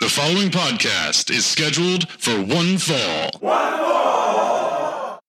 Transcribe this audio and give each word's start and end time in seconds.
The 0.00 0.08
following 0.08 0.48
podcast 0.48 1.30
is 1.30 1.44
scheduled 1.44 2.08
for 2.08 2.30
one 2.30 2.78
fall. 2.78 3.30
One 3.40 3.78
fall! 3.78 5.20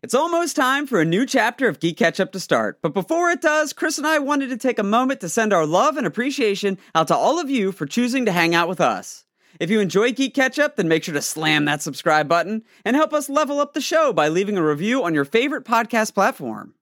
It's 0.00 0.14
almost 0.14 0.54
time 0.54 0.86
for 0.86 1.00
a 1.00 1.04
new 1.04 1.26
chapter 1.26 1.66
of 1.66 1.80
GeeK 1.80 1.96
KetchUP 1.96 2.30
to 2.30 2.38
start. 2.38 2.78
But 2.82 2.94
before 2.94 3.30
it 3.30 3.40
does, 3.42 3.72
Chris 3.72 3.98
and 3.98 4.06
I 4.06 4.20
wanted 4.20 4.50
to 4.50 4.56
take 4.56 4.78
a 4.78 4.84
moment 4.84 5.20
to 5.22 5.28
send 5.28 5.52
our 5.52 5.66
love 5.66 5.96
and 5.96 6.06
appreciation 6.06 6.78
out 6.94 7.08
to 7.08 7.16
all 7.16 7.40
of 7.40 7.50
you 7.50 7.72
for 7.72 7.84
choosing 7.84 8.26
to 8.26 8.32
hang 8.32 8.54
out 8.54 8.68
with 8.68 8.80
us. 8.80 9.24
If 9.58 9.70
you 9.70 9.80
enjoy 9.80 10.12
GeeK 10.12 10.34
KetchUP, 10.34 10.76
then 10.76 10.86
make 10.86 11.02
sure 11.02 11.14
to 11.14 11.20
slam 11.20 11.64
that 11.64 11.82
subscribe 11.82 12.28
button 12.28 12.62
and 12.84 12.94
help 12.94 13.12
us 13.12 13.28
level 13.28 13.58
up 13.58 13.72
the 13.74 13.80
show 13.80 14.12
by 14.12 14.28
leaving 14.28 14.56
a 14.56 14.64
review 14.64 15.02
on 15.02 15.14
your 15.14 15.24
favorite 15.24 15.64
podcast 15.64 16.14
platform. 16.14 16.74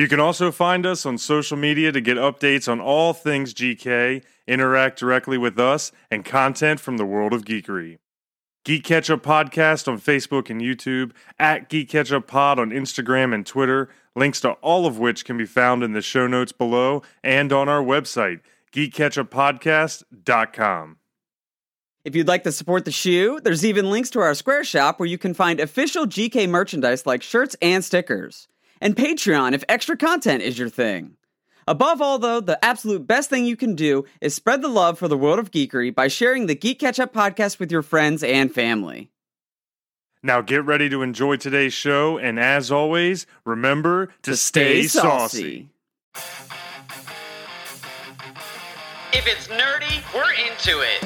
You 0.00 0.08
can 0.08 0.18
also 0.18 0.50
find 0.50 0.86
us 0.86 1.04
on 1.04 1.18
social 1.18 1.58
media 1.58 1.92
to 1.92 2.00
get 2.00 2.16
updates 2.16 2.72
on 2.72 2.80
all 2.80 3.12
things 3.12 3.52
GK, 3.52 4.22
interact 4.50 4.98
directly 4.98 5.38
with 5.38 5.58
us, 5.58 5.92
and 6.10 6.24
content 6.24 6.80
from 6.80 6.96
the 6.96 7.06
world 7.06 7.32
of 7.32 7.44
geekery. 7.44 7.98
Geek 8.64 8.84
Podcast 8.84 9.88
on 9.88 9.98
Facebook 9.98 10.50
and 10.50 10.60
YouTube, 10.60 11.12
at 11.38 11.70
Geek 11.70 11.92
Pod 12.26 12.58
on 12.58 12.70
Instagram 12.70 13.34
and 13.34 13.46
Twitter, 13.46 13.88
links 14.14 14.42
to 14.42 14.50
all 14.54 14.86
of 14.86 14.98
which 14.98 15.24
can 15.24 15.38
be 15.38 15.46
found 15.46 15.82
in 15.82 15.92
the 15.92 16.02
show 16.02 16.26
notes 16.26 16.52
below 16.52 17.02
and 17.24 17.52
on 17.52 17.68
our 17.68 17.82
website, 17.82 18.40
geekketchuppodcast.com. 18.72 20.96
If 22.04 22.16
you'd 22.16 22.28
like 22.28 22.44
to 22.44 22.52
support 22.52 22.86
the 22.86 22.90
shoe, 22.90 23.40
there's 23.42 23.64
even 23.64 23.90
links 23.90 24.10
to 24.10 24.20
our 24.20 24.34
Square 24.34 24.64
shop 24.64 24.98
where 24.98 25.08
you 25.08 25.18
can 25.18 25.34
find 25.34 25.60
official 25.60 26.06
GK 26.06 26.48
merchandise 26.48 27.06
like 27.06 27.22
shirts 27.22 27.56
and 27.62 27.84
stickers 27.84 28.48
and 28.80 28.96
Patreon 28.96 29.52
if 29.52 29.64
extra 29.68 29.96
content 29.96 30.42
is 30.42 30.58
your 30.58 30.68
thing. 30.68 31.16
Above 31.70 32.02
all, 32.02 32.18
though, 32.18 32.40
the 32.40 32.62
absolute 32.64 33.06
best 33.06 33.30
thing 33.30 33.46
you 33.46 33.54
can 33.54 33.76
do 33.76 34.04
is 34.20 34.34
spread 34.34 34.60
the 34.60 34.66
love 34.66 34.98
for 34.98 35.06
the 35.06 35.16
world 35.16 35.38
of 35.38 35.52
geekery 35.52 35.94
by 35.94 36.08
sharing 36.08 36.46
the 36.46 36.56
GeeK 36.56 36.78
KetchUP 36.78 37.12
podcast 37.12 37.60
with 37.60 37.70
your 37.70 37.82
friends 37.82 38.24
and 38.24 38.52
family. 38.52 39.08
Now 40.20 40.40
get 40.40 40.64
ready 40.64 40.88
to 40.88 41.02
enjoy 41.02 41.36
today's 41.36 41.72
show, 41.72 42.18
and 42.18 42.40
as 42.40 42.72
always, 42.72 43.24
remember 43.44 44.08
to, 44.22 44.36
stay, 44.36 44.82
saucy. 44.88 45.68
If 49.12 49.28
it's 49.28 49.46
nerdy, 49.46 50.02
we're 50.12 50.50
into 50.50 50.80
it. 50.80 51.04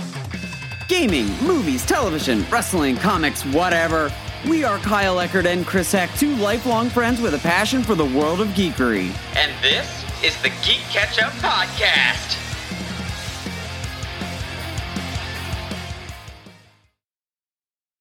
Gaming, 0.88 1.27
movies, 1.47 1.84
television, 1.84 2.42
wrestling, 2.50 2.97
comics, 2.97 3.44
whatever. 3.44 4.10
We 4.48 4.64
are 4.64 4.78
Kyle 4.78 5.16
Eccard 5.16 5.44
and 5.44 5.66
Chris 5.66 5.92
Heck, 5.92 6.10
two 6.14 6.34
lifelong 6.36 6.88
friends 6.88 7.20
with 7.20 7.34
a 7.34 7.38
passion 7.38 7.83
for 7.83 7.94
the 7.94 8.06
world 8.06 8.41
of 8.41 8.48
geekery. 8.48 9.14
And 9.36 9.53
this 9.62 10.03
is 10.25 10.41
the 10.41 10.48
GeeK 10.48 10.80
KetchUP 10.91 11.28
Podcast. 11.42 12.39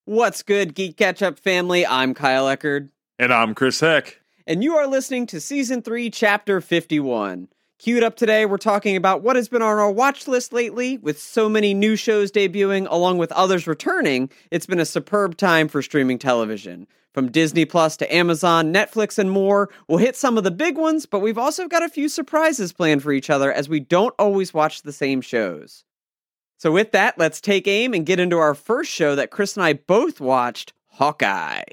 What's 0.06 0.42
good, 0.42 0.74
GeeK 0.74 0.96
KetchUP 0.96 1.38
family? 1.38 1.86
I'm 1.86 2.14
Kyle 2.14 2.46
Eccard. 2.46 2.92
And 3.20 3.34
I'm 3.34 3.54
Chris 3.54 3.82
Heck. 3.82 4.22
And 4.48 4.64
you 4.64 4.78
are 4.78 4.88
listening 4.88 5.28
to 5.28 5.42
Season 5.42 5.82
3, 5.82 6.10
Chapter 6.12 6.62
51. 6.62 7.50
Queued 7.78 8.04
up 8.04 8.16
today, 8.16 8.46
we're 8.46 8.56
talking 8.56 8.96
about 8.96 9.22
what 9.22 9.36
has 9.36 9.50
been 9.50 9.62
on 9.62 9.78
our 9.78 9.92
watch 9.92 10.26
list 10.26 10.54
lately. 10.54 11.00
With 11.00 11.20
so 11.20 11.50
many 11.50 11.74
new 11.74 11.98
shows 11.98 12.32
debuting, 12.32 12.88
along 12.90 13.18
with 13.18 13.34
others 13.34 13.68
returning, 13.68 14.30
it's 14.50 14.66
been 14.66 14.80
a 14.80 14.86
superb 14.86 15.36
time 15.36 15.68
for 15.68 15.82
streaming 15.82 16.20
television. 16.20 16.88
From 17.14 17.32
Disney 17.32 17.66
Plus 17.66 17.96
to 17.98 18.14
Amazon, 18.14 18.74
Netflix, 18.74 19.20
and 19.20 19.30
more, 19.30 19.70
we'll 19.88 20.00
hit 20.00 20.16
some 20.16 20.36
of 20.36 20.44
the 20.44 20.50
big 20.50 20.78
ones, 20.78 21.06
but 21.06 21.20
we've 21.20 21.38
also 21.38 21.68
got 21.68 21.84
a 21.84 21.90
few 21.90 22.10
surprises 22.10 22.74
planned 22.74 23.04
for 23.04 23.12
each 23.12 23.30
other 23.30 23.54
as 23.54 23.70
we 23.70 23.80
don't 23.80 24.16
always 24.18 24.52
watch 24.52 24.82
the 24.82 24.92
same 24.92 25.22
shows. 25.22 25.86
So, 26.58 26.72
with 26.72 26.92
that, 26.94 27.20
let's 27.20 27.40
take 27.40 27.68
aim 27.68 27.94
and 27.94 28.06
get 28.06 28.20
into 28.20 28.38
our 28.38 28.56
first 28.56 28.92
show 28.92 29.16
that 29.16 29.30
Chris 29.30 29.56
and 29.56 29.64
I 29.64 29.74
both 29.74 30.20
watched 30.20 30.74
Hawkeye. 30.88 31.64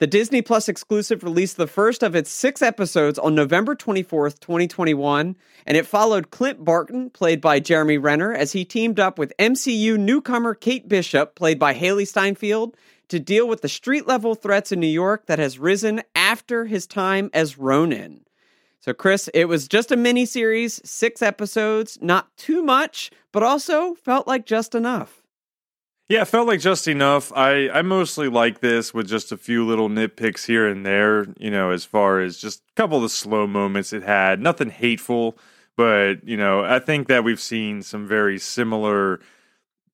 The 0.00 0.06
Disney 0.08 0.42
Plus 0.42 0.68
exclusive 0.68 1.22
released 1.22 1.56
the 1.56 1.66
first 1.66 2.02
of 2.02 2.14
its 2.14 2.28
six 2.28 2.62
episodes 2.62 3.18
on 3.18 3.34
November 3.34 3.74
24th, 3.74 4.38
2021, 4.40 5.36
and 5.66 5.76
it 5.76 5.86
followed 5.86 6.30
Clint 6.30 6.64
Barton, 6.64 7.10
played 7.10 7.40
by 7.40 7.60
Jeremy 7.60 7.96
Renner, 7.96 8.32
as 8.32 8.52
he 8.52 8.64
teamed 8.64 9.00
up 9.00 9.18
with 9.18 9.32
MCU 9.38 9.96
newcomer 9.98 10.54
Kate 10.54 10.88
Bishop, 10.88 11.34
played 11.34 11.58
by 11.58 11.74
Hailee 11.74 12.06
Steinfeld, 12.06 12.76
to 13.08 13.20
deal 13.20 13.46
with 13.46 13.62
the 13.62 13.68
street 13.68 14.06
level 14.06 14.34
threats 14.34 14.72
in 14.72 14.80
New 14.80 14.86
York 14.86 15.26
that 15.26 15.38
has 15.38 15.58
risen 15.58 16.02
after 16.14 16.66
his 16.66 16.86
time 16.86 17.30
as 17.32 17.58
Ronin. 17.58 18.20
So, 18.80 18.92
Chris, 18.92 19.28
it 19.32 19.46
was 19.46 19.66
just 19.66 19.90
a 19.90 19.96
mini 19.96 20.26
series, 20.26 20.80
six 20.84 21.22
episodes, 21.22 21.98
not 22.02 22.36
too 22.36 22.62
much, 22.62 23.10
but 23.32 23.42
also 23.42 23.94
felt 23.94 24.26
like 24.26 24.44
just 24.44 24.74
enough. 24.74 25.22
Yeah, 26.06 26.24
felt 26.24 26.46
like 26.46 26.60
just 26.60 26.86
enough. 26.86 27.32
I, 27.34 27.70
I 27.70 27.80
mostly 27.80 28.28
like 28.28 28.60
this 28.60 28.92
with 28.92 29.08
just 29.08 29.32
a 29.32 29.38
few 29.38 29.66
little 29.66 29.88
nitpicks 29.88 30.44
here 30.44 30.68
and 30.68 30.84
there, 30.84 31.26
you 31.38 31.50
know, 31.50 31.70
as 31.70 31.86
far 31.86 32.20
as 32.20 32.36
just 32.36 32.60
a 32.60 32.74
couple 32.74 32.98
of 32.98 33.02
the 33.04 33.08
slow 33.08 33.46
moments 33.46 33.94
it 33.94 34.02
had. 34.02 34.38
Nothing 34.38 34.68
hateful, 34.68 35.38
but, 35.78 36.22
you 36.22 36.36
know, 36.36 36.62
I 36.62 36.78
think 36.78 37.08
that 37.08 37.24
we've 37.24 37.40
seen 37.40 37.80
some 37.80 38.06
very 38.06 38.38
similar 38.38 39.20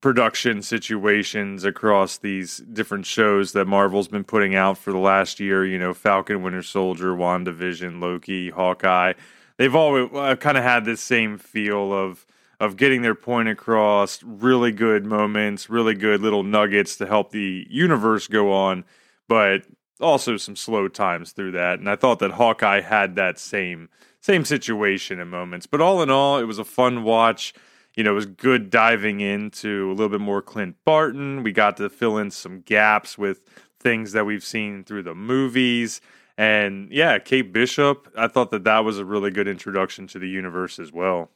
production 0.01 0.63
situations 0.63 1.65
across 1.65 2.19
these 2.19 2.59
different 2.59 3.07
shows 3.07 3.53
that 3.53 3.67
Marvel's 3.67 4.09
been 4.09 4.25
putting 4.25 4.55
out 4.55 4.79
for 4.79 4.93
the 4.93 4.99
last 4.99 5.41
year. 5.41 5.65
You 5.65 5.79
know, 5.79 5.95
Falcon, 5.95 6.43
Winter 6.43 6.63
Soldier, 6.63 7.15
WandaVision, 7.15 8.01
Loki, 8.01 8.51
Hawkeye. 8.51 9.15
They've 9.59 9.75
all 9.75 10.17
uh, 10.17 10.37
kind 10.37 10.57
of 10.57 10.65
had 10.65 10.85
this 10.85 11.01
same 11.01 11.39
feel 11.39 11.93
of 11.93 12.27
of 12.59 12.77
getting 12.77 13.03
their 13.03 13.15
point 13.15 13.49
across. 13.49 14.23
Really 14.23 14.73
good 14.73 15.05
moments, 15.05 15.71
really 15.71 15.95
good 15.95 16.21
little 16.21 16.43
nuggets 16.43 16.97
to 16.97 17.07
help 17.07 17.31
the 17.31 17.67
universe 17.71 18.27
go 18.27 18.53
on, 18.53 18.85
but 19.29 19.63
also 20.01 20.37
some 20.37 20.57
slow 20.57 20.89
times 20.89 21.33
through 21.33 21.53
that. 21.53 21.79
And 21.79 21.89
I 21.89 21.97
thought 21.97 22.19
that 22.21 22.33
Hawkeye 22.33 22.81
had 22.81 23.17
that 23.17 23.39
same 23.39 23.89
same 24.21 24.45
situation 24.45 25.19
in 25.21 25.29
moments. 25.29 25.67
But 25.67 25.81
all 25.81 26.03
in 26.03 26.11
all, 26.11 26.39
it 26.39 26.45
was 26.45 26.59
a 26.59 26.65
fun 26.65 27.05
watch 27.05 27.55
you 27.97 28.05
know, 28.05 28.13
it 28.13 28.15
was 28.15 28.27
good 28.27 28.71
diving 28.71 29.21
into 29.21 29.91
a 29.91 29.95
little 29.95 30.09
bit 30.09 30.21
more 30.21 30.43
Clint 30.43 30.77
Barton. 30.85 31.43
We 31.43 31.53
got 31.53 31.77
to 31.79 31.89
fill 31.89 32.19
in 32.19 32.31
some 32.31 32.61
gaps 32.61 33.19
with 33.19 33.43
things 33.79 34.13
that 34.13 34.27
we've 34.27 34.45
seen 34.45 34.85
through 34.85 35.03
the 35.03 35.15
movies. 35.15 36.01
And 36.39 36.91
yeah, 36.93 37.19
Kate 37.19 37.53
Bishop, 37.53 38.09
I 38.17 38.29
thought 38.29 38.51
that 38.53 38.65
that 38.65 38.85
was 38.85 38.99
a 38.99 39.05
really 39.05 39.31
good 39.31 39.49
introduction 39.49 40.07
to 40.09 40.19
the 40.19 40.29
universe 40.29 40.79
as 40.79 40.93
well. 40.93 41.31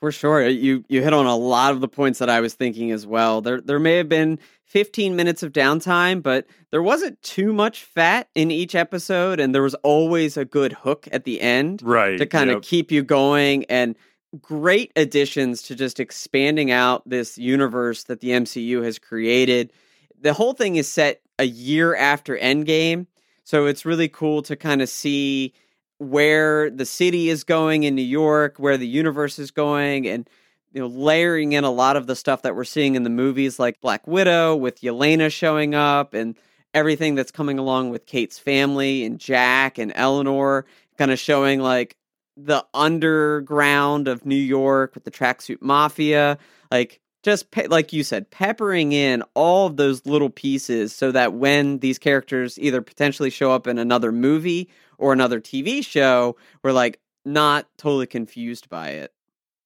For 0.00 0.12
sure, 0.12 0.44
uh, 0.44 0.48
you 0.48 0.84
you 0.88 1.02
hit 1.02 1.14
on 1.14 1.24
a 1.24 1.36
lot 1.36 1.72
of 1.72 1.80
the 1.80 1.88
points 1.88 2.18
that 2.18 2.28
I 2.28 2.40
was 2.40 2.52
thinking 2.52 2.90
as 2.90 3.06
well. 3.06 3.40
There 3.40 3.62
there 3.62 3.78
may 3.78 3.96
have 3.96 4.10
been 4.10 4.38
15 4.64 5.16
minutes 5.16 5.42
of 5.42 5.52
downtime, 5.52 6.22
but 6.22 6.46
there 6.70 6.82
wasn't 6.82 7.22
too 7.22 7.54
much 7.54 7.82
fat 7.82 8.28
in 8.34 8.50
each 8.50 8.74
episode, 8.74 9.40
and 9.40 9.54
there 9.54 9.62
was 9.62 9.74
always 9.76 10.36
a 10.36 10.44
good 10.44 10.74
hook 10.74 11.08
at 11.12 11.24
the 11.24 11.40
end, 11.40 11.80
right, 11.82 12.18
to 12.18 12.26
kind 12.26 12.50
yep. 12.50 12.58
of 12.58 12.62
keep 12.62 12.92
you 12.92 13.02
going. 13.02 13.64
And 13.70 13.96
great 14.42 14.92
additions 14.96 15.62
to 15.62 15.74
just 15.74 16.00
expanding 16.00 16.70
out 16.70 17.08
this 17.08 17.38
universe 17.38 18.04
that 18.04 18.20
the 18.20 18.30
MCU 18.30 18.84
has 18.84 18.98
created. 18.98 19.72
The 20.20 20.32
whole 20.32 20.52
thing 20.52 20.76
is 20.76 20.88
set 20.88 21.20
a 21.38 21.44
year 21.44 21.94
after 21.94 22.36
Endgame, 22.36 23.06
so 23.44 23.66
it's 23.66 23.84
really 23.84 24.08
cool 24.08 24.42
to 24.42 24.56
kind 24.56 24.82
of 24.82 24.88
see 24.88 25.54
where 25.98 26.70
the 26.70 26.86
city 26.86 27.28
is 27.28 27.44
going 27.44 27.84
in 27.84 27.94
New 27.94 28.02
York, 28.02 28.56
where 28.58 28.76
the 28.76 28.86
universe 28.86 29.38
is 29.38 29.50
going, 29.50 30.06
and 30.06 30.28
you 30.72 30.80
know, 30.80 30.88
layering 30.88 31.52
in 31.52 31.64
a 31.64 31.70
lot 31.70 31.96
of 31.96 32.06
the 32.06 32.16
stuff 32.16 32.42
that 32.42 32.54
we're 32.54 32.64
seeing 32.64 32.96
in 32.96 33.02
the 33.02 33.10
movies, 33.10 33.58
like 33.58 33.80
Black 33.80 34.06
Widow 34.06 34.56
with 34.56 34.82
Yelena 34.82 35.32
showing 35.32 35.74
up, 35.74 36.12
and 36.12 36.36
everything 36.74 37.14
that's 37.14 37.30
coming 37.30 37.58
along 37.58 37.90
with 37.90 38.04
Kate's 38.04 38.38
family 38.38 39.04
and 39.04 39.18
Jack 39.18 39.78
and 39.78 39.92
Eleanor, 39.94 40.66
kind 40.98 41.10
of 41.10 41.18
showing 41.18 41.60
like 41.60 41.96
the 42.36 42.64
underground 42.74 44.08
of 44.08 44.26
New 44.26 44.34
York 44.34 44.94
with 44.94 45.04
the 45.04 45.10
tracksuit 45.10 45.62
mafia, 45.62 46.38
like 46.70 47.00
just 47.22 47.50
pe- 47.50 47.66
like 47.66 47.92
you 47.92 48.04
said, 48.04 48.30
peppering 48.30 48.92
in 48.92 49.22
all 49.34 49.66
of 49.66 49.76
those 49.76 50.04
little 50.06 50.30
pieces 50.30 50.94
so 50.94 51.10
that 51.12 51.32
when 51.32 51.78
these 51.78 51.98
characters 51.98 52.58
either 52.58 52.82
potentially 52.82 53.30
show 53.30 53.50
up 53.52 53.66
in 53.66 53.78
another 53.78 54.12
movie 54.12 54.68
or 54.98 55.12
another 55.12 55.40
TV 55.40 55.84
show, 55.84 56.36
we're 56.62 56.72
like 56.72 57.00
not 57.24 57.66
totally 57.78 58.06
confused 58.06 58.68
by 58.68 58.90
it. 58.90 59.12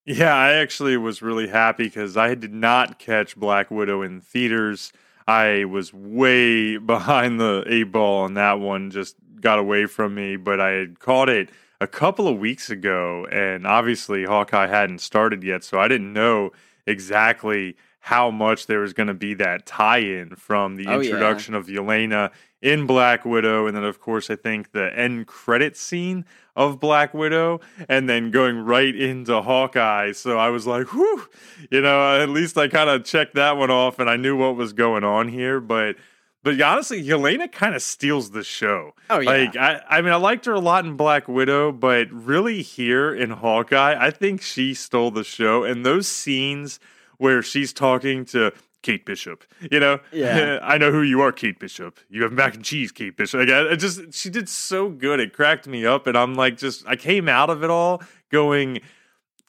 Yeah, 0.07 0.35
I 0.35 0.55
actually 0.55 0.97
was 0.97 1.23
really 1.23 1.49
happy 1.49 1.85
because 1.85 2.17
I 2.17 2.35
did 2.35 2.55
not 2.55 2.99
catch 2.99 3.37
Black 3.37 3.71
Widow 3.71 4.03
in 4.03 4.21
theaters. 4.21 4.93
I 5.29 5.65
was 5.65 5.93
way 5.93 6.77
behind 6.79 7.39
the 7.39 7.65
eight 7.67 7.93
ball 7.93 8.23
on 8.23 8.35
that 8.35 8.59
one, 8.59 8.91
just 8.91 9.17
got 9.41 9.59
away 9.59 9.87
from 9.87 10.15
me, 10.15 10.37
but 10.37 10.61
I 10.61 10.71
had 10.71 10.99
caught 10.99 11.29
it 11.29 11.51
a 11.81 11.87
couple 11.87 12.29
of 12.29 12.39
weeks 12.39 12.69
ago, 12.71 13.27
and 13.33 13.67
obviously 13.67 14.25
Hawkeye 14.25 14.67
hadn't 14.67 15.01
started 15.01 15.43
yet, 15.43 15.65
so 15.65 15.79
I 15.79 15.89
didn't 15.89 16.13
know 16.13 16.51
exactly 16.87 17.77
how 18.01 18.31
much 18.31 18.67
there 18.67 18.81
was 18.81 18.93
going 18.93 19.07
to 19.09 19.15
be 19.15 19.35
that 19.35 19.67
tie-in 19.67 20.35
from 20.37 20.77
the 20.77 20.87
Oh, 20.87 21.01
yeah. 21.01 21.11
introduction 21.11 21.55
of 21.55 21.67
Yelena 21.67 22.31
in 22.63 22.87
Black 22.87 23.25
Widow, 23.25 23.67
and 23.67 23.77
then 23.77 23.85
of 23.85 24.01
course 24.01 24.31
I 24.31 24.37
think 24.37 24.73
the 24.73 24.91
end 24.99 25.27
credit 25.27 25.77
scene 25.77 26.25
of 26.57 26.81
Black 26.81 27.15
Widow, 27.15 27.61
and 27.89 28.09
then 28.09 28.31
going 28.31 28.59
right 28.59 28.95
into 28.95 29.41
Hawkeye. 29.41 30.13
So 30.13 30.39
I 30.39 30.49
was 30.51 30.67
like, 30.67 30.93
whew, 30.93 31.27
you 31.71 31.81
know, 31.81 32.21
at 32.21 32.29
least 32.29 32.59
I 32.59 32.69
kind 32.69 32.91
of 32.91 33.05
checked 33.05 33.35
that 33.37 33.57
one 33.57 33.71
off, 33.71 33.99
and 33.99 34.11
I 34.11 34.17
knew 34.17 34.37
what 34.37 34.57
was 34.57 34.73
going 34.73 35.05
on 35.05 35.29
here, 35.29 35.61
but. 35.61 35.97
But 36.43 36.61
honestly, 36.61 37.03
Yelena 37.03 37.51
kind 37.53 37.75
of 37.75 37.83
steals 37.83 38.31
the 38.31 38.43
show. 38.43 38.95
Oh, 39.11 39.19
yeah. 39.21 39.31
Like 39.31 39.57
I, 39.57 39.83
I 39.89 40.01
mean, 40.01 40.13
I 40.13 40.17
liked 40.17 40.47
her 40.47 40.55
a 40.55 40.61
lot 40.61 40.87
in 40.87 40.97
Black 40.97 41.29
Widow, 41.29 41.71
but 41.73 42.11
really 42.11 42.63
here 42.63 43.15
in 43.15 43.31
Hawkeye, 43.31 43.95
I 43.99 44.11
think 44.11 44.41
she 44.41 44.73
stole 44.73 45.11
the 45.11 45.25
show. 45.25 45.65
And 45.65 45.85
those 45.85 46.09
scenes 46.09 46.81
where 47.19 47.43
she's 47.43 47.75
talking 47.75 48.25
to 48.27 48.53
Kate 48.83 49.05
Bishop, 49.05 49.45
you 49.71 49.79
know, 49.79 50.01
Yeah. 50.11 50.59
I 50.63 50.79
know 50.79 50.91
who 50.91 51.03
you 51.03 51.21
are, 51.21 51.33
Kate 51.33 51.59
Bishop. 51.59 52.01
You 52.09 52.23
have 52.23 52.33
mac 52.33 52.55
and 52.55 52.65
cheese, 52.65 52.91
Kate 52.91 53.15
Bishop. 53.15 53.41
Like, 53.41 53.51
I, 53.51 53.73
it 53.73 53.77
just 53.77 54.15
she 54.15 54.31
did 54.31 54.49
so 54.49 54.89
good. 54.89 55.21
It 55.21 55.35
cracked 55.35 55.67
me 55.67 55.85
up, 55.85 56.07
and 56.07 56.17
I'm 56.17 56.35
like, 56.35 56.57
just 56.57 56.87
I 56.87 56.97
came 56.97 57.29
out 57.29 57.51
of 57.51 57.63
it 57.63 57.69
all 57.69 58.03
going. 58.31 58.81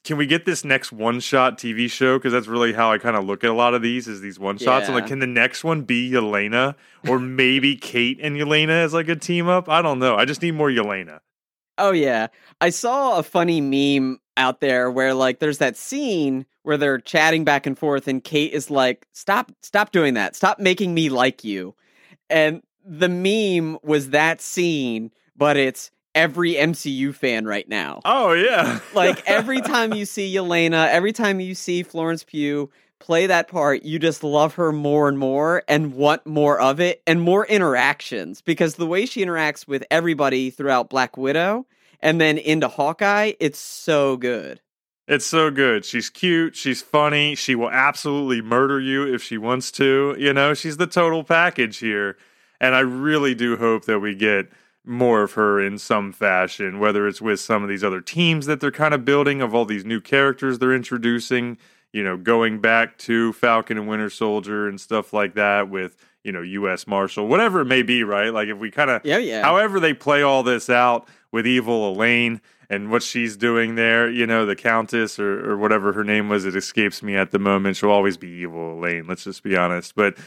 Can 0.04 0.18
we 0.18 0.26
get 0.26 0.46
this 0.46 0.66
next 0.66 0.92
one 0.92 1.20
shot 1.20 1.60
TV 1.60 1.90
show? 1.90 2.18
Because 2.18 2.34
that's 2.34 2.48
really 2.48 2.74
how 2.74 2.92
I 2.92 2.98
kind 2.98 3.16
of 3.16 3.26
look 3.26 3.44
at 3.44 3.52
a 3.52 3.54
lot 3.54 3.76
of 3.76 3.84
these 3.84 4.08
is 4.08 4.20
these 4.20 4.40
one 4.40 4.58
shots. 4.58 4.90
I'm 4.90 4.96
like, 4.96 5.06
can 5.06 5.20
the 5.20 5.28
next 5.28 5.64
one 5.64 5.84
be 5.84 6.12
Yelena 6.12 6.74
or 7.08 7.20
maybe 7.20 7.76
Kate 7.78 8.20
and 8.20 8.36
Yelena 8.36 8.84
as 8.84 8.94
like 8.94 9.10
a 9.10 9.16
team 9.16 9.48
up? 9.48 9.70
I 9.70 9.84
don't 9.84 10.00
know. 10.00 10.16
I 10.16 10.26
just 10.26 10.42
need 10.42 10.54
more 10.54 10.70
Yelena. 10.70 11.20
Oh 11.78 11.92
yeah. 11.92 12.28
I 12.60 12.72
saw 12.72 13.20
a 13.20 13.24
funny 13.24 13.62
meme 13.62 14.20
out 14.38 14.60
there 14.60 14.90
where 14.90 15.14
like 15.14 15.40
there's 15.40 15.60
that 15.60 15.78
scene 15.78 16.48
where 16.64 16.78
they're 16.78 17.00
chatting 17.00 17.44
back 17.44 17.68
and 17.68 17.78
forth 17.78 18.08
and 18.08 18.24
Kate 18.24 18.54
is 18.54 18.72
like, 18.72 19.08
"Stop 19.14 19.52
stop 19.62 19.92
doing 19.92 20.16
that. 20.16 20.36
Stop 20.36 20.60
making 20.60 20.96
me 20.96 21.10
like 21.10 21.44
you." 21.44 21.76
And 22.30 22.64
the 22.84 23.10
meme 23.10 23.78
was 23.84 24.10
that 24.10 24.42
scene, 24.42 25.12
but 25.36 25.58
it's 25.58 25.92
every 26.16 26.54
MCU 26.54 27.14
fan 27.14 27.46
right 27.46 27.68
now. 27.68 28.02
Oh 28.06 28.34
yeah, 28.34 28.80
Like 28.94 29.28
every 29.28 29.62
time 29.62 29.94
you 29.94 30.06
see 30.06 30.34
Yelena, 30.34 30.90
every 30.90 31.14
time 31.14 31.40
you 31.40 31.56
see 31.56 31.84
Florence 31.84 32.24
Pugh 32.24 32.70
play 33.00 33.28
that 33.28 33.48
part, 33.48 33.84
you 33.84 34.00
just 34.00 34.24
love 34.24 34.56
her 34.56 34.72
more 34.72 35.10
and 35.10 35.18
more 35.18 35.64
and 35.68 35.94
want 35.94 36.26
more 36.26 36.60
of 36.60 36.80
it 36.80 37.02
and 37.08 37.22
more 37.22 37.46
interactions 37.48 38.42
because 38.42 38.76
the 38.76 38.86
way 38.86 39.06
she 39.06 39.26
interacts 39.26 39.68
with 39.68 39.84
everybody 39.90 40.50
throughout 40.50 40.90
Black 40.90 41.18
Widow 41.18 41.66
and 42.00 42.22
then 42.22 42.38
into 42.38 42.68
Hawkeye, 42.68 43.34
it's 43.40 43.60
so 43.60 44.18
good. 44.18 44.62
It's 45.08 45.26
so 45.26 45.52
good. 45.52 45.84
She's 45.84 46.10
cute. 46.10 46.56
She's 46.56 46.82
funny. 46.82 47.36
She 47.36 47.56
will 47.56 47.72
absolutely 47.72 48.42
murder 48.42 48.80
you 48.80 49.12
if 49.14 49.22
she 49.22 49.38
wants 49.38 49.72
to. 49.74 50.16
You 50.18 50.32
know, 50.32 50.54
she's 50.54 50.78
the 50.78 50.88
total 50.88 51.24
package 51.24 51.78
here. 51.78 52.18
And 52.62 52.76
I 52.76 52.80
really 52.82 53.34
do 53.34 53.58
hope 53.58 53.86
that 53.86 54.00
we 54.00 54.16
get 54.16 54.48
more 54.86 55.24
of 55.24 55.34
her 55.34 55.60
in 55.60 55.78
some 55.78 56.12
fashion, 56.12 56.80
whether 56.80 57.08
it's 57.08 57.22
with 57.22 57.40
some 57.40 57.62
of 57.64 57.70
these 57.70 57.84
other 57.84 58.02
teams 58.02 58.46
that 58.48 58.60
they're 58.60 58.72
kind 58.72 58.94
of 58.94 59.06
building, 59.06 59.42
of 59.42 59.54
all 59.54 59.66
these 59.66 59.86
new 59.86 60.02
characters 60.02 60.60
they're 60.60 60.74
introducing, 60.74 61.58
you 61.94 62.04
know, 62.04 62.18
going 62.18 62.60
back 62.60 62.98
to 62.98 63.34
Falcon 63.34 63.78
and 63.78 63.88
Winter 63.88 64.10
Soldier 64.10 64.68
and 64.68 64.82
stuff 64.82 65.14
like 65.14 65.36
that 65.36 65.70
with, 65.70 65.96
you 66.24 66.32
know, 66.32 66.42
U.S. 66.42 66.88
Marshal, 66.88 67.28
whatever 67.28 67.62
it 67.62 67.66
may 67.66 67.84
be, 67.84 68.04
right? 68.04 68.34
Like 68.34 68.48
if 68.48 68.58
we 68.58 68.72
kind 68.72 68.90
of 68.90 69.06
Yeah, 69.06 69.18
yeah. 69.18 69.44
however 69.44 69.80
they 69.80 69.94
play 69.94 70.22
all 70.24 70.42
this 70.44 70.70
out 70.70 71.08
with 71.32 71.46
evil 71.46 71.92
Elaine 71.92 72.42
and 72.70 72.90
what 72.90 73.04
she's 73.04 73.36
doing 73.36 73.76
there, 73.76 74.10
you 74.10 74.26
know, 74.26 74.46
the 74.46 74.56
Countess 74.56 75.20
or, 75.20 75.52
or 75.52 75.58
whatever 75.58 75.94
her 75.94 76.04
name 76.04 76.30
was, 76.30 76.46
it 76.46 76.56
escapes 76.56 77.04
me 77.04 77.16
at 77.16 77.32
the 77.32 77.40
moment. 77.40 77.78
She'll 77.78 77.92
always 77.92 78.18
be 78.18 78.30
evil 78.30 78.80
Elaine, 78.80 79.06
let's 79.08 79.26
just 79.26 79.44
be 79.44 79.56
honest. 79.56 79.94
But 79.94 80.18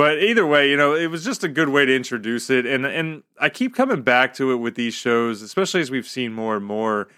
but 0.00 0.22
either 0.22 0.46
way, 0.46 0.70
you 0.70 0.78
know, 0.78 0.94
it 0.94 1.08
was 1.08 1.26
just 1.26 1.44
a 1.44 1.48
good 1.48 1.68
way 1.68 1.84
to 1.84 1.94
introduce 1.94 2.48
it. 2.48 2.64
And 2.64 2.86
and 2.86 3.22
I 3.38 3.50
keep 3.50 3.74
coming 3.74 4.00
back 4.00 4.32
to 4.36 4.50
it 4.50 4.56
with 4.56 4.74
these 4.74 4.94
shows, 4.94 5.42
especially 5.42 5.82
as 5.82 5.90
we've 5.90 6.08
seen 6.08 6.32
more 6.32 6.56
and 6.56 6.64
more, 6.64 7.08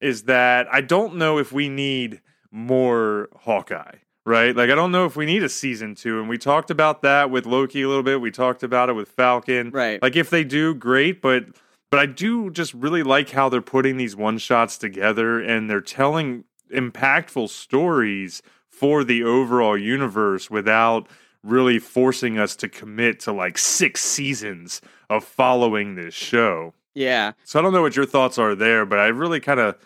is 0.00 0.22
that 0.24 0.68
I 0.72 0.82
don't 0.82 1.16
know 1.16 1.38
if 1.38 1.50
we 1.50 1.68
need 1.68 2.20
more 2.52 3.28
Hawkeye. 3.40 3.96
Right? 4.24 4.54
Like 4.54 4.70
I 4.70 4.76
don't 4.76 4.92
know 4.92 5.04
if 5.04 5.16
we 5.16 5.26
need 5.26 5.42
a 5.42 5.48
season 5.48 5.96
two. 5.96 6.20
And 6.20 6.28
we 6.28 6.38
talked 6.38 6.70
about 6.70 7.02
that 7.02 7.28
with 7.28 7.44
Loki 7.44 7.82
a 7.82 7.88
little 7.88 8.04
bit. 8.04 8.20
We 8.20 8.30
talked 8.30 8.62
about 8.62 8.88
it 8.88 8.92
with 8.92 9.08
Falcon. 9.08 9.70
Right. 9.70 10.00
Like 10.00 10.14
if 10.14 10.30
they 10.30 10.44
do, 10.44 10.76
great, 10.76 11.20
but 11.20 11.46
but 11.90 11.98
I 11.98 12.06
do 12.06 12.50
just 12.50 12.72
really 12.72 13.02
like 13.02 13.30
how 13.30 13.48
they're 13.48 13.60
putting 13.60 13.96
these 13.96 14.14
one 14.14 14.38
shots 14.38 14.78
together 14.78 15.40
and 15.40 15.68
they're 15.68 15.80
telling 15.80 16.44
impactful 16.72 17.48
stories 17.48 18.42
for 18.68 19.02
the 19.02 19.24
overall 19.24 19.76
universe 19.76 20.48
without 20.48 21.08
really 21.42 21.78
forcing 21.78 22.38
us 22.38 22.54
to 22.56 22.68
commit 22.68 23.20
to 23.20 23.32
like 23.32 23.58
six 23.58 24.02
seasons 24.02 24.80
of 25.10 25.24
following 25.24 25.94
this 25.94 26.14
show. 26.14 26.74
Yeah. 26.94 27.32
So 27.44 27.58
I 27.58 27.62
don't 27.62 27.72
know 27.72 27.82
what 27.82 27.96
your 27.96 28.06
thoughts 28.06 28.38
are 28.38 28.54
there, 28.54 28.84
but 28.86 28.98
I 28.98 29.08
really 29.08 29.40
kind 29.40 29.60
of 29.60 29.76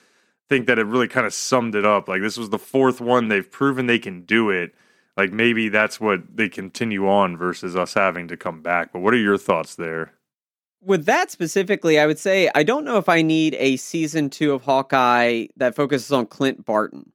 think 0.48 0.66
that 0.66 0.78
it 0.78 0.84
really 0.86 1.08
kind 1.08 1.26
of 1.26 1.34
summed 1.34 1.74
it 1.74 1.86
up. 1.86 2.08
Like 2.08 2.22
this 2.22 2.36
was 2.36 2.50
the 2.50 2.58
fourth 2.58 3.00
one. 3.00 3.28
They've 3.28 3.50
proven 3.50 3.86
they 3.86 3.98
can 3.98 4.22
do 4.22 4.50
it. 4.50 4.74
Like 5.16 5.32
maybe 5.32 5.68
that's 5.68 6.00
what 6.00 6.36
they 6.36 6.48
continue 6.48 7.08
on 7.08 7.36
versus 7.36 7.74
us 7.74 7.94
having 7.94 8.28
to 8.28 8.36
come 8.36 8.62
back. 8.62 8.92
But 8.92 9.00
what 9.00 9.14
are 9.14 9.18
your 9.18 9.38
thoughts 9.38 9.74
there? 9.74 10.12
With 10.82 11.06
that 11.06 11.30
specifically, 11.30 11.98
I 11.98 12.06
would 12.06 12.18
say 12.18 12.50
I 12.54 12.62
don't 12.62 12.84
know 12.84 12.98
if 12.98 13.08
I 13.08 13.22
need 13.22 13.56
a 13.58 13.76
season 13.76 14.30
two 14.30 14.52
of 14.52 14.62
Hawkeye 14.62 15.46
that 15.56 15.74
focuses 15.74 16.12
on 16.12 16.26
Clint 16.26 16.64
Barton. 16.64 17.12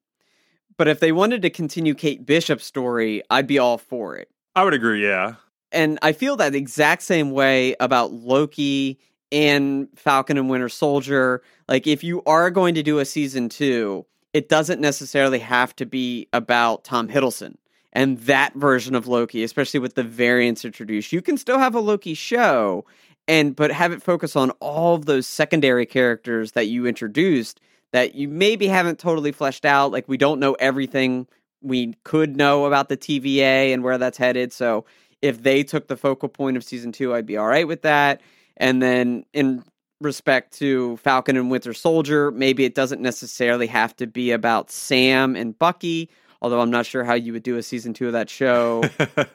But 0.77 0.87
if 0.87 0.99
they 0.99 1.11
wanted 1.11 1.41
to 1.43 1.49
continue 1.49 1.93
Kate 1.93 2.25
Bishop's 2.25 2.65
story, 2.65 3.21
I'd 3.29 3.47
be 3.47 3.59
all 3.59 3.77
for 3.77 4.15
it. 4.15 4.29
I 4.55 4.63
would 4.63 4.73
agree, 4.73 5.03
yeah. 5.05 5.35
And 5.71 5.99
I 6.01 6.11
feel 6.11 6.35
that 6.37 6.55
exact 6.55 7.03
same 7.03 7.31
way 7.31 7.75
about 7.79 8.11
Loki 8.11 8.99
and 9.31 9.87
Falcon 9.95 10.37
and 10.37 10.49
Winter 10.49 10.69
Soldier. 10.69 11.41
Like, 11.69 11.87
if 11.87 12.03
you 12.03 12.21
are 12.25 12.49
going 12.49 12.75
to 12.75 12.83
do 12.83 12.99
a 12.99 13.05
season 13.05 13.47
two, 13.47 14.05
it 14.33 14.49
doesn't 14.49 14.81
necessarily 14.81 15.39
have 15.39 15.75
to 15.77 15.85
be 15.85 16.27
about 16.33 16.83
Tom 16.83 17.07
Hiddleston 17.07 17.55
and 17.93 18.17
that 18.19 18.53
version 18.55 18.95
of 18.95 19.07
Loki, 19.07 19.43
especially 19.43 19.79
with 19.79 19.95
the 19.95 20.03
variants 20.03 20.65
introduced. 20.65 21.11
You 21.11 21.21
can 21.21 21.37
still 21.37 21.59
have 21.59 21.75
a 21.75 21.79
Loki 21.79 22.13
show 22.13 22.85
and 23.27 23.55
but 23.55 23.71
have 23.71 23.91
it 23.91 24.01
focus 24.01 24.35
on 24.35 24.51
all 24.59 24.95
of 24.95 25.05
those 25.05 25.27
secondary 25.27 25.85
characters 25.85 26.53
that 26.53 26.67
you 26.67 26.85
introduced 26.85 27.59
that 27.91 28.15
you 28.15 28.27
maybe 28.27 28.67
haven't 28.67 28.99
totally 28.99 29.31
fleshed 29.31 29.65
out. 29.65 29.91
Like 29.91 30.07
we 30.07 30.17
don't 30.17 30.39
know 30.39 30.53
everything 30.53 31.27
we 31.61 31.93
could 32.03 32.35
know 32.35 32.65
about 32.65 32.89
the 32.89 32.97
TVA 32.97 33.73
and 33.73 33.83
where 33.83 33.97
that's 33.97 34.17
headed. 34.17 34.51
So 34.51 34.85
if 35.21 35.43
they 35.43 35.63
took 35.63 35.87
the 35.87 35.97
focal 35.97 36.29
point 36.29 36.57
of 36.57 36.63
season 36.63 36.91
two, 36.91 37.13
I'd 37.13 37.25
be 37.25 37.37
all 37.37 37.47
right 37.47 37.67
with 37.67 37.83
that. 37.83 38.21
And 38.57 38.81
then 38.81 39.25
in 39.33 39.63
respect 39.99 40.53
to 40.57 40.97
Falcon 40.97 41.37
and 41.37 41.51
Winter 41.51 41.73
Soldier, 41.73 42.31
maybe 42.31 42.65
it 42.65 42.75
doesn't 42.75 43.01
necessarily 43.01 43.67
have 43.67 43.95
to 43.97 44.07
be 44.07 44.31
about 44.31 44.71
Sam 44.71 45.35
and 45.35 45.57
Bucky. 45.57 46.09
Although 46.41 46.59
I'm 46.59 46.71
not 46.71 46.87
sure 46.87 47.03
how 47.03 47.13
you 47.13 47.33
would 47.33 47.43
do 47.43 47.57
a 47.57 47.63
season 47.63 47.93
two 47.93 48.07
of 48.07 48.13
that 48.13 48.29
show 48.29 48.83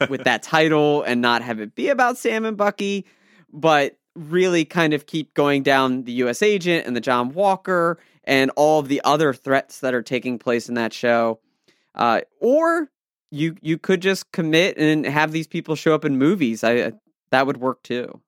with 0.09 0.25
that 0.25 0.43
title 0.43 1.05
and 1.05 1.21
not 1.21 1.41
have 1.43 1.61
it 1.61 1.77
be 1.77 1.89
about 1.89 2.19
Sam 2.19 2.45
and 2.45 2.57
Bucky, 2.57 3.07
but 3.53 3.97
really 4.17 4.65
kind 4.65 4.93
of 4.93 5.07
keep 5.07 5.33
going 5.35 5.63
down 5.63 6.03
the 6.05 6.13
US 6.13 6.43
agent 6.43 6.87
and 6.87 6.97
the 6.97 7.01
John 7.01 7.33
Walker 7.33 7.99
and 8.27 8.51
all 8.57 8.81
of 8.81 8.89
the 8.89 9.01
other 9.05 9.33
threats 9.33 9.81
that 9.81 9.95
are 9.95 10.03
taking 10.03 10.39
place 10.39 10.69
in 10.69 10.75
that 10.75 10.93
show. 10.93 11.41
Uh, 11.95 12.21
or 12.41 12.91
you 13.31 13.57
you 13.61 13.79
could 13.79 14.03
just 14.03 14.31
commit 14.33 14.77
and 14.77 15.07
have 15.07 15.33
these 15.33 15.47
people 15.47 15.75
show 15.75 15.95
up 15.95 16.05
in 16.05 16.19
movies. 16.19 16.63
I 16.63 16.93
that 17.31 17.47
would 17.47 17.59
work 17.59 17.83
too. 17.83 18.21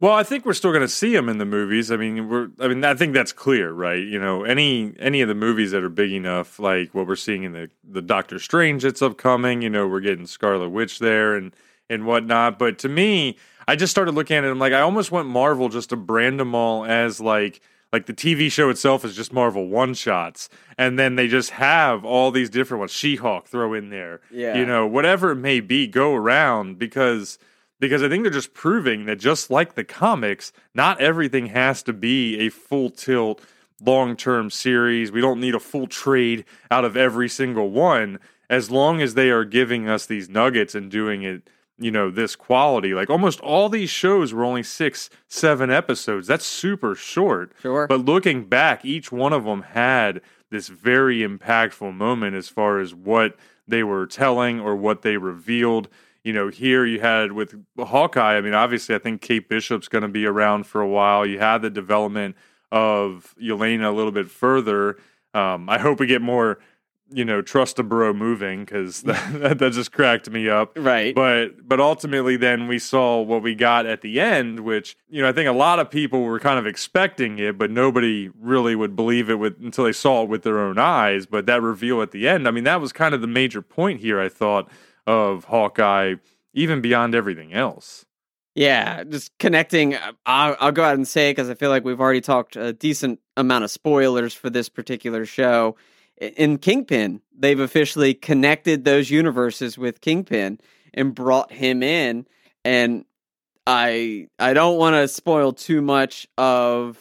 Well, 0.00 0.12
I 0.12 0.22
think 0.22 0.44
we're 0.44 0.54
still 0.54 0.72
going 0.72 0.82
to 0.82 0.88
see 0.88 1.14
them 1.14 1.28
in 1.28 1.38
the 1.38 1.46
movies. 1.46 1.90
I 1.90 1.96
mean, 1.96 2.28
we're. 2.28 2.48
I 2.60 2.68
mean, 2.68 2.84
I 2.84 2.94
think 2.94 3.14
that's 3.14 3.32
clear, 3.32 3.72
right? 3.72 4.02
You 4.02 4.18
know, 4.18 4.44
any 4.44 4.92
any 4.98 5.20
of 5.22 5.28
the 5.28 5.34
movies 5.34 5.70
that 5.70 5.82
are 5.82 5.88
big 5.88 6.12
enough, 6.12 6.58
like 6.58 6.94
what 6.94 7.06
we're 7.06 7.16
seeing 7.16 7.44
in 7.44 7.52
the 7.52 7.70
the 7.82 8.02
Doctor 8.02 8.38
Strange 8.38 8.82
that's 8.82 9.02
upcoming. 9.02 9.62
You 9.62 9.70
know, 9.70 9.86
we're 9.86 10.00
getting 10.00 10.26
Scarlet 10.26 10.68
Witch 10.70 10.98
there 10.98 11.36
and 11.36 11.54
and 11.88 12.06
whatnot. 12.06 12.58
But 12.58 12.78
to 12.80 12.88
me, 12.88 13.38
I 13.68 13.76
just 13.76 13.92
started 13.92 14.14
looking 14.14 14.36
at 14.36 14.44
it. 14.44 14.50
I'm 14.50 14.58
like, 14.58 14.72
I 14.72 14.80
almost 14.80 15.12
want 15.12 15.28
Marvel 15.28 15.68
just 15.68 15.90
to 15.90 15.96
brand 15.96 16.40
them 16.40 16.54
all 16.54 16.84
as 16.84 17.20
like 17.20 17.60
like 17.94 18.06
the 18.06 18.12
TV 18.12 18.50
show 18.50 18.70
itself 18.70 19.04
is 19.04 19.14
just 19.14 19.32
Marvel 19.32 19.68
one 19.68 19.94
shots, 19.94 20.48
and 20.76 20.98
then 20.98 21.14
they 21.14 21.28
just 21.28 21.50
have 21.50 22.04
all 22.04 22.32
these 22.32 22.50
different 22.50 22.80
ones. 22.80 22.90
She 22.90 23.14
Hulk 23.14 23.46
throw 23.46 23.72
in 23.72 23.90
there, 23.90 24.20
Yeah. 24.32 24.58
you 24.58 24.66
know, 24.66 24.84
whatever 24.84 25.30
it 25.30 25.36
may 25.36 25.60
be, 25.60 25.86
go 25.86 26.12
around 26.12 26.76
because 26.76 27.38
because 27.78 28.02
I 28.02 28.08
think 28.08 28.24
they're 28.24 28.32
just 28.32 28.52
proving 28.52 29.04
that 29.06 29.20
just 29.20 29.48
like 29.48 29.74
the 29.76 29.84
comics, 29.84 30.52
not 30.74 31.00
everything 31.00 31.46
has 31.46 31.84
to 31.84 31.92
be 31.92 32.40
a 32.40 32.48
full 32.48 32.90
tilt 32.90 33.40
long 33.80 34.16
term 34.16 34.50
series. 34.50 35.12
We 35.12 35.20
don't 35.20 35.38
need 35.40 35.54
a 35.54 35.60
full 35.60 35.86
trade 35.86 36.44
out 36.72 36.84
of 36.84 36.96
every 36.96 37.28
single 37.28 37.70
one 37.70 38.18
as 38.50 38.72
long 38.72 39.00
as 39.00 39.14
they 39.14 39.30
are 39.30 39.44
giving 39.44 39.88
us 39.88 40.04
these 40.04 40.28
nuggets 40.28 40.74
and 40.74 40.90
doing 40.90 41.22
it 41.22 41.48
you 41.78 41.90
know 41.90 42.10
this 42.10 42.36
quality 42.36 42.94
like 42.94 43.10
almost 43.10 43.40
all 43.40 43.68
these 43.68 43.90
shows 43.90 44.32
were 44.32 44.44
only 44.44 44.62
six 44.62 45.10
seven 45.26 45.70
episodes 45.70 46.26
that's 46.28 46.44
super 46.46 46.94
short 46.94 47.52
Sure. 47.60 47.86
but 47.88 48.04
looking 48.04 48.44
back 48.44 48.84
each 48.84 49.10
one 49.10 49.32
of 49.32 49.44
them 49.44 49.62
had 49.62 50.20
this 50.50 50.68
very 50.68 51.18
impactful 51.20 51.92
moment 51.94 52.36
as 52.36 52.48
far 52.48 52.78
as 52.78 52.94
what 52.94 53.36
they 53.66 53.82
were 53.82 54.06
telling 54.06 54.60
or 54.60 54.76
what 54.76 55.02
they 55.02 55.16
revealed. 55.16 55.88
You 56.22 56.32
know, 56.32 56.48
here 56.48 56.84
you 56.86 57.00
had 57.00 57.32
with 57.32 57.54
Hawkeye, 57.78 58.36
I 58.36 58.40
mean, 58.40 58.54
obviously, 58.54 58.94
I 58.94 58.98
think 58.98 59.20
Kate 59.20 59.48
Bishop's 59.48 59.88
going 59.88 60.02
to 60.02 60.08
be 60.08 60.26
around 60.26 60.64
for 60.66 60.80
a 60.80 60.86
while. 60.88 61.26
You 61.26 61.38
had 61.40 61.62
the 61.62 61.70
development 61.70 62.36
of 62.70 63.34
Yelena 63.42 63.88
a 63.88 63.90
little 63.90 64.12
bit 64.12 64.30
further. 64.30 64.96
Um, 65.32 65.68
I 65.68 65.78
hope 65.78 65.98
we 65.98 66.06
get 66.06 66.22
more 66.22 66.60
you 67.10 67.24
know, 67.24 67.42
trust 67.42 67.78
a 67.78 67.82
bro 67.82 68.12
moving 68.12 68.64
because 68.64 69.02
that, 69.02 69.58
that 69.58 69.72
just 69.72 69.92
cracked 69.92 70.30
me 70.30 70.48
up. 70.48 70.72
Right. 70.76 71.14
But 71.14 71.66
but 71.68 71.80
ultimately, 71.80 72.36
then 72.36 72.66
we 72.66 72.78
saw 72.78 73.20
what 73.20 73.42
we 73.42 73.54
got 73.54 73.86
at 73.86 74.00
the 74.00 74.20
end, 74.20 74.60
which 74.60 74.96
you 75.08 75.22
know 75.22 75.28
I 75.28 75.32
think 75.32 75.48
a 75.48 75.52
lot 75.52 75.78
of 75.78 75.90
people 75.90 76.22
were 76.22 76.40
kind 76.40 76.58
of 76.58 76.66
expecting 76.66 77.38
it, 77.38 77.58
but 77.58 77.70
nobody 77.70 78.30
really 78.40 78.74
would 78.74 78.96
believe 78.96 79.30
it 79.30 79.38
with 79.38 79.56
until 79.60 79.84
they 79.84 79.92
saw 79.92 80.22
it 80.22 80.28
with 80.28 80.42
their 80.42 80.58
own 80.58 80.78
eyes. 80.78 81.26
But 81.26 81.46
that 81.46 81.62
reveal 81.62 82.02
at 82.02 82.10
the 82.10 82.28
end, 82.28 82.48
I 82.48 82.50
mean, 82.50 82.64
that 82.64 82.80
was 82.80 82.92
kind 82.92 83.14
of 83.14 83.20
the 83.20 83.26
major 83.26 83.62
point 83.62 84.00
here. 84.00 84.20
I 84.20 84.28
thought 84.28 84.70
of 85.06 85.44
Hawkeye, 85.44 86.14
even 86.52 86.80
beyond 86.80 87.14
everything 87.14 87.52
else. 87.52 88.06
Yeah, 88.54 89.02
just 89.02 89.36
connecting. 89.38 89.94
uh, 89.96 90.12
I'll, 90.26 90.56
I'll 90.60 90.72
go 90.72 90.84
out 90.84 90.94
and 90.94 91.08
say 91.08 91.32
because 91.32 91.50
I 91.50 91.54
feel 91.54 91.70
like 91.70 91.84
we've 91.84 92.00
already 92.00 92.20
talked 92.20 92.54
a 92.54 92.72
decent 92.72 93.18
amount 93.36 93.64
of 93.64 93.70
spoilers 93.70 94.32
for 94.32 94.48
this 94.48 94.68
particular 94.68 95.26
show 95.26 95.76
in 96.18 96.58
Kingpin, 96.58 97.20
they've 97.36 97.60
officially 97.60 98.14
connected 98.14 98.84
those 98.84 99.10
universes 99.10 99.76
with 99.76 100.00
Kingpin 100.00 100.60
and 100.92 101.14
brought 101.14 101.52
him 101.52 101.82
in. 101.82 102.26
And 102.64 103.04
I 103.66 104.28
I 104.38 104.54
don't 104.54 104.78
want 104.78 104.94
to 104.94 105.08
spoil 105.08 105.52
too 105.52 105.82
much 105.82 106.26
of 106.38 106.98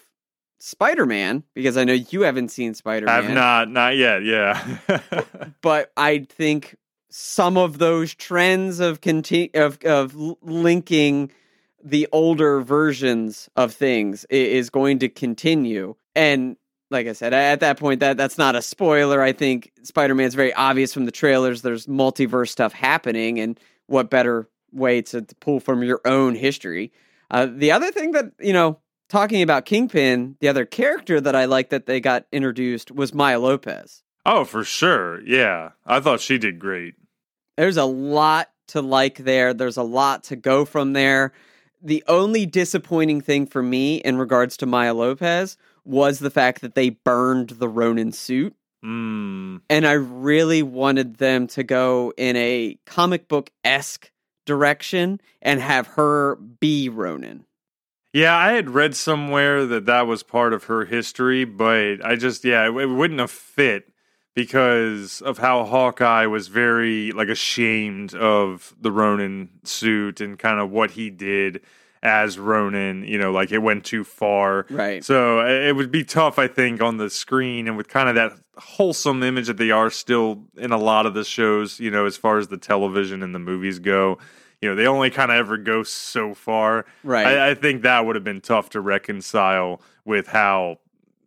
Spider 0.59 1.05
Man 1.05 1.43
because 1.53 1.77
I 1.77 1.83
know 1.83 1.93
you 1.93 2.21
haven't 2.21 2.49
seen 2.49 2.73
Spider 2.73 3.05
Man. 3.05 3.23
I've 3.23 3.29
not, 3.33 3.69
not 3.69 3.95
yet. 3.95 4.23
Yeah, 4.23 4.77
but 5.61 5.91
I 5.97 6.19
think 6.29 6.75
some 7.09 7.57
of 7.57 7.77
those 7.77 8.15
trends 8.15 8.79
of 8.79 9.01
conti- 9.01 9.53
of 9.53 9.77
of 9.83 10.15
linking 10.41 11.31
the 11.83 12.07
older 12.13 12.61
versions 12.61 13.49
of 13.55 13.73
things 13.73 14.25
is 14.29 14.69
going 14.69 14.99
to 14.99 15.09
continue 15.09 15.95
and 16.15 16.55
like 16.93 17.07
I 17.07 17.13
said, 17.13 17.33
at 17.33 17.59
that 17.59 17.79
point, 17.79 17.99
that 17.99 18.15
that's 18.15 18.37
not 18.37 18.55
a 18.55 18.61
spoiler. 18.61 19.21
I 19.21 19.33
think 19.33 19.71
Spider 19.83 20.15
Man's 20.15 20.35
very 20.35 20.53
obvious 20.53 20.93
from 20.93 21.05
the 21.05 21.11
trailers. 21.11 21.61
There's 21.61 21.87
multiverse 21.87 22.49
stuff 22.49 22.71
happening, 22.71 23.39
and 23.39 23.59
what 23.87 24.09
better 24.09 24.47
way 24.71 25.01
to, 25.01 25.21
to 25.21 25.35
pull 25.35 25.59
from 25.59 25.83
your 25.83 26.01
own 26.05 26.35
history? 26.35 26.91
Uh, 27.29 27.47
the 27.49 27.71
other 27.71 27.91
thing 27.91 28.11
that 28.11 28.31
you 28.39 28.53
know, 28.53 28.79
talking 29.09 29.41
about 29.41 29.65
Kingpin, 29.65 30.37
the 30.39 30.47
other 30.47 30.65
character 30.65 31.19
that 31.19 31.35
I 31.35 31.45
like 31.45 31.69
that 31.69 31.85
they 31.85 31.99
got 31.99 32.25
introduced 32.31 32.91
was 32.91 33.13
Maya 33.13 33.39
Lopez. 33.39 34.03
Oh, 34.25 34.45
for 34.45 34.63
sure. 34.63 35.21
Yeah, 35.25 35.71
I 35.85 35.99
thought 35.99 36.21
she 36.21 36.37
did 36.37 36.59
great. 36.59 36.95
There's 37.57 37.77
a 37.77 37.85
lot 37.85 38.49
to 38.67 38.81
like 38.81 39.17
there. 39.17 39.53
There's 39.53 39.77
a 39.77 39.83
lot 39.83 40.23
to 40.25 40.35
go 40.35 40.63
from 40.63 40.93
there. 40.93 41.33
The 41.81 42.03
only 42.07 42.45
disappointing 42.45 43.21
thing 43.21 43.45
for 43.45 43.61
me 43.61 43.97
in 43.97 44.17
regards 44.17 44.55
to 44.57 44.65
Maya 44.65 44.93
Lopez 44.93 45.57
was 45.85 46.19
the 46.19 46.29
fact 46.29 46.61
that 46.61 46.75
they 46.75 46.89
burned 46.89 47.49
the 47.49 47.69
Ronin 47.69 48.11
suit. 48.11 48.55
Mm. 48.83 49.61
And 49.69 49.87
I 49.87 49.93
really 49.93 50.61
wanted 50.61 51.17
them 51.17 51.47
to 51.47 51.63
go 51.63 52.13
in 52.17 52.35
a 52.35 52.77
comic 52.85 53.27
book 53.27 53.49
esque 53.63 54.11
direction 54.45 55.21
and 55.41 55.61
have 55.61 55.87
her 55.87 56.35
be 56.35 56.89
Ronin. 56.89 57.45
Yeah, 58.11 58.35
I 58.35 58.51
had 58.53 58.69
read 58.69 58.95
somewhere 58.95 59.65
that 59.65 59.85
that 59.87 60.05
was 60.05 60.21
part 60.21 60.53
of 60.53 60.65
her 60.65 60.85
history, 60.85 61.45
but 61.45 62.05
I 62.05 62.15
just, 62.15 62.45
yeah, 62.45 62.67
it, 62.67 62.75
it 62.75 62.85
wouldn't 62.85 63.19
have 63.19 63.31
fit 63.31 63.89
because 64.35 65.21
of 65.21 65.39
how 65.39 65.63
Hawkeye 65.63 66.25
was 66.25 66.47
very 66.47 67.11
like 67.11 67.29
ashamed 67.29 68.13
of 68.13 68.75
the 68.79 68.91
Ronin 68.91 69.49
suit 69.63 70.21
and 70.21 70.37
kind 70.37 70.59
of 70.59 70.69
what 70.69 70.91
he 70.91 71.09
did 71.09 71.61
as 72.03 72.37
Ronin, 72.37 73.03
you 73.05 73.17
know, 73.17 73.31
like 73.31 73.51
it 73.51 73.59
went 73.59 73.85
too 73.85 74.03
far. 74.03 74.65
Right. 74.69 75.03
So 75.03 75.39
uh, 75.39 75.45
it 75.45 75.75
would 75.75 75.89
be 75.89 76.03
tough, 76.03 76.37
I 76.37 76.47
think, 76.47 76.81
on 76.81 76.97
the 76.97 77.09
screen 77.09 77.67
and 77.67 77.77
with 77.77 77.87
kind 77.87 78.09
of 78.09 78.15
that 78.15 78.33
wholesome 78.57 79.23
image 79.23 79.47
that 79.47 79.57
they 79.57 79.71
are 79.71 79.89
still 79.89 80.43
in 80.57 80.71
a 80.71 80.77
lot 80.77 81.05
of 81.05 81.13
the 81.13 81.23
shows, 81.23 81.79
you 81.79 81.89
know, 81.89 82.05
as 82.05 82.17
far 82.17 82.37
as 82.37 82.49
the 82.49 82.57
television 82.57 83.23
and 83.23 83.33
the 83.33 83.39
movies 83.39 83.79
go. 83.79 84.19
You 84.61 84.69
know, 84.69 84.75
they 84.75 84.85
only 84.85 85.09
kind 85.09 85.31
of 85.31 85.37
ever 85.37 85.57
go 85.57 85.83
so 85.83 86.33
far. 86.33 86.85
Right. 87.03 87.25
I, 87.25 87.51
I 87.51 87.55
think 87.55 87.83
that 87.83 88.05
would 88.05 88.15
have 88.15 88.23
been 88.23 88.41
tough 88.41 88.69
to 88.71 88.81
reconcile 88.81 89.81
with 90.05 90.27
how 90.27 90.79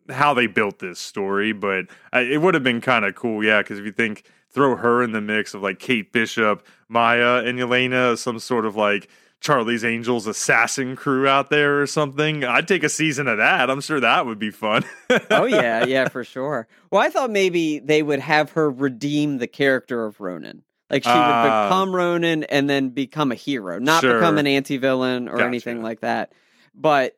how 0.09 0.35
they 0.35 0.47
built 0.47 0.79
this 0.79 1.01
story, 1.01 1.53
but 1.53 1.87
I, 2.13 2.21
it 2.21 2.41
would 2.41 2.55
have 2.55 2.63
been 2.63 2.81
kind 2.81 3.05
of 3.05 3.17
cool, 3.17 3.43
yeah. 3.43 3.61
Because 3.61 3.79
if 3.79 3.85
you 3.85 3.93
think 3.93 4.25
throw 4.51 4.77
her 4.77 5.03
in 5.03 5.13
the 5.13 5.21
mix 5.21 5.53
of 5.53 5.63
like 5.63 5.79
Kate 5.79 6.13
Bishop, 6.13 6.65
Maya, 6.89 7.43
and 7.45 7.59
Yelena, 7.59 8.17
some 8.17 8.39
sort 8.39 8.65
of 8.67 8.77
like 8.77 9.09
Charlie's 9.41 9.85
Angels 9.85 10.27
assassin 10.27 10.97
crew 10.97 11.29
out 11.29 11.51
there 11.51 11.81
or 11.81 11.87
something. 11.87 12.43
I'd 12.45 12.67
take 12.67 12.83
a 12.83 12.89
season 12.89 13.29
of 13.29 13.39
that. 13.39 13.71
I'm 13.71 13.81
sure 13.81 14.01
that 14.01 14.27
would 14.27 14.39
be 14.39 14.51
fun. 14.51 14.85
oh 15.31 15.45
yeah, 15.45 15.85
yeah, 15.87 16.09
for 16.09 16.25
sure. 16.25 16.67
Well, 16.91 17.01
I 17.03 17.11
thought 17.11 17.31
maybe 17.31 17.79
they 17.79 18.03
would 18.03 18.21
have 18.21 18.53
her 18.53 18.71
redeem 18.71 19.39
the 19.39 19.47
character 19.47 20.05
of 20.05 20.21
Ronin. 20.21 20.63
Like 20.91 21.03
she 21.05 21.11
would 21.11 21.15
Ah. 21.17 21.69
become 21.69 21.95
Ronin 21.95 22.45
and 22.45 22.71
then 22.71 22.91
become 22.91 23.31
a 23.33 23.35
hero, 23.37 23.79
not 23.79 24.01
Sure. 24.03 24.15
become 24.15 24.39
an 24.39 24.47
anti-villain 24.47 25.29
or 25.29 25.33
Gotcha. 25.39 25.47
anything 25.47 25.83
like 25.83 26.01
that. 26.01 26.33
But 26.75 27.15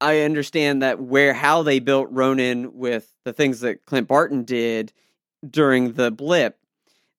I 0.00 0.20
understand 0.22 0.82
that 0.82 1.00
where 1.00 1.32
how 1.32 1.62
they 1.62 1.78
built 1.78 2.08
Ronin 2.10 2.74
with 2.74 3.12
the 3.24 3.32
things 3.32 3.60
that 3.60 3.86
Clint 3.86 4.08
Barton 4.08 4.42
did 4.44 4.92
during 5.48 5.92
the 5.92 6.10
blip, 6.10 6.58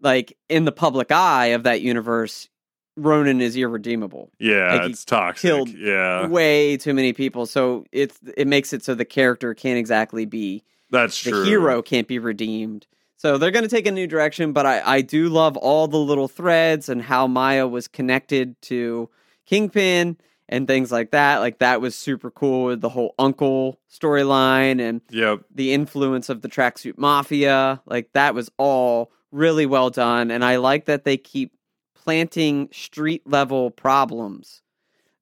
like 0.01 0.37
in 0.49 0.65
the 0.65 0.71
public 0.73 1.11
eye 1.11 1.47
of 1.47 1.63
that 1.63 1.81
universe, 1.81 2.49
Ronin 2.95 3.41
is 3.41 3.55
irredeemable. 3.57 4.31
yeah, 4.39 4.73
Like, 4.75 4.91
it's 4.91 5.03
toxic. 5.05 5.41
killed 5.41 5.69
yeah, 5.69 6.27
Way 6.27 6.77
too 6.77 6.93
many 6.93 7.13
people, 7.13 7.45
so 7.45 7.85
it's 7.91 8.19
it 8.37 8.47
makes 8.47 8.73
it 8.73 8.83
so 8.83 8.93
the 8.95 9.05
character 9.05 9.53
can't 9.53 9.77
exactly 9.79 10.25
be 10.25 10.63
that's 10.91 11.23
the 11.23 11.31
true. 11.31 11.43
hero 11.43 11.81
can't 11.81 12.07
be 12.07 12.19
redeemed. 12.19 12.85
So 13.17 13.37
they're 13.37 13.51
going 13.51 13.63
to 13.63 13.69
take 13.69 13.87
a 13.87 13.91
new 13.91 14.05
direction, 14.05 14.51
but 14.51 14.65
I, 14.65 14.81
I 14.97 15.01
do 15.01 15.29
love 15.29 15.55
all 15.57 15.87
the 15.87 15.97
little 15.97 16.27
threads 16.27 16.89
and 16.89 17.01
how 17.01 17.25
Maya 17.25 17.65
was 17.65 17.87
connected 17.87 18.61
to 18.63 19.09
Kingpin 19.45 20.17
and 20.49 20.67
things 20.67 20.91
like 20.91 21.11
that. 21.11 21.37
Like 21.37 21.59
that 21.59 21.79
was 21.79 21.95
super 21.95 22.29
cool 22.29 22.65
with 22.65 22.81
the 22.81 22.89
whole 22.89 23.15
uncle 23.17 23.79
storyline 23.89 24.81
and 24.81 24.99
Yep. 25.09 25.43
the 25.55 25.73
influence 25.73 26.27
of 26.29 26.41
the 26.41 26.49
tracksuit 26.49 26.97
mafia. 26.97 27.81
Like 27.85 28.11
that 28.13 28.35
was 28.35 28.51
all 28.57 29.11
really 29.31 29.65
well 29.65 29.89
done. 29.89 30.29
And 30.29 30.43
I 30.43 30.57
like 30.57 30.85
that 30.85 31.05
they 31.05 31.15
keep 31.17 31.53
planting 32.03 32.67
street 32.73 33.21
level 33.25 33.71
problems 33.71 34.61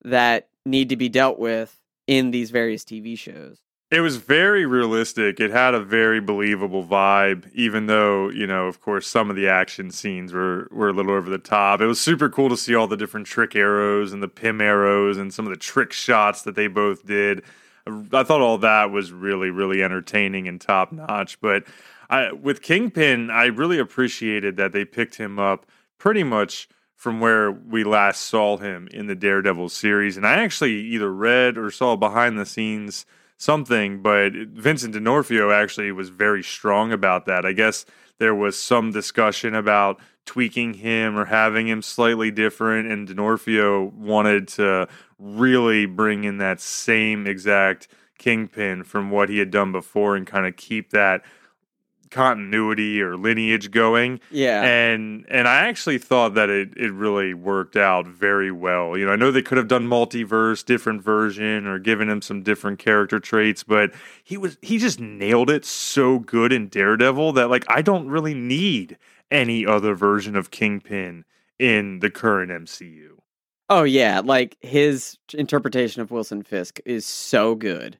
that 0.04 0.48
need 0.66 0.90
to 0.90 0.96
be 0.96 1.10
dealt 1.10 1.38
with 1.38 1.80
in 2.08 2.32
these 2.32 2.50
various 2.50 2.84
TV 2.84 3.18
shows. 3.18 3.60
It 3.92 4.00
was 4.00 4.16
very 4.16 4.66
realistic. 4.66 5.40
It 5.40 5.52
had 5.52 5.74
a 5.74 5.80
very 5.80 6.20
believable 6.22 6.84
vibe, 6.84 7.52
even 7.54 7.88
though, 7.88 8.30
you 8.30 8.48
know, 8.48 8.68
of 8.68 8.80
course, 8.80 9.06
some 9.06 9.30
of 9.30 9.36
the 9.36 9.50
action 9.50 9.92
scenes 9.92 10.34
were, 10.34 10.70
were 10.72 10.90
a 10.90 10.94
little 10.94 11.12
over 11.12 11.30
the 11.30 11.38
top. 11.38 11.82
It 11.82 11.88
was 11.88 12.00
super 12.00 12.30
cool 12.30 12.50
to 12.50 12.58
see 12.58 12.74
all 12.74 12.88
the 12.88 12.98
different 12.98 13.28
trick 13.28 13.56
arrows 13.56 14.14
and 14.14 14.24
the 14.24 14.30
Pym 14.30 14.62
arrows 14.62 15.18
and 15.18 15.34
some 15.34 15.46
of 15.46 15.52
the 15.52 15.60
trick 15.60 15.92
shots 15.92 16.42
that 16.44 16.56
they 16.56 16.68
both 16.68 17.06
did. 17.06 17.44
I 17.86 18.24
thought 18.24 18.42
all 18.42 18.58
that 18.60 18.92
was 18.92 19.12
really, 19.12 19.50
really 19.50 19.84
entertaining 19.84 20.48
and 20.48 20.60
top 20.60 20.92
notch. 20.92 21.40
But 21.42 21.66
I, 22.10 22.32
with 22.32 22.62
Kingpin, 22.62 23.30
I 23.30 23.46
really 23.46 23.78
appreciated 23.78 24.56
that 24.58 24.72
they 24.72 24.86
picked 24.86 25.16
him 25.16 25.38
up 25.38 25.66
pretty 26.02 26.24
much 26.24 26.68
from 26.96 27.20
where 27.20 27.52
we 27.52 27.84
last 27.84 28.24
saw 28.24 28.58
him 28.58 28.88
in 28.92 29.06
the 29.06 29.14
Daredevil 29.14 29.70
series. 29.70 30.18
And 30.18 30.26
I 30.26 30.34
actually 30.34 30.74
either 30.74 31.14
read 31.14 31.60
or 31.60 31.70
saw 31.70 31.96
behind 31.96 32.40
the 32.40 32.46
scenes 32.46 33.06
something, 33.38 34.02
but 34.02 34.34
Vincent 34.34 34.96
D'Onofrio 34.96 35.52
actually 35.52 35.92
was 35.92 36.10
very 36.10 36.42
strong 36.42 36.92
about 36.92 37.28
that. 37.28 37.46
I 37.46 37.54
guess 37.54 37.86
there 38.18 38.34
was 38.34 38.58
some 38.58 38.90
discussion 38.90 39.54
about 39.54 40.00
tweaking 40.26 40.74
him 40.74 41.20
or 41.20 41.26
having 41.26 41.68
him 41.68 41.84
slightly 41.84 42.32
different, 42.32 42.92
and 42.92 43.06
D'Onofrio 43.06 43.84
wanted 43.96 44.48
to 44.50 44.88
really 45.20 45.86
bring 45.86 46.24
in 46.24 46.40
that 46.40 46.60
same 46.60 47.28
exact 47.28 47.88
kingpin 48.18 48.84
from 48.84 49.12
what 49.12 49.30
he 49.30 49.38
had 49.38 49.52
done 49.52 49.72
before 49.72 50.16
and 50.16 50.26
kind 50.26 50.48
of 50.48 50.56
keep 50.56 50.90
that 50.90 51.24
continuity 52.12 53.02
or 53.02 53.18
lineage 53.18 53.72
going 53.72 54.20
Yeah. 54.30 54.62
and 54.64 55.26
and 55.30 55.48
I 55.48 55.68
actually 55.68 55.98
thought 55.98 56.36
that 56.36 56.50
it 56.50 56.74
it 56.78 56.92
really 56.94 57.34
worked 57.34 57.76
out 57.76 58.06
very 58.08 58.52
well. 58.52 58.98
You 58.98 59.06
know, 59.06 59.12
I 59.12 59.16
know 59.16 59.32
they 59.32 59.42
could 59.42 59.58
have 59.58 59.68
done 59.68 59.88
multiverse, 59.88 60.64
different 60.64 61.02
version, 61.02 61.66
or 61.66 61.80
given 61.80 62.10
him 62.10 62.22
some 62.22 62.44
different 62.44 62.80
character 62.80 63.20
traits, 63.20 63.64
but 63.64 63.92
he 64.24 64.38
was 64.38 64.58
he 64.62 64.78
just 64.78 65.00
nailed 65.00 65.50
it 65.50 65.66
so 65.66 66.20
good 66.20 66.54
in 66.54 66.68
Daredevil 66.68 67.32
that 67.34 67.50
like 67.50 67.66
I 67.68 67.82
don't 67.82 68.08
really 68.10 68.34
need 68.36 68.98
any 69.32 69.66
other 69.66 69.96
version 69.96 70.36
of 70.36 70.52
Kingpin 70.52 71.24
in 71.58 72.00
the 72.00 72.10
current 72.12 72.52
MCU. 72.52 73.12
Oh 73.70 73.84
yeah, 73.84 74.22
like 74.24 74.58
his 74.60 75.18
interpretation 75.34 76.02
of 76.02 76.12
Wilson 76.12 76.44
Fisk 76.44 76.80
is 76.86 77.06
so 77.06 77.56
good. 77.56 77.98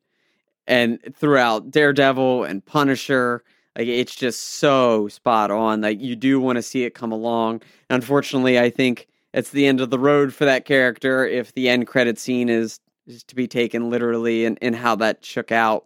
And 0.68 1.00
throughout 1.16 1.72
Daredevil 1.72 2.44
and 2.44 2.64
Punisher, 2.66 3.44
Like 3.78 3.88
it's 3.88 4.16
just 4.16 4.42
so 4.42 5.08
spot 5.08 5.52
on. 5.52 5.82
Like 5.82 6.02
you 6.02 6.16
do 6.16 6.40
want 6.40 6.58
to 6.58 6.62
see 6.62 6.84
it 6.84 6.94
come 6.94 7.12
along. 7.12 7.62
Unfortunately, 7.90 8.60
I 8.60 8.70
think 8.70 9.08
it's 9.34 9.52
the 9.52 9.66
end 9.66 9.82
of 9.82 9.90
the 9.90 10.00
road 10.00 10.34
for 10.34 10.46
that 10.46 10.66
character 10.66 11.26
if 11.26 11.54
the 11.54 11.70
end 11.70 11.88
credit 11.88 12.20
scene 12.20 12.50
is 12.50 12.80
is 13.08 13.24
to 13.24 13.36
be 13.36 13.48
taken 13.48 13.90
literally 13.90 14.46
and, 14.46 14.58
and 14.62 14.76
how 14.76 14.96
that 14.96 15.24
shook 15.24 15.52
out. 15.52 15.86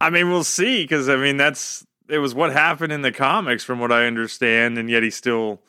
I 0.00 0.10
mean, 0.10 0.30
we'll 0.30 0.44
see 0.44 0.84
because 0.84 1.08
I 1.08 1.16
mean 1.16 1.36
that's 1.36 1.86
it 2.08 2.18
was 2.18 2.34
what 2.34 2.52
happened 2.52 2.92
in 2.92 3.02
the 3.02 3.12
comics 3.12 3.64
from 3.64 3.78
what 3.78 3.92
I 3.92 4.06
understand, 4.06 4.78
and 4.78 4.90
yet 4.90 5.02
he 5.02 5.10
still 5.10 5.60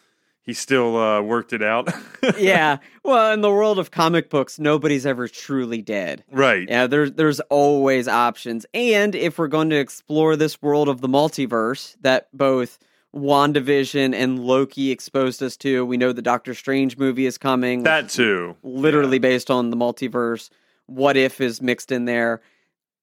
he 0.45 0.53
still 0.53 0.95
uh, 0.97 1.21
worked 1.21 1.53
it 1.53 1.63
out. 1.63 1.89
yeah. 2.37 2.77
Well, 3.03 3.33
in 3.33 3.41
the 3.41 3.49
world 3.51 3.79
of 3.79 3.91
comic 3.91 4.29
books, 4.29 4.59
nobody's 4.59 5.05
ever 5.05 5.27
truly 5.27 5.81
dead. 5.81 6.23
right. 6.31 6.67
Yeah, 6.69 6.87
there's 6.87 7.13
there's 7.13 7.39
always 7.41 8.07
options. 8.07 8.65
And 8.73 9.15
if 9.15 9.37
we're 9.37 9.47
going 9.47 9.69
to 9.71 9.77
explore 9.77 10.35
this 10.35 10.61
world 10.61 10.87
of 10.87 11.01
the 11.01 11.07
multiverse 11.09 11.95
that 12.01 12.27
both 12.33 12.77
WandaVision 13.15 14.13
and 14.13 14.39
Loki 14.39 14.91
exposed 14.91 15.41
us 15.41 15.55
to, 15.57 15.85
we 15.85 15.97
know 15.97 16.11
the 16.11 16.21
Doctor 16.21 16.53
Strange 16.53 16.97
movie 16.97 17.25
is 17.25 17.37
coming. 17.37 17.83
That 17.83 18.09
too. 18.09 18.55
literally 18.61 19.19
based 19.19 19.49
on 19.49 19.69
the 19.69 19.77
multiverse. 19.77 20.49
What 20.87 21.17
if 21.17 21.41
is 21.41 21.61
mixed 21.61 21.91
in 21.91 22.05
there. 22.05 22.41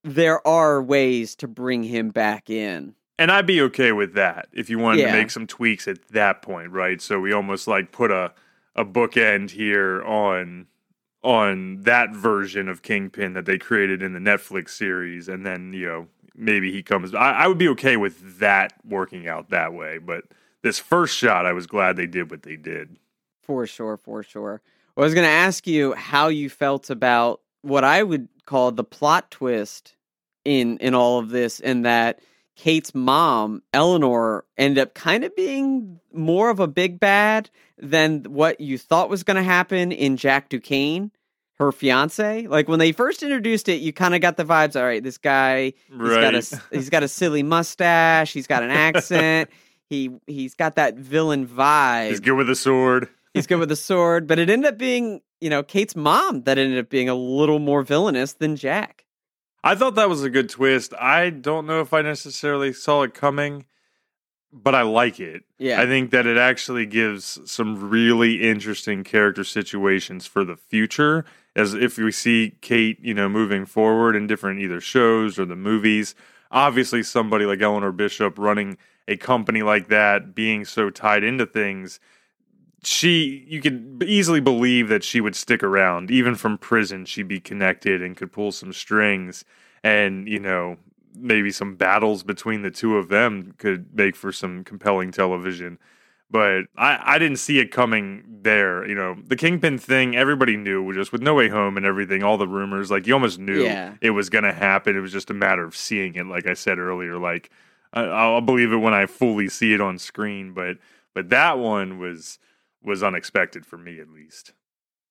There 0.05 0.45
are 0.47 0.81
ways 0.81 1.35
to 1.37 1.47
bring 1.47 1.83
him 1.83 2.09
back 2.09 2.49
in. 2.49 2.93
And 3.23 3.31
I'd 3.31 3.45
be 3.45 3.61
okay 3.61 3.93
with 3.93 4.15
that 4.15 4.49
if 4.51 4.69
you 4.69 4.77
wanted 4.79 4.99
Yeah. 4.99 5.13
to 5.13 5.17
make 5.17 5.31
some 5.31 5.47
tweaks 5.47 5.87
at 5.87 6.09
that 6.09 6.41
point, 6.41 6.71
right? 6.71 7.01
So 7.01 7.21
we 7.21 7.31
almost 7.31 7.67
like 7.69 7.93
put 7.93 8.11
a 8.11 8.33
a 8.75 8.83
bookend 8.83 9.51
here 9.51 10.03
on 10.03 10.67
on 11.23 11.83
that 11.83 12.11
version 12.13 12.67
of 12.67 12.81
Kingpin 12.81 13.31
that 13.31 13.45
they 13.45 13.57
created 13.57 14.01
in 14.01 14.11
the 14.11 14.19
Netflix 14.19 14.71
series, 14.71 15.29
and 15.29 15.45
then 15.45 15.71
you 15.71 15.85
know 15.87 16.07
maybe 16.35 16.69
he 16.69 16.83
comes. 16.83 17.13
I, 17.15 17.31
I 17.31 17.47
would 17.47 17.57
be 17.57 17.69
okay 17.69 17.95
with 17.95 18.39
that 18.39 18.73
working 18.83 19.25
out 19.25 19.51
that 19.51 19.73
way, 19.73 19.99
but 19.99 20.25
this 20.61 20.77
first 20.77 21.15
shot, 21.15 21.45
I 21.45 21.53
was 21.53 21.65
glad 21.65 21.95
they 21.95 22.07
did 22.07 22.29
what 22.29 22.43
they 22.43 22.57
did. 22.57 22.97
For 23.41 23.65
sure, 23.65 23.95
for 23.95 24.21
sure. 24.23 24.61
I 24.97 24.99
was 25.01 25.13
going 25.13 25.25
to 25.25 25.31
ask 25.31 25.65
you 25.65 25.93
how 25.93 26.27
you 26.27 26.49
felt 26.49 26.89
about 26.89 27.39
what 27.61 27.85
I 27.85 28.03
would 28.03 28.27
call 28.45 28.71
the 28.73 28.83
plot 28.83 29.31
twist 29.31 29.95
in 30.43 30.77
in 30.79 30.93
all 30.93 31.19
of 31.19 31.29
this, 31.29 31.61
and 31.61 31.85
that 31.85 32.19
Kate's 32.55 32.93
mom, 32.93 33.63
Eleanor, 33.73 34.45
ended 34.57 34.81
up 34.81 34.93
kind 34.93 35.23
of 35.23 35.35
being 35.35 35.99
more 36.13 36.49
of 36.49 36.59
a 36.59 36.67
big 36.67 36.99
bad 36.99 37.49
than 37.77 38.23
what 38.23 38.59
you 38.61 38.77
thought 38.77 39.09
was 39.09 39.23
going 39.23 39.37
to 39.37 39.43
happen 39.43 39.91
in 39.91 40.17
Jack 40.17 40.49
Duquesne, 40.49 41.11
her 41.57 41.71
fiance. 41.71 42.45
Like 42.47 42.67
when 42.67 42.79
they 42.79 42.91
first 42.91 43.23
introduced 43.23 43.67
it, 43.69 43.81
you 43.81 43.91
kind 43.91 44.13
of 44.15 44.21
got 44.21 44.37
the 44.37 44.45
vibes. 44.45 44.75
All 44.79 44.85
right, 44.85 45.03
this 45.03 45.17
guy, 45.17 45.73
he's 45.89 45.97
got 45.97 46.33
Right. 46.33 46.51
a 46.53 46.61
he's 46.71 46.89
got 46.89 47.03
a 47.03 47.07
silly 47.07 47.43
mustache, 47.43 48.31
he's 48.33 48.47
got 48.47 48.63
an 48.63 48.71
accent. 48.71 49.49
He 49.89 50.09
he's 50.25 50.55
got 50.55 50.75
that 50.77 50.95
villain 50.95 51.45
vibe 51.45 52.09
He's 52.09 52.19
good 52.21 52.33
with 52.33 52.49
a 52.49 52.55
sword. 52.55 53.09
he's 53.35 53.45
good 53.45 53.59
with 53.59 53.71
a 53.71 53.75
sword, 53.75 54.25
but 54.25 54.39
it 54.39 54.49
ended 54.49 54.73
up 54.73 54.77
being, 54.79 55.21
you 55.39 55.51
know, 55.51 55.61
Kate's 55.61 55.95
mom 55.95 56.43
that 56.43 56.57
ended 56.57 56.79
up 56.79 56.89
being 56.89 57.09
a 57.09 57.13
little 57.13 57.59
more 57.59 57.83
villainous 57.83 58.33
than 58.33 58.55
Jack. 58.55 59.05
I 59.63 59.75
thought 59.75 59.95
that 59.95 60.09
was 60.09 60.23
a 60.23 60.29
good 60.29 60.49
twist. 60.49 60.93
I 60.99 61.29
don't 61.29 61.65
know 61.65 61.79
if 61.79 61.93
I 61.93 62.01
necessarily 62.01 62.73
saw 62.73 63.03
it 63.03 63.13
coming, 63.13 63.65
but 64.51 64.75
I 64.75 64.81
like 64.81 65.19
it. 65.19 65.43
Yeah. 65.57 65.81
I 65.81 65.85
think 65.85 66.11
that 66.11 66.27
it 66.27 66.37
actually 66.37 66.85
gives 66.85 67.39
some 67.49 67.89
really 67.89 68.41
interesting 68.41 69.03
character 69.03 69.43
situations 69.43 70.27
for 70.27 70.43
the 70.43 70.57
future. 70.57 71.25
As 71.55 71.73
if 71.75 71.97
we 71.97 72.11
see 72.11 72.57
Kate, 72.61 72.99
you 73.01 73.13
know, 73.13 73.29
moving 73.29 73.65
forward 73.65 74.15
in 74.15 74.27
different 74.27 74.59
either 74.59 74.81
shows 74.81 75.37
or 75.37 75.45
the 75.45 75.55
movies. 75.55 76.15
Obviously, 76.51 77.03
somebody 77.03 77.45
like 77.45 77.61
Eleanor 77.61 77.91
Bishop 77.91 78.37
running 78.37 78.77
a 79.07 79.17
company 79.17 79.61
like 79.61 79.87
that, 79.89 80.33
being 80.33 80.65
so 80.65 80.89
tied 80.89 81.23
into 81.23 81.45
things, 81.45 81.99
she 82.85 83.45
you 83.47 83.61
could 83.61 84.03
easily 84.05 84.39
believe 84.39 84.87
that 84.89 85.03
she 85.03 85.21
would 85.21 85.35
stick 85.35 85.63
around. 85.63 86.11
Even 86.11 86.35
from 86.35 86.57
prison 86.57 87.05
she'd 87.05 87.27
be 87.27 87.39
connected 87.39 88.01
and 88.01 88.15
could 88.17 88.31
pull 88.31 88.51
some 88.51 88.73
strings. 88.73 89.45
And 89.83 90.27
you 90.27 90.39
know 90.39 90.77
maybe 91.15 91.51
some 91.51 91.75
battles 91.75 92.23
between 92.23 92.63
the 92.63 92.71
two 92.71 92.97
of 92.97 93.07
them 93.09 93.53
could 93.59 93.95
make 93.95 94.15
for 94.15 94.31
some 94.31 94.63
compelling 94.63 95.11
television. 95.11 95.77
But 96.31 96.63
I, 96.75 96.99
I 97.15 97.19
didn't 97.19 97.37
see 97.37 97.59
it 97.59 97.71
coming 97.71 98.23
there 98.41 98.87
you 98.87 98.95
know. 98.95 99.15
The 99.27 99.35
kingpin 99.35 99.77
thing 99.77 100.15
everybody 100.15 100.57
knew 100.57 100.91
just 100.93 101.11
with 101.11 101.21
no 101.21 101.35
way 101.35 101.49
home 101.49 101.77
and 101.77 101.85
everything 101.85 102.23
all 102.23 102.37
the 102.37 102.47
rumors 102.47 102.89
like 102.89 103.05
you 103.05 103.13
almost 103.13 103.37
knew 103.39 103.63
Yeah. 103.63 103.93
it 104.01 104.11
was 104.11 104.29
going 104.29 104.43
to 104.45 104.53
happen. 104.53 104.97
It 104.97 105.01
was 105.01 105.11
just 105.11 105.29
a 105.29 105.33
matter 105.35 105.63
of 105.63 105.75
seeing 105.75 106.15
it 106.15 106.25
like 106.25 106.47
i 106.47 106.53
said 106.53 106.79
earlier 106.79 107.17
like 107.19 107.51
I, 107.93 108.01
i'll 108.05 108.41
believe 108.41 108.71
it 108.73 108.77
when 108.77 108.93
i 108.95 109.05
fully 109.05 109.47
see 109.49 109.73
it 109.73 109.81
on 109.81 109.99
screen. 109.99 110.53
But 110.53 110.77
but 111.13 111.29
that 111.29 111.59
one 111.59 111.99
was 111.99 112.39
was 112.83 113.03
unexpected 113.03 113.65
for 113.65 113.77
me 113.77 113.99
at 113.99 114.09
least. 114.09 114.53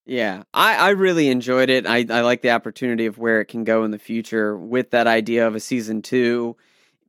Yeah. 0.04 0.42
I, 0.52 0.76
I 0.76 0.90
really 0.90 1.28
enjoyed 1.28 1.70
it. 1.70 1.86
I, 1.86 2.04
I 2.10 2.22
like 2.22 2.42
the 2.42 2.50
opportunity 2.50 3.06
of 3.06 3.18
where 3.18 3.40
it 3.40 3.46
can 3.46 3.64
go 3.64 3.84
in 3.84 3.92
the 3.92 3.98
future 3.98 4.56
with 4.56 4.90
that 4.90 5.06
idea 5.06 5.46
of 5.46 5.54
a 5.54 5.60
season 5.60 6.02
two 6.02 6.56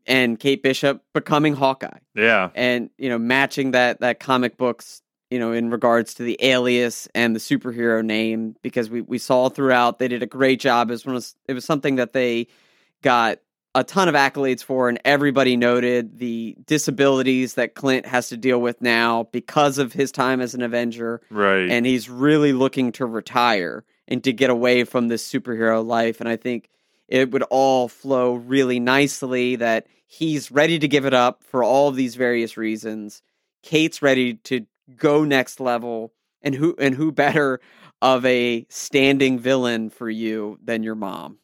and 0.06 0.39
Kate 0.39 0.62
Bishop 0.62 1.02
becoming 1.13 1.56
Hawkeye 1.56 1.99
Yeah. 2.13 2.49
and, 2.54 2.89
you 2.97 3.10
know, 3.10 3.17
matching 3.17 3.71
that, 3.71 4.02
that 4.02 4.19
comic 4.19 4.58
books, 4.58 5.02
you 5.32 5.39
know, 5.39 5.54
in 5.54 5.71
regards 5.71 6.13
to 6.15 6.23
the 6.23 6.38
alias 6.41 7.08
and 7.15 7.36
the 7.36 7.39
superhero 7.39 8.04
name, 8.06 8.56
because 8.62 8.89
we, 8.89 9.02
we 9.02 9.17
saw 9.17 9.49
throughout 9.49 9.97
they 9.97 10.08
did 10.08 10.21
a 10.21 10.28
great 10.28 10.60
job. 10.60 10.91
It 10.91 11.06
was, 11.06 11.36
it 11.47 11.54
was 11.54 11.65
something 11.65 11.95
that 11.95 12.13
they 12.13 12.47
got 13.02 13.39
a 13.75 13.83
ton 13.83 14.07
of 14.07 14.15
accolades 14.15 14.63
for, 14.63 14.88
and 14.88 14.99
everybody 15.03 15.57
noted 15.57 16.19
the 16.19 16.55
disabilities 16.67 17.55
that 17.55 17.73
Clint 17.73 18.05
has 18.05 18.29
to 18.29 18.38
deal 18.38 18.59
with 18.62 18.81
now 18.81 19.23
because 19.31 19.77
of 19.77 19.93
his 19.93 20.12
time 20.12 20.41
as 20.41 20.53
an 20.53 20.62
Avenger, 20.62 21.21
Right. 21.31 21.69
and 21.69 21.86
he's 21.86 22.09
really 22.09 22.53
looking 22.53 22.91
to 22.93 23.05
retire 23.05 23.83
and 24.07 24.23
to 24.23 24.33
get 24.33 24.49
away 24.49 24.83
from 24.83 25.07
this 25.07 25.27
superhero 25.27 25.86
life. 25.86 26.19
And 26.19 26.29
I 26.29 26.36
think 26.36 26.69
it 27.07 27.31
would 27.31 27.43
all 27.43 27.88
flow 27.88 28.33
really 28.36 28.79
nicely 28.79 29.55
that 29.55 29.88
he's 30.05 30.51
ready 30.51 30.77
to 30.77 30.88
give 30.88 31.05
it 31.05 31.13
up 31.13 31.43
for 31.43 31.63
all 31.63 31.88
of 31.88 31.95
these 31.95 32.15
various 32.15 32.57
reasons. 32.57 33.21
Kate's 33.63 34.01
ready 34.01 34.36
to 34.36 34.65
go 34.97 35.23
next 35.23 35.59
level, 35.59 36.13
and 36.41 36.53
who 36.53 36.75
and 36.77 36.93
who 36.93 37.12
better 37.12 37.59
of 38.01 38.25
a 38.25 38.65
standing 38.69 39.39
villain 39.39 39.89
for 39.89 40.09
you 40.09 40.59
than 40.63 40.83
your 40.83 40.95
mom? 40.95 41.38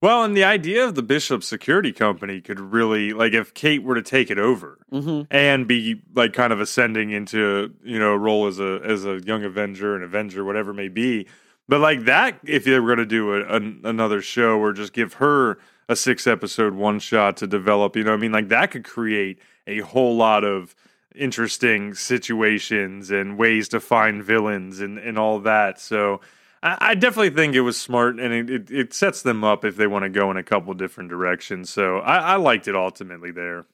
Well, 0.00 0.24
and 0.24 0.36
the 0.36 0.44
idea 0.44 0.84
of 0.84 0.94
the 0.94 1.02
Bishop 1.02 1.42
Security 1.42 1.92
Company 1.92 2.40
could 2.40 2.60
really 2.60 3.12
like 3.12 3.32
if 3.32 3.52
Kate 3.54 3.82
were 3.82 3.94
to 3.94 4.02
take 4.02 4.30
it 4.30 4.38
over 4.38 4.78
hmm 4.90 5.22
and 5.30 5.68
be 5.68 6.00
like 6.14 6.32
kind 6.32 6.52
of 6.52 6.60
ascending 6.60 7.10
into, 7.10 7.74
you 7.84 7.98
know, 7.98 8.12
a 8.12 8.18
role 8.18 8.46
as 8.46 8.58
a 8.58 8.80
as 8.84 9.04
a 9.04 9.20
young 9.20 9.44
Avenger, 9.44 9.96
an 9.96 10.02
Avenger, 10.02 10.44
whatever 10.44 10.70
it 10.70 10.74
may 10.74 10.88
be. 10.88 11.26
But 11.68 11.80
like 11.80 12.04
that, 12.06 12.40
if 12.44 12.64
they 12.64 12.78
were 12.80 12.86
going 12.86 12.98
to 12.98 13.06
do 13.06 13.32
a, 13.34 13.56
an, 13.56 13.82
another 13.84 14.20
show 14.20 14.58
or 14.58 14.72
just 14.72 14.92
give 14.92 15.14
her 15.14 15.58
a 15.88 15.94
six 15.94 16.26
episode 16.26 16.74
one 16.74 16.98
shot 16.98 17.36
to 17.38 17.46
develop, 17.46 17.94
you 17.94 18.02
know, 18.02 18.10
what 18.10 18.18
I 18.18 18.20
mean, 18.20 18.32
like 18.32 18.48
that 18.48 18.72
could 18.72 18.84
create 18.84 19.38
a 19.66 19.80
whole 19.80 20.16
lot 20.16 20.42
of 20.44 20.74
interesting 21.14 21.94
situations 21.94 23.10
and 23.10 23.38
ways 23.38 23.68
to 23.68 23.80
find 23.80 24.22
villains 24.22 24.80
and, 24.80 24.98
and 24.98 25.18
all 25.18 25.40
that. 25.40 25.80
So 25.80 26.20
I, 26.62 26.78
I 26.80 26.94
definitely 26.94 27.30
think 27.30 27.54
it 27.54 27.62
was 27.62 27.80
smart 27.80 28.18
and 28.18 28.32
it, 28.32 28.50
it, 28.50 28.70
it 28.70 28.94
sets 28.94 29.22
them 29.22 29.44
up 29.44 29.64
if 29.64 29.76
they 29.76 29.86
want 29.86 30.04
to 30.04 30.08
go 30.08 30.30
in 30.30 30.36
a 30.36 30.42
couple 30.42 30.72
different 30.74 31.10
directions. 31.10 31.70
So 31.70 31.98
I, 31.98 32.18
I 32.18 32.36
liked 32.36 32.68
it 32.68 32.76
ultimately 32.76 33.30
there. 33.30 33.66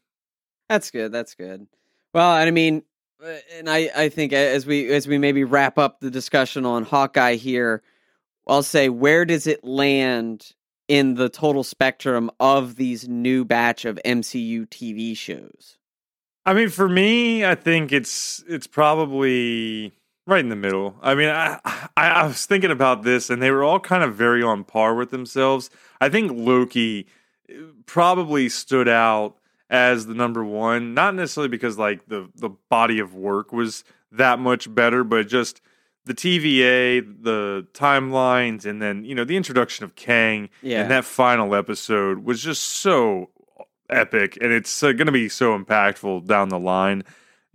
That's 0.69 0.91
good. 0.91 1.13
That's 1.13 1.35
good. 1.35 1.67
Well, 2.15 2.31
I 2.31 2.51
mean, 2.51 2.83
uh, 3.25 3.35
and 3.55 3.69
I, 3.71 3.91
I 3.97 4.09
think 4.09 4.33
as 4.33 4.67
we 4.67 4.93
as 4.93 5.07
we 5.07 5.19
maybe 5.19 5.45
wrap 5.45 5.79
up 5.79 6.01
the 6.01 6.11
discussion 6.11 6.67
on 6.67 6.85
Hawkeye 6.85 7.37
here, 7.37 7.83
I'll 8.47 8.63
say 8.63 8.89
where 8.89 9.25
does 9.25 9.47
it 9.47 9.65
land 9.65 10.53
in 10.89 11.15
the 11.15 11.29
total 11.29 11.65
spectrum 11.65 12.31
of 12.39 12.77
these 12.77 13.09
new 13.09 13.45
batch 13.45 13.85
of 13.85 13.99
MCU 14.05 14.69
TV 14.69 15.17
shows? 15.17 15.79
I 16.45 16.55
mean, 16.55 16.69
for 16.69 16.89
me, 16.89 17.45
I 17.45 17.55
think 17.55 17.93
it's 17.93 18.45
it's 18.47 18.67
probably 18.67 19.93
right 20.27 20.41
in 20.41 20.49
the 20.49 20.57
middle. 20.57 20.97
I 21.03 21.15
mean, 21.15 21.29
I, 21.29 21.59
I 21.65 21.89
I 21.97 22.27
was 22.27 22.45
thinking 22.47 22.71
about 22.71 23.03
this, 23.03 23.31
and 23.31 23.41
they 23.43 23.51
were 23.51 23.65
all 23.65 23.81
kind 23.81 24.03
of 24.05 24.15
very 24.15 24.43
on 24.43 24.65
par 24.65 24.95
with 24.95 25.11
themselves. 25.11 25.71
I 26.01 26.09
think 26.09 26.33
Loki 26.35 27.07
uh, 27.51 27.55
probably 27.87 28.49
stood 28.49 28.89
out 28.89 29.37
as 29.71 30.07
the 30.07 30.15
number 30.15 30.45
one, 30.45 30.95
not 30.95 31.15
necessarily 31.15 31.49
because 31.49 31.79
like 31.79 32.07
the 32.09 32.29
the 32.35 32.51
body 32.71 32.99
of 32.99 33.15
work 33.15 33.53
was 33.53 33.85
that 34.13 34.39
much 34.39 34.73
better, 34.75 35.03
but 35.05 35.27
just 35.29 35.61
the 36.05 36.15
TVA, 36.15 37.05
the 37.23 37.67
timelines, 37.73 38.65
and 38.65 38.81
then 38.81 39.05
you 39.05 39.15
know 39.15 39.25
the 39.25 39.37
introduction 39.37 39.85
of 39.85 39.95
Kang 39.97 40.49
Yeah. 40.63 40.83
and 40.83 40.91
that 40.91 41.05
final 41.05 41.55
episode 41.55 42.19
was 42.25 42.43
just 42.43 42.63
so 42.63 43.31
epic 43.89 44.37
and 44.41 44.53
it's 44.53 44.83
uh, 44.83 44.91
going 44.93 45.07
to 45.07 45.13
be 45.13 45.29
so 45.29 45.57
impactful 45.57 46.27
down 46.27 46.49
the 46.49 46.59
line 46.59 47.05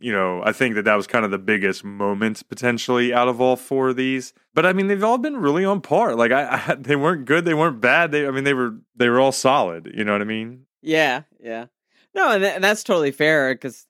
you 0.01 0.11
know 0.11 0.41
i 0.43 0.51
think 0.51 0.75
that 0.75 0.83
that 0.85 0.95
was 0.95 1.07
kind 1.07 1.23
of 1.23 1.31
the 1.31 1.37
biggest 1.37 1.83
moment 1.83 2.47
potentially 2.49 3.13
out 3.13 3.27
of 3.27 3.39
all 3.39 3.55
four 3.55 3.89
of 3.89 3.95
these 3.95 4.33
but 4.53 4.65
i 4.65 4.73
mean 4.73 4.87
they've 4.87 5.03
all 5.03 5.17
been 5.17 5.37
really 5.37 5.63
on 5.63 5.79
par 5.81 6.15
like 6.15 6.31
I, 6.31 6.63
I 6.67 6.75
they 6.79 6.95
weren't 6.95 7.25
good 7.25 7.45
they 7.45 7.53
weren't 7.53 7.79
bad 7.81 8.11
they 8.11 8.27
i 8.27 8.31
mean 8.31 8.43
they 8.43 8.53
were 8.53 8.75
they 8.95 9.09
were 9.09 9.19
all 9.19 9.31
solid 9.31 9.91
you 9.93 10.03
know 10.03 10.11
what 10.13 10.21
i 10.21 10.25
mean 10.25 10.65
Yeah, 10.81 11.23
yeah. 11.39 11.65
No, 12.13 12.31
and, 12.31 12.41
th- 12.43 12.55
and 12.55 12.63
that's 12.63 12.83
totally 12.83 13.11
fair 13.11 13.53
because 13.53 13.85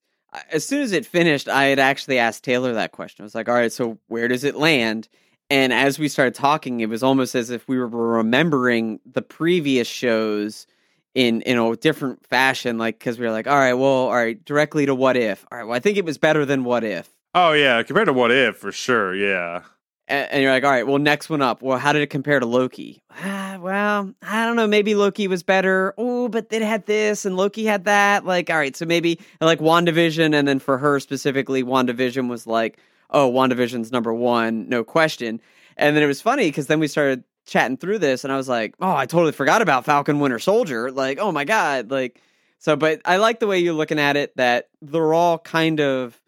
as 0.52 0.66
soon 0.66 0.82
as 0.82 0.92
it 0.92 1.06
finished, 1.06 1.48
I 1.50 1.66
had 1.66 1.80
actually 1.80 2.20
asked 2.20 2.44
Taylor 2.44 2.74
that 2.74 2.92
question. 2.92 3.24
I 3.24 3.26
was 3.26 3.36
like, 3.36 3.50
all 3.50 3.56
right, 3.56 3.72
so 3.72 3.98
where 4.08 4.28
does 4.28 4.44
it 4.44 4.56
land? 4.56 5.08
And 5.50 5.74
as 5.74 5.98
we 5.98 6.08
started 6.08 6.36
talking, 6.36 6.80
it 6.82 6.90
was 6.90 7.02
almost 7.04 7.34
as 7.36 7.50
if 7.50 7.68
we 7.68 7.78
were 7.78 7.88
remembering 7.88 9.00
the 9.06 9.22
previous 9.22 9.88
shows 9.88 10.68
in 11.14 11.42
in 11.42 11.58
a 11.58 11.76
different 11.76 12.26
fashion, 12.26 12.78
like 12.78 13.00
because 13.00 13.20
we 13.20 13.26
were 13.26 13.32
like, 13.32 13.48
all 13.48 13.58
right, 13.58 13.74
well, 13.74 13.90
all 13.90 14.16
right, 14.16 14.44
directly 14.46 14.86
to 14.86 14.96
what 14.96 15.18
if? 15.18 15.46
All 15.52 15.58
right, 15.58 15.66
well, 15.66 15.76
I 15.76 15.80
think 15.80 15.98
it 15.98 16.06
was 16.06 16.18
better 16.18 16.46
than 16.46 16.64
what 16.64 16.84
if. 16.84 17.10
Oh 17.34 17.54
yeah, 17.54 17.82
compared 17.84 18.08
to 18.08 18.14
What 18.14 18.32
If 18.32 18.58
for 18.58 18.72
sure. 18.72 19.16
Yeah. 19.16 19.62
And, 20.08 20.30
and 20.32 20.44
you're 20.44 20.52
like, 20.52 20.66
all 20.66 20.72
right, 20.72 20.86
well, 20.86 20.98
next 20.98 21.30
one 21.30 21.42
up. 21.42 21.62
Well, 21.62 21.78
how 21.78 21.94
did 21.94 22.02
it 22.02 22.10
compare 22.10 22.40
to 22.40 22.46
Loki? 22.46 23.02
Ah, 23.24 23.58
well, 23.62 24.14
I 24.22 24.46
don't 24.46 24.58
know. 24.58 24.68
Maybe 24.68 24.96
Loki 24.96 25.28
was 25.28 25.42
better. 25.42 25.94
Oh, 25.98 26.28
but 26.28 26.48
it 26.52 26.62
had 26.62 26.86
this 26.86 27.24
and 27.26 27.38
Loki 27.38 27.64
had 27.64 27.86
that. 27.86 28.26
Like, 28.26 28.50
all 28.50 28.58
right, 28.58 28.76
so 28.76 28.86
maybe 28.86 29.20
like 29.40 29.60
WandaVision, 29.60 30.36
and 30.36 30.46
then 30.48 30.60
for 30.60 30.78
her 30.78 31.00
specifically, 31.00 31.64
WandaVision 31.64 32.28
was 32.28 32.46
like, 32.46 32.80
oh, 33.12 33.32
WandaVision's 33.32 33.92
number 33.92 34.14
one, 34.14 34.68
no 34.68 34.84
question. 34.84 35.40
And 35.78 35.96
then 35.96 36.04
it 36.04 36.08
was 36.08 36.22
funny 36.22 36.48
because 36.48 36.68
then 36.68 36.80
we 36.80 36.88
started 36.88 37.24
chatting 37.46 37.78
through 37.78 38.00
this, 38.00 38.24
and 38.24 38.32
I 38.32 38.38
was 38.38 38.50
like, 38.50 38.76
oh, 38.80 38.96
I 38.96 39.06
totally 39.06 39.32
forgot 39.32 39.62
about 39.62 39.86
Falcon 39.86 40.20
Winter 40.20 40.40
Soldier. 40.40 40.92
Like, 40.92 41.20
oh 41.20 41.32
my 41.32 41.46
god, 41.46 41.92
like. 41.92 42.22
So, 42.60 42.76
but 42.76 43.02
I 43.06 43.18
like 43.18 43.40
the 43.40 43.48
way 43.48 43.58
you're 43.58 43.74
looking 43.74 43.98
at 43.98 44.16
it. 44.18 44.38
That 44.38 44.70
they're 44.82 45.14
all 45.14 45.40
kind 45.40 45.80
of 45.80 46.22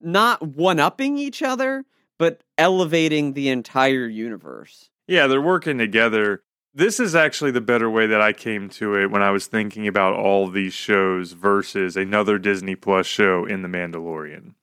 not 0.00 0.42
one 0.42 0.80
upping 0.80 1.16
each 1.16 1.42
other, 1.42 1.84
but 2.18 2.42
elevating 2.58 3.34
the 3.34 3.48
entire 3.50 4.06
universe. 4.06 4.90
Yeah, 5.06 5.26
they're 5.26 5.40
working 5.40 5.78
together. 5.78 6.42
This 6.72 7.00
is 7.00 7.14
actually 7.14 7.50
the 7.50 7.60
better 7.60 7.90
way 7.90 8.06
that 8.06 8.20
I 8.20 8.32
came 8.32 8.68
to 8.70 8.94
it 8.94 9.10
when 9.10 9.22
I 9.22 9.30
was 9.30 9.46
thinking 9.46 9.88
about 9.88 10.14
all 10.14 10.48
these 10.48 10.72
shows 10.72 11.32
versus 11.32 11.96
another 11.96 12.38
Disney 12.38 12.76
Plus 12.76 13.06
show 13.06 13.44
in 13.44 13.62
The 13.62 13.68
Mandalorian. 13.68 14.54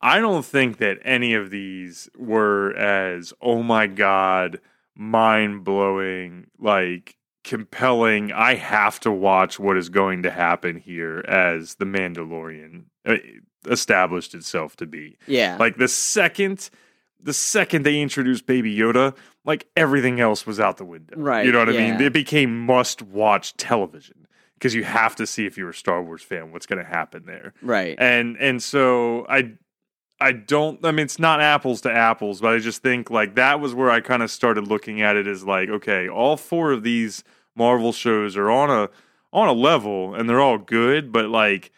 I 0.00 0.18
don't 0.18 0.44
think 0.44 0.78
that 0.78 0.98
any 1.04 1.34
of 1.34 1.50
these 1.50 2.08
were 2.16 2.74
as, 2.76 3.32
oh 3.40 3.62
my 3.62 3.86
God, 3.86 4.60
mind 4.96 5.64
blowing, 5.64 6.46
like 6.58 7.16
compelling. 7.44 8.32
I 8.32 8.54
have 8.54 9.00
to 9.00 9.10
watch 9.10 9.58
what 9.58 9.76
is 9.76 9.88
going 9.88 10.22
to 10.22 10.30
happen 10.30 10.76
here 10.76 11.24
as 11.26 11.76
The 11.76 11.84
Mandalorian 11.84 12.84
uh, 13.04 13.16
established 13.68 14.34
itself 14.34 14.76
to 14.76 14.86
be. 14.86 15.18
Yeah. 15.26 15.56
Like 15.58 15.76
the 15.76 15.88
second 15.88 16.70
the 17.24 17.32
second 17.32 17.84
they 17.84 18.00
introduced 18.00 18.46
Baby 18.46 18.76
Yoda, 18.76 19.16
like 19.44 19.68
everything 19.76 20.20
else 20.20 20.44
was 20.44 20.58
out 20.58 20.76
the 20.76 20.84
window. 20.84 21.14
Right, 21.16 21.46
You 21.46 21.52
know 21.52 21.60
what 21.60 21.68
I 21.68 21.72
yeah. 21.72 21.92
mean? 21.92 22.00
It 22.00 22.12
became 22.12 22.66
must 22.66 23.00
watch 23.00 23.56
television 23.56 24.26
because 24.54 24.74
you 24.74 24.84
have 24.84 25.14
to 25.16 25.26
see 25.26 25.46
if 25.46 25.56
you're 25.56 25.70
a 25.70 25.74
Star 25.74 26.02
Wars 26.02 26.22
fan 26.22 26.52
what's 26.52 26.66
going 26.66 26.82
to 26.82 26.88
happen 26.88 27.24
there. 27.26 27.54
right. 27.62 27.96
And 27.98 28.36
and 28.38 28.62
so 28.62 29.26
I 29.28 29.52
I 30.22 30.32
don't 30.32 30.84
I 30.84 30.92
mean 30.92 31.04
it's 31.04 31.18
not 31.18 31.40
apples 31.40 31.80
to 31.82 31.92
apples, 31.92 32.40
but 32.40 32.54
I 32.54 32.58
just 32.58 32.82
think 32.82 33.10
like 33.10 33.34
that 33.34 33.60
was 33.60 33.74
where 33.74 33.90
I 33.90 34.00
kind 34.00 34.22
of 34.22 34.30
started 34.30 34.68
looking 34.68 35.02
at 35.02 35.16
it 35.16 35.26
as 35.26 35.44
like 35.44 35.68
okay, 35.68 36.08
all 36.08 36.36
four 36.36 36.72
of 36.72 36.82
these 36.82 37.24
Marvel 37.54 37.92
shows 37.92 38.36
are 38.36 38.50
on 38.50 38.70
a 38.70 38.88
on 39.32 39.48
a 39.48 39.52
level 39.52 40.14
and 40.14 40.28
they're 40.28 40.40
all 40.40 40.58
good, 40.58 41.12
but 41.12 41.28
like 41.28 41.72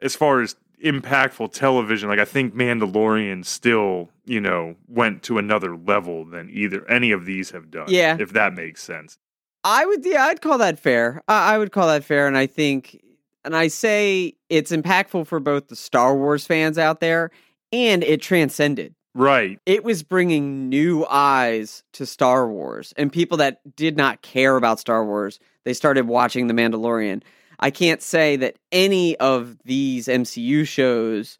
as 0.00 0.16
far 0.16 0.40
as 0.40 0.56
impactful 0.84 1.52
television, 1.52 2.08
like 2.08 2.18
I 2.18 2.24
think 2.24 2.54
Mandalorian 2.54 3.44
still, 3.44 4.10
you 4.24 4.40
know, 4.40 4.76
went 4.88 5.22
to 5.24 5.38
another 5.38 5.76
level 5.76 6.24
than 6.24 6.48
either 6.50 6.88
any 6.88 7.10
of 7.10 7.24
these 7.24 7.50
have 7.50 7.70
done. 7.70 7.86
Yeah. 7.88 8.16
If 8.18 8.32
that 8.32 8.54
makes 8.54 8.82
sense. 8.82 9.18
I 9.64 9.84
would, 9.84 10.04
yeah, 10.04 10.26
I'd 10.26 10.40
call 10.40 10.58
that 10.58 10.78
fair. 10.78 11.22
I, 11.26 11.54
I 11.54 11.58
would 11.58 11.72
call 11.72 11.88
that 11.88 12.04
fair. 12.04 12.28
And 12.28 12.38
I 12.38 12.46
think, 12.46 13.02
and 13.44 13.56
I 13.56 13.68
say 13.68 14.34
it's 14.48 14.70
impactful 14.70 15.26
for 15.26 15.40
both 15.40 15.68
the 15.68 15.76
Star 15.76 16.16
Wars 16.16 16.46
fans 16.46 16.78
out 16.78 17.00
there 17.00 17.30
and 17.72 18.02
it 18.02 18.22
transcended. 18.22 18.94
Right. 19.14 19.58
It 19.66 19.82
was 19.82 20.02
bringing 20.02 20.68
new 20.68 21.04
eyes 21.06 21.82
to 21.94 22.06
Star 22.06 22.48
Wars 22.48 22.94
and 22.96 23.12
people 23.12 23.38
that 23.38 23.60
did 23.76 23.96
not 23.96 24.22
care 24.22 24.56
about 24.56 24.78
Star 24.78 25.04
Wars. 25.04 25.40
They 25.64 25.74
started 25.74 26.06
watching 26.06 26.46
The 26.46 26.54
Mandalorian. 26.54 27.22
I 27.58 27.70
can't 27.70 28.00
say 28.00 28.36
that 28.36 28.56
any 28.70 29.16
of 29.16 29.56
these 29.64 30.06
MCU 30.06 30.66
shows 30.66 31.38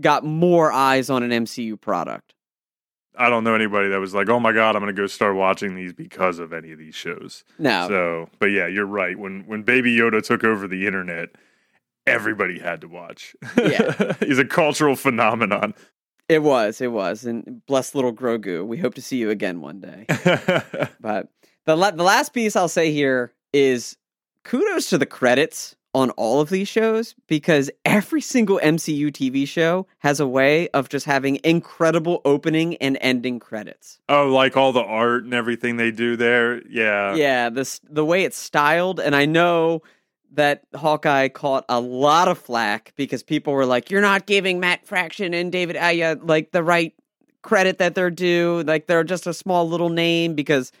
got 0.00 0.24
more 0.24 0.70
eyes 0.70 1.10
on 1.10 1.22
an 1.22 1.30
MCU 1.44 1.80
product. 1.80 2.34
I 3.16 3.28
don't 3.28 3.44
know 3.44 3.54
anybody 3.54 3.88
that 3.88 4.00
was 4.00 4.14
like, 4.14 4.28
"Oh 4.30 4.40
my 4.40 4.52
god, 4.52 4.74
I'm 4.74 4.82
going 4.82 4.94
to 4.94 4.98
go 4.98 5.06
start 5.06 5.36
watching 5.36 5.74
these 5.74 5.92
because 5.92 6.38
of 6.38 6.52
any 6.52 6.72
of 6.72 6.78
these 6.78 6.94
shows." 6.94 7.44
No. 7.58 7.86
So, 7.88 8.28
but 8.38 8.46
yeah, 8.46 8.66
you're 8.66 8.86
right. 8.86 9.18
When 9.18 9.44
when 9.46 9.62
Baby 9.62 9.94
Yoda 9.96 10.22
took 10.22 10.44
over 10.44 10.66
the 10.66 10.86
internet, 10.86 11.30
everybody 12.06 12.58
had 12.58 12.80
to 12.82 12.88
watch. 12.88 13.34
Yeah. 13.56 14.14
he's 14.20 14.38
a 14.38 14.44
cultural 14.44 14.96
phenomenon. 14.96 15.74
It 16.28 16.42
was, 16.42 16.80
it 16.80 16.92
was. 16.92 17.24
And 17.24 17.64
bless 17.66 17.94
little 17.94 18.12
Grogu. 18.12 18.66
We 18.66 18.78
hope 18.78 18.94
to 18.94 19.02
see 19.02 19.16
you 19.16 19.30
again 19.30 19.60
one 19.60 19.80
day. 19.80 20.06
But 21.00 21.28
the 21.66 21.76
la- 21.76 21.90
the 21.90 22.02
last 22.04 22.32
piece 22.32 22.56
I'll 22.56 22.68
say 22.68 22.92
here 22.92 23.32
is 23.52 23.96
kudos 24.44 24.88
to 24.90 24.98
the 24.98 25.06
credits 25.06 25.76
on 25.94 26.10
all 26.10 26.40
of 26.40 26.48
these 26.48 26.68
shows 26.68 27.14
because 27.26 27.70
every 27.84 28.20
single 28.22 28.58
MCU 28.62 29.08
TV 29.08 29.46
show 29.46 29.86
has 29.98 30.20
a 30.20 30.26
way 30.26 30.68
of 30.70 30.88
just 30.88 31.04
having 31.04 31.38
incredible 31.44 32.22
opening 32.24 32.76
and 32.76 32.96
ending 33.02 33.38
credits. 33.38 34.00
oh, 34.08 34.28
like 34.28 34.56
all 34.56 34.72
the 34.72 34.82
art 34.82 35.24
and 35.24 35.34
everything 35.34 35.76
they 35.76 35.90
do 35.90 36.16
there. 36.16 36.62
Yeah. 36.66 37.14
yeah, 37.14 37.50
this 37.50 37.80
the 37.88 38.04
way 38.04 38.24
it's 38.24 38.38
styled, 38.38 39.00
and 39.00 39.14
I 39.14 39.26
know 39.26 39.82
that 40.32 40.64
Hawkeye 40.74 41.28
caught 41.28 41.64
a 41.68 41.80
lot 41.80 42.28
of 42.28 42.38
flack 42.38 42.92
because 42.96 43.22
people 43.22 43.52
were 43.52 43.66
like, 43.66 43.90
"You're 43.90 44.00
not 44.00 44.26
giving 44.26 44.60
Matt 44.60 44.86
Fraction 44.86 45.34
and 45.34 45.52
David 45.52 45.76
Aja 45.76 46.18
like 46.22 46.52
the 46.52 46.62
right 46.62 46.94
credit 47.42 47.78
that 47.78 47.94
they're 47.94 48.10
due. 48.10 48.62
Like 48.66 48.86
they're 48.86 49.04
just 49.04 49.26
a 49.26 49.34
small 49.34 49.68
little 49.68 49.90
name." 49.90 50.34
Because 50.34 50.72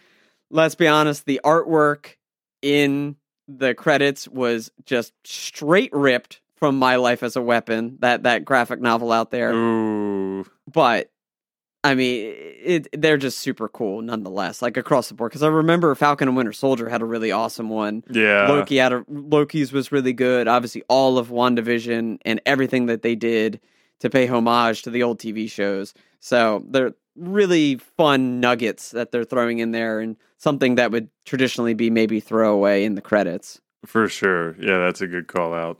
let's 0.50 0.74
be 0.74 0.88
honest, 0.88 1.26
the 1.26 1.40
artwork 1.44 2.16
in 2.62 3.16
the 3.48 3.74
credits 3.74 4.26
was 4.28 4.70
just 4.84 5.12
straight 5.24 5.92
ripped 5.92 6.40
from 6.56 6.78
My 6.78 6.96
Life 6.96 7.22
as 7.22 7.36
a 7.36 7.42
Weapon, 7.42 7.98
that 8.00 8.22
that 8.22 8.44
graphic 8.44 8.80
novel 8.80 9.10
out 9.12 9.30
there 9.30 9.52
Ooh. 9.52 10.46
but 10.72 11.10
I 11.84 11.94
mean, 11.94 12.34
it, 12.36 12.88
they're 12.92 13.16
just 13.16 13.38
super 13.38 13.68
cool 13.68 14.02
nonetheless, 14.02 14.62
like 14.62 14.76
across 14.76 15.08
the 15.08 15.14
board. 15.14 15.30
Because 15.30 15.42
I 15.42 15.48
remember 15.48 15.94
Falcon 15.94 16.28
and 16.28 16.36
Winter 16.36 16.52
Soldier 16.52 16.88
had 16.88 17.02
a 17.02 17.04
really 17.04 17.32
awesome 17.32 17.68
one. 17.68 18.04
Yeah. 18.08 18.48
Loki 18.48 18.76
had 18.76 18.92
a 18.92 19.04
Loki's 19.08 19.72
was 19.72 19.90
really 19.90 20.12
good. 20.12 20.46
Obviously, 20.46 20.84
all 20.88 21.18
of 21.18 21.28
WandaVision 21.28 22.18
and 22.24 22.40
everything 22.46 22.86
that 22.86 23.02
they 23.02 23.16
did 23.16 23.60
to 24.00 24.10
pay 24.10 24.26
homage 24.26 24.82
to 24.82 24.90
the 24.90 25.02
old 25.02 25.18
TV 25.18 25.50
shows. 25.50 25.92
So 26.20 26.64
they're 26.68 26.94
really 27.16 27.76
fun 27.76 28.40
nuggets 28.40 28.90
that 28.92 29.10
they're 29.10 29.24
throwing 29.24 29.58
in 29.58 29.72
there, 29.72 29.98
and 29.98 30.16
something 30.38 30.76
that 30.76 30.92
would 30.92 31.08
traditionally 31.24 31.74
be 31.74 31.90
maybe 31.90 32.20
throwaway 32.20 32.84
in 32.84 32.94
the 32.94 33.00
credits. 33.00 33.60
For 33.84 34.08
sure. 34.08 34.56
Yeah, 34.60 34.78
that's 34.78 35.00
a 35.00 35.08
good 35.08 35.26
call 35.26 35.52
out. 35.52 35.78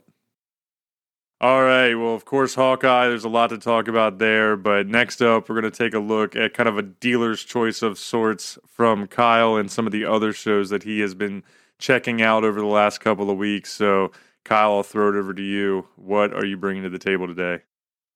All 1.43 1.61
right. 1.61 1.93
Well, 1.93 2.15
of 2.15 2.23
course, 2.23 2.55
Hawkeye, 2.55 3.09
there's 3.09 3.25
a 3.25 3.29
lot 3.29 3.49
to 3.49 3.57
talk 3.57 3.89
about 3.89 4.17
there. 4.17 4.55
But 4.55 4.87
next 4.87 5.21
up, 5.21 5.49
we're 5.49 5.59
going 5.59 5.69
to 5.69 5.77
take 5.77 5.93
a 5.93 5.99
look 5.99 6.37
at 6.37 6.53
kind 6.53 6.69
of 6.69 6.77
a 6.77 6.81
dealer's 6.81 7.43
choice 7.43 7.81
of 7.81 7.99
sorts 7.99 8.57
from 8.65 9.07
Kyle 9.07 9.57
and 9.57 9.69
some 9.69 9.85
of 9.85 9.91
the 9.91 10.05
other 10.05 10.31
shows 10.31 10.69
that 10.69 10.83
he 10.83 11.01
has 11.01 11.13
been 11.13 11.43
checking 11.79 12.21
out 12.21 12.45
over 12.45 12.61
the 12.61 12.65
last 12.65 13.01
couple 13.01 13.29
of 13.29 13.35
weeks. 13.35 13.73
So, 13.73 14.13
Kyle, 14.45 14.71
I'll 14.71 14.83
throw 14.83 15.09
it 15.09 15.19
over 15.19 15.33
to 15.33 15.41
you. 15.41 15.85
What 15.97 16.33
are 16.33 16.45
you 16.45 16.55
bringing 16.55 16.83
to 16.83 16.89
the 16.89 16.97
table 16.97 17.27
today? 17.27 17.63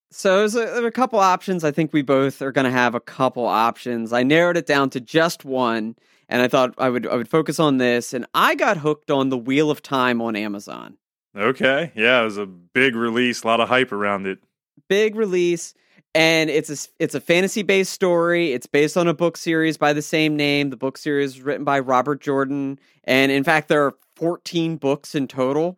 So 0.09 0.37
there's 0.37 0.55
a, 0.55 0.85
a 0.85 0.91
couple 0.91 1.19
options. 1.19 1.65
I 1.65 1.71
think 1.71 1.91
we 1.91 2.03
both 2.03 2.41
are 2.41 2.53
going 2.53 2.63
to 2.63 2.71
have 2.71 2.95
a 2.95 3.01
couple 3.01 3.45
options. 3.45 4.13
I 4.13 4.23
narrowed 4.23 4.55
it 4.55 4.65
down 4.65 4.89
to 4.91 5.01
just 5.01 5.43
one, 5.43 5.97
and 6.29 6.41
I 6.41 6.47
thought 6.47 6.75
I 6.77 6.87
would 6.87 7.05
I 7.05 7.17
would 7.17 7.27
focus 7.27 7.59
on 7.59 7.75
this. 7.75 8.13
And 8.13 8.25
I 8.33 8.55
got 8.55 8.77
hooked 8.77 9.11
on 9.11 9.27
the 9.27 9.37
Wheel 9.37 9.69
of 9.69 9.81
Time 9.81 10.21
on 10.21 10.37
Amazon. 10.37 10.95
Okay. 11.37 11.91
Yeah, 11.95 12.21
it 12.21 12.25
was 12.25 12.37
a 12.37 12.45
big 12.45 12.95
release, 12.95 13.43
a 13.43 13.47
lot 13.47 13.59
of 13.59 13.69
hype 13.69 13.91
around 13.91 14.25
it. 14.25 14.39
Big 14.87 15.15
release, 15.15 15.73
and 16.15 16.49
it's 16.49 16.69
a 16.69 16.89
it's 16.99 17.13
a 17.13 17.21
fantasy 17.21 17.61
based 17.61 17.91
story. 17.91 18.53
It's 18.53 18.65
based 18.65 18.97
on 18.97 19.07
a 19.07 19.13
book 19.13 19.37
series 19.37 19.77
by 19.77 19.93
the 19.93 20.01
same 20.01 20.35
name. 20.35 20.71
The 20.71 20.77
book 20.77 20.97
series 20.97 21.35
is 21.35 21.41
written 21.41 21.63
by 21.63 21.79
Robert 21.79 22.21
Jordan, 22.21 22.79
and 23.03 23.31
in 23.31 23.43
fact, 23.43 23.67
there 23.67 23.85
are 23.85 23.95
14 24.15 24.77
books 24.77 25.13
in 25.13 25.27
total. 25.27 25.77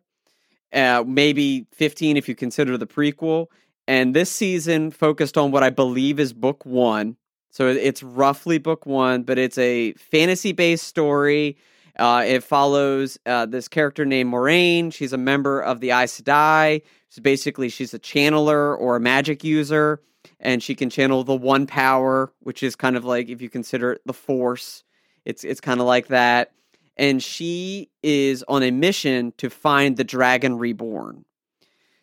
Uh, 0.72 1.02
maybe 1.06 1.66
15 1.72 2.16
if 2.16 2.28
you 2.28 2.34
consider 2.34 2.78
the 2.78 2.86
prequel. 2.86 3.46
And 3.88 4.14
this 4.14 4.30
season 4.30 4.92
focused 4.92 5.36
on 5.36 5.50
what 5.50 5.64
I 5.64 5.70
believe 5.70 6.20
is 6.20 6.32
book 6.32 6.64
one. 6.64 7.16
So 7.50 7.66
it's 7.66 8.04
roughly 8.04 8.58
book 8.58 8.86
one, 8.86 9.24
but 9.24 9.36
it's 9.36 9.58
a 9.58 9.94
fantasy 9.94 10.52
based 10.52 10.86
story. 10.86 11.56
Uh, 12.00 12.24
it 12.26 12.42
follows 12.42 13.18
uh, 13.26 13.46
this 13.46 13.68
character 13.68 14.04
named 14.06 14.32
Moiraine. 14.32 14.92
She's 14.92 15.12
a 15.12 15.18
member 15.18 15.60
of 15.60 15.80
the 15.80 15.90
Aes 15.92 16.20
Sedai. 16.20 16.82
So 17.10 17.22
basically, 17.22 17.68
she's 17.68 17.94
a 17.94 18.00
channeler 18.00 18.78
or 18.78 18.96
a 18.96 19.00
magic 19.00 19.44
user, 19.44 20.00
and 20.40 20.62
she 20.62 20.74
can 20.74 20.90
channel 20.90 21.24
the 21.24 21.36
one 21.36 21.66
power, 21.66 22.32
which 22.40 22.62
is 22.62 22.74
kind 22.76 22.96
of 22.96 23.04
like 23.04 23.28
if 23.28 23.42
you 23.42 23.50
consider 23.50 23.92
it 23.92 24.02
the 24.06 24.14
Force. 24.14 24.82
It's 25.26 25.44
it's 25.44 25.60
kind 25.60 25.80
of 25.80 25.86
like 25.86 26.08
that. 26.08 26.52
and 26.96 27.22
she 27.22 27.90
is 28.02 28.44
on 28.46 28.62
a 28.62 28.70
mission 28.70 29.32
to 29.38 29.48
find 29.48 29.96
the 29.96 30.04
dragon 30.04 30.58
reborn. 30.58 31.24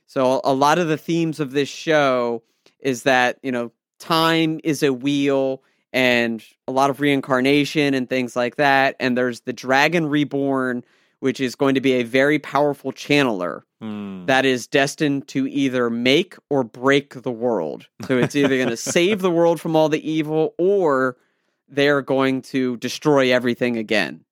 So 0.07 0.41
a 0.43 0.53
lot 0.53 0.79
of 0.79 0.88
the 0.88 0.97
themes 0.97 1.39
of 1.39 1.51
this 1.51 1.69
show 1.69 2.43
is 2.79 3.03
that, 3.03 3.38
you 3.43 3.51
know, 3.51 3.71
time 3.99 4.60
is 4.63 4.81
a 4.83 4.91
wheel 4.93 5.62
and 5.93 6.43
a 6.67 6.71
lot 6.71 6.89
of 6.89 7.00
reincarnation 7.00 7.93
and 7.93 8.10
things 8.10 8.36
like 8.36 8.58
that 8.58 8.95
and 9.00 9.17
there's 9.17 9.41
the 9.41 9.54
dragon 9.54 10.06
reborn 10.08 10.84
which 11.19 11.39
is 11.39 11.56
going 11.56 11.73
to 11.76 11.82
be 11.82 11.93
a 11.93 12.04
very 12.04 12.39
powerful 12.39 12.91
channeler 12.91 13.62
Hmm. 13.80 14.26
that 14.26 14.43
is 14.43 14.65
destined 14.65 15.28
to 15.30 15.47
either 15.47 15.91
make 15.91 16.36
or 16.50 16.63
break 16.63 17.21
the 17.21 17.30
world. 17.32 17.86
So 18.08 18.17
it's 18.17 18.36
either 18.36 18.58
going 18.58 18.69
to 18.78 18.78
save 18.78 19.21
the 19.21 19.30
world 19.30 19.62
from 19.62 19.76
all 19.76 19.88
the 19.88 20.02
evil 20.10 20.56
or 20.58 21.15
they're 21.69 22.02
going 22.02 22.41
to 22.43 22.78
destroy 22.78 23.32
everything 23.32 23.78
again. 23.78 24.23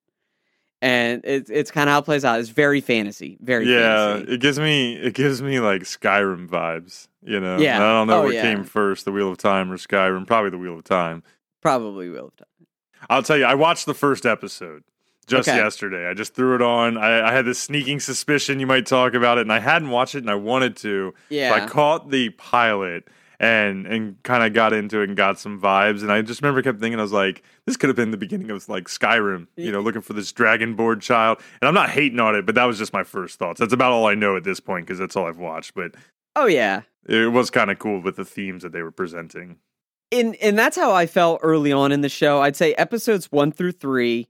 And 0.82 1.22
it's 1.26 1.50
it's 1.52 1.70
kind 1.72 1.88
of 1.90 1.94
how 1.94 2.00
it 2.00 2.06
plays 2.06 2.26
out. 2.26 2.40
It's 2.40 2.50
very 2.50 2.82
fantasy, 2.82 3.38
very 3.40 3.72
yeah, 3.72 4.14
fantasy. 4.16 4.34
it 4.34 4.40
gives 4.42 4.60
me 4.60 4.96
it 4.96 5.14
gives 5.14 5.42
me 5.44 5.60
like 5.60 5.84
Skyrim 5.84 6.48
vibes. 6.50 7.08
You 7.24 7.40
know, 7.40 7.58
Yeah. 7.58 7.78
I 7.78 7.80
don't 7.94 8.08
know 8.08 8.22
Oh, 8.22 8.24
what 8.26 8.34
yeah. 8.34 8.42
came 8.42 8.64
first, 8.64 9.06
the 9.06 9.12
Wheel 9.12 9.32
of 9.32 9.38
Time 9.38 9.72
or 9.72 9.78
Skyrim. 9.78 10.26
Probably 10.28 10.50
the 10.50 10.58
Wheel 10.58 10.76
of 10.76 10.84
Time. 10.84 11.22
Probably 11.66 12.10
will 12.10 12.26
have 12.26 12.36
done. 12.36 12.68
I'll 13.10 13.24
tell 13.24 13.38
you, 13.38 13.46
I 13.46 13.56
watched 13.56 13.88
the 13.88 13.96
first 13.96 14.24
episode 14.26 14.84
just 15.26 15.50
Okay. 15.50 15.58
yesterday. 15.58 16.08
I 16.08 16.14
just 16.14 16.36
threw 16.36 16.54
it 16.54 16.62
on. 16.62 16.96
I, 16.96 17.30
I 17.30 17.32
had 17.32 17.46
this 17.46 17.58
sneaking 17.60 18.00
suspicion 18.00 18.60
you 18.60 18.68
might 18.68 18.86
talk 18.86 19.16
about 19.16 19.40
it, 19.40 19.42
and 19.42 19.52
I 19.52 19.58
hadn't 19.60 19.90
watched 19.90 20.14
it, 20.14 20.20
and 20.20 20.30
I 20.30 20.36
wanted 20.36 20.76
to. 20.78 21.16
Yeah. 21.30 21.50
So 21.50 21.64
I 21.64 21.68
caught 21.68 22.12
the 22.12 22.30
pilot 22.30 23.08
and 23.40 23.88
and 23.88 24.22
kind 24.22 24.44
of 24.44 24.54
got 24.54 24.74
into 24.74 25.02
it 25.02 25.10
and 25.10 25.18
got 25.18 25.40
some 25.40 25.60
vibes. 25.60 26.04
And 26.04 26.12
I 26.12 26.22
just 26.22 26.42
remember 26.44 26.62
kept 26.62 26.80
thinking, 26.80 27.00
I 27.00 27.02
was 27.02 27.12
like, 27.12 27.42
this 27.66 27.78
could 27.78 27.90
have 27.90 27.96
been 27.96 28.12
the 28.12 28.18
beginning 28.18 28.52
of 28.52 28.70
like 28.70 28.86
Skyrim, 28.86 29.48
you 29.56 29.72
know, 29.72 29.82
looking 29.82 30.02
for 30.02 30.14
this 30.14 30.32
dragonborn 30.32 31.02
child. 31.02 31.40
And 31.62 31.68
I'm 31.68 31.74
not 31.74 31.90
hating 31.90 32.20
on 32.20 32.36
it, 32.36 32.46
but 32.46 32.54
that 32.56 32.66
was 32.66 32.78
just 32.78 32.94
my 32.94 33.04
first 33.04 33.40
thoughts. 33.40 33.60
That's 33.60 33.74
about 33.74 33.92
all 33.92 34.06
I 34.06 34.14
know 34.14 34.38
at 34.38 34.44
this 34.44 34.60
point 34.60 34.86
because 34.86 35.00
that's 35.00 35.16
all 35.16 35.26
I've 35.26 35.40
watched. 35.40 35.74
But 35.74 35.96
oh 36.36 36.46
yeah. 36.46 36.82
it 37.08 37.32
was 37.32 37.50
kind 37.50 37.72
of 37.72 37.80
cool 37.80 38.02
with 38.02 38.16
the 38.18 38.26
themes 38.26 38.62
that 38.64 38.72
they 38.72 38.84
were 38.84 38.92
presenting. 38.92 39.58
And 40.12 40.36
and 40.38 40.58
that's 40.58 40.76
how 40.76 40.94
I 40.94 41.06
felt 41.06 41.40
early 41.44 41.72
on 41.72 41.92
in 41.92 42.02
the 42.02 42.10
show. 42.10 42.42
I'd 42.42 42.56
say 42.56 42.74
episodes 42.74 43.32
one 43.32 43.52
through 43.52 43.74
three, 43.74 44.28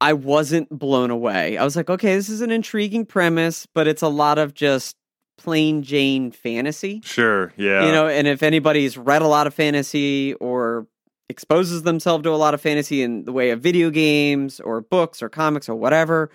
I 0.00 0.12
wasn't 0.12 0.68
blown 0.70 1.10
away. 1.10 1.56
I 1.56 1.64
was 1.64 1.76
like, 1.76 1.90
okay, 1.90 2.14
this 2.14 2.28
is 2.28 2.40
an 2.40 2.50
intriguing 2.50 3.06
premise, 3.06 3.66
but 3.66 3.86
it's 3.86 4.02
a 4.02 4.08
lot 4.08 4.38
of 4.38 4.54
just 4.54 4.96
plain 5.38 5.82
Jane 5.82 6.30
fantasy. 6.30 7.00
Sure, 7.04 7.52
yeah, 7.56 7.86
You 7.86 7.92
know, 7.92 8.08
and 8.08 8.26
if 8.26 8.42
anybody's 8.42 8.96
read 8.96 9.22
a 9.22 9.28
lot 9.28 9.46
of 9.46 9.54
fantasy 9.54 10.34
or 10.34 10.86
exposes 11.28 11.82
themselves 11.82 12.22
to 12.24 12.30
a 12.30 12.36
lot 12.36 12.54
of 12.54 12.60
fantasy 12.60 13.02
in 13.02 13.24
the 13.24 13.32
way 13.32 13.50
of 13.50 13.60
video 13.60 13.90
games 13.90 14.60
or 14.60 14.80
books 14.80 15.22
or 15.22 15.28
comics 15.28 15.68
or 15.68 15.74
whatever, 15.74 16.30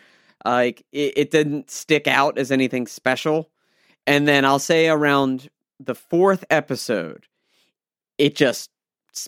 like 0.46 0.86
it, 0.92 1.14
it 1.18 1.32
didn't 1.32 1.70
stick 1.70 2.08
out 2.08 2.38
as 2.38 2.52
anything 2.52 2.88
special. 2.88 3.50
And 4.08 4.28
then 4.28 4.46
I'll 4.46 4.60
say 4.60 4.90
around 4.90 5.50
the 5.80 5.96
fourth 5.96 6.44
episode, 6.50 7.26
it 8.18 8.36
just 8.36 8.70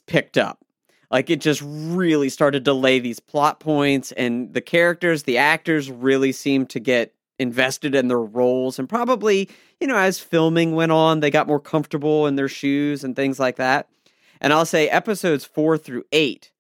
picked 0.06 0.38
up. 0.38 0.60
Like 1.12 1.30
it 1.30 1.42
just 1.42 1.62
really 1.64 2.30
started 2.30 2.66
to 2.66 2.74
lay 2.74 3.00
these 3.00 3.20
plot 3.20 3.60
points, 3.60 4.12
and 4.14 4.54
the 4.54 4.62
characters, 4.62 5.24
the 5.24 5.38
actors 5.38 5.92
really 5.92 6.32
seemed 6.32 6.72
to 6.72 6.80
get 6.80 7.14
invested 7.40 7.94
in 7.94 8.08
their 8.08 8.22
roles. 8.22 8.80
And 8.80 8.90
probably, 8.90 9.50
you 9.80 9.88
know, 9.88 9.98
as 9.98 10.20
filming 10.20 10.74
went 10.74 10.92
on, 10.92 11.20
they 11.20 11.30
got 11.30 11.48
more 11.48 11.60
comfortable 11.60 12.26
in 12.26 12.36
their 12.36 12.48
shoes 12.48 13.04
and 13.04 13.16
things 13.16 13.40
like 13.40 13.58
that. 13.58 13.90
And 14.42 14.52
I'll 14.52 14.66
say 14.66 14.90
episodes 14.90 15.46
four 15.46 15.78
through 15.78 16.04
eight 16.12 16.52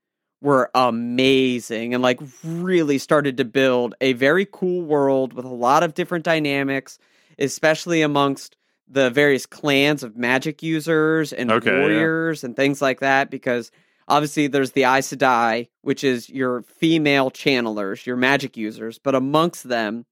were 0.41 0.69
amazing 0.75 1.93
and 1.93 2.03
like 2.03 2.19
really 2.43 2.97
started 2.97 3.37
to 3.37 3.45
build 3.45 3.95
a 4.01 4.13
very 4.13 4.45
cool 4.51 4.81
world 4.81 5.33
with 5.33 5.45
a 5.45 5.49
lot 5.49 5.83
of 5.83 5.93
different 5.93 6.25
dynamics, 6.25 6.99
especially 7.39 8.01
amongst 8.01 8.57
the 8.87 9.09
various 9.09 9.45
clans 9.45 10.03
of 10.03 10.15
magic 10.15 10.61
users 10.61 11.33
and 11.33 11.51
Okay, 11.51 11.71
yeah. 11.71 11.79
warriors 11.79 12.43
and 12.43 12.55
things 12.55 12.81
like 12.81 12.99
that. 12.99 13.29
Because 13.29 13.71
obviously 14.07 14.47
there's 14.47 14.71
the 14.71 14.83
Aes 14.83 15.09
Sedai, 15.13 15.69
which 15.81 16.03
is 16.03 16.29
your 16.29 16.63
female 16.63 17.31
channelers, 17.31 18.05
your 18.05 18.15
magic 18.17 18.57
users, 18.57 18.99
but 18.99 19.15
amongst 19.15 19.67
them, 19.69 20.05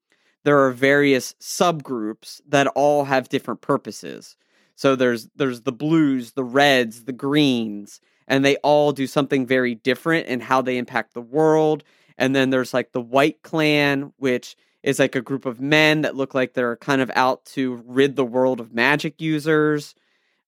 there 0.44 0.58
are 0.58 0.72
various 0.72 1.34
subgroups 1.40 2.40
that 2.48 2.66
all 2.68 3.04
have 3.04 3.28
different 3.28 3.60
purposes. 3.60 4.36
So 4.74 4.96
there's 4.96 5.28
there's 5.36 5.62
the 5.62 5.72
blues, 5.72 6.32
the 6.32 6.44
reds, 6.44 7.04
the 7.04 7.12
greens, 7.12 8.00
and 8.26 8.44
they 8.44 8.56
all 8.56 8.92
do 8.92 9.06
something 9.06 9.46
very 9.46 9.74
different 9.76 10.26
in 10.26 10.40
how 10.40 10.62
they 10.62 10.78
impact 10.78 11.14
the 11.14 11.20
world. 11.20 11.84
And 12.18 12.34
then 12.34 12.50
there's 12.50 12.74
like 12.74 12.92
the 12.92 13.00
white 13.00 13.42
clan, 13.42 14.12
which 14.16 14.56
is 14.82 14.98
like 14.98 15.14
a 15.14 15.20
group 15.22 15.46
of 15.46 15.60
men 15.60 16.02
that 16.02 16.16
look 16.16 16.34
like 16.34 16.54
they're 16.54 16.76
kind 16.76 17.00
of 17.00 17.10
out 17.14 17.44
to 17.46 17.82
rid 17.86 18.16
the 18.16 18.24
world 18.24 18.60
of 18.60 18.72
magic 18.74 19.20
users. 19.20 19.94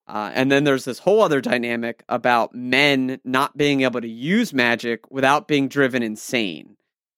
Uh, 0.07 0.31
and 0.35 0.53
then 0.53 0.65
there's 0.65 0.85
this 0.85 0.99
whole 0.99 1.23
other 1.23 1.41
dynamic 1.41 2.03
about 2.09 2.55
men 2.55 3.19
not 3.25 3.57
being 3.57 3.83
able 3.83 4.01
to 4.01 4.09
use 4.09 4.53
magic 4.53 5.11
without 5.11 5.49
being 5.49 5.67
driven 5.69 6.03
insane. 6.03 6.77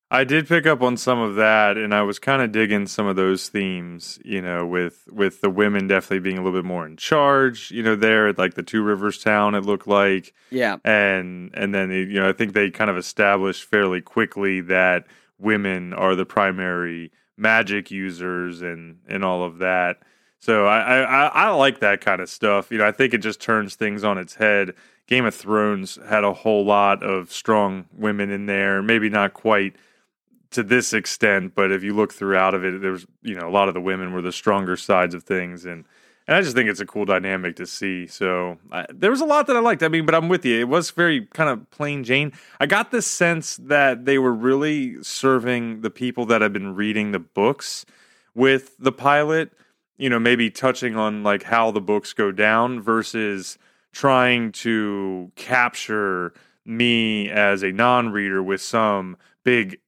I 0.09 0.23
did 0.23 0.47
pick 0.47 0.67
up 0.67 0.83
on 0.83 0.97
some 0.97 1.19
of 1.19 1.35
that, 1.35 1.77
and 1.77 1.93
I 1.93 2.03
was 2.03 2.21
kind 2.21 2.41
of 2.41 2.53
digging 2.53 2.87
some 2.87 3.09
of 3.09 3.17
those 3.17 3.49
themes. 3.49 4.21
You 4.25 4.41
know, 4.41 4.65
with 4.65 5.03
with 5.11 5.41
the 5.41 5.51
women 5.51 5.89
definitely 5.89 6.21
being 6.21 6.39
a 6.39 6.45
little 6.45 6.57
bit 6.57 6.65
more 6.65 6.87
in 6.87 6.97
charge. 6.97 7.73
You 7.73 7.83
know, 7.83 7.97
there 7.97 8.29
at 8.29 8.39
like 8.39 8.55
the 8.55 8.63
Two 8.63 8.85
Rivers 8.85 9.19
town, 9.19 9.57
it 9.57 9.65
looked 9.65 9.89
like, 9.89 10.33
Yeah. 10.53 10.77
and 10.85 11.51
and 11.55 11.75
then 11.75 11.91
you 11.91 12.21
know, 12.21 12.29
I 12.29 12.33
think 12.35 12.53
they 12.53 12.71
kind 12.71 12.89
of 12.89 12.97
established 12.97 13.65
fairly 13.65 14.01
quickly 14.01 14.61
that 14.61 15.07
women 15.39 15.93
are 15.93 16.15
the 16.15 16.27
primary 16.27 17.13
magic 17.37 17.91
users 17.91 18.63
and 18.63 18.99
and 19.09 19.25
all 19.25 19.45
of 19.45 19.59
that. 19.59 19.99
So 20.39 20.67
I, 20.67 21.01
I 21.01 21.27
I 21.27 21.51
like 21.51 21.81
that 21.81 22.01
kind 22.01 22.21
of 22.21 22.29
stuff. 22.29 22.71
You 22.71 22.79
know, 22.79 22.87
I 22.87 22.93
think 22.93 23.15
it 23.15 23.19
just 23.19 23.41
turns 23.41 23.75
things 23.75 24.05
on 24.05 24.19
its 24.19 24.35
head. 24.35 24.75
Game 25.07 25.25
of 25.25 25.35
Thrones 25.35 25.99
had 26.09 26.25
a 26.25 26.33
whole 26.33 26.65
lot 26.65 27.03
of 27.03 27.33
strong 27.33 27.87
women 27.93 28.31
in 28.31 28.47
there. 28.47 28.83
Maybe 28.83 29.09
not 29.09 29.35
quite 29.35 29.77
to 30.51 30.63
this 30.63 30.93
extent, 30.93 31.55
but 31.55 31.71
if 31.71 31.83
you 31.83 31.95
look 31.95 32.13
throughout 32.13 32.55
of 32.55 32.65
it, 32.65 32.81
there's 32.81 33.07
you 33.23 33.35
know 33.35 33.49
a 33.49 33.51
lot 33.51 33.69
of 33.69 33.75
the 33.75 33.81
women 33.81 34.13
were 34.13 34.23
the 34.23 34.33
stronger 34.33 34.77
sides 34.77 35.15
of 35.15 35.23
things, 35.23 35.65
and 35.65 35.85
and 36.27 36.37
I 36.37 36.43
just 36.43 36.57
think 36.57 36.69
it's 36.69 36.81
a 36.81 36.87
cool 36.87 37.05
dynamic 37.05 37.57
to 37.57 37.67
see. 37.67 38.07
So 38.07 38.59
I, 38.73 38.87
there 38.93 39.11
was 39.11 39.21
a 39.21 39.25
lot 39.27 39.47
that 39.47 39.57
I 39.57 39.61
liked. 39.61 39.83
I 39.83 39.89
mean, 39.89 40.07
but 40.07 40.15
I'm 40.15 40.29
with 40.29 40.45
you. 40.45 40.59
It 40.59 40.69
was 40.69 40.91
very 40.91 41.27
kind 41.27 41.49
of 41.49 41.71
plain 41.71 42.03
Jane. 42.03 42.33
I 42.59 42.67
got 42.67 42.91
the 42.91 43.03
sense 43.03 43.57
that 43.59 44.05
they 44.05 44.19
were 44.19 44.33
really 44.33 45.03
serving 45.03 45.83
the 45.83 45.91
people 45.91 46.27
that 46.27 46.43
have 46.43 46.53
been 46.53 46.75
reading 46.75 47.13
the 47.13 47.21
books 47.21 47.87
with 48.35 48.77
the 48.79 48.93
pilot. 48.93 49.53
You 49.99 50.11
know, 50.11 50.19
maybe 50.19 50.51
touching 50.51 50.97
on 50.97 51.23
like 51.23 51.45
how 51.45 51.71
the 51.71 51.81
books 51.81 52.13
go 52.13 52.33
down 52.33 52.81
versus 52.81 53.57
trying 53.93 54.53
to 54.53 55.33
capture 55.37 56.35
me 56.67 57.31
as 57.31 57.63
a 57.63 57.73
non-reader 57.73 58.43
with 58.43 58.61
some 58.61 59.17
big 59.45 59.79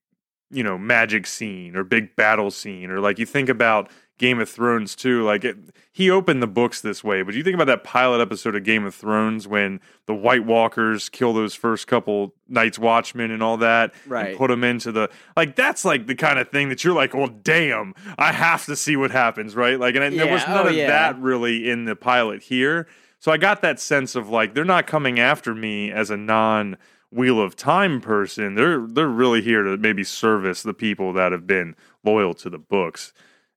you 0.50 0.62
know 0.62 0.78
magic 0.78 1.26
scene 1.26 1.76
or 1.76 1.84
big 1.84 2.16
battle 2.16 2.50
scene 2.50 2.90
or 2.90 3.00
like 3.00 3.18
you 3.18 3.26
think 3.26 3.48
about 3.48 3.90
Game 4.18 4.40
of 4.40 4.48
Thrones 4.48 4.94
too 4.94 5.22
like 5.24 5.44
it, 5.44 5.56
he 5.92 6.10
opened 6.10 6.42
the 6.42 6.46
books 6.46 6.80
this 6.80 7.02
way 7.02 7.22
but 7.22 7.34
you 7.34 7.42
think 7.42 7.54
about 7.54 7.66
that 7.66 7.84
pilot 7.84 8.20
episode 8.20 8.54
of 8.54 8.64
Game 8.64 8.84
of 8.84 8.94
Thrones 8.94 9.48
when 9.48 9.80
the 10.06 10.14
White 10.14 10.44
Walkers 10.44 11.08
kill 11.08 11.32
those 11.32 11.54
first 11.54 11.86
couple 11.86 12.34
Night's 12.48 12.78
Watchmen 12.78 13.30
and 13.30 13.42
all 13.42 13.56
that 13.58 13.94
Right. 14.06 14.28
and 14.28 14.38
put 14.38 14.48
them 14.48 14.64
into 14.64 14.92
the 14.92 15.10
like 15.36 15.56
that's 15.56 15.84
like 15.84 16.06
the 16.06 16.14
kind 16.14 16.38
of 16.38 16.50
thing 16.50 16.68
that 16.68 16.84
you're 16.84 16.94
like 16.94 17.14
well 17.14 17.28
damn 17.28 17.94
I 18.18 18.32
have 18.32 18.66
to 18.66 18.76
see 18.76 18.96
what 18.96 19.10
happens 19.10 19.56
right 19.56 19.78
like 19.78 19.94
and 19.94 20.18
there 20.18 20.32
was 20.32 20.42
oh, 20.46 20.54
none 20.54 20.66
oh, 20.66 20.70
of 20.70 20.74
yeah. 20.74 20.88
that 20.88 21.18
really 21.18 21.70
in 21.70 21.84
the 21.84 21.96
pilot 21.96 22.42
here 22.42 22.86
so 23.20 23.32
I 23.32 23.36
got 23.36 23.62
that 23.62 23.80
sense 23.80 24.14
of 24.14 24.28
like 24.28 24.54
they're 24.54 24.64
not 24.64 24.86
coming 24.86 25.18
after 25.18 25.54
me 25.54 25.90
as 25.90 26.10
a 26.10 26.16
non 26.16 26.76
Wheel 27.10 27.40
of 27.40 27.56
Time 27.56 28.00
person. 28.00 28.54
They're 28.54 28.86
they're 28.86 29.08
really 29.08 29.40
here 29.42 29.62
to 29.62 29.76
maybe 29.76 30.04
service 30.04 30.62
the 30.62 30.74
people 30.74 31.12
that 31.14 31.32
have 31.32 31.46
been 31.46 31.74
loyal 32.04 32.34
to 32.34 32.50
the 32.50 32.58
books. 32.58 33.12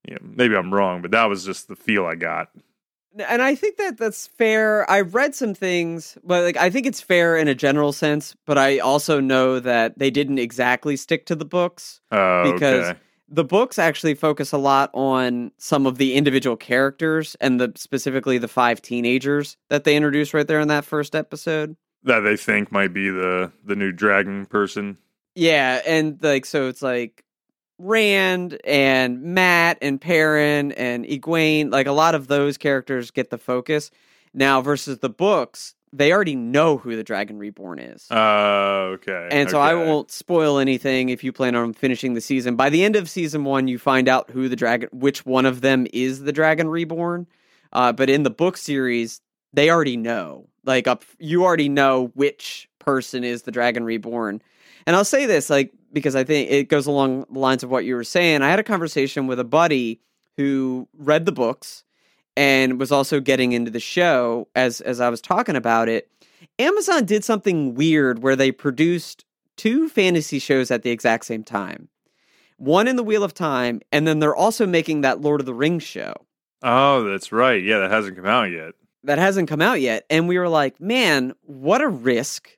You 0.08 0.14
know, 0.14 0.20
maybe 0.22 0.54
I'm 0.56 0.72
wrong, 0.74 1.02
but 1.02 1.10
that 1.12 1.26
was 1.28 1.44
just 1.44 1.68
the 1.68 1.76
feel 1.76 2.04
I 2.06 2.14
got. 2.16 2.48
and 3.28 3.42
I 3.42 3.54
think 3.54 3.76
that 3.76 3.98
that's 3.98 4.26
fair. 4.26 4.90
I've 4.90 5.14
read 5.14 5.34
some 5.34 5.54
things, 5.54 6.16
but 6.24 6.42
like 6.44 6.56
I 6.56 6.70
think 6.70 6.86
it's 6.86 7.00
fair 7.00 7.36
in 7.36 7.46
a 7.48 7.54
general 7.54 7.92
sense. 7.92 8.34
But 8.46 8.58
I 8.58 8.78
also 8.78 9.20
know 9.20 9.60
that 9.60 9.98
they 9.98 10.10
didn't 10.10 10.38
exactly 10.38 10.96
stick 10.96 11.26
to 11.26 11.34
the 11.36 11.44
books 11.44 12.00
Oh, 12.10 12.52
because 12.52 12.88
okay. 12.90 12.98
the 13.28 13.44
books 13.44 13.78
actually 13.78 14.14
focus 14.14 14.50
a 14.52 14.58
lot 14.58 14.90
on 14.92 15.52
some 15.58 15.86
of 15.86 15.98
the 15.98 16.14
individual 16.14 16.56
characters 16.56 17.36
and 17.40 17.60
the 17.60 17.72
specifically 17.76 18.38
the 18.38 18.48
five 18.48 18.82
teenagers 18.82 19.56
that 19.68 19.84
they 19.84 19.94
introduced 19.94 20.34
right 20.34 20.46
there 20.46 20.60
in 20.60 20.68
that 20.68 20.84
first 20.84 21.14
episode. 21.14 21.76
that 22.04 22.20
they 22.20 22.36
think 22.36 22.72
might 22.72 22.92
be 22.92 23.08
the 23.08 23.52
the 23.64 23.76
new 23.76 23.92
dragon 23.92 24.46
person. 24.46 24.96
Yeah, 25.36 25.80
and 25.86 26.18
like 26.22 26.44
so 26.46 26.66
it's 26.68 26.82
like 26.82 27.24
Rand 27.78 28.58
and 28.64 29.22
Mat 29.22 29.78
and 29.82 30.00
Perrin 30.00 30.72
and 30.72 31.04
Egwene, 31.04 31.70
like 31.70 31.86
a 31.86 31.92
lot 31.92 32.14
of 32.14 32.28
those 32.28 32.56
characters 32.56 33.10
get 33.10 33.30
the 33.30 33.38
focus. 33.38 33.90
Now 34.34 34.62
versus 34.62 34.98
the 34.98 35.10
books, 35.10 35.74
they 35.92 36.12
already 36.12 36.36
know 36.36 36.78
who 36.78 36.96
the 36.96 37.04
Dragon 37.04 37.38
Reborn 37.38 37.78
is. 37.78 38.06
Oh, 38.10 38.94
okay. 38.94 39.28
and 39.30 39.50
so 39.50 39.60
I 39.60 39.74
won't 39.74 40.10
spoil 40.10 40.58
anything 40.58 41.10
if 41.10 41.22
you 41.22 41.32
plan 41.32 41.54
on 41.54 41.74
finishing 41.74 42.14
the 42.14 42.20
season. 42.20 42.56
By 42.56 42.70
the 42.70 42.82
end 42.82 42.96
of 42.96 43.10
season 43.10 43.44
one, 43.44 43.68
you 43.68 43.78
find 43.78 44.08
out 44.08 44.30
who 44.30 44.48
the 44.48 44.56
dragon, 44.56 44.88
which 44.92 45.26
one 45.26 45.44
of 45.44 45.60
them 45.60 45.86
is 45.92 46.20
the 46.20 46.32
Dragon 46.32 46.68
Reborn. 46.68 47.26
Uh, 47.72 47.92
but 47.92 48.08
in 48.08 48.22
the 48.22 48.30
book 48.30 48.56
series, 48.56 49.20
they 49.52 49.70
already 49.70 49.96
know. 49.96 50.48
Like 50.64 50.86
up, 50.86 51.04
you 51.18 51.44
already 51.44 51.68
know 51.68 52.10
which 52.14 52.70
person 52.78 53.24
is 53.24 53.42
the 53.42 53.50
Dragon 53.50 53.84
Reborn. 53.84 54.40
And 54.86 54.96
I'll 54.96 55.04
say 55.04 55.26
this, 55.26 55.50
like 55.50 55.72
because 55.92 56.16
I 56.16 56.24
think 56.24 56.50
it 56.50 56.68
goes 56.68 56.86
along 56.86 57.26
the 57.30 57.38
lines 57.38 57.62
of 57.62 57.70
what 57.70 57.84
you 57.84 57.94
were 57.94 58.04
saying. 58.04 58.42
I 58.42 58.50
had 58.50 58.58
a 58.58 58.64
conversation 58.64 59.26
with 59.26 59.38
a 59.38 59.44
buddy 59.44 60.00
who 60.36 60.88
read 60.96 61.26
the 61.26 61.32
books 61.32 61.84
and 62.36 62.78
was 62.80 62.90
also 62.90 63.20
getting 63.20 63.52
into 63.52 63.70
the 63.70 63.80
show 63.80 64.48
as 64.54 64.80
as 64.80 65.00
I 65.00 65.08
was 65.08 65.20
talking 65.20 65.56
about 65.56 65.88
it. 65.88 66.08
Amazon 66.58 67.04
did 67.04 67.24
something 67.24 67.74
weird 67.74 68.22
where 68.22 68.36
they 68.36 68.50
produced 68.52 69.24
two 69.56 69.88
fantasy 69.88 70.38
shows 70.38 70.70
at 70.70 70.82
the 70.82 70.90
exact 70.90 71.24
same 71.24 71.44
time. 71.44 71.88
One 72.56 72.88
in 72.88 72.96
the 72.96 73.02
Wheel 73.02 73.24
of 73.24 73.34
Time, 73.34 73.80
and 73.90 74.06
then 74.06 74.18
they're 74.20 74.34
also 74.36 74.66
making 74.66 75.00
that 75.00 75.20
Lord 75.20 75.40
of 75.40 75.46
the 75.46 75.54
Rings 75.54 75.82
show 75.82 76.14
Oh, 76.62 77.02
that's 77.04 77.32
right. 77.32 77.62
Yeah, 77.62 77.80
that 77.80 77.90
hasn't 77.90 78.16
come 78.16 78.26
out 78.26 78.50
yet. 78.50 78.74
that 79.04 79.18
hasn't 79.18 79.48
come 79.48 79.60
out 79.60 79.80
yet. 79.80 80.04
And 80.08 80.28
we 80.28 80.38
were 80.38 80.48
like, 80.48 80.80
man, 80.80 81.34
what 81.42 81.80
a 81.82 81.88
risk 81.88 82.56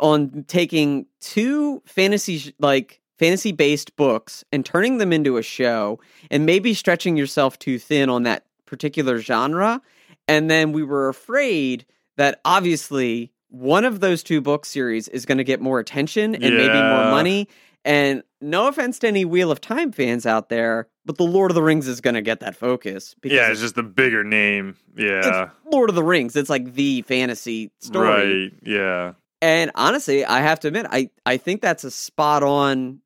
on 0.00 0.44
taking 0.48 1.06
two 1.20 1.82
fantasy 1.86 2.54
like 2.58 3.00
fantasy 3.18 3.52
based 3.52 3.96
books 3.96 4.44
and 4.52 4.64
turning 4.64 4.98
them 4.98 5.12
into 5.12 5.36
a 5.36 5.42
show 5.42 5.98
and 6.30 6.44
maybe 6.46 6.74
stretching 6.74 7.16
yourself 7.16 7.58
too 7.58 7.78
thin 7.78 8.10
on 8.10 8.24
that 8.24 8.44
particular 8.66 9.18
genre. 9.18 9.80
And 10.28 10.50
then 10.50 10.72
we 10.72 10.82
were 10.82 11.08
afraid 11.08 11.86
that 12.16 12.40
obviously 12.44 13.32
one 13.48 13.84
of 13.84 14.00
those 14.00 14.22
two 14.22 14.40
book 14.40 14.66
series 14.66 15.08
is 15.08 15.24
going 15.24 15.38
to 15.38 15.44
get 15.44 15.60
more 15.60 15.78
attention 15.78 16.34
and 16.34 16.56
maybe 16.56 16.74
more 16.74 17.10
money. 17.10 17.48
And 17.84 18.24
no 18.40 18.66
offense 18.66 18.98
to 18.98 19.06
any 19.08 19.24
Wheel 19.24 19.52
of 19.52 19.60
Time 19.60 19.92
fans 19.92 20.26
out 20.26 20.48
there, 20.48 20.88
but 21.04 21.16
the 21.18 21.24
Lord 21.24 21.52
of 21.52 21.54
the 21.54 21.62
Rings 21.62 21.86
is 21.86 22.00
going 22.00 22.14
to 22.14 22.22
get 22.22 22.40
that 22.40 22.56
focus 22.56 23.14
because 23.20 23.36
Yeah, 23.36 23.50
it's 23.50 23.60
just 23.60 23.76
the 23.76 23.84
bigger 23.84 24.24
name. 24.24 24.76
Yeah. 24.96 25.46
it's 25.46 25.52
Lord 25.72 25.88
of 25.88 25.94
the 25.94 26.02
Rings. 26.02 26.34
It's 26.34 26.50
like 26.50 26.74
the 26.74 27.02
fantasy 27.02 27.70
story. 27.78 28.42
Right. 28.42 28.52
Yeah. 28.64 29.12
And 29.42 29.70
honestly, 29.74 30.24
I 30.24 30.40
have 30.40 30.60
to 30.60 30.68
admit, 30.68 30.86
I, 30.90 31.10
I 31.24 31.36
think 31.36 31.60
that's 31.60 31.84
a 31.84 31.90
spot 31.90 32.42
on 32.42 33.00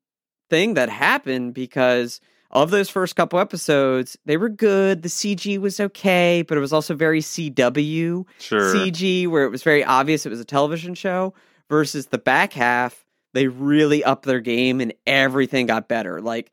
thing 0.49 0.75
that 0.75 0.89
happened 0.89 1.53
because 1.53 2.21
of 2.51 2.69
those 2.71 2.89
first 2.89 3.15
couple 3.15 3.39
episodes, 3.39 4.17
they 4.25 4.37
were 4.37 4.49
good. 4.49 5.03
The 5.03 5.09
CG 5.09 5.57
was 5.57 5.79
okay, 5.79 6.43
but 6.45 6.57
it 6.57 6.61
was 6.61 6.73
also 6.73 6.95
very 6.95 7.21
CW 7.21 8.25
Sure. 8.39 8.75
CG, 8.75 9.27
where 9.27 9.45
it 9.45 9.49
was 9.49 9.63
very 9.63 9.83
obvious 9.83 10.25
it 10.25 10.29
was 10.29 10.41
a 10.41 10.45
television 10.45 10.93
show, 10.93 11.33
versus 11.69 12.07
the 12.07 12.17
back 12.17 12.51
half, 12.51 13.05
they 13.33 13.47
really 13.47 14.03
upped 14.03 14.25
their 14.25 14.41
game 14.41 14.81
and 14.81 14.93
everything 15.07 15.65
got 15.65 15.87
better. 15.87 16.19
Like, 16.19 16.51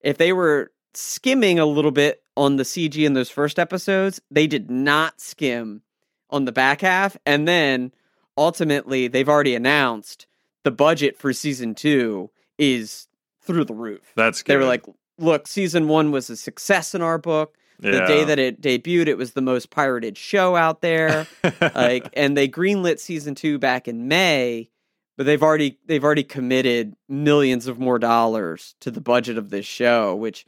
if 0.00 0.16
they 0.16 0.32
were 0.32 0.70
skimming 0.94 1.58
a 1.58 1.66
little 1.66 1.90
bit 1.90 2.22
on 2.36 2.56
the 2.56 2.62
CG 2.62 3.04
in 3.04 3.14
those 3.14 3.30
first 3.30 3.58
episodes, 3.58 4.20
they 4.30 4.46
did 4.46 4.70
not 4.70 5.20
skim 5.20 5.82
on 6.30 6.44
the 6.44 6.52
back 6.52 6.80
half. 6.80 7.16
And 7.26 7.48
then 7.48 7.92
ultimately, 8.40 9.06
they've 9.06 9.28
already 9.28 9.54
announced 9.54 10.26
the 10.64 10.70
budget 10.70 11.16
for 11.16 11.32
season 11.32 11.74
two 11.74 12.30
is 12.58 13.06
through 13.42 13.66
the 13.66 13.74
roof. 13.74 14.12
That's 14.16 14.42
good. 14.42 14.54
They 14.54 14.56
were 14.56 14.64
like, 14.64 14.84
look, 15.18 15.46
season 15.46 15.86
one 15.86 16.10
was 16.10 16.30
a 16.30 16.36
success 16.36 16.94
in 16.94 17.02
our 17.02 17.18
book. 17.18 17.56
The 17.78 17.92
yeah. 17.92 18.06
day 18.06 18.24
that 18.24 18.38
it 18.38 18.60
debuted, 18.60 19.06
it 19.06 19.16
was 19.16 19.32
the 19.32 19.40
most 19.40 19.70
pirated 19.70 20.18
show 20.18 20.56
out 20.56 20.82
there. 20.82 21.26
like, 21.74 22.08
and 22.14 22.36
they 22.36 22.48
greenlit 22.48 22.98
season 22.98 23.34
two 23.34 23.58
back 23.58 23.88
in 23.88 24.06
May, 24.08 24.70
but 25.16 25.24
they've 25.24 25.42
already 25.42 25.78
they've 25.86 26.04
already 26.04 26.24
committed 26.24 26.94
millions 27.08 27.66
of 27.66 27.78
more 27.78 27.98
dollars 27.98 28.74
to 28.80 28.90
the 28.90 29.00
budget 29.00 29.38
of 29.38 29.48
this 29.48 29.64
show, 29.64 30.14
which 30.14 30.44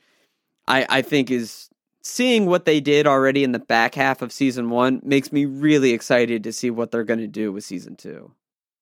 I 0.69 0.87
I 0.91 1.03
think 1.03 1.31
is 1.31 1.71
seeing 2.03 2.47
what 2.47 2.65
they 2.65 2.81
did 2.81 3.07
already 3.07 3.45
in 3.45 3.53
the 3.53 3.59
back 3.59 3.95
half 3.95 4.23
of 4.23 4.33
season 4.33 4.71
one 4.71 5.01
makes 5.05 5.33
me 5.33 5.45
really 5.45 5.93
excited 5.93 6.45
to 6.45 6.53
see 6.53 6.71
what 6.71 6.91
they're 6.91 7.05
going 7.05 7.21
to 7.21 7.27
do 7.27 7.53
with 7.53 7.65
season 7.65 7.97
two. 7.97 8.33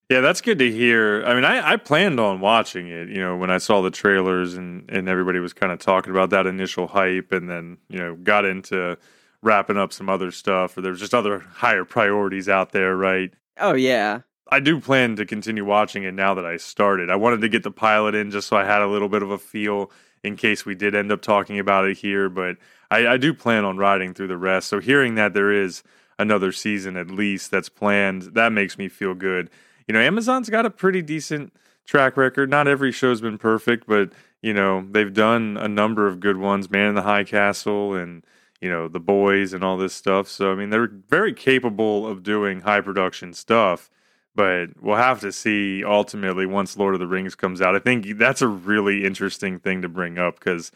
Yeah, 0.08 0.20
that's 0.20 0.40
good 0.40 0.58
to 0.58 0.72
hear. 0.72 1.24
I 1.24 1.34
mean, 1.34 1.44
I, 1.44 1.72
I 1.72 1.76
planned 1.76 2.18
on 2.18 2.40
watching 2.40 2.88
it, 2.88 3.08
you 3.08 3.20
know, 3.20 3.36
when 3.36 3.50
I 3.50 3.58
saw 3.58 3.80
the 3.80 3.92
trailers 3.92 4.54
and, 4.54 4.90
and 4.90 5.08
everybody 5.08 5.38
was 5.38 5.52
kind 5.52 5.72
of 5.72 5.78
talking 5.78 6.10
about 6.10 6.30
that 6.30 6.46
initial 6.46 6.88
hype 6.88 7.30
and 7.30 7.48
then, 7.48 7.78
you 7.88 7.98
know, 7.98 8.16
got 8.16 8.44
into 8.44 8.98
wrapping 9.42 9.76
up 9.76 9.92
some 9.92 10.08
other 10.08 10.32
stuff 10.32 10.76
or 10.76 10.80
there's 10.80 10.98
just 10.98 11.14
other 11.14 11.38
higher 11.38 11.84
priorities 11.84 12.48
out 12.48 12.72
there, 12.72 12.96
right? 12.96 13.32
Oh 13.58 13.74
yeah, 13.74 14.22
I 14.50 14.58
do 14.60 14.80
plan 14.80 15.16
to 15.16 15.24
continue 15.24 15.64
watching 15.64 16.02
it 16.02 16.12
now 16.12 16.34
that 16.34 16.44
I 16.44 16.56
started. 16.56 17.08
I 17.08 17.16
wanted 17.16 17.40
to 17.42 17.48
get 17.48 17.62
the 17.62 17.70
pilot 17.70 18.14
in 18.14 18.30
just 18.30 18.48
so 18.48 18.56
I 18.56 18.64
had 18.64 18.82
a 18.82 18.88
little 18.88 19.08
bit 19.08 19.22
of 19.22 19.30
a 19.30 19.38
feel 19.38 19.92
in 20.22 20.36
case 20.36 20.64
we 20.64 20.74
did 20.74 20.94
end 20.94 21.10
up 21.10 21.22
talking 21.22 21.58
about 21.58 21.86
it 21.86 21.98
here, 21.98 22.28
but 22.28 22.56
I, 22.90 23.06
I 23.06 23.16
do 23.16 23.32
plan 23.32 23.64
on 23.64 23.78
riding 23.78 24.14
through 24.14 24.28
the 24.28 24.36
rest. 24.36 24.68
So 24.68 24.80
hearing 24.80 25.14
that 25.14 25.34
there 25.34 25.52
is 25.52 25.82
another 26.18 26.52
season 26.52 26.96
at 26.96 27.10
least 27.10 27.50
that's 27.50 27.68
planned, 27.68 28.22
that 28.34 28.52
makes 28.52 28.76
me 28.76 28.88
feel 28.88 29.14
good. 29.14 29.48
You 29.88 29.94
know, 29.94 30.00
Amazon's 30.00 30.50
got 30.50 30.66
a 30.66 30.70
pretty 30.70 31.02
decent 31.02 31.54
track 31.86 32.16
record. 32.16 32.50
Not 32.50 32.68
every 32.68 32.92
show's 32.92 33.20
been 33.20 33.38
perfect, 33.38 33.86
but 33.86 34.12
you 34.42 34.52
know, 34.52 34.86
they've 34.90 35.12
done 35.12 35.56
a 35.58 35.68
number 35.68 36.06
of 36.06 36.20
good 36.20 36.36
ones, 36.36 36.70
Man 36.70 36.88
in 36.88 36.94
the 36.94 37.02
High 37.02 37.24
Castle 37.24 37.94
and 37.94 38.24
you 38.60 38.68
know, 38.68 38.88
The 38.88 39.00
Boys 39.00 39.54
and 39.54 39.64
all 39.64 39.78
this 39.78 39.94
stuff. 39.94 40.28
So 40.28 40.52
I 40.52 40.54
mean, 40.54 40.70
they're 40.70 40.90
very 41.08 41.32
capable 41.32 42.06
of 42.06 42.22
doing 42.22 42.60
high 42.60 42.82
production 42.82 43.32
stuff 43.32 43.90
but 44.34 44.70
we'll 44.80 44.96
have 44.96 45.20
to 45.20 45.32
see 45.32 45.84
ultimately 45.84 46.46
once 46.46 46.76
Lord 46.76 46.94
of 46.94 47.00
the 47.00 47.06
Rings 47.06 47.34
comes 47.34 47.60
out. 47.60 47.74
I 47.74 47.78
think 47.78 48.18
that's 48.18 48.42
a 48.42 48.48
really 48.48 49.04
interesting 49.04 49.58
thing 49.58 49.82
to 49.82 49.88
bring 49.88 50.18
up 50.18 50.38
because 50.38 50.72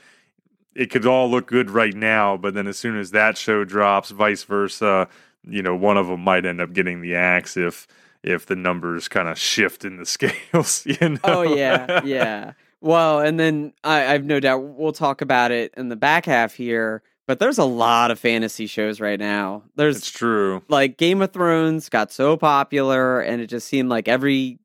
it 0.75 0.91
could 0.91 1.07
all 1.07 1.31
look 1.31 1.47
good 1.47 1.71
right 1.71 1.95
now, 1.95 2.37
but 2.37 2.55
then 2.55 2.67
as 2.67 2.77
soon 2.77 2.99
as 2.99 3.13
that 3.13 3.39
show 3.39 3.65
drops, 3.65 4.11
vice 4.11 4.43
versa, 4.43 5.09
you 5.49 5.63
know, 5.63 5.77
one 5.77 5.97
of 5.97 6.09
them 6.09 6.21
might 6.21 6.45
end 6.45 6.61
up 6.61 6.73
getting 6.73 7.01
the 7.01 7.15
axe 7.15 7.57
if 7.57 7.87
if 8.23 8.47
the 8.47 8.57
numbers 8.57 9.07
kind 9.07 9.29
of 9.29 9.39
shift 9.39 9.85
in 9.85 9.99
the 9.99 10.07
scales. 10.07 10.85
You 10.87 11.11
know? 11.11 11.21
Oh 11.25 11.43
yeah, 11.43 12.03
yeah. 12.05 12.53
Well, 12.81 13.21
and 13.21 13.41
then 13.41 13.73
I, 13.83 14.13
I've 14.13 14.25
no 14.25 14.41
doubt 14.41 14.63
we'll 14.63 14.93
talk 14.93 15.21
about 15.23 15.51
it 15.51 15.73
in 15.77 15.89
the 15.89 15.97
back 15.97 16.27
half 16.27 16.55
here. 16.55 17.03
But 17.27 17.39
there's 17.39 17.59
a 17.59 17.65
lot 17.65 18.11
of 18.11 18.19
fantasy 18.19 18.67
shows 18.67 19.01
right 19.01 19.19
now. 19.19 19.63
There's 19.77 19.99
it's 19.99 20.11
true. 20.11 20.63
like 20.69 20.99
Game 20.99 21.23
of 21.23 21.33
Thrones 21.33 21.89
got 21.89 22.13
so 22.13 22.37
popular, 22.37 23.21
and 23.21 23.41
it 23.41 23.47
just 23.47 23.67
seemed 23.67 23.89
like 23.89 24.09
every 24.09 24.59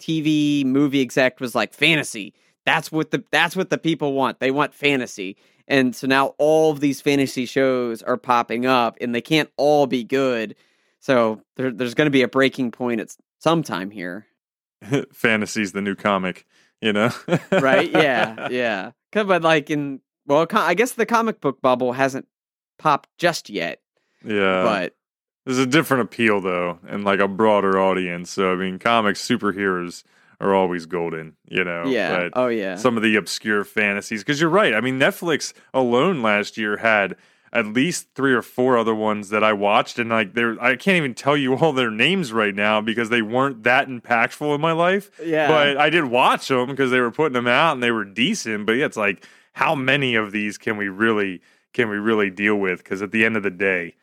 TV 0.00 0.64
movie 0.64 1.02
exec 1.02 1.40
was 1.40 1.54
like 1.54 1.74
fantasy. 1.74 2.34
That's 2.64 2.90
what 2.90 3.10
the 3.10 3.22
that's 3.30 3.54
what 3.54 3.70
the 3.70 3.78
people 3.78 4.14
want. 4.14 4.40
They 4.40 4.50
want 4.50 4.74
fantasy. 4.74 5.36
And 5.68 5.96
so 5.96 6.06
now 6.06 6.34
all 6.38 6.70
of 6.70 6.80
these 6.80 7.00
fantasy 7.00 7.44
shows 7.44 8.02
are 8.02 8.16
popping 8.16 8.66
up, 8.66 8.96
and 9.00 9.14
they 9.14 9.20
can't 9.20 9.50
all 9.56 9.86
be 9.86 10.04
good. 10.04 10.54
So 11.00 11.42
there, 11.56 11.70
there's 11.70 11.94
going 11.94 12.06
to 12.06 12.10
be 12.12 12.22
a 12.22 12.28
breaking 12.28 12.70
point 12.70 13.00
at 13.00 13.14
some 13.40 13.62
time 13.62 13.90
here, 13.90 14.26
Fantasy's 15.12 15.72
the 15.72 15.80
new 15.80 15.94
comic, 15.94 16.46
you 16.80 16.92
know? 16.92 17.10
right? 17.52 17.90
yeah, 17.90 18.48
yeah. 18.50 18.90
But 19.12 19.42
like 19.42 19.70
in 19.70 20.00
well, 20.26 20.46
I 20.52 20.74
guess 20.74 20.92
the 20.92 21.06
comic 21.06 21.40
book 21.40 21.60
bubble 21.60 21.92
hasn't 21.92 22.26
popped 22.78 23.08
just 23.18 23.48
yet. 23.50 23.80
Yeah. 24.24 24.62
but 24.62 24.96
There's 25.44 25.58
a 25.58 25.66
different 25.66 26.02
appeal 26.02 26.40
though, 26.40 26.78
and 26.88 27.04
like 27.04 27.20
a 27.20 27.28
broader 27.28 27.78
audience. 27.78 28.30
So 28.30 28.52
I 28.52 28.56
mean, 28.56 28.78
comics 28.78 29.26
superheroes 29.26 30.02
are 30.40 30.54
always 30.54 30.84
golden, 30.86 31.34
you 31.48 31.64
know. 31.64 31.86
yeah, 31.86 32.16
But 32.16 32.32
oh 32.34 32.48
yeah, 32.48 32.76
some 32.76 32.96
of 32.96 33.02
the 33.02 33.16
obscure 33.16 33.64
fantasies, 33.64 34.22
because 34.22 34.40
you're 34.40 34.50
right. 34.50 34.74
I 34.74 34.80
mean, 34.80 34.98
Netflix 34.98 35.52
alone 35.72 36.22
last 36.22 36.56
year 36.56 36.78
had 36.78 37.16
at 37.52 37.64
least 37.68 38.08
three 38.14 38.34
or 38.34 38.42
four 38.42 38.76
other 38.76 38.94
ones 38.94 39.30
that 39.30 39.42
I 39.42 39.52
watched, 39.54 39.98
and 39.98 40.10
like 40.10 40.34
they're 40.34 40.60
I 40.62 40.76
can't 40.76 40.96
even 40.96 41.14
tell 41.14 41.36
you 41.36 41.54
all 41.56 41.72
their 41.72 41.90
names 41.90 42.32
right 42.32 42.54
now 42.54 42.80
because 42.80 43.08
they 43.08 43.22
weren't 43.22 43.62
that 43.62 43.88
impactful 43.88 44.54
in 44.54 44.60
my 44.60 44.72
life. 44.72 45.10
yeah. 45.24 45.48
But 45.48 45.78
I 45.78 45.88
did 45.88 46.04
watch 46.04 46.48
them 46.48 46.68
because 46.68 46.90
they 46.90 47.00
were 47.00 47.10
putting 47.12 47.34
them 47.34 47.46
out 47.46 47.72
and 47.74 47.82
they 47.82 47.92
were 47.92 48.04
decent. 48.04 48.66
But 48.66 48.72
yeah, 48.72 48.86
it's 48.86 48.96
like 48.96 49.24
how 49.56 49.74
many 49.74 50.16
of 50.16 50.32
these 50.32 50.58
can 50.58 50.76
we 50.76 50.90
really 50.90 51.40
can 51.72 51.88
we 51.88 51.96
really 51.96 52.28
deal 52.28 52.56
with? 52.56 52.84
Because 52.84 53.00
at 53.00 53.10
the 53.10 53.24
end 53.24 53.38
of 53.38 53.42
the 53.42 53.50
day, 53.50 53.94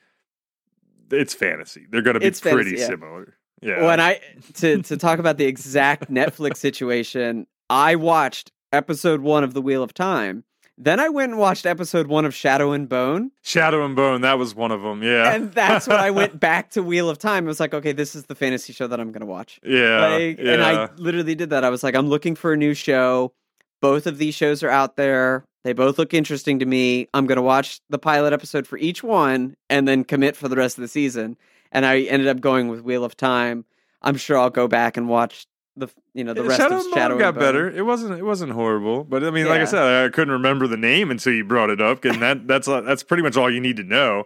it's 1.11 1.35
fantasy. 1.35 1.85
They're 1.91 2.01
going 2.01 2.15
to 2.15 2.19
be 2.19 2.25
It's 2.25 2.41
pretty 2.41 2.71
fantasy, 2.71 2.81
yeah. 2.81 2.87
similar. 2.87 3.35
Yeah. 3.61 3.85
When 3.85 3.99
I 3.99 4.19
to 4.55 4.81
to 4.81 4.97
talk 4.97 5.19
about 5.19 5.37
the 5.37 5.45
exact 5.45 6.11
Netflix 6.11 6.57
situation, 6.57 7.45
I 7.69 7.95
watched 7.95 8.51
episode 8.71 9.21
one 9.21 9.43
of 9.43 9.53
The 9.53 9.61
Wheel 9.61 9.83
of 9.83 9.93
Time. 9.93 10.43
Then 10.75 10.99
I 10.99 11.09
went 11.09 11.33
and 11.33 11.39
watched 11.39 11.67
episode 11.67 12.07
one 12.07 12.25
of 12.25 12.33
Shadow 12.33 12.71
and 12.71 12.89
Bone, 12.89 13.29
Shadow 13.43 13.85
and 13.85 13.95
Bone, 13.95 14.21
that 14.21 14.39
was 14.39 14.55
one 14.55 14.71
of 14.71 14.81
them. 14.81 15.03
Yeah. 15.03 15.35
and 15.35 15.53
that's 15.53 15.87
when 15.87 15.99
I 15.99 16.09
went 16.19 16.39
back 16.39 16.71
to 16.71 16.81
Wheel 16.81 17.11
of 17.11 17.19
Time. 17.19 17.45
I 17.45 17.47
was 17.47 17.59
like, 17.59 17.75
okay, 17.75 17.91
this 17.91 18.15
is 18.15 18.25
the 18.25 18.33
fantasy 18.33 18.73
show 18.73 18.87
that 18.87 18.99
I'm 18.99 19.11
going 19.11 19.21
to 19.21 19.27
watch. 19.27 19.59
yeah. 19.63 20.07
like, 20.07 20.39
yeah. 20.39 20.53
and 20.53 20.63
I 20.63 20.89
literally 20.95 21.35
did 21.35 21.51
that. 21.51 21.63
I 21.63 21.69
was 21.69 21.83
like, 21.83 21.93
I'm 21.93 22.07
looking 22.07 22.33
for 22.33 22.53
a 22.53 22.57
new 22.57 22.73
show. 22.73 23.33
Both 23.81 24.07
of 24.07 24.17
these 24.17 24.33
shows 24.33 24.63
are 24.63 24.69
out 24.71 24.95
there. 24.95 25.45
They 25.63 25.73
both 25.73 25.97
look 25.97 26.13
interesting 26.13 26.59
to 26.59 26.65
me. 26.65 27.07
I'm 27.13 27.25
going 27.25 27.37
to 27.37 27.41
watch 27.41 27.79
the 27.89 27.97
pilot 27.97 28.33
episode 28.33 28.67
for 28.67 28.77
each 28.77 29.01
one 29.03 29.55
and 29.69 29.87
then 29.87 30.03
commit 30.03 30.35
for 30.35 30.47
the 30.49 30.57
rest 30.57 30.77
of 30.77 30.81
the 30.81 30.87
season. 30.87 31.37
and 31.71 31.85
I 31.85 32.01
ended 32.01 32.27
up 32.27 32.39
going 32.41 32.67
with 32.67 32.81
Wheel 32.81 33.03
of 33.03 33.15
Time. 33.17 33.65
I'm 34.01 34.17
sure 34.17 34.37
I'll 34.37 34.49
go 34.49 34.67
back 34.67 34.97
and 34.97 35.07
watch 35.07 35.47
the 35.75 35.87
you 36.13 36.23
know 36.23 36.33
the 36.33 36.43
rest 36.43 36.61
Shadow 36.61 36.77
of 36.77 36.85
Shadow 36.93 37.17
got 37.17 37.33
better. 37.35 37.67
It 37.69 37.83
wasn't 37.83 38.19
it 38.19 38.23
wasn't 38.23 38.51
horrible, 38.51 39.03
but 39.03 39.23
I 39.23 39.31
mean, 39.31 39.47
like 39.47 39.61
I 39.61 39.65
said, 39.65 40.05
I 40.05 40.09
couldn't 40.09 40.33
remember 40.33 40.67
the 40.67 40.77
name 40.77 41.09
until 41.09 41.33
you 41.33 41.43
brought 41.43 41.71
it 41.71 41.81
up, 41.81 42.05
and 42.05 42.21
that 42.21 42.47
that's 42.47 42.67
uh, 42.67 42.81
that's 42.81 43.01
pretty 43.01 43.23
much 43.23 43.37
all 43.37 43.49
you 43.51 43.59
need 43.59 43.77
to 43.77 43.83
know. 43.83 44.25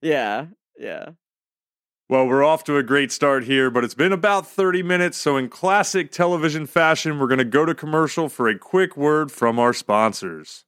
Yeah, 0.00 0.46
yeah. 0.78 1.10
Well, 2.08 2.26
we're 2.26 2.44
off 2.44 2.62
to 2.64 2.76
a 2.76 2.84
great 2.84 3.10
start 3.10 3.44
here, 3.44 3.68
but 3.68 3.82
it's 3.82 3.94
been 3.94 4.12
about 4.12 4.46
30 4.46 4.84
minutes, 4.84 5.18
so 5.18 5.36
in 5.36 5.48
classic 5.48 6.12
television 6.12 6.64
fashion, 6.64 7.18
we're 7.18 7.26
going 7.26 7.38
to 7.38 7.44
go 7.44 7.64
to 7.64 7.74
commercial 7.74 8.28
for 8.28 8.48
a 8.48 8.56
quick 8.56 8.96
word 8.96 9.32
from 9.32 9.58
our 9.58 9.72
sponsors. 9.72 10.64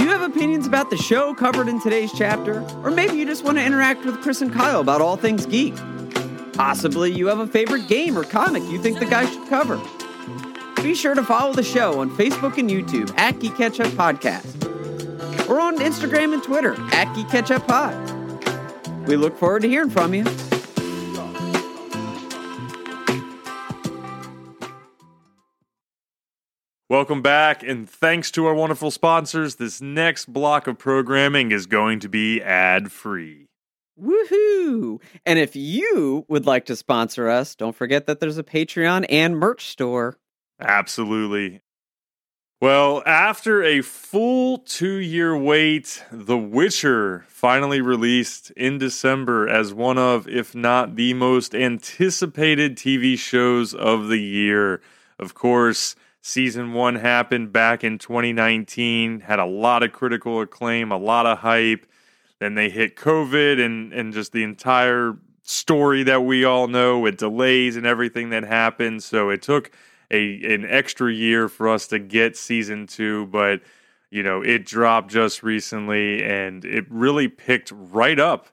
Do 0.00 0.06
you 0.06 0.12
have 0.12 0.22
opinions 0.22 0.66
about 0.66 0.88
the 0.88 0.96
show 0.96 1.34
covered 1.34 1.68
in 1.68 1.78
today's 1.78 2.10
chapter? 2.10 2.62
Or 2.82 2.90
maybe 2.90 3.18
you 3.18 3.26
just 3.26 3.44
want 3.44 3.58
to 3.58 3.62
interact 3.62 4.02
with 4.06 4.22
Chris 4.22 4.40
and 4.40 4.50
Kyle 4.50 4.80
about 4.80 5.02
all 5.02 5.18
things 5.18 5.44
geek? 5.44 5.74
Possibly 6.54 7.12
you 7.12 7.26
have 7.26 7.38
a 7.38 7.46
favorite 7.46 7.86
game 7.86 8.16
or 8.16 8.24
comic 8.24 8.62
you 8.62 8.80
think 8.80 8.98
the 8.98 9.04
guys 9.04 9.30
should 9.30 9.46
cover. 9.50 9.78
Be 10.82 10.94
sure 10.94 11.14
to 11.14 11.22
follow 11.22 11.52
the 11.52 11.62
show 11.62 12.00
on 12.00 12.08
Facebook 12.16 12.56
and 12.56 12.70
YouTube 12.70 13.12
at 13.18 13.34
GeeK 13.40 13.56
KetchUP 13.56 13.90
Podcast. 13.90 15.50
Or 15.50 15.60
on 15.60 15.76
Instagram 15.76 16.32
and 16.32 16.42
Twitter 16.42 16.72
at 16.94 17.14
GeeK 17.14 17.28
KetchUP 17.28 17.66
Pod. 17.66 19.06
We 19.06 19.16
look 19.16 19.36
forward 19.36 19.60
to 19.60 19.68
hearing 19.68 19.90
from 19.90 20.14
you. 20.14 20.24
Welcome 26.90 27.22
back, 27.22 27.62
and 27.62 27.88
thanks 27.88 28.32
to 28.32 28.46
our 28.46 28.54
wonderful 28.54 28.90
sponsors, 28.90 29.54
this 29.54 29.80
next 29.80 30.32
block 30.32 30.66
of 30.66 30.76
programming 30.76 31.52
is 31.52 31.66
going 31.66 32.00
to 32.00 32.08
be 32.08 32.42
ad 32.42 32.90
free. 32.90 33.46
Woohoo! 33.96 35.00
And 35.24 35.38
if 35.38 35.54
you 35.54 36.24
would 36.26 36.46
like 36.46 36.66
to 36.66 36.74
sponsor 36.74 37.28
us, 37.28 37.54
don't 37.54 37.76
forget 37.76 38.06
that 38.06 38.18
there's 38.18 38.38
a 38.38 38.42
Patreon 38.42 39.06
and 39.08 39.38
merch 39.38 39.66
store. 39.66 40.18
Absolutely. 40.58 41.60
Well, 42.60 43.04
after 43.06 43.62
a 43.62 43.82
full 43.82 44.58
two 44.58 44.96
year 44.96 45.38
wait, 45.38 46.04
The 46.10 46.36
Witcher 46.36 47.24
finally 47.28 47.80
released 47.80 48.50
in 48.56 48.78
December 48.78 49.48
as 49.48 49.72
one 49.72 49.96
of, 49.96 50.26
if 50.26 50.56
not 50.56 50.96
the 50.96 51.14
most 51.14 51.54
anticipated 51.54 52.76
TV 52.76 53.16
shows 53.16 53.74
of 53.74 54.08
the 54.08 54.18
year. 54.18 54.82
Of 55.20 55.34
course, 55.34 55.94
season 56.20 56.72
one 56.72 56.96
happened 56.96 57.52
back 57.52 57.84
in 57.84 57.98
2019, 57.98 59.20
had 59.20 59.38
a 59.38 59.44
lot 59.44 59.82
of 59.82 59.92
critical 59.92 60.40
acclaim, 60.40 60.92
a 60.92 60.98
lot 60.98 61.26
of 61.26 61.38
hype. 61.38 61.86
Then 62.38 62.54
they 62.54 62.70
hit 62.70 62.96
COVID 62.96 63.64
and, 63.64 63.92
and 63.92 64.12
just 64.12 64.32
the 64.32 64.42
entire 64.42 65.16
story 65.42 66.02
that 66.04 66.24
we 66.24 66.44
all 66.44 66.68
know 66.68 66.98
with 66.98 67.16
delays 67.16 67.76
and 67.76 67.86
everything 67.86 68.30
that 68.30 68.44
happened. 68.44 69.02
So 69.02 69.30
it 69.30 69.42
took 69.42 69.70
a 70.10 70.54
an 70.54 70.64
extra 70.66 71.12
year 71.12 71.48
for 71.48 71.68
us 71.68 71.86
to 71.88 71.98
get 71.98 72.36
season 72.36 72.86
two, 72.86 73.26
but 73.26 73.60
you 74.10 74.22
know, 74.22 74.42
it 74.42 74.64
dropped 74.64 75.10
just 75.10 75.42
recently 75.42 76.22
and 76.24 76.64
it 76.64 76.84
really 76.88 77.28
picked 77.28 77.72
right 77.72 78.18
up 78.18 78.48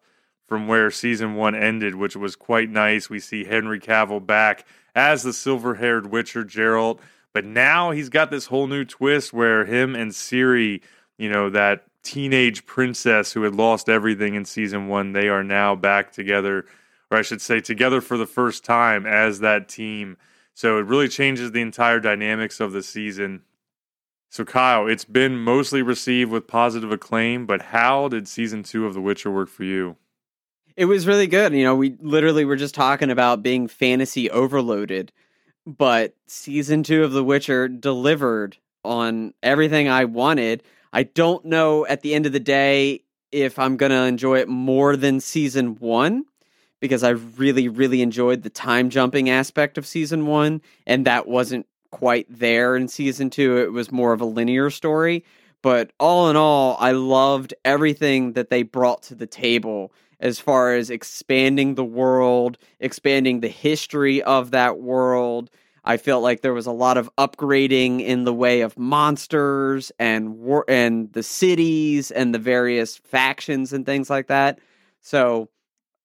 from 0.46 0.68
where 0.68 0.92
season 0.92 1.36
one 1.36 1.56
ended, 1.56 1.96
which 1.96 2.16
was 2.16 2.36
quite 2.36 2.70
nice. 2.70 3.10
We 3.10 3.20
see 3.20 3.44
Henry 3.44 3.80
Cavill 3.80 4.26
back 4.26 4.66
as 4.96 5.24
the 5.24 5.34
silver 5.34 5.76
haired 5.76 6.08
Witcher 6.12 6.46
Geralt, 6.46 7.00
but 7.34 7.46
now 7.46 7.92
he's 7.92 8.10
got 8.10 8.32
this 8.32 8.48
whole 8.48 8.68
new 8.68 8.86
twist 8.86 9.34
where 9.34 9.66
him 9.66 9.96
and 9.96 10.12
Ciri, 10.12 10.82
you 11.18 11.30
know, 11.30 11.50
that 11.50 11.86
teenage 12.04 12.66
princess 12.66 13.34
who 13.34 13.44
had 13.44 13.56
lost 13.56 13.90
everything 13.90 14.36
in 14.36 14.46
season 14.46 14.88
one, 14.88 15.14
they 15.14 15.28
are 15.28 15.44
now 15.44 15.76
back 15.76 16.12
together, 16.12 16.66
or 17.12 17.18
I 17.18 17.22
should 17.22 17.42
say, 17.42 17.60
together 17.60 18.02
for 18.02 18.18
the 18.18 18.26
first 18.26 18.64
time 18.64 19.06
as 19.06 19.40
that 19.40 19.68
team. 19.68 20.18
So 20.54 20.78
it 20.80 20.86
really 20.86 21.10
changes 21.10 21.52
the 21.52 21.62
entire 21.62 22.00
dynamics 22.00 22.60
of 22.60 22.72
the 22.72 22.82
season. 22.82 23.42
So, 24.30 24.44
Kyle, 24.44 24.88
it's 24.88 25.06
been 25.06 25.38
mostly 25.38 25.82
received 25.82 26.32
with 26.32 26.48
positive 26.48 26.92
acclaim, 26.92 27.46
but 27.46 27.62
how 27.62 28.08
did 28.08 28.28
season 28.28 28.64
two 28.64 28.86
of 28.86 28.94
The 28.94 29.02
Witcher 29.02 29.32
work 29.32 29.50
for 29.50 29.64
you? 29.64 29.96
It 30.76 30.86
was 30.86 31.08
really 31.08 31.28
good. 31.28 31.54
You 31.54 31.64
know, 31.64 31.76
we 31.76 31.96
literally 32.02 32.46
were 32.46 32.56
just 32.56 32.76
talking 32.76 33.10
about 33.10 33.42
being 33.42 33.68
fantasy 33.68 34.30
overloaded, 34.30 35.12
but 35.68 36.16
season 36.28 36.82
two 36.82 37.04
of 37.04 37.12
The 37.12 37.24
Witcher 37.24 37.68
delivered 37.68 38.58
on 38.86 39.34
everything 39.44 39.90
I 39.90 40.06
wanted. 40.06 40.64
I 40.94 41.04
don't 41.04 41.44
know 41.44 41.86
at 41.86 42.02
the 42.02 42.14
end 42.14 42.26
of 42.26 42.32
the 42.32 42.40
day 42.40 43.04
if 43.34 43.60
I'm 43.60 43.76
going 43.76 43.92
to 43.92 44.04
enjoy 44.04 44.40
it 44.40 44.48
more 44.48 44.96
than 44.96 45.20
season 45.20 45.76
one 45.76 46.24
because 46.80 47.04
I 47.04 47.10
really, 47.10 47.68
really 47.68 48.02
enjoyed 48.02 48.44
the 48.44 48.50
time 48.50 48.90
jumping 48.90 49.30
aspect 49.30 49.78
of 49.78 49.86
season 49.86 50.26
one, 50.26 50.62
and 50.86 51.06
that 51.06 51.28
wasn't 51.28 51.68
quite 51.92 52.28
there 52.30 52.78
in 52.78 52.88
season 52.88 53.30
two. 53.30 53.58
It 53.58 53.74
was 53.74 53.92
more 53.92 54.14
of 54.14 54.22
a 54.22 54.26
linear 54.26 54.70
story. 54.70 55.26
But 55.62 55.92
all 56.00 56.30
in 56.30 56.36
all, 56.38 56.78
I 56.80 56.92
loved 56.92 57.54
everything 57.66 58.34
that 58.34 58.50
they 58.50 58.64
brought 58.64 59.04
to 59.04 59.16
the 59.16 59.28
table 59.28 59.92
as 60.20 60.40
far 60.40 60.74
as 60.74 60.90
expanding 60.90 61.76
the 61.76 61.86
world, 61.86 62.58
expanding 62.80 63.40
the 63.40 63.48
history 63.48 64.22
of 64.24 64.52
that 64.52 64.80
world. 64.80 65.50
I 65.84 65.98
felt 65.98 66.22
like 66.22 66.42
there 66.42 66.54
was 66.54 66.66
a 66.66 66.72
lot 66.72 66.98
of 66.98 67.10
upgrading 67.18 68.02
in 68.02 68.26
the 68.26 68.34
way 68.34 68.62
of 68.62 68.78
monsters 68.78 69.92
and 69.98 70.38
war- 70.38 70.66
and 70.68 71.12
the 71.14 71.24
cities 71.24 72.12
and 72.12 72.36
the 72.36 72.40
various 72.40 72.98
factions 72.98 73.72
and 73.72 73.86
things 73.86 74.10
like 74.10 74.28
that. 74.28 74.60
So, 75.02 75.50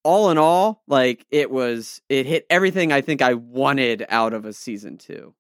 all 0.05 0.31
in 0.31 0.39
all, 0.39 0.83
like 0.87 1.27
it 1.31 1.51
was, 1.51 2.01
it 2.09 2.27
hit 2.27 2.47
everything 2.51 2.93
I 2.93 3.01
think 3.01 3.23
I 3.23 3.35
wanted 3.35 4.05
out 4.09 4.33
of 4.33 4.45
a 4.45 4.53
season 4.53 4.99
two. 4.99 5.35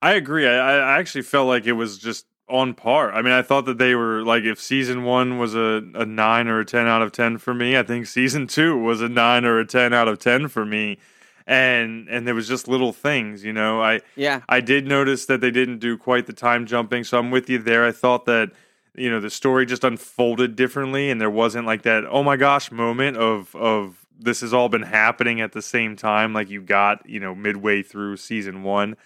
I 0.00 0.12
agree. 0.12 0.46
I, 0.46 0.78
I 0.78 0.98
actually 0.98 1.22
felt 1.22 1.48
like 1.48 1.66
it 1.66 1.72
was 1.72 1.98
just 1.98 2.26
on 2.48 2.74
par. 2.74 3.12
I 3.12 3.22
mean, 3.22 3.32
I 3.32 3.42
thought 3.42 3.64
that 3.66 3.78
they 3.78 3.94
were 3.94 4.22
like 4.22 4.44
if 4.44 4.60
season 4.60 5.04
one 5.04 5.38
was 5.38 5.54
a, 5.54 5.82
a 5.94 6.04
nine 6.04 6.48
or 6.48 6.60
a 6.60 6.64
ten 6.64 6.86
out 6.86 7.02
of 7.02 7.12
ten 7.12 7.38
for 7.38 7.54
me, 7.54 7.76
I 7.76 7.82
think 7.82 8.06
season 8.06 8.46
two 8.46 8.76
was 8.76 9.00
a 9.00 9.08
nine 9.08 9.44
or 9.44 9.58
a 9.58 9.66
ten 9.66 9.92
out 9.92 10.08
of 10.08 10.18
ten 10.18 10.48
for 10.48 10.64
me. 10.64 10.98
And 11.46 12.08
and 12.08 12.26
there 12.26 12.34
was 12.34 12.48
just 12.48 12.68
little 12.68 12.92
things, 12.92 13.44
you 13.44 13.52
know. 13.52 13.82
I 13.82 14.00
Yeah. 14.16 14.42
I 14.48 14.60
did 14.60 14.86
notice 14.86 15.26
that 15.26 15.40
they 15.40 15.50
didn't 15.50 15.78
do 15.78 15.96
quite 15.96 16.26
the 16.26 16.32
time 16.32 16.66
jumping, 16.66 17.04
so 17.04 17.18
I'm 17.18 17.30
with 17.30 17.48
you 17.48 17.58
there. 17.58 17.86
I 17.86 17.92
thought 17.92 18.26
that 18.26 18.50
you 18.94 19.10
know 19.10 19.20
the 19.20 19.30
story 19.30 19.64
just 19.64 19.84
unfolded 19.84 20.56
differently, 20.56 21.10
and 21.10 21.20
there 21.20 21.30
wasn't 21.30 21.66
like 21.66 21.82
that 21.82 22.04
oh 22.10 22.22
my 22.22 22.36
gosh 22.36 22.70
moment 22.70 23.16
of 23.16 23.54
of 23.56 24.06
this 24.18 24.40
has 24.40 24.52
all 24.52 24.68
been 24.68 24.82
happening 24.82 25.40
at 25.40 25.52
the 25.52 25.62
same 25.62 25.96
time, 25.96 26.32
like 26.32 26.50
you 26.50 26.60
got 26.60 27.08
you 27.08 27.20
know 27.20 27.34
midway 27.34 27.82
through 27.82 28.16
season 28.16 28.62
one. 28.62 28.96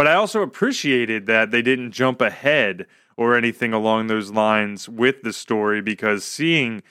But 0.00 0.06
I 0.06 0.14
also 0.14 0.40
appreciated 0.40 1.26
that 1.26 1.50
they 1.50 1.60
didn't 1.60 1.90
jump 1.92 2.22
ahead 2.22 2.86
or 3.18 3.36
anything 3.36 3.74
along 3.74 4.06
those 4.06 4.30
lines 4.30 4.88
with 4.88 5.20
the 5.20 5.30
story 5.34 5.82
because 5.82 6.24
seeing 6.24 6.82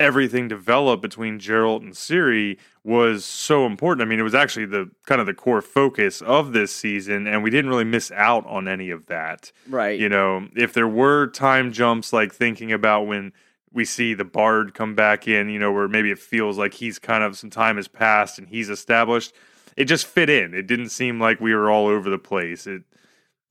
everything 0.00 0.48
develop 0.48 1.02
between 1.02 1.38
Geralt 1.38 1.82
and 1.82 1.92
Ciri 1.92 2.56
was 2.82 3.22
so 3.26 3.66
important. 3.66 4.06
I 4.06 4.08
mean, 4.08 4.18
it 4.18 4.22
was 4.22 4.34
actually 4.34 4.64
the 4.64 4.90
kind 5.04 5.20
of 5.20 5.26
the 5.26 5.34
core 5.34 5.60
focus 5.60 6.22
of 6.22 6.54
this 6.54 6.74
season, 6.74 7.26
and 7.26 7.42
we 7.42 7.50
didn't 7.50 7.68
really 7.68 7.84
miss 7.84 8.10
out 8.12 8.46
on 8.46 8.66
any 8.66 8.88
of 8.88 9.08
that. 9.08 9.52
Right. 9.68 10.00
You 10.00 10.08
know, 10.08 10.48
if 10.56 10.72
there 10.72 10.88
were 10.88 11.26
time 11.26 11.70
jumps, 11.70 12.14
like 12.14 12.32
thinking 12.32 12.72
about 12.72 13.06
when 13.06 13.34
we 13.74 13.84
see 13.84 14.14
the 14.14 14.24
Bard 14.24 14.72
come 14.72 14.94
back 14.94 15.28
in, 15.28 15.50
you 15.50 15.58
know, 15.58 15.70
where 15.70 15.86
maybe 15.86 16.10
it 16.10 16.18
feels 16.18 16.56
like 16.56 16.72
he's 16.72 16.98
kind 16.98 17.24
of 17.24 17.36
some 17.36 17.50
time 17.50 17.76
has 17.76 17.88
passed 17.88 18.38
and 18.38 18.48
he's 18.48 18.70
established, 18.70 19.34
it 19.76 19.84
just 19.86 20.06
fit 20.06 20.30
in. 20.30 20.54
It 20.54 20.66
didn't 20.66 20.90
seem 20.90 21.20
like 21.20 21.40
we 21.40 21.54
were 21.54 21.70
all 21.70 21.86
over 21.86 22.08
the 22.10 22.18
place. 22.18 22.66
It, 22.66 22.82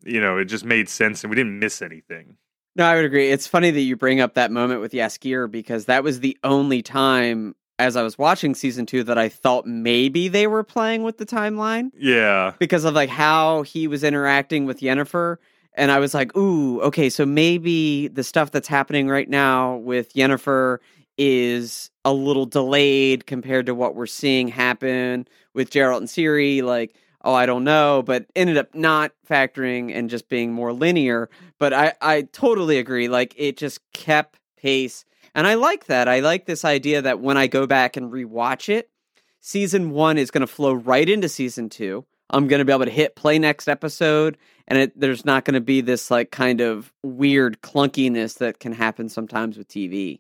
you 0.04 0.20
know, 0.22 0.38
it 0.38 0.46
just 0.46 0.66
made 0.66 0.90
sense 0.90 1.24
and 1.24 1.30
we 1.32 1.36
didn't 1.36 1.60
miss 1.60 1.82
anything. 1.82 2.38
No, 2.76 2.86
I 2.86 2.96
would 2.96 3.06
agree. 3.06 3.30
It's 3.30 3.46
funny 3.48 3.70
that 3.72 3.82
you 3.82 3.96
bring 3.96 4.20
up 4.20 4.34
that 4.34 4.52
moment 4.52 4.82
with 4.82 4.92
Jaskier 4.94 5.50
because 5.50 5.86
that 5.86 6.04
was 6.04 6.20
the 6.22 6.38
only 6.44 6.82
time 6.82 7.56
as 7.80 7.96
I 7.96 8.04
was 8.04 8.18
watching 8.18 8.56
season 8.56 8.86
two 8.86 9.04
that 9.04 9.18
I 9.18 9.30
thought 9.30 9.66
maybe 9.68 10.28
they 10.28 10.48
were 10.48 10.64
playing 10.64 11.04
with 11.04 11.18
the 11.18 11.26
timeline 11.26 11.90
Yeah. 11.98 12.54
because 12.60 12.84
of 12.84 12.94
like 12.94 13.10
how 13.10 13.62
he 13.64 13.88
was 13.88 14.04
interacting 14.04 14.66
with 14.66 14.80
Yennefer. 14.80 15.38
And 15.76 15.92
I 15.92 16.00
was 16.00 16.14
like, 16.14 16.36
ooh, 16.38 16.82
okay, 16.82 17.10
so 17.10 17.26
maybe 17.26 18.08
the 18.08 18.24
stuff 18.24 18.52
that's 18.52 18.68
happening 18.68 19.08
right 19.08 19.28
now 19.30 19.78
with 19.78 20.14
Yennefer 20.14 20.78
is 21.18 21.90
a 22.06 22.14
little 22.14 22.46
delayed 22.46 23.26
compared 23.26 23.66
to 23.68 23.76
what 23.76 23.96
we're 23.96 24.06
seeing 24.06 24.48
happen 24.48 25.28
with 25.54 25.70
Geralt 25.70 25.98
and 25.98 26.08
Ciri. 26.08 26.62
Like, 26.62 26.96
oh, 27.24 27.34
I 27.34 27.46
don't 27.46 27.64
know, 27.64 28.04
but 28.06 28.26
ended 28.36 28.58
up 28.58 28.74
not 28.76 29.14
factoring 29.30 29.96
and 29.96 30.10
just 30.10 30.30
being 30.30 30.52
more 30.52 30.74
linear. 30.74 31.30
But 31.60 31.74
I, 31.74 31.94
I 32.02 32.24
totally 32.24 32.78
agree. 32.78 33.08
Like, 33.08 33.34
it 33.38 33.58
just 33.58 33.80
kept 33.94 34.40
pace. 34.58 35.06
And 35.36 35.48
I 35.48 35.56
like 35.56 35.86
that. 35.86 36.08
I 36.08 36.20
like 36.20 36.46
this 36.46 36.66
idea 36.66 37.02
that 37.02 37.20
when 37.20 37.38
I 37.38 37.48
go 37.48 37.66
back 37.66 37.98
and 37.98 38.12
rewatch 38.12 38.70
it, 38.70 38.90
season 39.40 39.92
one 39.92 40.18
is 40.18 40.32
going 40.32 40.42
to 40.42 40.48
flow 40.48 40.74
right 40.74 41.08
into 41.08 41.30
season 41.30 41.70
two. 41.70 42.06
I'm 42.30 42.48
going 42.48 42.60
to 42.60 42.66
be 42.66 42.74
able 42.74 42.86
to 42.86 42.92
hit 42.92 43.16
play 43.16 43.38
next 43.40 43.68
episode 43.68 44.38
and 44.68 44.80
it, 44.80 45.00
there's 45.00 45.26
not 45.26 45.46
going 45.46 45.56
to 45.56 45.62
be 45.62 45.82
this 45.82 46.10
like 46.10 46.32
kind 46.32 46.62
of 46.62 46.94
weird 47.04 47.62
clunkiness 47.62 48.38
that 48.38 48.60
can 48.60 48.72
happen 48.72 49.10
sometimes 49.10 49.58
with 49.58 49.68
TV. 49.68 50.20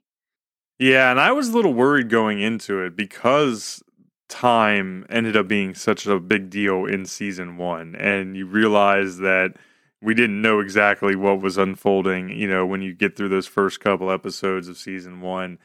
Yeah, 0.80 1.11
and 1.11 1.19
I 1.19 1.32
was 1.32 1.49
a 1.49 1.53
little 1.53 1.74
worried 1.74 2.09
going 2.09 2.41
into 2.41 2.80
it 2.80 2.95
because 2.95 3.84
time 4.28 5.05
ended 5.09 5.38
up 5.38 5.47
being 5.47 5.76
such 5.76 6.05
a 6.07 6.19
big 6.19 6.49
deal 6.49 6.86
in 6.86 7.05
season 7.05 7.57
one, 7.57 7.95
and 7.95 8.36
you 8.36 8.45
realize 8.45 9.19
that 9.19 9.55
we 10.01 10.13
didn't 10.13 10.41
know 10.41 10.59
exactly 10.59 11.15
what 11.15 11.41
was 11.41 11.57
unfolding, 11.57 12.30
you 12.30 12.47
know, 12.47 12.65
when 12.65 12.82
you 12.82 12.93
get 12.93 13.15
through 13.15 13.30
those 13.30 13.47
first 13.47 13.80
couple 13.80 14.11
episodes 14.11 14.67
of 14.67 14.78
season 14.78 15.21
one. 15.21 15.59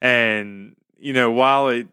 And, 0.00 0.76
you 0.98 1.12
know, 1.12 1.30
while 1.30 1.68
it 1.68 1.88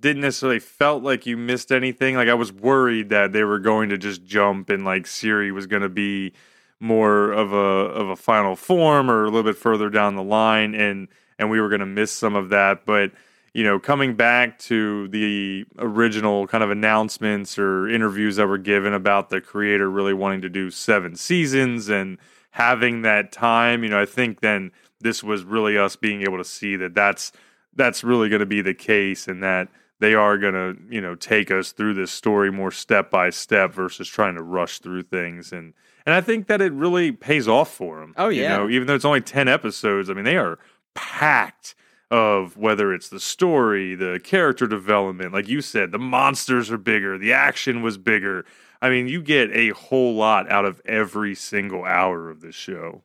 didn't 0.00 0.22
necessarily 0.22 0.58
felt 0.58 1.04
like 1.04 1.26
you 1.26 1.36
missed 1.36 1.70
anything, 1.70 2.16
like 2.16 2.28
I 2.28 2.34
was 2.34 2.52
worried 2.52 3.10
that 3.10 3.32
they 3.32 3.44
were 3.44 3.60
going 3.60 3.90
to 3.90 3.98
just 3.98 4.24
jump 4.24 4.68
and 4.68 4.84
like 4.84 5.04
Ciri 5.04 5.52
was 5.52 5.66
going 5.68 5.82
to 5.82 5.88
be 5.88 6.32
more 6.80 7.30
of 7.32 7.52
a 7.52 7.56
of 7.56 8.08
a 8.08 8.16
final 8.16 8.56
form 8.56 9.08
or 9.10 9.22
a 9.22 9.26
little 9.26 9.44
bit 9.44 9.56
further 9.56 9.88
down 9.88 10.16
the 10.16 10.22
line 10.22 10.74
and 10.74 11.08
and 11.38 11.50
we 11.50 11.60
were 11.60 11.68
going 11.68 11.80
to 11.80 11.86
miss 11.86 12.12
some 12.12 12.36
of 12.36 12.50
that, 12.50 12.84
but 12.86 13.12
you 13.54 13.62
know, 13.62 13.78
coming 13.78 14.14
back 14.16 14.58
to 14.58 15.06
the 15.08 15.64
original 15.78 16.46
kind 16.48 16.64
of 16.64 16.70
announcements 16.70 17.56
or 17.56 17.88
interviews 17.88 18.36
that 18.36 18.48
were 18.48 18.58
given 18.58 18.92
about 18.92 19.30
the 19.30 19.40
creator 19.40 19.88
really 19.88 20.12
wanting 20.12 20.42
to 20.42 20.48
do 20.48 20.72
seven 20.72 21.14
seasons 21.14 21.88
and 21.88 22.18
having 22.50 23.02
that 23.02 23.30
time, 23.30 23.84
you 23.84 23.90
know, 23.90 24.00
I 24.00 24.06
think 24.06 24.40
then 24.40 24.72
this 25.00 25.22
was 25.22 25.44
really 25.44 25.78
us 25.78 25.94
being 25.94 26.22
able 26.22 26.38
to 26.38 26.44
see 26.44 26.74
that 26.76 26.94
that's 26.94 27.30
that's 27.76 28.04
really 28.04 28.28
going 28.28 28.40
to 28.40 28.46
be 28.46 28.60
the 28.60 28.74
case 28.74 29.28
and 29.28 29.42
that 29.42 29.68
they 30.00 30.14
are 30.14 30.36
going 30.36 30.54
to, 30.54 30.76
you 30.88 31.00
know, 31.00 31.14
take 31.14 31.50
us 31.50 31.72
through 31.72 31.94
this 31.94 32.10
story 32.10 32.50
more 32.50 32.70
step 32.70 33.10
by 33.10 33.30
step 33.30 33.72
versus 33.72 34.08
trying 34.08 34.34
to 34.34 34.42
rush 34.42 34.80
through 34.80 35.02
things 35.02 35.52
and 35.52 35.74
and 36.06 36.14
I 36.14 36.20
think 36.20 36.48
that 36.48 36.60
it 36.60 36.72
really 36.72 37.12
pays 37.12 37.48
off 37.48 37.72
for 37.72 38.00
them. 38.00 38.14
Oh, 38.18 38.28
yeah. 38.28 38.42
You 38.42 38.48
know, 38.48 38.68
even 38.68 38.86
though 38.86 38.94
it's 38.94 39.06
only 39.06 39.22
10 39.22 39.48
episodes, 39.48 40.10
I 40.10 40.12
mean, 40.12 40.24
they 40.24 40.36
are 40.36 40.58
packed 40.94 41.74
of 42.10 42.56
whether 42.56 42.92
it's 42.94 43.08
the 43.08 43.20
story, 43.20 43.94
the 43.94 44.20
character 44.22 44.66
development, 44.66 45.32
like 45.32 45.48
you 45.48 45.60
said, 45.60 45.90
the 45.90 45.98
monsters 45.98 46.70
are 46.70 46.78
bigger, 46.78 47.18
the 47.18 47.32
action 47.32 47.82
was 47.82 47.98
bigger. 47.98 48.44
I 48.80 48.90
mean, 48.90 49.08
you 49.08 49.22
get 49.22 49.50
a 49.52 49.70
whole 49.70 50.14
lot 50.14 50.50
out 50.50 50.64
of 50.64 50.80
every 50.84 51.34
single 51.34 51.84
hour 51.84 52.30
of 52.30 52.40
this 52.40 52.54
show. 52.54 53.02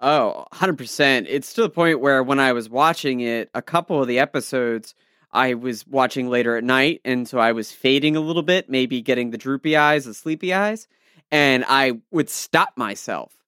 Oh, 0.00 0.46
100%. 0.52 1.26
It's 1.28 1.52
to 1.54 1.62
the 1.62 1.70
point 1.70 2.00
where 2.00 2.22
when 2.22 2.40
I 2.40 2.52
was 2.52 2.68
watching 2.68 3.20
it, 3.20 3.50
a 3.54 3.62
couple 3.62 4.00
of 4.00 4.08
the 4.08 4.18
episodes 4.18 4.94
I 5.32 5.54
was 5.54 5.86
watching 5.86 6.28
later 6.28 6.56
at 6.56 6.64
night, 6.64 7.00
and 7.04 7.28
so 7.28 7.38
I 7.38 7.52
was 7.52 7.70
fading 7.70 8.16
a 8.16 8.20
little 8.20 8.42
bit, 8.42 8.68
maybe 8.68 9.00
getting 9.00 9.30
the 9.30 9.38
droopy 9.38 9.76
eyes, 9.76 10.06
the 10.06 10.14
sleepy 10.14 10.52
eyes, 10.52 10.88
and 11.30 11.64
I 11.68 12.00
would 12.10 12.28
stop 12.28 12.72
myself 12.76 13.39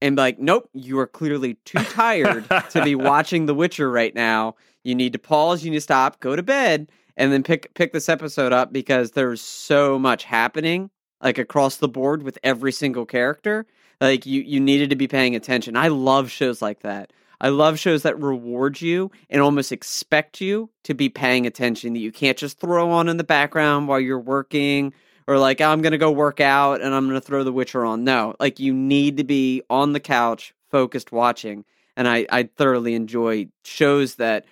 and 0.00 0.16
be 0.16 0.22
like, 0.22 0.38
nope, 0.38 0.68
you 0.72 0.98
are 0.98 1.06
clearly 1.06 1.54
too 1.64 1.82
tired 1.84 2.48
to 2.70 2.82
be 2.84 2.94
watching 2.94 3.46
The 3.46 3.54
Witcher 3.54 3.90
right 3.90 4.14
now. 4.14 4.54
You 4.84 4.94
need 4.94 5.12
to 5.12 5.18
pause, 5.18 5.64
you 5.64 5.70
need 5.70 5.78
to 5.78 5.82
stop, 5.82 6.20
go 6.20 6.36
to 6.36 6.42
bed, 6.42 6.90
and 7.16 7.32
then 7.32 7.42
pick 7.42 7.74
pick 7.74 7.92
this 7.92 8.08
episode 8.08 8.52
up 8.52 8.72
because 8.72 9.12
there's 9.12 9.40
so 9.40 9.98
much 9.98 10.24
happening, 10.24 10.90
like 11.20 11.38
across 11.38 11.76
the 11.76 11.88
board 11.88 12.22
with 12.22 12.38
every 12.42 12.72
single 12.72 13.04
character. 13.04 13.66
Like 14.00 14.24
you 14.24 14.40
you 14.42 14.60
needed 14.60 14.90
to 14.90 14.96
be 14.96 15.08
paying 15.08 15.34
attention. 15.34 15.76
I 15.76 15.88
love 15.88 16.30
shows 16.30 16.62
like 16.62 16.80
that. 16.80 17.12
I 17.40 17.50
love 17.50 17.78
shows 17.78 18.02
that 18.02 18.20
reward 18.20 18.80
you 18.80 19.10
and 19.30 19.40
almost 19.40 19.70
expect 19.70 20.40
you 20.40 20.70
to 20.84 20.94
be 20.94 21.08
paying 21.08 21.46
attention 21.46 21.92
that 21.92 22.00
you 22.00 22.10
can't 22.10 22.36
just 22.36 22.58
throw 22.58 22.90
on 22.90 23.08
in 23.08 23.16
the 23.16 23.24
background 23.24 23.86
while 23.86 24.00
you're 24.00 24.18
working 24.18 24.92
or 25.28 25.38
like 25.38 25.60
I'm 25.60 25.82
going 25.82 25.92
to 25.92 25.98
go 25.98 26.10
work 26.10 26.40
out 26.40 26.80
and 26.80 26.94
I'm 26.94 27.06
going 27.06 27.20
to 27.20 27.24
throw 27.24 27.44
The 27.44 27.52
Witcher 27.52 27.84
on. 27.84 28.02
No, 28.02 28.34
like 28.40 28.58
you 28.58 28.72
need 28.72 29.18
to 29.18 29.24
be 29.24 29.62
on 29.68 29.92
the 29.92 30.00
couch, 30.00 30.54
focused 30.70 31.12
watching. 31.12 31.64
And 31.96 32.08
I, 32.08 32.26
I 32.30 32.44
thoroughly 32.44 32.94
enjoy 32.94 33.48
shows 33.62 34.14
that 34.16 34.46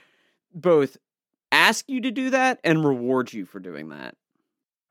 both 0.55 0.99
ask 1.51 1.89
you 1.89 2.03
to 2.03 2.11
do 2.11 2.31
that 2.31 2.61
and 2.63 2.85
reward 2.85 3.33
you 3.33 3.47
for 3.47 3.59
doing 3.59 3.89
that. 3.89 4.17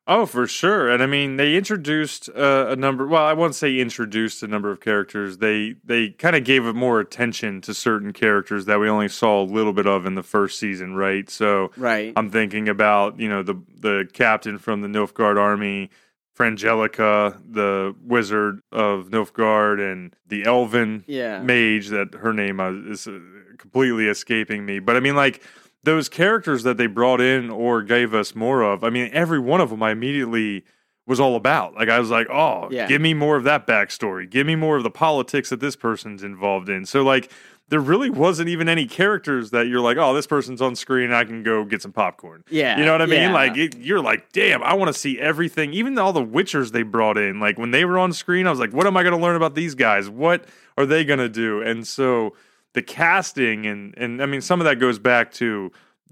Oh, 0.08 0.28
for 0.28 0.46
sure. 0.46 0.88
And 0.88 1.02
I 1.02 1.08
mean, 1.08 1.38
they 1.38 1.56
introduced 1.56 2.30
uh, 2.30 2.68
a 2.70 2.76
number. 2.76 3.08
Well, 3.08 3.24
I 3.24 3.34
won't 3.34 3.56
say 3.56 3.80
introduced 3.80 4.44
a 4.44 4.48
number 4.48 4.70
of 4.70 4.80
characters. 4.80 5.40
They 5.40 5.76
they 5.84 6.10
kind 6.10 6.36
of 6.36 6.44
gave 6.44 6.66
it 6.66 6.74
more 6.74 7.00
attention 7.00 7.60
to 7.62 7.74
certain 7.74 8.14
characters 8.14 8.66
that 8.66 8.80
we 8.80 8.88
only 8.88 9.08
saw 9.08 9.42
a 9.42 9.46
little 9.46 9.74
bit 9.74 9.88
of 9.88 10.06
in 10.06 10.14
the 10.14 10.22
first 10.22 10.60
season, 10.60 10.96
right? 10.96 11.28
So, 11.28 11.72
right. 11.76 12.14
I'm 12.16 12.30
thinking 12.30 12.70
about 12.70 13.20
you 13.20 13.28
know 13.28 13.42
the 13.42 13.56
the 13.80 14.08
captain 14.14 14.60
from 14.60 14.82
the 14.82 14.88
Nilfgaard 14.88 15.40
army, 15.40 15.90
Fringilla, 16.34 16.90
the 16.90 17.96
wizard 18.04 18.62
of 18.72 19.10
Nilfgaard, 19.10 19.92
and 19.92 20.16
the 20.28 20.44
elven 20.44 21.04
yeah. 21.08 21.42
mage 21.42 21.88
that 21.88 22.14
her 22.14 22.32
name 22.32 22.60
is 22.88 23.08
uh, 23.08 23.20
completely 23.58 24.08
escaping 24.08 24.68
me. 24.68 24.78
But 24.78 24.98
I 24.98 25.00
mean, 25.00 25.16
like 25.16 25.42
those 25.86 26.10
characters 26.10 26.64
that 26.64 26.78
they 26.78 26.88
brought 26.88 27.22
in 27.22 27.50
or 27.50 27.82
gave 27.82 28.14
us 28.14 28.36
more 28.36 28.62
of, 28.62 28.84
I 28.84 28.90
mean, 28.90 29.10
every 29.14 29.40
one 29.40 29.62
of 29.62 29.70
them 29.70 29.82
I 29.84 29.92
immediately 29.92 30.64
was 31.08 31.20
all 31.20 31.36
about. 31.36 31.76
Like 31.76 31.88
I 31.90 32.00
was 32.00 32.10
like, 32.10 32.28
oh, 32.30 32.68
Yeah. 32.72 32.88
give 32.88 33.00
me 33.02 33.14
more 33.14 33.36
of 33.38 33.44
that 33.44 33.68
backstory. 33.68 34.30
Give 34.30 34.46
me 34.48 34.56
more 34.56 34.76
of 34.78 34.84
the 34.84 34.90
politics 34.90 35.50
that 35.52 35.60
this 35.60 35.76
person's 35.76 36.24
involved 36.24 36.68
in. 36.68 36.86
So 36.86 37.04
like 37.04 37.32
there 37.70 37.80
really 37.80 38.10
wasn't 38.10 38.50
even 38.50 38.68
any 38.70 38.86
characters 38.88 39.52
that 39.52 39.68
you're 39.68 39.82
like, 39.82 39.98
oh, 39.98 40.14
this 40.14 40.28
person's 40.28 40.62
on 40.62 40.76
screen. 40.76 41.12
I 41.12 41.24
can 41.24 41.44
go 41.44 41.64
get 41.66 41.82
some 41.84 41.92
popcorn. 41.92 42.44
Yeah. 42.50 42.78
You 42.80 42.86
know 42.86 42.92
what 42.92 43.02
I 43.04 43.06
mean? 43.08 43.22
yeah. 43.22 43.34
Like 43.34 43.56
it, 43.58 43.78
you're 43.78 44.02
like, 44.02 44.32
damn, 44.34 44.64
I 44.64 44.74
want 44.74 44.92
to 44.94 45.00
see 45.00 45.20
everything. 45.20 45.74
Even 45.74 45.98
all 46.00 46.14
the 46.14 46.26
Witchers 46.26 46.72
they 46.72 46.84
brought 46.84 47.18
in, 47.18 47.40
like 47.40 47.58
when 47.60 47.70
they 47.72 47.86
were 47.86 48.00
on 48.00 48.12
screen, 48.14 48.48
I 48.48 48.50
was 48.50 48.60
like, 48.60 48.74
what 48.74 48.88
am 48.88 48.98
I 48.98 49.04
going 49.04 49.16
to 49.16 49.22
learn 49.22 49.36
about 49.36 49.54
these 49.56 49.76
guys? 49.76 50.10
What 50.10 50.46
are 50.78 50.86
they 50.88 51.04
going 51.06 51.20
to 51.20 51.30
do? 51.30 51.62
And 51.62 51.88
so 51.88 52.34
the 52.76 52.84
casting 52.84 53.66
and 53.66 53.94
and 53.98 54.22
I 54.22 54.28
mean, 54.28 54.42
some 54.42 54.62
of 54.62 54.66
that 54.66 54.80
goes 54.80 55.00
back 55.00 55.32
to 55.34 55.72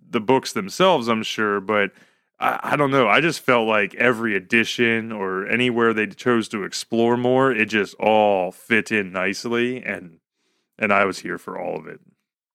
the 0.09 0.20
books 0.20 0.53
themselves, 0.53 1.07
I'm 1.07 1.24
sure, 1.24 1.59
but. 1.59 1.91
I, 2.39 2.59
I 2.64 2.76
don't 2.76 2.89
know. 2.89 3.07
I 3.07 3.22
just 3.22 3.41
felt 3.41 3.68
like 3.68 3.93
every 3.93 4.36
edition 4.36 5.11
or 5.11 5.47
anywhere 5.47 5.93
they 5.93 6.07
chose 6.07 6.49
to 6.49 6.64
explore 6.64 7.16
more, 7.16 7.51
it 7.51 7.68
just 7.68 7.93
all 7.99 8.51
fit 8.51 8.91
in 8.91 9.11
nicely, 9.11 9.84
and 9.84 10.18
and 10.80 10.91
I 10.91 11.05
was 11.05 11.20
here 11.20 11.38
for 11.38 11.59
all 11.59 11.78
of 11.78 11.86
it. 11.86 12.01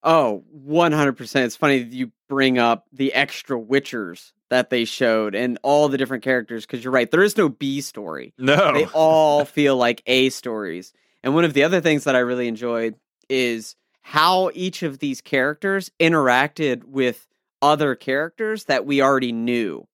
Oh, 0.02 0.44
100%. 0.66 1.44
It's 1.44 1.56
funny 1.56 1.82
that 1.82 1.92
you 1.92 2.12
bring 2.28 2.58
up 2.58 2.86
the 2.92 3.12
extra 3.14 3.58
Witchers 3.58 4.32
that 4.48 4.70
they 4.70 4.84
showed 4.84 5.34
and 5.34 5.58
all 5.62 5.88
the 5.88 5.98
different 5.98 6.24
characters 6.24 6.64
because 6.64 6.82
you're 6.82 6.92
right. 6.92 7.10
There 7.10 7.22
is 7.22 7.36
no 7.36 7.48
B 7.48 7.80
story. 7.80 8.32
No, 8.38 8.72
They 8.72 8.86
all 8.86 9.44
feel 9.44 9.76
like 9.76 10.02
A 10.06 10.30
stories. 10.30 10.92
And 11.22 11.34
one 11.34 11.44
of 11.44 11.52
the 11.52 11.64
other 11.64 11.80
things 11.80 12.04
that 12.04 12.14
I 12.16 12.20
really 12.20 12.48
enjoyed 12.48 12.94
is 13.28 13.76
how 14.12 14.50
each 14.54 14.82
of 14.82 15.00
these 15.00 15.20
characters 15.20 15.90
interacted 16.00 16.84
with 16.84 17.26
other 17.60 17.94
characters 17.94 18.64
that 18.64 18.86
we 18.86 19.02
already 19.02 19.32
knew. 19.32 19.86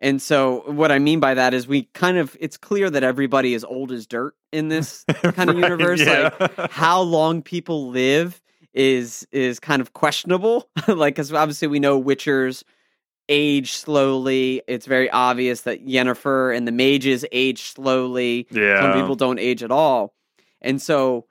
And 0.00 0.22
so 0.22 0.62
what 0.66 0.92
I 0.92 1.00
mean 1.00 1.18
by 1.18 1.34
that 1.34 1.54
is 1.54 1.66
we 1.66 1.84
kind 1.92 2.18
of 2.18 2.36
it's 2.38 2.56
clear 2.56 2.88
that 2.88 3.02
everybody 3.02 3.54
is 3.54 3.64
old 3.64 3.90
as 3.90 4.06
dirt 4.06 4.34
in 4.52 4.68
this 4.74 5.04
kind 5.22 5.50
of 5.50 5.56
Right, 5.56 5.64
universe. 5.64 6.00
yeah. 6.00 6.30
Like 6.38 6.70
how 6.70 7.00
long 7.00 7.42
people 7.42 7.88
live 7.88 8.40
is 8.74 9.26
is 9.32 9.58
kind 9.58 9.80
of 9.82 9.92
questionable. 9.92 10.68
like 10.88 11.14
because 11.16 11.32
obviously 11.32 11.66
we 11.66 11.80
know 11.80 12.00
Witchers 12.00 12.62
age 13.28 13.72
slowly. 13.72 14.62
It's 14.68 14.86
very 14.86 15.10
obvious 15.10 15.62
that 15.62 15.84
Yennefer 15.84 16.56
and 16.56 16.66
the 16.68 16.72
mages 16.72 17.24
age 17.32 17.62
slowly. 17.62 18.46
yeah, 18.52 18.80
Some 18.80 18.92
people 19.00 19.16
don't 19.16 19.38
age 19.40 19.64
at 19.64 19.70
all. 19.72 20.14
And 20.62 20.80
so 20.80 21.26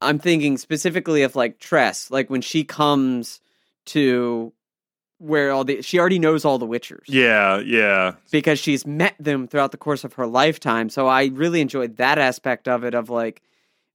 I'm 0.00 0.18
thinking 0.18 0.58
specifically 0.58 1.22
of 1.22 1.36
like 1.36 1.58
Triss, 1.58 2.10
like 2.10 2.28
when 2.28 2.42
she 2.42 2.64
comes 2.64 3.40
to 3.86 4.52
where 5.18 5.50
all 5.50 5.64
the 5.64 5.80
she 5.82 5.98
already 5.98 6.18
knows 6.18 6.44
all 6.44 6.58
the 6.58 6.66
Witchers 6.66 7.04
yeah, 7.08 7.58
yeah, 7.60 8.14
because 8.30 8.58
she's 8.58 8.86
met 8.86 9.14
them 9.18 9.48
throughout 9.48 9.72
the 9.72 9.78
course 9.78 10.04
of 10.04 10.14
her 10.14 10.26
lifetime. 10.26 10.90
So 10.90 11.06
I 11.06 11.26
really 11.26 11.60
enjoyed 11.60 11.96
that 11.96 12.18
aspect 12.18 12.68
of 12.68 12.84
it 12.84 12.94
of 12.94 13.08
like 13.08 13.42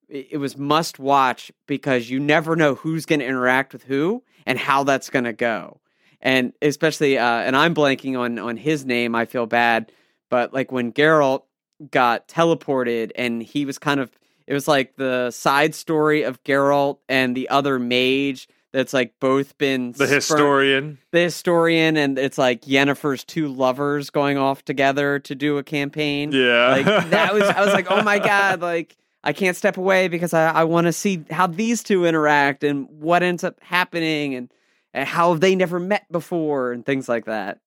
it 0.09 0.39
was 0.39 0.57
must 0.57 0.99
watch 0.99 1.51
because 1.67 2.09
you 2.09 2.19
never 2.19 2.55
know 2.55 2.75
who's 2.75 3.05
going 3.05 3.19
to 3.19 3.25
interact 3.25 3.71
with 3.71 3.83
who 3.83 4.23
and 4.45 4.57
how 4.57 4.83
that's 4.83 5.09
going 5.09 5.25
to 5.25 5.33
go. 5.33 5.79
And 6.19 6.53
especially 6.61 7.17
uh 7.17 7.23
and 7.23 7.55
I'm 7.55 7.75
blanking 7.75 8.17
on 8.19 8.39
on 8.39 8.57
his 8.57 8.85
name, 8.85 9.13
I 9.13 9.25
feel 9.25 9.45
bad, 9.45 9.91
but 10.29 10.53
like 10.53 10.71
when 10.71 10.91
Geralt 10.91 11.43
got 11.91 12.27
teleported 12.27 13.11
and 13.15 13.41
he 13.41 13.65
was 13.65 13.77
kind 13.77 13.99
of 13.99 14.11
it 14.47 14.53
was 14.53 14.67
like 14.67 14.95
the 14.95 15.31
side 15.31 15.75
story 15.75 16.23
of 16.23 16.43
Geralt 16.43 16.99
and 17.09 17.35
the 17.35 17.49
other 17.49 17.79
mage 17.79 18.47
that's 18.73 18.93
like 18.93 19.13
both 19.19 19.57
been 19.57 19.91
the 19.93 20.07
historian. 20.07 20.97
the 21.11 21.19
historian 21.19 21.97
and 21.97 22.17
it's 22.17 22.37
like 22.37 22.61
Yennefer's 22.61 23.23
two 23.25 23.47
lovers 23.49 24.09
going 24.09 24.37
off 24.37 24.63
together 24.63 25.19
to 25.19 25.35
do 25.35 25.57
a 25.57 25.63
campaign. 25.63 26.31
Yeah, 26.31 26.69
Like 26.71 27.09
that 27.09 27.33
was 27.33 27.43
I 27.43 27.59
was 27.65 27.73
like, 27.73 27.87
oh 27.91 28.01
my 28.01 28.19
god, 28.33 28.61
like 28.61 28.95
I 29.23 29.33
can't 29.33 29.55
step 29.57 29.77
away 29.77 30.07
because 30.07 30.33
I, 30.33 30.51
I 30.51 30.63
want 30.63 30.85
to 30.87 30.93
see 30.93 31.23
how 31.29 31.47
these 31.47 31.83
two 31.83 32.05
interact 32.05 32.63
and 32.63 32.87
what 32.89 33.21
ends 33.23 33.43
up 33.43 33.61
happening 33.61 34.33
and, 34.35 34.51
and 34.93 35.07
how 35.07 35.35
they 35.35 35.53
never 35.53 35.79
met 35.79 36.11
before 36.11 36.71
and 36.71 36.85
things 36.85 37.07
like 37.09 37.25
that. 37.25 37.59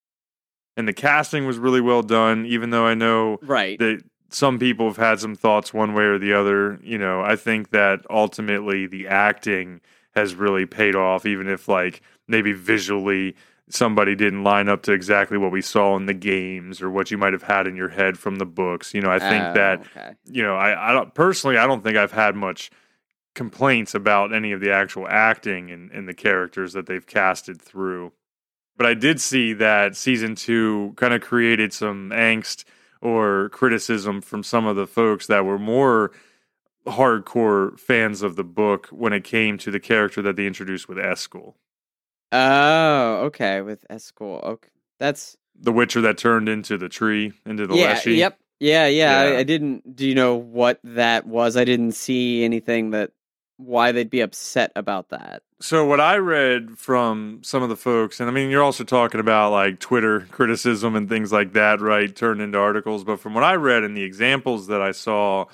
and 0.77 0.89
the 0.89 0.93
casting 0.93 1.47
was 1.47 1.59
really 1.59 1.81
well 1.83 2.03
done. 2.03 2.47
Even 2.47 2.71
though 2.71 2.87
I 2.87 2.95
know 2.95 3.39
Right. 3.43 3.79
that 3.79 4.03
some 4.35 4.59
people 4.59 4.87
have 4.87 4.97
had 4.97 5.21
some 5.21 5.35
thoughts 5.35 5.73
one 5.73 5.95
way 5.95 6.05
or 6.05 6.19
the 6.19 6.33
other. 6.33 6.79
You 6.83 6.99
know, 6.99 7.23
I 7.23 7.37
think 7.37 7.71
that 7.71 8.01
ultimately 8.11 8.87
the 8.87 9.07
acting 9.07 9.81
has 10.15 10.35
really 10.35 10.67
paid 10.67 10.95
off, 10.95 11.25
even 11.27 11.49
if 11.49 11.69
like 11.69 12.03
maybe 12.29 12.53
visually 12.53 13.35
somebody 13.69 14.15
didn't 14.15 14.45
line 14.45 14.69
up 14.69 14.83
to 14.83 14.93
exactly 14.93 15.39
what 15.39 15.51
we 15.51 15.63
saw 15.63 15.97
in 15.97 16.07
the 16.07 16.15
games 16.15 16.83
or 16.83 16.91
what 16.91 17.11
you 17.11 17.17
might 17.17 17.33
have 17.33 17.43
had 17.45 17.67
in 17.67 17.77
your 17.77 17.89
head 17.89 18.19
from 18.19 18.37
the 18.37 18.45
books. 18.45 18.93
You 18.93 19.01
know, 19.01 19.11
I 19.11 19.19
think 19.19 19.43
Oh, 19.45 19.55
that 19.55 19.81
okay. 19.81 20.13
you 20.27 20.43
know, 20.43 20.57
I, 20.57 20.91
I 20.91 20.93
don't 20.93 21.15
personally, 21.15 21.57
I 21.57 21.67
don't 21.67 21.83
think 21.83 21.97
I've 21.97 22.13
had 22.13 22.35
much 22.37 22.71
complaints 23.35 23.95
about 23.95 24.33
any 24.33 24.53
of 24.53 24.61
the 24.61 24.71
actual 24.73 25.07
acting 25.09 25.71
and, 25.71 25.91
and 25.91 26.09
the 26.09 26.15
characters 26.15 26.73
that 26.75 26.87
they've 26.87 27.07
casted 27.07 27.61
through. 27.61 28.13
But 28.77 28.87
I 28.87 28.95
did 28.95 29.21
see 29.21 29.53
that 29.55 29.97
season 29.97 30.35
two 30.35 30.93
kind 30.97 31.15
of 31.15 31.21
created 31.21 31.73
some 31.73 32.11
angst 32.11 32.65
or 33.05 33.51
criticism 33.51 34.21
from 34.21 34.43
some 34.43 34.67
of 34.67 34.77
the 34.77 34.87
folks 34.87 35.27
that 35.27 35.45
were 35.45 35.59
more 35.59 36.11
hardcore 36.87 37.79
fans 37.79 38.23
of 38.23 38.37
the 38.37 38.45
book 38.45 38.89
when 38.89 39.13
it 39.13 39.25
came 39.25 39.59
to 39.59 39.71
the 39.71 39.81
character 39.81 40.21
that 40.23 40.37
they 40.37 40.47
introduced 40.47 40.89
with 40.89 40.99
Eskel, 40.99 41.55
Oh, 42.35 43.27
okay. 43.27 43.61
With 43.63 43.85
Escort. 43.89 44.43
Okay. 44.45 44.69
That's 44.99 45.37
the 45.59 45.71
Witcher 45.73 46.01
that 46.03 46.19
turned 46.19 46.49
into 46.49 46.77
the 46.77 46.89
tree, 46.89 47.33
into 47.47 47.67
the 47.67 47.77
yeah. 47.77 47.85
Leshy. 47.85 48.17
Yep. 48.17 48.39
Yeah, 48.59 48.87
yeah. 48.89 49.25
Yeah. 49.25 49.37
I, 49.37 49.39
I 49.39 49.43
didn't. 49.45 49.95
Do 49.95 50.07
you 50.07 50.17
know 50.17 50.35
what 50.35 50.81
that 50.83 51.27
was? 51.27 51.57
I 51.57 51.65
didn't 51.65 51.93
see 51.93 52.45
anything 52.45 52.91
that 52.91 53.13
why 53.57 53.93
they'd 53.93 54.11
be 54.11 54.21
upset 54.21 54.73
about 54.75 55.11
that. 55.11 55.43
So 55.65 55.87
what 55.87 55.99
I 55.99 56.19
read 56.19 56.77
from 56.77 57.39
some 57.43 57.63
of 57.63 57.71
the 57.71 57.77
folks, 57.77 58.21
and 58.21 58.29
I 58.29 58.33
mean, 58.35 58.51
you're 58.51 58.63
also 58.63 58.85
talking 58.85 59.19
about 59.19 59.51
like 59.51 59.81
Twitter 59.81 60.27
criticism 60.31 60.95
and 60.95 61.09
things 61.09 61.33
like 61.33 61.55
that, 61.55 61.81
right? 61.81 62.15
Turned 62.15 62.43
into 62.43 62.59
articles. 62.59 63.03
But 63.03 63.19
from 63.19 63.33
what 63.33 63.45
I 63.45 63.55
read 63.55 63.83
and 63.83 63.97
the 63.97 64.03
examples 64.03 64.67
that 64.67 64.83
I 64.83 64.93
saw, 64.93 65.47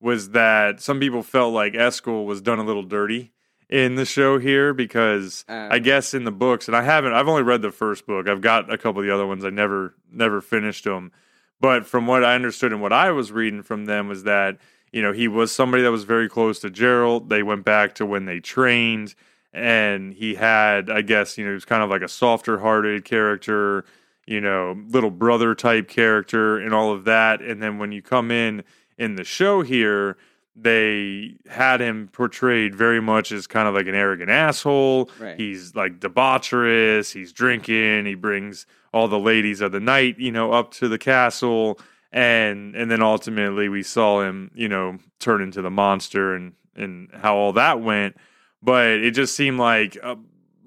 was 0.00 0.30
that 0.30 0.80
some 0.80 0.98
people 0.98 1.22
felt 1.22 1.52
like 1.52 1.74
Eskel 1.74 2.24
was 2.24 2.40
done 2.40 2.58
a 2.58 2.64
little 2.64 2.82
dirty 2.82 3.32
in 3.68 3.96
the 3.96 4.06
show 4.06 4.38
here 4.38 4.72
because 4.72 5.44
I 5.46 5.76
Um, 5.76 5.82
guess 5.82 6.14
in 6.14 6.24
the 6.24 6.32
books, 6.32 6.66
and 6.66 6.74
I 6.74 6.80
haven't, 6.80 7.12
I've 7.12 7.28
only 7.28 7.42
read 7.42 7.60
the 7.60 7.70
first 7.70 8.06
book. 8.06 8.30
I've 8.30 8.40
got 8.40 8.72
a 8.72 8.78
couple 8.78 9.02
of 9.02 9.06
the 9.06 9.12
other 9.12 9.26
ones. 9.26 9.44
I 9.44 9.50
never, 9.50 9.94
never 10.10 10.40
finished 10.40 10.84
them. 10.84 11.12
But 11.60 11.84
from 11.84 12.06
what 12.06 12.24
I 12.24 12.34
understood 12.34 12.72
and 12.72 12.80
what 12.80 12.94
I 12.94 13.10
was 13.10 13.30
reading 13.30 13.62
from 13.62 13.84
them 13.84 14.08
was 14.08 14.22
that 14.22 14.56
you 14.90 15.02
know 15.02 15.12
he 15.12 15.28
was 15.28 15.52
somebody 15.52 15.82
that 15.82 15.90
was 15.90 16.04
very 16.04 16.30
close 16.30 16.60
to 16.60 16.70
Geralt. 16.70 17.28
They 17.28 17.42
went 17.42 17.66
back 17.66 17.94
to 17.96 18.06
when 18.06 18.24
they 18.24 18.40
trained, 18.40 19.14
and 19.52 20.14
he 20.14 20.34
had, 20.34 20.90
I 20.90 21.02
guess, 21.02 21.36
you 21.36 21.44
know, 21.44 21.50
he 21.50 21.54
was 21.54 21.64
kind 21.64 21.82
of 21.82 21.90
like 21.90 22.02
a 22.02 22.08
softer-hearted 22.08 23.04
character, 23.04 23.84
you 24.26 24.40
know, 24.40 24.80
little 24.88 25.10
brother 25.10 25.54
type 25.54 25.88
character, 25.88 26.58
and 26.58 26.72
all 26.72 26.92
of 26.92 27.04
that. 27.04 27.42
And 27.42 27.62
then 27.62 27.78
when 27.78 27.92
you 27.92 28.02
come 28.02 28.30
in 28.30 28.62
in 28.96 29.16
the 29.16 29.24
show 29.24 29.62
here, 29.62 30.16
they 30.54 31.36
had 31.48 31.80
him 31.80 32.08
portrayed 32.12 32.74
very 32.74 33.00
much 33.00 33.32
as 33.32 33.46
kind 33.46 33.66
of 33.66 33.74
like 33.74 33.86
an 33.86 33.94
arrogant 33.94 34.30
asshole. 34.30 35.10
Right. 35.18 35.36
He's 35.36 35.74
like 35.74 36.00
debaucherous. 36.00 37.12
He's 37.12 37.32
drinking. 37.32 38.06
He 38.06 38.14
brings 38.14 38.66
all 38.92 39.08
the 39.08 39.18
ladies 39.18 39.60
of 39.60 39.72
the 39.72 39.80
night, 39.80 40.18
you 40.18 40.32
know, 40.32 40.52
up 40.52 40.72
to 40.72 40.88
the 40.88 40.98
castle, 40.98 41.78
and 42.12 42.74
and 42.74 42.90
then 42.90 43.02
ultimately 43.02 43.68
we 43.68 43.82
saw 43.82 44.22
him, 44.22 44.50
you 44.54 44.68
know, 44.68 44.98
turn 45.18 45.40
into 45.40 45.62
the 45.62 45.70
monster 45.70 46.34
and 46.34 46.52
and 46.74 47.08
how 47.14 47.36
all 47.36 47.52
that 47.52 47.80
went. 47.80 48.16
But 48.62 48.86
it 48.86 49.12
just 49.12 49.34
seemed 49.34 49.58
like 49.58 49.96
a 49.96 50.16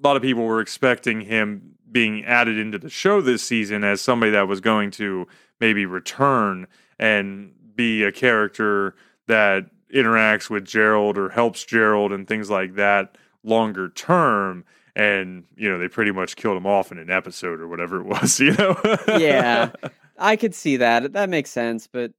lot 0.02 0.16
of 0.16 0.22
people 0.22 0.44
were 0.44 0.60
expecting 0.60 1.20
him 1.20 1.74
being 1.90 2.24
added 2.24 2.58
into 2.58 2.78
the 2.78 2.90
show 2.90 3.20
this 3.20 3.42
season 3.42 3.84
as 3.84 4.00
somebody 4.00 4.32
that 4.32 4.48
was 4.48 4.60
going 4.60 4.90
to 4.90 5.28
maybe 5.60 5.86
return 5.86 6.66
and 6.98 7.52
be 7.76 8.02
a 8.02 8.10
character 8.10 8.96
that 9.28 9.66
interacts 9.94 10.50
with 10.50 10.64
Geralt 10.64 11.16
or 11.16 11.28
helps 11.30 11.64
Geralt 11.64 12.12
and 12.12 12.26
things 12.26 12.50
like 12.50 12.74
that 12.74 13.16
longer 13.44 13.88
term. 13.90 14.64
And 14.96 15.44
you 15.56 15.68
know 15.68 15.78
they 15.78 15.88
pretty 15.88 16.12
much 16.12 16.36
killed 16.36 16.56
him 16.56 16.66
off 16.66 16.92
in 16.92 16.98
an 16.98 17.10
episode 17.10 17.60
or 17.60 17.68
whatever 17.68 18.00
it 18.00 18.06
was. 18.06 18.38
You 18.40 18.52
know? 18.52 18.76
Yeah. 19.08 19.70
I 20.18 20.36
could 20.36 20.54
see 20.54 20.76
that. 20.76 21.12
That 21.12 21.28
makes 21.28 21.50
sense, 21.50 21.86
but 21.86 22.12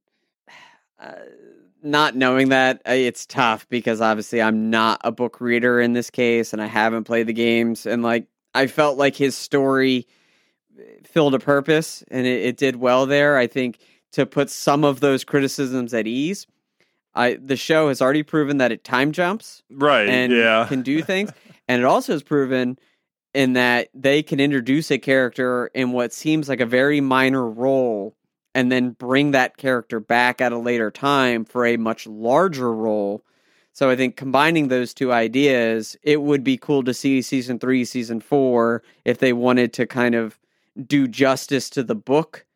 uh, 1.00 1.12
not 1.82 2.16
knowing 2.16 2.48
that 2.48 2.82
uh, 2.86 2.92
it's 2.92 3.26
tough 3.26 3.68
because 3.68 4.00
obviously 4.00 4.42
I'm 4.42 4.70
not 4.70 5.00
a 5.04 5.12
book 5.12 5.40
reader 5.40 5.80
in 5.80 5.92
this 5.92 6.10
case 6.10 6.52
and 6.52 6.60
I 6.62 6.66
haven't 6.66 7.04
played 7.04 7.26
the 7.26 7.32
games 7.32 7.86
and 7.86 8.02
like 8.02 8.26
I 8.54 8.66
felt 8.66 8.98
like 8.98 9.16
his 9.16 9.36
story 9.36 10.06
uh, 10.78 10.82
filled 11.04 11.34
a 11.34 11.38
purpose 11.38 12.02
and 12.10 12.26
it, 12.26 12.44
it 12.44 12.56
did 12.56 12.76
well 12.76 13.06
there. 13.06 13.36
I 13.36 13.46
think 13.46 13.78
to 14.12 14.26
put 14.26 14.50
some 14.50 14.84
of 14.84 15.00
those 15.00 15.24
criticisms 15.24 15.92
at 15.94 16.06
ease, 16.06 16.46
I 17.14 17.34
the 17.34 17.56
show 17.56 17.88
has 17.88 18.00
already 18.02 18.22
proven 18.22 18.58
that 18.58 18.72
it 18.72 18.84
time 18.84 19.12
jumps 19.12 19.62
right? 19.70 20.08
and 20.08 20.32
yeah. 20.32 20.66
can 20.68 20.82
do 20.82 21.02
things. 21.04 21.30
And 21.68 21.82
it 21.82 21.84
also 21.84 22.12
has 22.12 22.22
proven 22.22 22.78
in 23.34 23.52
that 23.52 23.88
they 23.92 24.22
can 24.22 24.40
introduce 24.40 24.90
a 24.90 24.98
character 24.98 25.70
in 25.74 25.92
what 25.92 26.12
seems 26.12 26.48
like 26.48 26.60
a 26.60 26.66
very 26.66 27.02
minor 27.02 27.46
role 27.46 28.15
and 28.56 28.72
then 28.72 28.92
bring 28.92 29.32
that 29.32 29.58
character 29.58 30.00
back 30.00 30.40
at 30.40 30.50
a 30.50 30.56
later 30.56 30.90
time 30.90 31.44
for 31.44 31.66
a 31.66 31.76
much 31.76 32.06
larger 32.06 32.72
role. 32.72 33.22
So 33.74 33.90
I 33.90 33.96
think 33.96 34.16
combining 34.16 34.68
those 34.68 34.94
two 34.94 35.12
ideas, 35.12 35.94
it 36.02 36.22
would 36.22 36.42
be 36.42 36.56
cool 36.56 36.82
to 36.84 36.94
see 36.94 37.20
season 37.20 37.58
three, 37.58 37.84
season 37.84 38.18
four, 38.18 38.82
if 39.04 39.18
they 39.18 39.34
wanted 39.34 39.74
to 39.74 39.86
kind 39.86 40.14
of 40.14 40.38
do 40.86 41.06
justice 41.06 41.68
to 41.70 41.82
the 41.82 41.94
book 41.94 42.46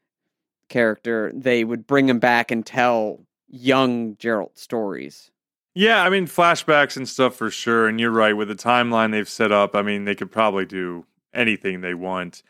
character, 0.70 1.30
they 1.34 1.64
would 1.64 1.86
bring 1.86 2.08
him 2.08 2.18
back 2.18 2.50
and 2.50 2.64
tell 2.64 3.20
young 3.46 4.16
Geralt 4.16 4.56
stories. 4.56 5.30
Yeah, 5.74 6.02
I 6.02 6.08
mean 6.08 6.26
flashbacks 6.26 6.96
and 6.96 7.06
stuff 7.06 7.34
for 7.34 7.50
sure. 7.50 7.88
And 7.88 8.00
you're 8.00 8.10
right 8.10 8.34
with 8.34 8.48
the 8.48 8.54
timeline 8.54 9.10
they've 9.10 9.28
set 9.28 9.52
up. 9.52 9.76
I 9.76 9.82
mean, 9.82 10.06
they 10.06 10.14
could 10.14 10.32
probably 10.32 10.64
do 10.64 11.04
anything 11.34 11.82
they 11.82 11.94
want. 11.94 12.42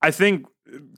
I 0.00 0.10
think 0.10 0.46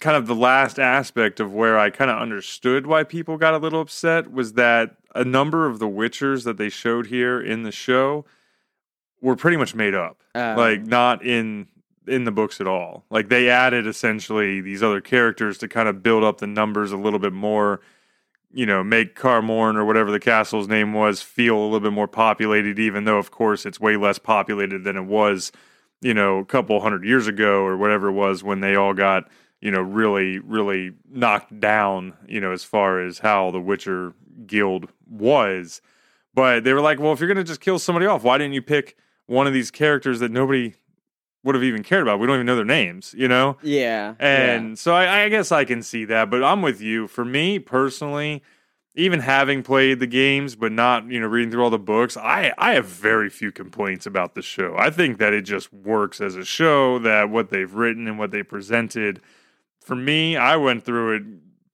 kind 0.01 0.17
of 0.17 0.27
the 0.27 0.35
last 0.35 0.79
aspect 0.79 1.41
of 1.41 1.53
where 1.53 1.79
I 1.79 1.91
kind 1.91 2.11
of 2.11 2.21
understood 2.21 2.87
why 2.87 3.05
people 3.05 3.37
got 3.37 3.55
a 3.55 3.59
little 3.59 3.81
upset 3.81 4.31
was 4.31 4.55
that 4.55 4.97
a 5.15 5.25
number 5.25 5.67
of 5.67 5.79
the 5.79 5.89
Witchers 5.89 6.45
that 6.45 6.59
they 6.59 6.69
showed 6.69 7.07
here 7.07 7.41
in 7.41 7.63
the 7.63 7.73
show 7.73 8.25
were 9.21 9.37
pretty 9.37 9.57
much 9.57 9.75
made 9.75 9.95
up. 9.95 10.23
Um, 10.35 10.57
like 10.57 10.87
not 10.87 11.25
in 11.25 11.69
in 12.07 12.25
the 12.25 12.33
books 12.33 12.61
at 12.61 12.67
all. 12.67 13.05
Like 13.11 13.29
they 13.29 13.49
added 13.49 13.87
essentially 13.87 14.61
these 14.61 14.83
other 14.83 15.01
characters 15.01 15.59
to 15.59 15.69
kind 15.69 15.89
of 15.89 16.03
build 16.03 16.23
up 16.23 16.39
the 16.39 16.47
numbers 16.47 16.93
a 16.93 16.99
little 16.99 17.19
bit 17.19 17.33
more, 17.33 17.81
you 18.53 18.67
know, 18.67 18.85
make 18.85 19.17
Kaer 19.17 19.41
Morhen 19.41 19.77
or 19.77 19.87
whatever 19.87 20.11
the 20.11 20.21
castle's 20.21 20.69
name 20.69 20.93
was 20.93 21.23
feel 21.23 21.57
a 21.57 21.65
little 21.65 21.81
bit 21.81 21.93
more 21.93 22.09
populated, 22.09 22.79
even 22.79 23.05
though 23.05 23.17
of 23.17 23.31
course 23.31 23.65
it's 23.65 23.81
way 23.81 23.97
less 23.97 24.19
populated 24.19 24.85
than 24.85 24.97
it 24.97 25.07
was, 25.07 25.51
you 26.03 26.13
know, 26.13 26.39
a 26.39 26.45
couple 26.45 26.79
hundred 26.81 27.05
years 27.05 27.27
ago 27.27 27.63
or 27.63 27.77
whatever 27.79 28.09
it 28.09 28.13
was 28.13 28.45
when 28.45 28.61
they 28.61 28.75
all 28.77 28.93
got, 28.93 29.31
you 29.65 29.71
know, 29.71 29.81
really, 29.81 30.39
really 30.41 30.93
knocked 31.11 31.59
down, 31.59 32.13
you 32.29 32.39
know, 32.39 32.53
as 32.53 32.63
far 32.63 33.01
as 33.01 33.21
how 33.21 33.51
the 33.51 33.61
Witcher 33.61 34.13
guild 34.47 34.91
was. 35.09 35.81
But 36.35 36.65
they 36.65 36.75
were 36.75 36.83
like, 36.83 37.01
well, 37.01 37.15
if 37.15 37.19
you're 37.19 37.29
gonna 37.29 37.45
just 37.45 37.63
kill 37.63 37.79
somebody 37.79 38.05
off, 38.05 38.23
why 38.23 38.37
didn't 38.37 38.53
you 38.53 38.61
pick 38.61 38.95
one 39.25 39.47
of 39.47 39.55
these 39.55 39.71
characters 39.71 40.21
that 40.21 40.31
nobody 40.31 40.75
would 41.45 41.55
have 41.55 41.65
even 41.65 41.83
cared 41.83 42.03
about. 42.03 42.19
We 42.19 42.27
don't 42.27 42.37
even 42.37 42.47
know 42.47 42.57
their 42.57 42.65
names, 42.65 43.15
you 43.17 43.27
know? 43.27 43.57
Yeah. 43.63 44.15
And 44.19 44.79
so 44.79 44.95
I, 44.95 45.25
I 45.25 45.29
guess 45.31 45.51
I 45.51 45.65
can 45.65 45.83
see 45.83 46.05
that, 46.07 46.31
but 46.31 46.43
I'm 46.43 46.63
with 46.63 46.81
you. 46.81 47.07
For 47.07 47.25
me 47.25 47.59
personally, 47.59 48.43
even 48.95 49.21
having 49.21 49.63
played 49.63 49.99
the 49.99 50.07
games 50.07 50.57
but 50.57 50.73
not, 50.73 51.07
you 51.11 51.21
know, 51.21 51.27
reading 51.27 51.51
through 51.51 51.65
all 51.65 51.71
the 51.71 51.79
books, 51.79 52.17
I, 52.17 52.53
I 52.57 52.73
have 52.75 52.87
very 52.87 53.29
few 53.29 53.53
complaints 53.53 54.07
about 54.07 54.35
the 54.35 54.43
show. 54.43 54.75
I 54.79 54.91
think 54.91 55.19
that 55.19 55.33
it 55.35 55.43
just 55.43 55.73
works 55.73 56.21
as 56.21 56.37
a 56.37 56.45
show, 56.45 56.99
that 57.01 57.31
what 57.31 57.51
they've 57.51 57.73
written 57.73 58.09
and 58.09 58.19
what 58.19 58.31
they 58.31 58.43
presented. 58.43 59.21
For 59.85 59.95
me, 59.95 60.37
I 60.37 60.57
went 60.57 60.85
through 60.85 61.17
it 61.17 61.23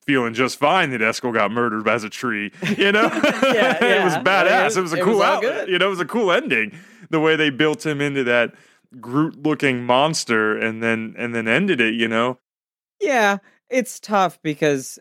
feeling 0.07 0.35
just 0.35 0.59
fine 0.59 0.91
that 0.91 1.01
Eskel 1.01 1.33
got 1.33 1.51
murdered 1.53 1.85
by 1.85 1.95
as 1.95 2.05
a 2.05 2.11
tree. 2.11 2.53
You 2.77 2.93
know? 2.93 3.09
Yeah, 3.43 3.85
it 4.01 4.05
was 4.05 4.15
yeah. 4.15 4.23
badass. 4.23 4.77
It- 4.77 4.83
was 4.83 4.93
a 4.93 4.97
it 4.97 5.05
cool 5.05 5.19
was 5.19 5.45
out, 5.45 5.69
you 5.69 5.79
know, 5.79 5.87
it 5.87 5.91
was 5.91 6.01
a 6.01 6.05
cool 6.05 6.31
ending. 6.33 6.73
The 7.11 7.21
way 7.21 7.37
they 7.37 7.51
built 7.51 7.85
him 7.85 8.01
into 8.01 8.25
that 8.25 8.55
Groot 9.01 9.43
looking 9.43 9.85
monster 9.85 10.57
and 10.59 10.83
then 10.83 11.15
and 11.17 11.35
then 11.35 11.47
ended 11.49 11.81
it, 11.81 11.95
you 11.95 12.09
know. 12.09 12.39
Yeah, 13.01 13.39
it's 13.69 14.01
tough 14.01 14.41
because 14.43 14.99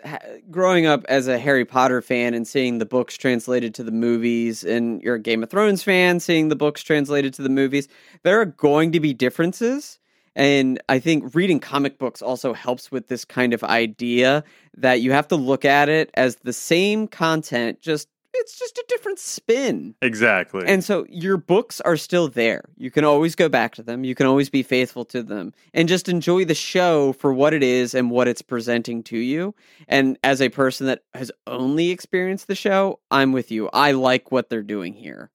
growing 0.52 0.86
up 0.86 1.04
as 1.10 1.28
a 1.28 1.40
Harry 1.40 1.66
Potter 1.66 2.02
fan 2.02 2.34
and 2.34 2.48
seeing 2.48 2.78
the 2.78 2.86
books 2.86 3.18
translated 3.18 3.74
to 3.76 3.84
the 3.84 3.92
movies, 3.92 4.64
and 4.64 5.02
you're 5.02 5.16
a 5.16 5.20
Game 5.20 5.42
of 5.44 5.50
Thrones 5.50 5.84
fan, 5.84 6.20
seeing 6.20 6.50
the 6.50 6.56
books 6.56 6.84
translated 6.84 7.34
to 7.36 7.42
the 7.42 7.50
movies, 7.50 7.88
there 8.24 8.40
are 8.40 8.46
going 8.46 8.92
to 8.92 9.00
be 9.00 9.14
differences. 9.14 9.99
And 10.40 10.82
I 10.88 11.00
think 11.00 11.36
reading 11.36 11.60
comic 11.60 12.00
books 12.00 12.22
also 12.22 12.54
helps 12.54 12.92
with 12.92 13.10
this 13.10 13.26
kind 13.26 13.54
of 13.54 13.62
idea 13.62 14.46
that 14.78 15.02
you 15.02 15.12
have 15.12 15.28
to 15.28 15.36
look 15.36 15.66
at 15.66 15.90
it 15.90 16.10
as 16.14 16.38
the 16.38 16.54
same 16.54 17.10
content, 17.10 17.82
just 17.82 18.08
it's 18.34 18.58
just 18.58 18.78
a 18.78 18.86
different 18.88 19.20
spin. 19.20 19.96
Exactly. 20.02 20.64
And 20.66 20.82
so 20.82 21.06
your 21.10 21.36
books 21.36 21.82
are 21.82 21.98
still 21.98 22.30
there. 22.30 22.64
You 22.78 22.90
can 22.90 23.04
always 23.04 23.36
go 23.36 23.50
back 23.50 23.76
to 23.76 23.84
them. 23.84 24.06
You 24.06 24.16
can 24.16 24.28
always 24.28 24.50
be 24.50 24.64
faithful 24.64 25.04
to 25.06 25.22
them 25.24 25.52
and 25.74 25.90
just 25.90 26.08
enjoy 26.08 26.46
the 26.46 26.56
show 26.56 27.12
for 27.14 27.34
what 27.34 27.54
it 27.54 27.64
is 27.64 27.94
and 27.94 28.10
what 28.10 28.30
it's 28.30 28.42
presenting 28.42 29.04
to 29.04 29.18
you. 29.18 29.56
And 29.90 30.18
as 30.24 30.42
a 30.42 30.48
person 30.48 30.88
that 30.88 31.04
has 31.14 31.34
only 31.48 31.90
experienced 31.90 32.48
the 32.48 32.56
show, 32.56 33.02
I'm 33.12 33.34
with 33.34 33.52
you. 33.52 33.70
I 33.74 33.92
like 33.92 34.32
what 34.32 34.50
they're 34.50 34.64
doing 34.64 34.94
here. 34.94 35.32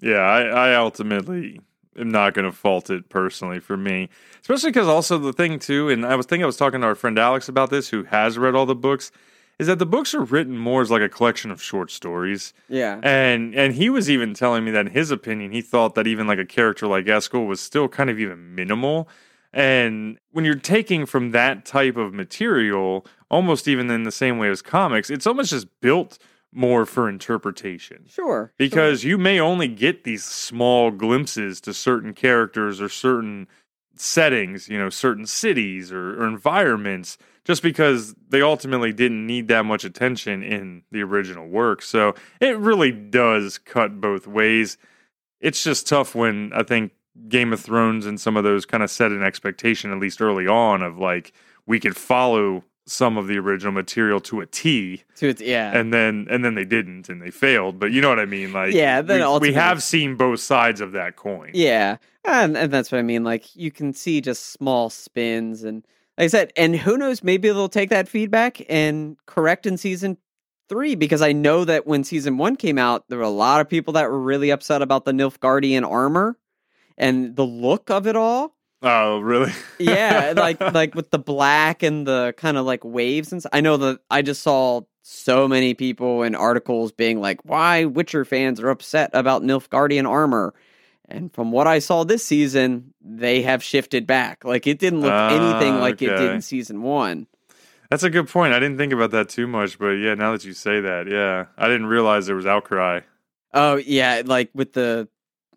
Yeah, 0.00 0.18
I, 0.18 0.42
I 0.42 0.74
ultimately 0.74 1.60
am 1.98 2.10
not 2.10 2.34
going 2.34 2.44
to 2.44 2.52
fault 2.52 2.90
it 2.90 3.08
personally 3.08 3.60
for 3.60 3.76
me, 3.76 4.08
especially 4.40 4.70
because 4.70 4.88
also 4.88 5.18
the 5.18 5.32
thing 5.32 5.58
too, 5.58 5.88
and 5.88 6.04
I 6.06 6.14
was 6.16 6.26
thinking 6.26 6.44
I 6.44 6.46
was 6.46 6.56
talking 6.56 6.80
to 6.80 6.86
our 6.86 6.94
friend 6.94 7.18
Alex 7.18 7.48
about 7.48 7.70
this, 7.70 7.88
who 7.88 8.04
has 8.04 8.38
read 8.38 8.54
all 8.54 8.66
the 8.66 8.74
books, 8.74 9.10
is 9.58 9.66
that 9.66 9.78
the 9.78 9.86
books 9.86 10.14
are 10.14 10.22
written 10.24 10.56
more 10.56 10.82
as 10.82 10.90
like 10.90 11.02
a 11.02 11.08
collection 11.08 11.50
of 11.50 11.62
short 11.62 11.90
stories, 11.90 12.52
Yeah. 12.68 12.98
and 13.02 13.54
and 13.54 13.74
he 13.74 13.90
was 13.90 14.10
even 14.10 14.34
telling 14.34 14.64
me 14.64 14.70
that 14.72 14.86
in 14.86 14.92
his 14.92 15.10
opinion, 15.10 15.52
he 15.52 15.60
thought 15.60 15.94
that 15.94 16.06
even 16.06 16.26
like 16.26 16.38
a 16.38 16.46
character 16.46 16.86
like 16.86 17.04
Eskel 17.06 17.46
was 17.46 17.60
still 17.60 17.88
kind 17.88 18.10
of 18.10 18.18
even 18.18 18.54
minimal. 18.54 19.08
And 19.54 20.18
when 20.30 20.46
you're 20.46 20.54
taking 20.54 21.04
from 21.04 21.32
that 21.32 21.66
type 21.66 21.98
of 21.98 22.14
material, 22.14 23.06
almost 23.30 23.68
even 23.68 23.90
in 23.90 24.04
the 24.04 24.10
same 24.10 24.38
way 24.38 24.48
as 24.48 24.62
comics, 24.62 25.10
it's 25.10 25.26
almost 25.26 25.50
just 25.50 25.66
built 25.82 26.18
more 26.52 26.84
for 26.84 27.08
interpretation 27.08 28.04
Sure. 28.08 28.52
because 28.58 29.04
you 29.04 29.16
may 29.16 29.40
only 29.40 29.68
get 29.68 30.04
these 30.04 30.24
small 30.24 30.90
glimpses 30.90 31.60
to 31.62 31.72
certain 31.72 32.12
characters 32.12 32.80
or 32.80 32.88
certain 32.88 33.48
settings, 33.96 34.68
you 34.68 34.78
know, 34.78 34.90
certain 34.90 35.26
cities 35.26 35.92
or, 35.92 36.20
or 36.22 36.26
environments, 36.26 37.18
just 37.44 37.62
because 37.62 38.14
they 38.28 38.40
ultimately 38.42 38.92
didn't 38.92 39.26
need 39.26 39.48
that 39.48 39.64
much 39.64 39.84
attention 39.84 40.42
in 40.42 40.82
the 40.90 41.02
original 41.02 41.48
work. 41.48 41.82
So 41.82 42.14
it 42.40 42.56
really 42.58 42.92
does 42.92 43.58
cut 43.58 44.00
both 44.00 44.26
ways. 44.26 44.78
It's 45.40 45.62
just 45.64 45.88
tough 45.88 46.14
when 46.14 46.52
I 46.54 46.62
think 46.62 46.92
Game 47.28 47.52
of 47.52 47.60
Thrones 47.60 48.06
and 48.06 48.20
some 48.20 48.36
of 48.36 48.44
those 48.44 48.64
kind 48.64 48.82
of 48.82 48.90
set 48.90 49.10
an 49.12 49.22
expectation, 49.22 49.90
at 49.92 49.98
least 49.98 50.20
early 50.22 50.46
on, 50.46 50.82
of 50.82 50.98
like 50.98 51.32
we 51.66 51.78
could 51.80 51.96
follow 51.96 52.64
some 52.86 53.16
of 53.16 53.28
the 53.28 53.38
original 53.38 53.72
material 53.72 54.20
to 54.20 54.40
a 54.40 54.46
T 54.46 55.04
So 55.14 55.26
it's, 55.26 55.40
yeah. 55.40 55.76
and 55.76 55.92
then 55.92 56.26
and 56.30 56.44
then 56.44 56.54
they 56.54 56.64
didn't 56.64 57.08
and 57.08 57.22
they 57.22 57.30
failed 57.30 57.78
but 57.78 57.92
you 57.92 58.00
know 58.00 58.08
what 58.08 58.18
i 58.18 58.24
mean 58.24 58.52
like 58.52 58.74
Yeah, 58.74 59.02
then 59.02 59.20
we, 59.40 59.48
we 59.48 59.52
have 59.54 59.82
seen 59.82 60.16
both 60.16 60.40
sides 60.40 60.80
of 60.80 60.92
that 60.92 61.16
coin 61.16 61.50
Yeah, 61.54 61.98
and 62.24 62.56
and 62.56 62.72
that's 62.72 62.90
what 62.92 62.98
I 62.98 63.02
mean. 63.02 63.24
Like 63.24 63.54
you 63.54 63.70
can 63.70 63.92
see 63.92 64.20
just 64.20 64.52
small 64.52 64.90
spins, 64.90 65.62
and 65.64 65.84
like 66.18 66.24
I 66.24 66.28
said, 66.28 66.52
and 66.56 66.76
who 66.76 66.96
knows? 66.96 67.22
Maybe 67.22 67.48
they'll 67.48 67.68
take 67.68 67.90
that 67.90 68.08
feedback 68.08 68.64
and 68.68 69.16
correct 69.26 69.66
in 69.66 69.76
season 69.76 70.18
three 70.68 70.94
because 70.94 71.22
I 71.22 71.32
know 71.32 71.64
that 71.64 71.86
when 71.86 72.04
season 72.04 72.38
one 72.38 72.56
came 72.56 72.78
out, 72.78 73.04
there 73.08 73.18
were 73.18 73.24
a 73.24 73.30
lot 73.30 73.60
of 73.60 73.68
people 73.68 73.92
that 73.94 74.08
were 74.10 74.20
really 74.20 74.50
upset 74.50 74.82
about 74.82 75.04
the 75.04 75.12
Nilfgaardian 75.12 75.88
armor 75.88 76.38
and 76.96 77.36
the 77.36 77.44
look 77.44 77.90
of 77.90 78.06
it 78.06 78.16
all. 78.16 78.54
Oh 78.82 79.18
really 79.20 79.52
Yeah, 79.78 80.34
like 80.36 80.60
like 80.60 80.94
with 80.94 81.10
the 81.10 81.18
black 81.18 81.82
and 81.82 82.06
the 82.06 82.34
kind 82.36 82.56
of 82.56 82.66
like 82.66 82.84
waves 82.84 83.32
and 83.32 83.42
I 83.52 83.60
know 83.60 83.76
that 83.78 84.00
I 84.10 84.22
just 84.22 84.42
saw 84.42 84.82
so 85.02 85.48
many 85.48 85.74
people 85.74 86.22
in 86.22 86.34
articles 86.34 86.92
being 86.92 87.20
like, 87.20 87.40
"Why 87.44 87.84
Witcher 87.84 88.24
fans 88.24 88.60
are 88.60 88.70
upset 88.70 89.10
about 89.12 89.42
Nilfgaardian 89.42 90.08
armor?" 90.08 90.54
And 91.08 91.32
from 91.34 91.52
what 91.52 91.66
I 91.66 91.80
saw 91.80 92.04
this 92.04 92.24
season, 92.24 92.94
they 93.00 93.42
have 93.42 93.62
shifted 93.62 94.06
back. 94.06 94.44
Like 94.44 94.66
it 94.66 94.78
didn't 94.78 95.00
look 95.00 95.12
anything 95.12 95.80
like 95.80 96.00
it 96.02 96.16
did 96.16 96.32
in 96.32 96.42
season 96.42 96.82
one. 96.82 97.26
that's 97.90 98.04
a 98.04 98.08
good 98.10 98.26
point 98.26 98.54
i 98.54 98.58
didn't 98.58 98.78
think 98.78 98.92
about 98.92 99.10
that 99.10 99.28
too 99.28 99.46
much 99.46 99.78
but 99.78 99.90
yeah 99.90 100.14
now 100.14 100.32
that 100.32 100.44
you 100.46 100.54
say 100.54 100.80
that 100.80 101.06
yeah 101.10 101.44
i 101.58 101.66
didn't 101.68 101.86
realize 101.86 102.26
there 102.26 102.36
was 102.36 102.46
outcry 102.46 103.00
Oh 103.54 103.76
yeah, 103.76 104.22
like 104.24 104.50
with 104.54 104.72
the 104.72 105.08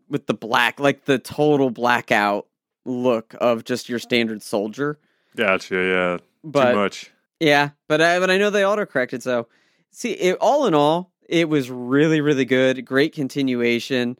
with 0.09 0.27
the 0.27 0.33
black, 0.33 0.79
like 0.79 1.05
the 1.05 1.17
total 1.17 1.69
blackout 1.69 2.47
look 2.85 3.35
of 3.41 3.63
just 3.63 3.89
your 3.89 3.99
standard 3.99 4.41
soldier. 4.43 4.99
gotcha 5.35 5.75
yeah 5.75 6.17
But 6.43 6.71
too 6.71 6.77
much 6.77 7.11
Yeah, 7.39 7.69
but 7.87 8.01
I 8.01 8.19
but 8.19 8.29
I 8.31 8.37
know 8.37 8.49
they 8.49 8.61
autocorrected. 8.61 9.21
So, 9.21 9.47
see, 9.91 10.11
it, 10.13 10.37
all 10.39 10.65
in 10.67 10.73
all, 10.73 11.11
it 11.27 11.49
was 11.49 11.69
really 11.69 12.21
really 12.21 12.45
good. 12.45 12.85
Great 12.85 13.13
continuation. 13.13 14.17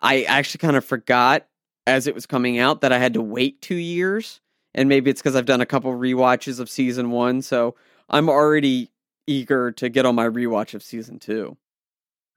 I 0.00 0.22
actually 0.22 0.58
kind 0.58 0.76
of 0.76 0.84
forgot 0.84 1.46
as 1.86 2.06
it 2.06 2.14
was 2.14 2.26
coming 2.26 2.58
out 2.58 2.80
that 2.80 2.92
I 2.92 2.98
had 2.98 3.14
to 3.14 3.20
wait 3.22 3.60
two 3.62 3.74
years, 3.76 4.40
and 4.74 4.88
maybe 4.88 5.10
it's 5.10 5.20
because 5.20 5.36
I've 5.36 5.44
done 5.46 5.60
a 5.60 5.66
couple 5.66 5.92
rewatches 5.92 6.58
of 6.60 6.70
season 6.70 7.10
one. 7.10 7.42
So 7.42 7.74
I'm 8.08 8.28
already 8.28 8.90
eager 9.26 9.70
to 9.72 9.88
get 9.88 10.06
on 10.06 10.14
my 10.14 10.26
rewatch 10.26 10.74
of 10.74 10.82
season 10.82 11.18
two. 11.20 11.56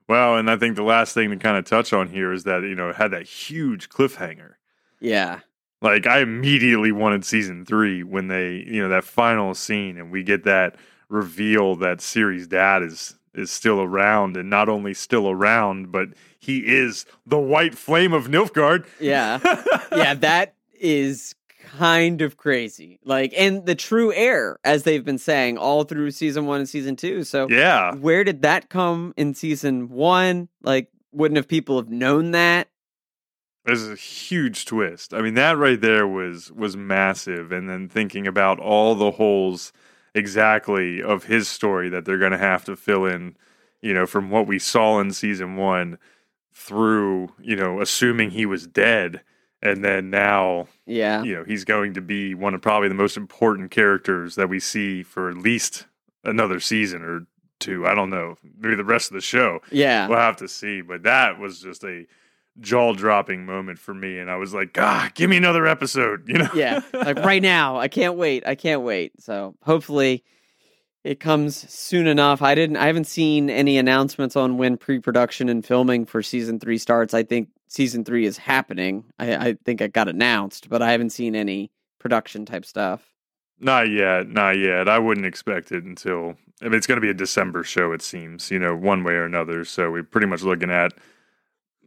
well 0.08 0.36
and 0.38 0.52
i 0.52 0.58
think 0.58 0.76
the 0.76 0.84
last 0.84 1.14
thing 1.14 1.30
to 1.32 1.38
kind 1.38 1.58
of 1.58 1.66
touch 1.66 1.92
on 1.94 2.08
here 2.10 2.32
is 2.34 2.44
that 2.44 2.62
you 2.62 2.76
know 2.76 2.90
it 2.90 2.96
had 2.96 3.10
that 3.12 3.24
huge 3.26 3.90
cliffhanger 3.90 4.56
Yeah, 5.00 5.40
Like 5.84 6.08
I 6.08 6.20
immediately 6.20 6.92
wanted 6.92 7.26
season 7.26 7.66
three 7.66 8.04
when 8.04 8.30
they, 8.30 8.66
you 8.66 8.82
know, 8.82 8.90
that 8.90 9.04
final 9.04 9.54
scene 9.54 9.98
and 9.98 10.12
we 10.12 10.24
get 10.24 10.46
that 10.46 10.78
reveal 11.10 11.76
that 11.76 12.00
Ciri's 12.00 12.48
dad 12.48 12.82
is 12.82 13.16
is 13.36 13.52
still 13.52 13.82
around 13.82 14.38
and 14.38 14.50
not 14.50 14.70
only 14.70 14.94
still 14.94 15.30
around, 15.30 15.92
but 15.92 16.10
he 16.40 16.60
is 16.60 17.06
the 17.26 17.40
white 17.40 17.76
flame 17.76 18.14
of 18.14 18.28
Nilfgaard. 18.28 18.86
yeah, 19.00 19.40
yeah. 19.92 20.14
That 20.14 20.56
is 20.80 21.36
kind 21.78 22.22
of 22.22 22.38
crazy. 22.38 23.00
Like, 23.04 23.34
and 23.36 23.66
the 23.66 23.76
true 23.76 24.14
heir, 24.14 24.60
as 24.64 24.84
they've 24.84 25.04
been 25.04 25.18
saying 25.18 25.58
all 25.58 25.84
through 25.84 26.12
season 26.12 26.46
one 26.46 26.60
and 26.60 26.70
season 26.70 26.96
two. 26.96 27.24
So 27.24 27.50
yeah. 27.50 27.96
where 27.96 28.24
did 28.24 28.44
that 28.44 28.70
come 28.70 29.14
in 29.18 29.34
season 29.34 29.90
one? 29.90 30.50
Like, 30.62 30.90
wouldn't 31.12 31.38
have 31.38 31.48
people 31.48 31.78
have 31.78 31.90
known 31.90 32.32
that? 32.32 32.70
There's 33.66 33.88
a 33.88 33.96
huge 33.96 34.66
twist. 34.66 35.14
I 35.14 35.22
mean, 35.22 35.36
that 35.36 35.58
right 35.58 35.80
there 35.80 36.08
was 36.08 36.52
was 36.52 36.76
massive. 36.76 37.52
And 37.52 37.70
then 37.70 37.88
thinking 37.88 38.28
about 38.28 38.60
all 38.60 38.96
the 38.96 39.12
holes 39.12 39.72
exactly 40.16 41.02
of 41.02 41.24
his 41.26 41.48
story 41.48 41.90
that 41.90 42.06
they're 42.06 42.18
going 42.18 42.32
to 42.32 42.38
have 42.38 42.66
to 42.66 42.76
fill 42.76 43.06
in, 43.06 43.36
you 43.82 43.94
know, 43.94 44.06
from 44.06 44.30
what 44.30 44.48
we 44.48 44.60
saw 44.60 45.00
in 45.00 45.12
season 45.12 45.56
one 45.56 45.98
through, 46.54 47.30
you 47.42 47.56
know, 47.56 47.82
assuming 47.82 48.32
he 48.32 48.46
was 48.46 48.68
dead, 48.68 49.22
and 49.62 49.84
then 49.84 50.10
now, 50.10 50.68
Yeah, 50.86 51.24
you 51.24 51.34
know, 51.34 51.44
he's 51.44 51.64
going 51.66 51.94
to 51.96 52.02
be 52.02 52.36
one 52.36 52.54
of 52.54 52.62
probably 52.62 52.90
the 52.90 52.94
most 52.94 53.18
important 53.18 53.72
characters 53.72 54.36
that 54.36 54.50
we 54.50 54.60
see 54.60 55.04
for 55.04 55.30
at 55.30 55.38
least 55.38 55.88
another 56.24 56.60
season 56.60 57.02
or 57.02 57.26
two. 57.60 57.88
I 57.88 57.96
don't 57.96 58.10
know, 58.10 58.38
maybe 58.60 58.76
the 58.76 58.84
rest 58.84 59.10
of 59.10 59.16
the 59.16 59.22
show 59.22 59.62
yeah, 59.72 60.08
we'll 60.08 60.20
have 60.20 60.38
to 60.38 60.48
see. 60.48 60.82
But 60.82 61.04
that 61.04 61.40
was 61.40 61.60
just 61.60 61.84
a 61.84 62.06
jaw 62.60 62.94
dropping 62.94 63.46
moment 63.46 63.80
for 63.80 63.94
me, 63.94 64.20
and 64.20 64.30
I 64.30 64.36
was 64.36 64.54
like, 64.54 64.74
"God, 64.74 65.14
give 65.16 65.30
me 65.30 65.38
another 65.38 65.66
episode," 65.66 66.28
you 66.28 66.38
know? 66.38 66.50
yeah. 66.56 66.82
Like 66.94 67.20
right 67.20 67.42
now, 67.42 67.78
I 67.78 67.88
can't 67.88 68.16
wait. 68.16 68.46
I 68.48 68.56
can't 68.56 68.82
wait. 68.82 69.22
So 69.22 69.56
hopefully, 69.64 70.24
it 71.04 71.20
comes 71.20 71.70
soon 71.72 72.08
enough. 72.08 72.42
I 72.42 72.56
didn't. 72.56 72.78
I 72.78 72.88
haven't 72.88 73.08
seen 73.08 73.50
any 73.50 73.78
announcements 73.78 74.36
on 74.36 74.58
when 74.58 74.78
pre-production 74.78 75.50
and 75.50 75.66
filming 75.66 76.06
for 76.06 76.22
season 76.22 76.60
three 76.60 76.78
starts. 76.78 77.14
I 77.14 77.24
think 77.24 77.50
season 77.68 78.06
three 78.06 78.26
is 78.26 78.38
happening. 78.38 79.06
I, 79.20 79.36
I 79.36 79.58
think 79.66 79.82
it 79.82 79.94
got 79.94 80.08
announced, 80.08 80.70
but 80.70 80.82
I 80.82 80.92
haven't 80.92 81.10
seen 81.10 81.36
any 81.36 81.72
production 82.00 82.46
type 82.46 82.66
stuff. 82.66 83.10
Not 83.60 83.90
yet, 83.90 84.30
not 84.30 84.58
yet. 84.58 84.90
I 84.90 85.00
wouldn't 85.00 85.26
expect 85.26 85.72
it 85.72 85.84
until. 85.84 86.36
I 86.62 86.66
mean, 86.66 86.76
it's 86.76 86.88
going 86.88 86.98
to 86.98 87.02
be 87.02 87.10
a 87.10 87.14
December 87.14 87.64
show. 87.64 87.92
It 87.92 88.02
seems, 88.02 88.50
you 88.50 88.60
know, 88.60 88.76
one 88.76 89.04
way 89.04 89.14
or 89.14 89.26
another. 89.26 89.66
So 89.66 89.92
we're 89.92 90.04
pretty 90.04 90.28
much 90.28 90.44
looking 90.44 90.72
at 90.72 90.94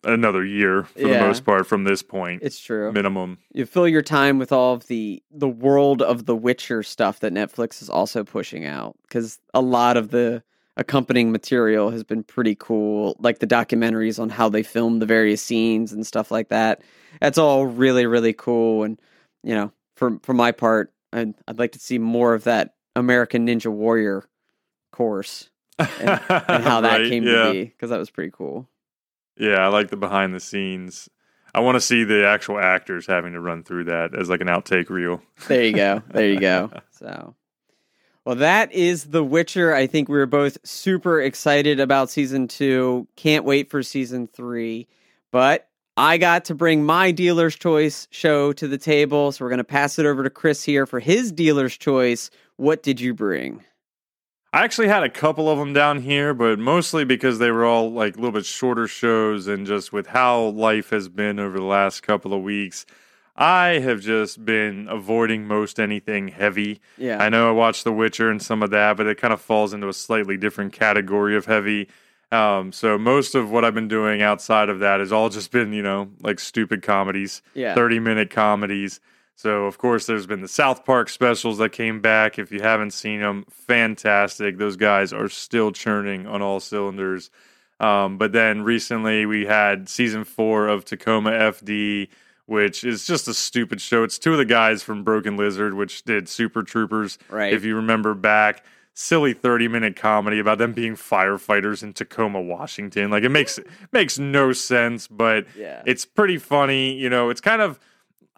another 0.06 0.44
year 0.44 0.84
for 0.84 1.00
the 1.00 1.18
most 1.20 1.44
part 1.44 1.66
from 1.66 1.84
this 1.84 2.02
point, 2.02 2.42
It's 2.42 2.58
true. 2.60 2.92
minimum. 2.92 3.38
you 3.52 3.66
fill 3.66 3.86
your 3.88 4.02
time 4.02 4.38
with 4.38 4.52
all 4.52 4.72
of 4.74 4.86
the 4.86 5.22
the 5.30 5.48
world 5.48 6.00
of 6.02 6.24
the 6.26 6.34
Witcher 6.36 6.82
stuff 6.82 7.20
that 7.20 7.32
Netflix 7.34 7.82
is 7.82 7.90
also 7.90 8.24
pushing 8.24 8.64
out 8.64 8.96
because 9.02 9.38
a 9.52 9.60
lot 9.60 9.96
of 9.96 10.10
the 10.10 10.42
accompanying 10.78 11.32
material 11.32 11.90
has 11.90 12.04
been 12.04 12.22
pretty 12.22 12.54
cool, 12.54 13.16
like 13.18 13.38
the 13.38 13.46
documentaries 13.46 14.18
on 14.20 14.28
how 14.28 14.48
they 14.48 14.62
filmed 14.62 15.00
the 15.02 15.06
various 15.06 15.40
scenes 15.42 15.92
and 15.92 16.06
stuff 16.06 16.30
like 16.30 16.48
that. 16.48 16.82
That's 17.20 17.38
all 17.38 17.66
really 17.66 18.06
really 18.06 18.32
cool, 18.34 18.84
and 18.84 19.00
you 19.42 19.54
know, 19.54 19.72
for 19.96 20.18
for 20.22 20.34
my 20.34 20.52
part, 20.52 20.92
I'd, 21.12 21.34
I'd 21.48 21.58
like 21.58 21.72
to 21.72 21.78
see 21.78 21.98
more 21.98 22.34
of 22.34 22.44
that 22.44 22.74
American 22.94 23.46
Ninja 23.46 23.70
Warrior 23.72 24.24
course 24.92 25.50
and, 25.78 26.08
and 26.20 26.64
how 26.64 26.80
that 26.82 27.00
Right, 27.00 27.10
came 27.10 27.24
yeah. 27.26 27.44
to 27.46 27.52
be 27.52 27.64
because 27.64 27.90
that 27.90 27.98
was 27.98 28.10
pretty 28.10 28.30
cool. 28.32 28.68
Yeah, 29.36 29.56
I 29.56 29.68
like 29.68 29.90
the 29.90 29.96
behind 29.96 30.34
the 30.34 30.40
scenes. 30.40 31.08
I 31.54 31.60
want 31.60 31.76
to 31.76 31.80
see 31.80 32.04
the 32.04 32.26
actual 32.26 32.58
actors 32.58 33.06
having 33.06 33.32
to 33.32 33.40
run 33.40 33.62
through 33.62 33.84
that 33.84 34.14
as 34.14 34.28
like 34.28 34.40
an 34.40 34.46
outtake 34.46 34.90
reel. 34.90 35.22
There 35.48 35.64
you 35.64 35.72
go. 35.72 36.02
There 36.10 36.28
you 36.28 36.40
go. 36.40 36.70
So, 36.96 37.34
well, 38.24 38.36
that 38.36 38.72
is 38.72 39.04
The 39.04 39.22
Witcher. 39.22 39.74
I 39.74 39.86
think 39.86 40.08
we 40.08 40.16
were 40.16 40.24
both 40.24 40.56
super 40.66 41.20
excited 41.20 41.78
about 41.78 42.08
season 42.08 42.48
two. 42.48 43.06
Can't 43.16 43.44
wait 43.44 43.68
for 43.70 43.82
season 43.82 44.26
three. 44.28 44.88
But 45.30 45.68
I 45.98 46.16
got 46.16 46.46
to 46.46 46.54
bring 46.54 46.84
my 46.86 47.10
dealer's 47.10 47.54
choice 47.54 48.08
show 48.10 48.54
to 48.54 48.66
the 48.66 48.78
table. 48.78 49.30
So 49.30 49.44
we're 49.44 49.50
going 49.50 49.58
to 49.58 49.64
pass 49.64 49.98
it 49.98 50.06
over 50.06 50.22
to 50.22 50.30
Chris 50.30 50.62
here 50.64 50.86
for 50.86 51.00
his 51.00 51.32
dealer's 51.32 51.76
choice. 51.76 52.30
What 52.56 52.82
did 52.82 52.98
you 52.98 53.12
bring? 53.12 53.62
I 54.56 54.64
actually 54.64 54.88
had 54.88 55.02
a 55.02 55.10
couple 55.10 55.50
of 55.50 55.58
them 55.58 55.74
down 55.74 56.00
here, 56.00 56.32
but 56.32 56.58
mostly 56.58 57.04
because 57.04 57.38
they 57.38 57.50
were 57.50 57.66
all 57.66 57.92
like 57.92 58.14
a 58.14 58.18
little 58.18 58.32
bit 58.32 58.46
shorter 58.46 58.88
shows 58.88 59.46
and 59.48 59.66
just 59.66 59.92
with 59.92 60.06
how 60.06 60.44
life 60.44 60.88
has 60.88 61.10
been 61.10 61.38
over 61.38 61.58
the 61.58 61.64
last 61.64 62.02
couple 62.02 62.32
of 62.32 62.40
weeks. 62.42 62.86
I 63.36 63.80
have 63.80 64.00
just 64.00 64.46
been 64.46 64.88
avoiding 64.88 65.46
most 65.46 65.78
anything 65.78 66.28
heavy. 66.28 66.80
Yeah. 66.96 67.22
I 67.22 67.28
know 67.28 67.50
I 67.50 67.52
watched 67.52 67.84
The 67.84 67.92
Witcher 67.92 68.30
and 68.30 68.40
some 68.40 68.62
of 68.62 68.70
that, 68.70 68.96
but 68.96 69.06
it 69.06 69.18
kind 69.18 69.34
of 69.34 69.42
falls 69.42 69.74
into 69.74 69.88
a 69.90 69.92
slightly 69.92 70.38
different 70.38 70.72
category 70.72 71.36
of 71.36 71.44
heavy. 71.44 71.90
Um, 72.32 72.72
so 72.72 72.96
most 72.96 73.34
of 73.34 73.50
what 73.50 73.62
I've 73.62 73.74
been 73.74 73.88
doing 73.88 74.22
outside 74.22 74.70
of 74.70 74.78
that 74.78 75.00
has 75.00 75.12
all 75.12 75.28
just 75.28 75.50
been, 75.50 75.74
you 75.74 75.82
know, 75.82 76.08
like 76.22 76.38
stupid 76.40 76.80
comedies, 76.80 77.42
Yeah. 77.52 77.74
30 77.74 78.00
minute 78.00 78.30
comedies. 78.30 79.00
So 79.38 79.66
of 79.66 79.76
course 79.78 80.06
there's 80.06 80.26
been 80.26 80.40
the 80.40 80.48
South 80.48 80.84
Park 80.84 81.08
specials 81.10 81.58
that 81.58 81.70
came 81.70 82.00
back. 82.00 82.38
If 82.38 82.50
you 82.50 82.60
haven't 82.60 82.92
seen 82.92 83.20
them, 83.20 83.44
fantastic. 83.50 84.56
Those 84.58 84.76
guys 84.76 85.12
are 85.12 85.28
still 85.28 85.72
churning 85.72 86.26
on 86.26 86.40
all 86.42 86.58
cylinders. 86.58 87.30
Um, 87.78 88.16
but 88.16 88.32
then 88.32 88.62
recently 88.62 89.26
we 89.26 89.44
had 89.44 89.88
season 89.90 90.24
four 90.24 90.66
of 90.68 90.86
Tacoma 90.86 91.30
FD, 91.32 92.08
which 92.46 92.82
is 92.82 93.06
just 93.06 93.28
a 93.28 93.34
stupid 93.34 93.80
show. 93.82 94.02
It's 94.02 94.18
two 94.18 94.32
of 94.32 94.38
the 94.38 94.46
guys 94.46 94.82
from 94.82 95.04
Broken 95.04 95.36
Lizard, 95.36 95.74
which 95.74 96.02
did 96.04 96.28
Super 96.28 96.62
Troopers. 96.62 97.18
Right. 97.28 97.52
If 97.52 97.62
you 97.64 97.76
remember 97.76 98.14
back, 98.14 98.64
silly 98.94 99.34
30 99.34 99.68
minute 99.68 99.96
comedy 99.96 100.38
about 100.38 100.56
them 100.56 100.72
being 100.72 100.94
firefighters 100.94 101.82
in 101.82 101.92
Tacoma, 101.92 102.40
Washington. 102.40 103.10
Like 103.10 103.24
it 103.24 103.28
makes 103.28 103.60
makes 103.92 104.18
no 104.18 104.54
sense, 104.54 105.06
but 105.06 105.44
Yeah. 105.54 105.82
it's 105.84 106.06
pretty 106.06 106.38
funny. 106.38 106.94
You 106.94 107.10
know, 107.10 107.28
it's 107.28 107.42
kind 107.42 107.60
of 107.60 107.78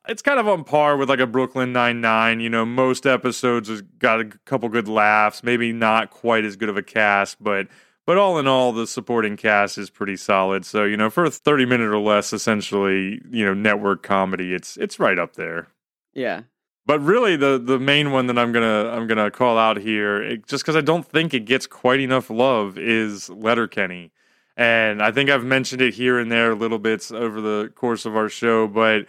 it's 0.09 0.23
kind 0.23 0.41
of 0.41 0.49
on 0.49 0.65
par 0.65 0.97
with 0.97 1.09
like 1.09 1.21
a 1.21 1.27
Brooklyn 1.27 1.73
Nine 1.73 2.01
Nine. 2.01 2.41
You 2.41 2.49
know, 2.49 2.65
most 2.65 3.07
episodes 3.07 3.69
has 3.69 3.83
got 3.83 4.21
a 4.21 4.25
couple 4.47 4.69
good 4.69 4.89
laughs. 4.89 5.43
Maybe 5.43 5.73
not 5.73 6.11
quite 6.11 6.45
as 6.45 6.57
good 6.57 6.69
of 6.69 6.77
a 6.77 6.83
cast, 6.83 7.43
but 7.43 7.69
but 8.07 8.17
all 8.17 8.39
in 8.39 8.47
all, 8.47 8.73
the 8.73 8.87
supporting 8.87 9.37
cast 9.37 9.77
is 9.77 9.91
pretty 9.91 10.17
solid. 10.17 10.65
So 10.65 10.85
you 10.85 10.97
know, 10.97 11.11
for 11.11 11.25
a 11.25 11.31
thirty 11.31 11.67
minute 11.67 11.89
or 11.89 11.99
less, 11.99 12.33
essentially, 12.33 13.21
you 13.31 13.45
know, 13.45 13.55
network 13.55 14.03
comedy, 14.03 14.55
it's 14.55 14.77
it's 14.79 14.99
right 14.99 15.19
up 15.19 15.35
there. 15.37 15.69
Yeah. 16.15 16.43
But 16.87 17.01
really, 17.01 17.37
the 17.37 17.61
the 17.63 17.79
main 17.79 18.11
one 18.11 18.29
that 18.29 18.39
I'm 18.39 18.51
gonna 18.51 18.89
I'm 18.89 19.07
gonna 19.07 19.31
call 19.31 19.59
out 19.59 19.77
here, 19.77 20.23
it, 20.23 20.47
just 20.47 20.65
because 20.65 20.75
I 20.75 20.81
don't 20.81 21.07
think 21.07 21.35
it 21.35 21.45
gets 21.45 21.67
quite 21.67 22.01
enough 22.01 22.31
love, 22.31 22.79
is 22.79 23.29
Letterkenny. 23.29 24.11
And 24.57 25.03
I 25.03 25.13
think 25.13 25.29
I've 25.29 25.45
mentioned 25.45 25.83
it 25.83 25.95
here 25.95 26.19
and 26.19 26.33
there 26.33 26.53
a 26.53 26.57
little 26.57 26.79
bits 26.79 27.13
over 27.13 27.41
the 27.41 27.71
course 27.77 28.07
of 28.07 28.17
our 28.17 28.29
show, 28.29 28.67
but 28.67 29.07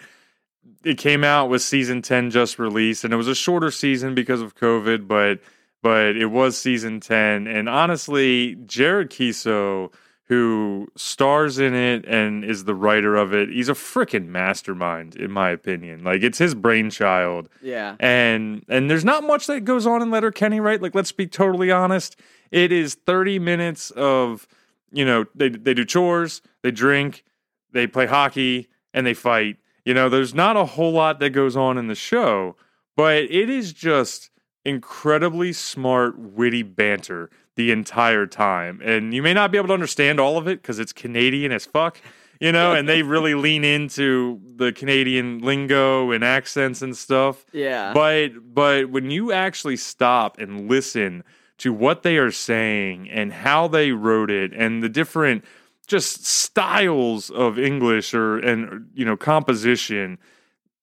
it 0.84 0.98
came 0.98 1.24
out 1.24 1.50
with 1.50 1.62
season 1.62 2.02
10 2.02 2.32
just 2.32 2.58
released 2.60 3.04
and 3.04 3.14
it 3.14 3.18
was 3.18 3.28
a 3.28 3.36
shorter 3.36 3.72
season 3.72 4.16
because 4.16 4.42
of 4.42 4.56
covid 4.56 5.08
but 5.08 5.40
but 5.82 6.16
it 6.16 6.28
was 6.28 6.58
season 6.58 7.00
10 7.00 7.48
and 7.48 7.68
honestly 7.70 8.56
jared 8.66 9.10
keeso 9.10 9.92
who 10.26 10.88
stars 10.96 11.58
in 11.58 11.74
it 11.74 12.06
and 12.06 12.46
is 12.46 12.66
the 12.66 12.76
writer 12.76 13.16
of 13.16 13.34
it 13.34 13.50
he's 13.50 13.68
a 13.70 13.74
freaking 13.74 14.28
mastermind 14.28 15.16
in 15.16 15.32
my 15.32 15.50
opinion 15.50 16.04
like 16.04 16.22
it's 16.24 16.38
his 16.38 16.54
brainchild 16.56 17.50
Yeah. 17.62 17.96
and 18.00 18.64
and 18.70 18.90
there's 18.90 19.06
not 19.06 19.24
much 19.24 19.48
that 19.48 19.62
goes 19.66 19.86
on 19.88 20.02
in 20.02 20.12
letterkenny 20.12 20.60
right? 20.60 20.82
Like 20.82 20.94
let's 20.96 21.12
be 21.12 21.28
totally 21.28 21.72
honest. 21.72 22.16
It 22.52 22.72
is 22.72 22.96
30 22.96 23.38
minutes 23.40 23.92
of, 23.92 24.48
you 24.92 25.06
know, 25.06 25.26
they 25.36 25.50
they 25.50 25.74
do 25.76 25.86
chores, 25.86 26.42
they 26.64 26.72
drink, 26.72 27.24
they 27.72 27.86
play 27.86 28.08
hockey, 28.08 28.70
and 28.94 29.06
they 29.06 29.14
fight. 29.14 29.58
You 29.86 29.94
know, 29.94 30.10
there's 30.10 30.34
not 30.34 30.58
a 30.58 30.66
whole 30.66 30.92
lot 30.92 31.20
that 31.20 31.32
goes 31.32 31.56
on 31.56 31.78
in 31.78 31.88
the 31.88 31.96
show, 31.96 32.56
but 32.96 33.24
it 33.24 33.50
is 33.50 33.74
just 33.74 34.30
incredibly 34.66 35.54
smart, 35.54 36.18
witty 36.18 36.64
banter 36.64 37.30
the 37.56 37.72
entire 37.72 38.26
time. 38.26 38.80
And 38.84 39.14
you 39.14 39.22
may 39.22 39.34
not 39.34 39.52
be 39.52 39.58
able 39.58 39.68
to 39.68 39.74
understand 39.74 40.20
all 40.20 40.38
of 40.38 40.48
it 40.48 40.62
because 40.62 40.80
it's 40.80 40.94
Canadian 40.94 41.52
as 41.52 41.66
fuck, 41.66 42.00
you 42.40 42.52
know, 42.52 42.74
and 42.74 42.88
they 42.88 43.04
really 43.04 43.34
lean 43.36 43.64
into 43.64 44.40
the 44.56 44.72
Canadian 44.72 45.40
lingo 45.40 46.12
and 46.12 46.24
accents 46.24 46.82
and 46.82 46.96
stuff. 46.96 47.46
Yeah. 47.52 47.94
But 47.94 48.54
but 48.54 48.90
when 48.90 49.12
you 49.12 49.32
actually 49.32 49.78
stop 49.78 50.38
and 50.38 50.70
listen 50.70 51.24
to 51.60 51.74
what 51.74 52.04
they 52.04 52.18
are 52.18 52.32
saying 52.32 53.10
and 53.10 53.34
how 53.34 53.68
they 53.68 53.92
wrote 53.92 54.32
it 54.32 54.54
and 54.54 54.82
the 54.82 54.90
different 54.90 55.44
just 55.90 56.26
styles 56.26 57.30
of 57.32 57.60
English 57.60 58.14
or 58.14 58.38
and 58.38 58.88
you 58.94 59.04
know 59.04 59.18
composition 59.18 60.18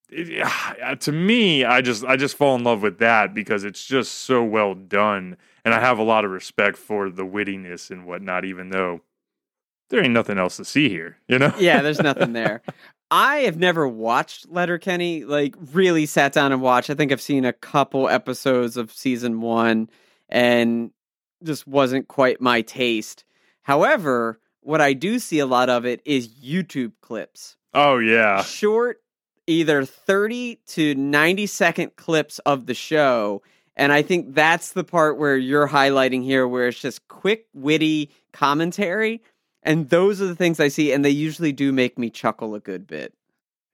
it, 0.09 1.01
to 1.01 1.13
me 1.13 1.65
I 1.65 1.81
just 1.81 2.05
I 2.05 2.17
just 2.17 2.37
fall 2.37 2.55
in 2.57 2.65
love 2.65 2.83
with 2.83 2.99
that 2.99 3.33
because 3.33 3.65
it's 3.65 3.85
just 3.85 4.13
so 4.13 4.43
well 4.45 4.75
done 4.75 5.37
and 5.65 5.73
I 5.73 5.81
have 5.81 5.99
a 5.99 6.03
lot 6.03 6.25
of 6.25 6.31
respect 6.31 6.77
for 6.77 7.09
the 7.09 7.25
wittiness 7.25 7.91
and 7.91 8.07
whatnot 8.07 8.45
even 8.45 8.71
though 8.71 9.01
there 9.89 10.03
ain't 10.03 10.13
nothing 10.13 10.39
else 10.39 10.57
to 10.59 10.65
see 10.65 10.89
here 10.89 11.19
you 11.29 11.39
know 11.39 11.55
yeah, 11.59 11.81
there's 11.83 12.01
nothing 12.03 12.33
there. 12.33 12.63
I 13.11 13.39
have 13.39 13.57
never 13.57 13.87
watched 13.87 14.49
Letterkenny, 14.49 15.25
like 15.25 15.55
really 15.73 16.07
sat 16.07 16.33
down 16.33 16.53
and 16.53 16.61
watched. 16.61 16.91
I 16.91 16.95
think 16.95 17.13
I've 17.13 17.21
seen 17.21 17.45
a 17.45 17.53
couple 17.53 18.09
episodes 18.09 18.77
of 18.77 18.93
season 18.93 19.41
one 19.41 19.89
and 20.29 20.91
just 21.45 21.69
wasn't 21.69 22.09
quite 22.09 22.41
my 22.41 22.63
taste. 22.63 23.25
However, 23.63 24.41
what 24.67 24.81
I 24.81 24.93
do 24.93 25.19
see 25.19 25.39
a 25.39 25.47
lot 25.47 25.69
of 25.71 25.87
it 25.87 26.03
is 26.05 26.29
YouTube 26.29 26.93
clips. 27.01 27.57
oh 27.73 27.99
yeah 27.99 28.43
Short, 28.43 29.01
either 29.47 29.85
30 29.85 30.61
to 30.67 30.95
90 30.95 31.47
second 31.47 31.97
clips 31.97 32.39
of 32.41 32.67
the 32.67 32.75
show. 32.75 33.43
And 33.77 33.93
I 33.93 34.03
think 34.03 34.35
that's 34.35 34.73
the 34.73 34.85
part 34.85 35.19
where 35.19 35.37
you're 35.37 35.69
highlighting 35.69 36.25
here, 36.25 36.49
where 36.49 36.67
it's 36.69 36.81
just 36.81 37.07
quick, 37.09 37.47
witty 37.53 38.11
commentary. 38.33 39.23
And 39.63 39.91
those 39.91 40.21
are 40.23 40.27
the 40.27 40.35
things 40.35 40.59
I 40.61 40.69
see. 40.69 40.93
And 40.93 41.05
they 41.05 41.11
usually 41.11 41.53
do 41.53 41.73
make 41.73 41.99
me 41.99 42.09
chuckle 42.09 42.55
a 42.55 42.61
good 42.61 42.87
bit. 42.87 43.13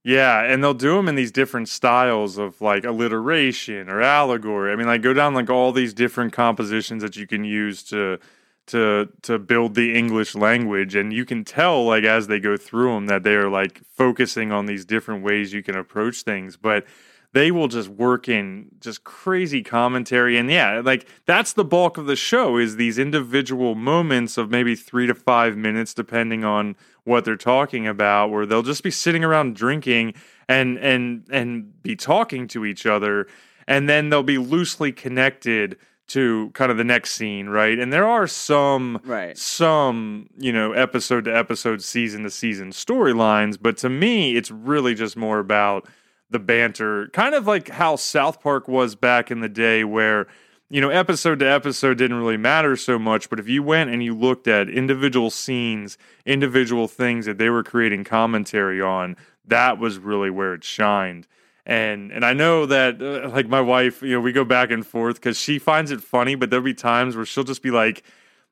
Yeah, 0.04 0.42
and 0.42 0.62
they'll 0.62 0.74
do 0.74 0.96
them 0.96 1.06
in 1.08 1.14
these 1.14 1.30
different 1.30 1.68
styles 1.68 2.36
of 2.36 2.60
like 2.60 2.84
alliteration 2.84 3.88
or 3.88 4.02
allegory. 4.02 4.72
I 4.72 4.76
mean, 4.76 4.88
like 4.88 5.02
go 5.02 5.14
down 5.14 5.34
like 5.34 5.48
all 5.48 5.70
these 5.70 5.94
different 5.94 6.32
compositions 6.32 7.02
that 7.04 7.14
you 7.14 7.26
can 7.28 7.44
use 7.44 7.84
to 7.84 8.18
to 8.66 9.08
to 9.22 9.38
build 9.38 9.74
the 9.74 9.94
English 9.94 10.34
language, 10.34 10.94
and 10.94 11.12
you 11.12 11.24
can 11.24 11.44
tell 11.44 11.84
like 11.84 12.04
as 12.04 12.26
they 12.26 12.40
go 12.40 12.56
through 12.56 12.94
them 12.94 13.06
that 13.06 13.22
they 13.22 13.34
are 13.34 13.48
like 13.48 13.82
focusing 13.84 14.52
on 14.52 14.66
these 14.66 14.84
different 14.84 15.24
ways 15.24 15.52
you 15.52 15.62
can 15.62 15.76
approach 15.76 16.22
things, 16.22 16.56
but 16.56 16.86
they 17.32 17.50
will 17.50 17.68
just 17.68 17.88
work 17.88 18.28
in 18.28 18.68
just 18.78 19.04
crazy 19.04 19.62
commentary. 19.62 20.36
And 20.36 20.50
yeah 20.50 20.80
like 20.84 21.06
that's 21.26 21.52
the 21.52 21.64
bulk 21.64 21.98
of 21.98 22.06
the 22.06 22.16
show 22.16 22.56
is 22.56 22.76
these 22.76 22.98
individual 22.98 23.74
moments 23.74 24.38
of 24.38 24.50
maybe 24.50 24.74
three 24.74 25.06
to 25.06 25.14
five 25.14 25.56
minutes 25.56 25.94
depending 25.94 26.44
on 26.44 26.76
what 27.04 27.24
they're 27.24 27.36
talking 27.36 27.86
about 27.86 28.30
where 28.30 28.46
they'll 28.46 28.62
just 28.62 28.82
be 28.82 28.90
sitting 28.90 29.24
around 29.24 29.56
drinking 29.56 30.14
and 30.48 30.78
and 30.78 31.26
and 31.30 31.82
be 31.82 31.96
talking 31.96 32.46
to 32.48 32.64
each 32.64 32.86
other. 32.86 33.26
And 33.66 33.88
then 33.88 34.10
they'll 34.10 34.22
be 34.22 34.38
loosely 34.38 34.92
connected 34.92 35.78
to 36.12 36.50
kind 36.54 36.70
of 36.70 36.76
the 36.76 36.84
next 36.84 37.12
scene 37.12 37.48
right? 37.48 37.78
And 37.78 37.92
there 37.92 38.06
are 38.06 38.26
some 38.26 39.00
Right. 39.04 39.36
some 39.36 40.28
you 40.38 40.52
know 40.52 40.72
episode 40.72 41.24
to 41.26 41.36
episode 41.36 41.82
season 41.82 42.22
to 42.22 42.30
season 42.30 42.70
storylines 42.70 43.58
but 43.60 43.76
to 43.78 43.88
me 43.88 44.36
it's 44.36 44.50
really 44.50 44.94
just 44.94 45.16
more 45.16 45.38
about 45.38 45.86
the 46.30 46.38
banter. 46.38 47.08
Kind 47.08 47.34
of 47.34 47.46
like 47.46 47.68
how 47.68 47.96
south 47.96 48.40
park 48.40 48.66
was 48.66 48.94
back 48.94 49.30
in 49.30 49.40
the 49.40 49.48
day 49.48 49.84
where 49.84 50.26
you 50.70 50.80
know 50.80 50.88
episode 50.88 51.38
to 51.40 51.44
episode 51.50 51.98
didn't 51.98 52.16
really 52.16 52.38
matter 52.38 52.76
so 52.76 52.98
much 52.98 53.28
but 53.28 53.38
if 53.38 53.46
you 53.46 53.62
went 53.62 53.90
and 53.90 54.02
you 54.02 54.14
looked 54.16 54.48
at 54.48 54.70
individual 54.70 55.28
scenes 55.30 55.98
individual 56.24 56.88
things 56.88 57.26
that 57.26 57.36
they 57.36 57.50
were 57.50 57.62
creating 57.62 58.04
commentary 58.04 58.80
on 58.80 59.14
that 59.46 59.76
was 59.78 59.98
really 59.98 60.30
where 60.30 60.54
it 60.54 60.64
shined 60.64 61.26
and 61.64 62.10
and 62.10 62.24
I 62.24 62.32
know 62.32 62.66
that 62.66 63.00
uh, 63.00 63.28
like 63.28 63.48
my 63.48 63.60
wife, 63.60 64.02
you 64.02 64.12
know, 64.12 64.20
we 64.20 64.32
go 64.32 64.44
back 64.44 64.70
and 64.70 64.86
forth 64.86 65.16
because 65.16 65.38
she 65.38 65.58
finds 65.58 65.90
it 65.90 66.02
funny, 66.02 66.34
but 66.34 66.50
there'll 66.50 66.64
be 66.64 66.74
times 66.74 67.14
where 67.14 67.24
she'll 67.24 67.44
just 67.44 67.62
be 67.62 67.70
like, 67.70 68.02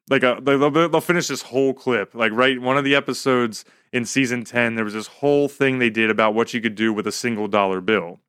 like 0.09 0.23
a, 0.23 0.39
they'll, 0.41 0.71
they'll 0.71 1.01
finish 1.01 1.29
this 1.29 1.43
whole 1.43 1.75
clip, 1.75 2.15
like 2.15 2.33
right 2.33 2.61
one 2.61 2.77
of 2.79 2.85
the 2.85 2.95
episodes 2.95 3.65
in 3.93 4.05
season 4.05 4.45
ten, 4.45 4.77
there 4.77 4.85
was 4.85 4.95
this 4.95 5.09
whole 5.09 5.49
thing 5.49 5.79
they 5.79 5.91
did 5.91 6.11
about 6.11 6.35
what 6.35 6.55
you 6.55 6.61
could 6.61 6.77
do 6.77 6.93
with 6.93 7.07
a 7.07 7.13
single 7.13 7.49
dollar 7.49 7.81
bill, 7.81 8.21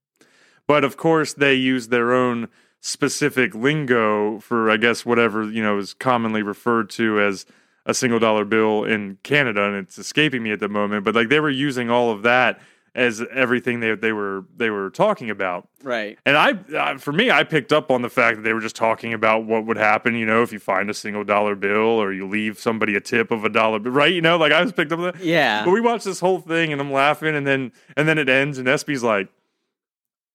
but 0.65 0.83
of 0.83 0.97
course 0.97 1.33
they 1.33 1.53
use 1.53 1.89
their 1.89 2.13
own 2.13 2.47
specific 2.79 3.53
lingo 3.53 4.39
for 4.39 4.71
I 4.71 4.77
guess 4.77 5.05
whatever 5.05 5.43
you 5.43 5.61
know 5.61 5.77
is 5.77 5.93
commonly 5.93 6.41
referred 6.41 6.89
to 6.91 7.21
as 7.21 7.45
a 7.85 7.93
single 7.93 8.19
dollar 8.19 8.45
bill 8.45 8.83
in 8.83 9.17
Canada, 9.21 9.63
and 9.63 9.75
it's 9.75 9.99
escaping 9.99 10.41
me 10.41 10.51
at 10.51 10.59
the 10.59 10.69
moment. 10.69 11.03
But 11.03 11.13
like 11.13 11.29
they 11.29 11.39
were 11.39 11.51
using 11.51 11.91
all 11.91 12.09
of 12.09 12.23
that 12.23 12.59
as 12.93 13.23
everything 13.31 13.79
they 13.79 13.95
they 13.95 14.11
were 14.11 14.45
they 14.55 14.69
were 14.69 14.89
talking 14.89 15.29
about. 15.29 15.67
Right. 15.83 16.19
And 16.25 16.37
I, 16.37 16.51
uh, 16.75 16.97
for 16.97 17.11
me, 17.11 17.31
I 17.31 17.43
picked 17.43 17.71
up 17.71 17.89
on 17.89 18.01
the 18.01 18.09
fact 18.09 18.37
that 18.37 18.43
they 18.43 18.53
were 18.53 18.59
just 18.59 18.75
talking 18.75 19.13
about 19.13 19.45
what 19.45 19.65
would 19.65 19.77
happen, 19.77 20.15
you 20.15 20.25
know, 20.25 20.43
if 20.43 20.51
you 20.51 20.59
find 20.59 20.89
a 20.89 20.93
single 20.93 21.23
dollar 21.23 21.55
bill 21.55 22.01
or 22.01 22.11
you 22.11 22.27
leave 22.27 22.59
somebody 22.59 22.95
a 22.95 23.01
tip 23.01 23.31
of 23.31 23.45
a 23.45 23.49
dollar, 23.49 23.79
right? 23.79 24.13
You 24.13 24.21
know, 24.21 24.37
like 24.37 24.51
I 24.51 24.61
was 24.61 24.73
picked 24.73 24.91
up 24.91 24.99
on 24.99 25.05
that. 25.05 25.23
Yeah. 25.23 25.63
But 25.63 25.71
we 25.71 25.81
watched 25.81 26.05
this 26.05 26.19
whole 26.19 26.39
thing, 26.39 26.71
and 26.71 26.81
I'm 26.81 26.91
laughing, 26.91 27.35
and 27.35 27.47
then 27.47 27.71
and 27.95 28.07
then 28.07 28.17
it 28.17 28.29
ends, 28.29 28.57
and 28.57 28.67
SB's 28.67 29.03
like, 29.03 29.29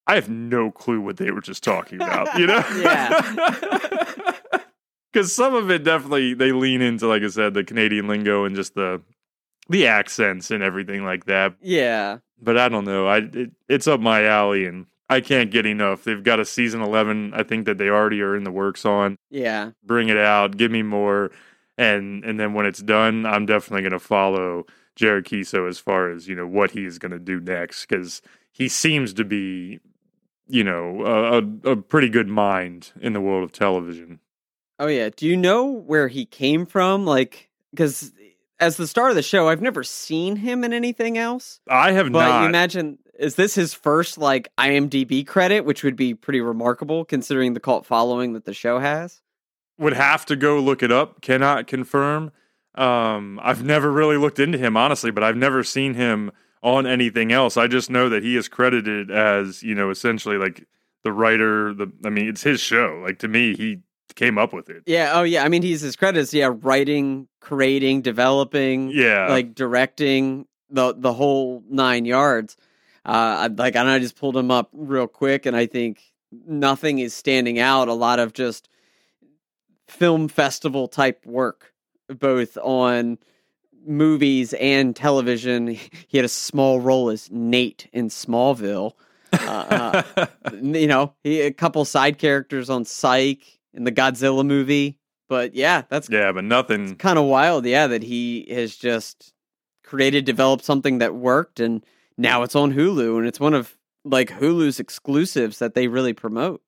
I 0.07 0.15
have 0.15 0.29
no 0.29 0.71
clue 0.71 1.01
what 1.01 1.17
they 1.17 1.31
were 1.31 1.41
just 1.41 1.65
talking 1.65 2.01
about, 2.01 2.39
you 2.39 2.47
know? 2.47 2.65
Yeah. 2.77 4.33
because 5.13 5.35
some 5.35 5.55
of 5.55 5.71
it 5.71 5.83
definitely 5.83 6.35
they 6.35 6.53
lean 6.53 6.83
into, 6.83 7.07
like 7.07 7.23
I 7.23 7.29
said, 7.29 7.55
the 7.55 7.65
Canadian 7.65 8.07
lingo 8.07 8.45
and 8.45 8.55
just 8.55 8.75
the 8.75 9.03
the 9.69 9.87
accents 9.87 10.51
and 10.51 10.63
everything 10.63 11.05
like 11.05 11.25
that. 11.25 11.55
Yeah. 11.61 12.19
But 12.41 12.59
I 12.59 12.69
don't 12.69 12.85
know. 12.85 13.07
I 13.07 13.19
it, 13.19 13.53
it's 13.69 13.87
up 13.87 14.01
my 14.01 14.25
alley, 14.25 14.67
and 14.67 14.87
I 15.09 15.21
can't 15.21 15.51
get 15.51 15.67
enough. 15.67 16.05
They've 16.05 16.23
got 16.23 16.41
a 16.41 16.45
season 16.45 16.83
eleven. 16.83 17.33
I 17.35 17.43
think 17.43 17.67
that 17.67 17.79
they 17.79 17.89
already 17.89 18.21
are 18.21 18.37
in 18.37 18.45
the 18.45 18.53
works 18.53 18.85
on. 18.85 19.17
Yeah. 19.31 19.71
Bring 19.85 20.09
it 20.09 20.19
out. 20.19 20.57
Give 20.57 20.71
me 20.71 20.83
more. 20.83 21.31
And 21.79 22.25
and 22.25 22.39
then 22.41 22.55
when 22.55 22.67
it's 22.67 22.83
done, 22.83 23.27
I'm 23.27 23.47
definitely 23.47 23.83
going 23.83 23.93
to 23.93 23.99
follow 23.99 24.67
Jared 24.97 25.27
Keeso 25.27 25.69
as 25.69 25.79
far 25.79 26.11
as 26.11 26.27
you 26.29 26.35
know 26.35 26.47
what 26.47 26.73
he's 26.73 26.99
going 26.99 27.13
to 27.13 27.19
do 27.19 27.41
next 27.41 27.87
because 27.87 28.23
he 28.51 28.69
seems 28.69 29.13
to 29.15 29.25
be, 29.25 29.81
you 30.49 30.65
know, 30.65 31.03
a, 31.05 31.39
a, 31.39 31.73
a 31.73 31.77
pretty 31.77 32.09
good 32.09 32.29
mind 32.29 32.93
in 33.01 33.13
the 33.13 33.21
world 33.21 33.45
of 33.45 33.53
television. 33.53 34.21
Oh 34.79 34.87
yeah. 34.87 35.11
Do 35.15 35.27
you 35.27 35.37
know 35.37 35.67
where 35.67 36.09
he 36.09 36.25
came 36.25 36.67
from? 36.67 37.05
Like, 37.05 37.51
because 37.71 38.13
as 38.61 38.77
the 38.77 38.87
star 38.87 39.09
of 39.11 39.15
the 39.15 39.23
show, 39.23 39.49
I've 39.49 39.63
never 39.63 39.83
seen 39.85 40.37
him 40.37 40.65
in 40.65 40.73
anything 40.73 41.19
else. 41.19 41.61
I 41.69 41.93
have 41.93 42.11
But 42.13 42.29
not. 42.29 42.43
you 42.43 42.49
imagine, 42.49 42.99
is 43.19 43.35
this 43.35 43.55
his 43.55 43.75
first 43.75 44.19
like 44.19 44.49
IMDb 44.59 45.27
credit, 45.27 45.65
which 45.65 45.83
would 45.85 45.97
be 45.97 46.15
pretty 46.15 46.41
remarkable 46.41 47.05
considering 47.05 47.55
the 47.55 47.61
cult 47.61 47.87
following 47.87 48.33
that 48.35 48.45
the 48.45 48.55
show 48.55 48.79
has? 48.79 49.21
would 49.79 49.93
have 49.93 50.25
to 50.25 50.37
go 50.37 50.59
look 50.59 50.83
it 50.83 50.91
up. 50.91 51.21
Cannot 51.21 51.67
confirm. 51.67 52.33
Um, 52.77 53.39
I've 53.43 53.63
never 53.63 53.93
really 53.93 54.17
looked 54.17 54.39
into 54.39 54.57
him 54.57 54.75
honestly, 54.75 55.11
but 55.11 55.23
I've 55.23 55.37
never 55.37 55.63
seen 55.63 55.93
him 55.93 56.33
on 56.63 56.87
anything 56.87 57.31
else. 57.31 57.59
I 57.59 57.67
just 57.67 57.91
know 57.91 58.09
that 58.09 58.23
he 58.23 58.37
is 58.37 58.49
credited 58.49 59.11
as 59.11 59.63
you 59.63 59.75
know 59.75 59.91
essentially 59.91 60.39
like 60.39 60.65
the 61.05 61.13
writer. 61.13 61.75
The 61.75 61.93
I 62.07 62.09
mean, 62.09 62.27
it's 62.27 62.43
his 62.43 62.61
show. 62.61 63.03
Like 63.05 63.19
to 63.19 63.29
me, 63.29 63.55
he 63.55 63.81
came 64.17 64.39
up 64.39 64.53
with 64.53 64.69
it. 64.69 64.83
Yeah. 64.87 65.13
Oh 65.15 65.23
yeah. 65.23 65.45
I 65.45 65.49
mean, 65.49 65.63
he's 65.63 65.83
his 65.83 65.95
credits. 65.95 66.35
Yeah, 66.35 66.51
writing, 66.53 67.29
creating, 67.41 68.03
developing, 68.03 68.91
Yeah, 68.91 69.29
like 69.29 69.55
directing 69.55 70.47
the 70.71 70.95
the 70.97 71.13
whole 71.13 71.63
nine 71.69 72.05
yards. 72.05 72.57
Uh, 73.05 73.37
I, 73.39 73.47
like 73.47 73.77
and 73.77 73.89
I 73.89 74.01
just 74.01 74.17
pulled 74.17 74.37
him 74.37 74.51
up 74.51 74.71
real 74.73 75.07
quick, 75.07 75.47
and 75.47 75.57
I 75.57 75.67
think 75.67 76.03
nothing 76.47 76.99
is 76.99 77.15
standing 77.15 77.61
out. 77.61 77.89
A 77.89 77.95
lot 77.95 78.19
of 78.19 78.33
just 78.33 78.69
film 79.87 80.27
festival 80.29 80.89
type 80.89 81.25
work, 81.25 81.73
both 82.09 82.59
on 82.59 83.19
movies 83.87 84.53
and 84.55 84.97
television. 84.97 85.79
He 86.09 86.19
had 86.19 86.25
a 86.25 86.29
small 86.29 86.81
role 86.81 87.11
as 87.11 87.31
Nate 87.31 87.89
in 87.93 88.09
Smallville. 88.09 88.93
Uh, 89.33 90.03
uh, 90.17 90.27
you 90.63 90.87
know, 90.87 91.15
he 91.23 91.43
a 91.43 91.53
couple 91.53 91.85
side 91.85 92.19
characters 92.19 92.71
on 92.71 92.85
Psych 92.85 93.56
in 93.77 93.85
the 93.85 93.93
Godzilla 93.93 94.45
movie. 94.45 94.99
But 95.29 95.55
yeah, 95.55 95.83
that's 95.89 96.09
yeah, 96.09 96.33
but 96.33 96.45
nothing. 96.45 96.97
kind 96.97 97.19
of 97.19 97.25
wild. 97.25 97.67
Yeah, 97.67 97.87
that 97.89 98.03
he 98.03 98.47
has 98.51 98.77
just 98.77 99.33
created, 99.85 100.25
developed 100.25 100.65
something 100.65 100.99
that 100.99 101.15
worked, 101.15 101.61
and 101.61 101.85
now 102.17 102.43
it's 102.43 102.57
on 102.57 102.73
Hulu, 102.73 103.19
and 103.19 103.27
it's 103.27 103.41
one 103.41 103.55
of 103.55 103.77
like 104.05 104.31
Hulu's 104.31 104.79
exclusives 104.79 105.59
that 105.59 105.75
they 105.75 105.89
really 105.89 106.13
promote. 106.13 106.63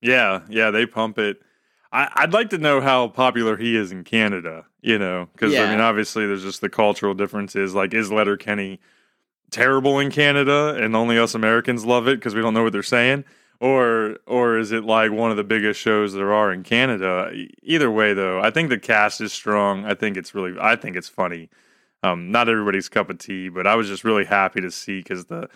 Yeah, 0.00 0.42
yeah, 0.48 0.70
they 0.70 0.84
pump 0.84 1.18
it. 1.18 1.40
I, 1.90 2.08
I'd 2.16 2.32
like 2.32 2.50
to 2.50 2.58
know 2.58 2.80
how 2.80 3.08
popular 3.08 3.56
he 3.56 3.76
is 3.76 3.92
in 3.92 4.04
Canada. 4.04 4.66
You 4.82 4.98
know, 4.98 5.28
because 5.32 5.52
Yeah. 5.52 5.64
I 5.64 5.70
mean, 5.70 5.80
obviously, 5.80 6.26
there's 6.26 6.42
just 6.42 6.60
the 6.60 6.68
cultural 6.68 7.14
differences. 7.14 7.72
Like, 7.72 7.94
is 7.94 8.10
Letterkenny 8.10 8.80
terrible 9.50 10.00
in 10.00 10.10
Canada, 10.10 10.76
and 10.76 10.96
only 10.96 11.18
us 11.18 11.34
Americans 11.34 11.84
love 11.84 12.08
it 12.08 12.16
because 12.18 12.34
we 12.34 12.40
don't 12.40 12.52
know 12.52 12.64
what 12.64 12.72
they're 12.72 12.82
saying, 12.82 13.24
or 13.62 14.18
or 14.26 14.58
is 14.58 14.72
it 14.72 14.82
like 14.82 15.12
one 15.12 15.30
of 15.30 15.36
the 15.36 15.44
biggest 15.44 15.80
shows 15.80 16.12
there 16.12 16.32
are 16.32 16.52
in 16.52 16.64
Canada? 16.64 17.30
Either 17.62 17.90
way, 17.90 18.12
though, 18.12 18.40
I 18.40 18.50
think 18.50 18.70
the 18.70 18.78
cast 18.78 19.20
is 19.20 19.32
strong. 19.32 19.84
I 19.84 19.94
think 19.94 20.16
it's 20.16 20.34
really, 20.34 20.54
I 20.60 20.74
think 20.74 20.96
it's 20.96 21.08
funny. 21.08 21.48
Um, 22.02 22.32
not 22.32 22.48
everybody's 22.48 22.88
cup 22.88 23.08
of 23.08 23.18
tea, 23.18 23.48
but 23.48 23.64
I 23.64 23.76
was 23.76 23.86
just 23.86 24.02
really 24.02 24.24
happy 24.24 24.60
to 24.60 24.70
see 24.72 24.98
because 24.98 25.26
the 25.26 25.48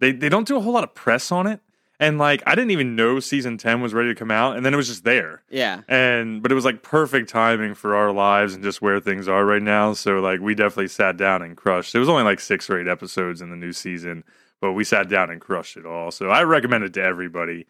they 0.00 0.10
they 0.10 0.28
don't 0.28 0.48
do 0.48 0.56
a 0.56 0.60
whole 0.60 0.72
lot 0.72 0.82
of 0.82 0.92
press 0.94 1.30
on 1.30 1.46
it. 1.46 1.60
And 2.00 2.18
like 2.18 2.42
I 2.48 2.56
didn't 2.56 2.72
even 2.72 2.96
know 2.96 3.20
season 3.20 3.58
10 3.58 3.80
was 3.80 3.94
ready 3.94 4.08
to 4.08 4.16
come 4.16 4.32
out 4.32 4.56
and 4.56 4.66
then 4.66 4.74
it 4.74 4.76
was 4.76 4.88
just 4.88 5.04
there. 5.04 5.44
Yeah, 5.48 5.82
And 5.86 6.42
but 6.42 6.50
it 6.50 6.56
was 6.56 6.64
like 6.64 6.82
perfect 6.82 7.28
timing 7.28 7.74
for 7.74 7.94
our 7.94 8.10
lives 8.10 8.54
and 8.54 8.64
just 8.64 8.82
where 8.82 8.98
things 8.98 9.28
are 9.28 9.44
right 9.46 9.62
now. 9.62 9.92
So 9.92 10.18
like 10.18 10.40
we 10.40 10.56
definitely 10.56 10.88
sat 10.88 11.16
down 11.16 11.42
and 11.42 11.56
crushed. 11.56 11.94
It 11.94 12.00
was 12.00 12.08
only 12.08 12.24
like 12.24 12.40
6 12.40 12.68
or 12.70 12.80
8 12.80 12.88
episodes 12.88 13.40
in 13.40 13.50
the 13.50 13.56
new 13.56 13.72
season, 13.72 14.24
but 14.62 14.72
we 14.72 14.84
sat 14.84 15.08
down 15.08 15.28
and 15.28 15.40
crushed 15.40 15.76
it 15.76 15.84
all. 15.84 16.12
So 16.12 16.30
I 16.30 16.44
recommend 16.44 16.84
it 16.84 16.94
to 16.94 17.02
everybody. 17.02 17.66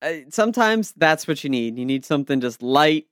Uh, 0.00 0.12
sometimes 0.30 0.94
that's 0.96 1.26
what 1.26 1.42
you 1.42 1.50
need. 1.50 1.76
You 1.76 1.84
need 1.84 2.04
something 2.04 2.40
just 2.40 2.62
light 2.62 3.08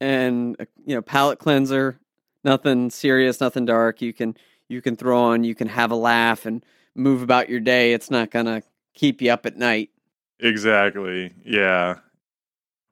and 0.00 0.56
you 0.84 0.96
know 0.96 1.00
palate 1.00 1.38
cleanser. 1.38 1.98
Nothing 2.42 2.90
serious, 2.90 3.40
nothing 3.40 3.64
dark. 3.64 4.02
You 4.02 4.12
can 4.12 4.36
you 4.68 4.82
can 4.82 4.96
throw 4.96 5.16
on. 5.16 5.44
You 5.44 5.54
can 5.54 5.68
have 5.68 5.92
a 5.92 5.96
laugh 5.96 6.44
and 6.44 6.64
move 6.96 7.22
about 7.22 7.48
your 7.48 7.60
day. 7.60 7.92
It's 7.92 8.10
not 8.10 8.30
gonna 8.30 8.62
keep 8.94 9.22
you 9.22 9.30
up 9.30 9.46
at 9.46 9.56
night. 9.56 9.90
Exactly. 10.40 11.32
Yeah. 11.44 11.98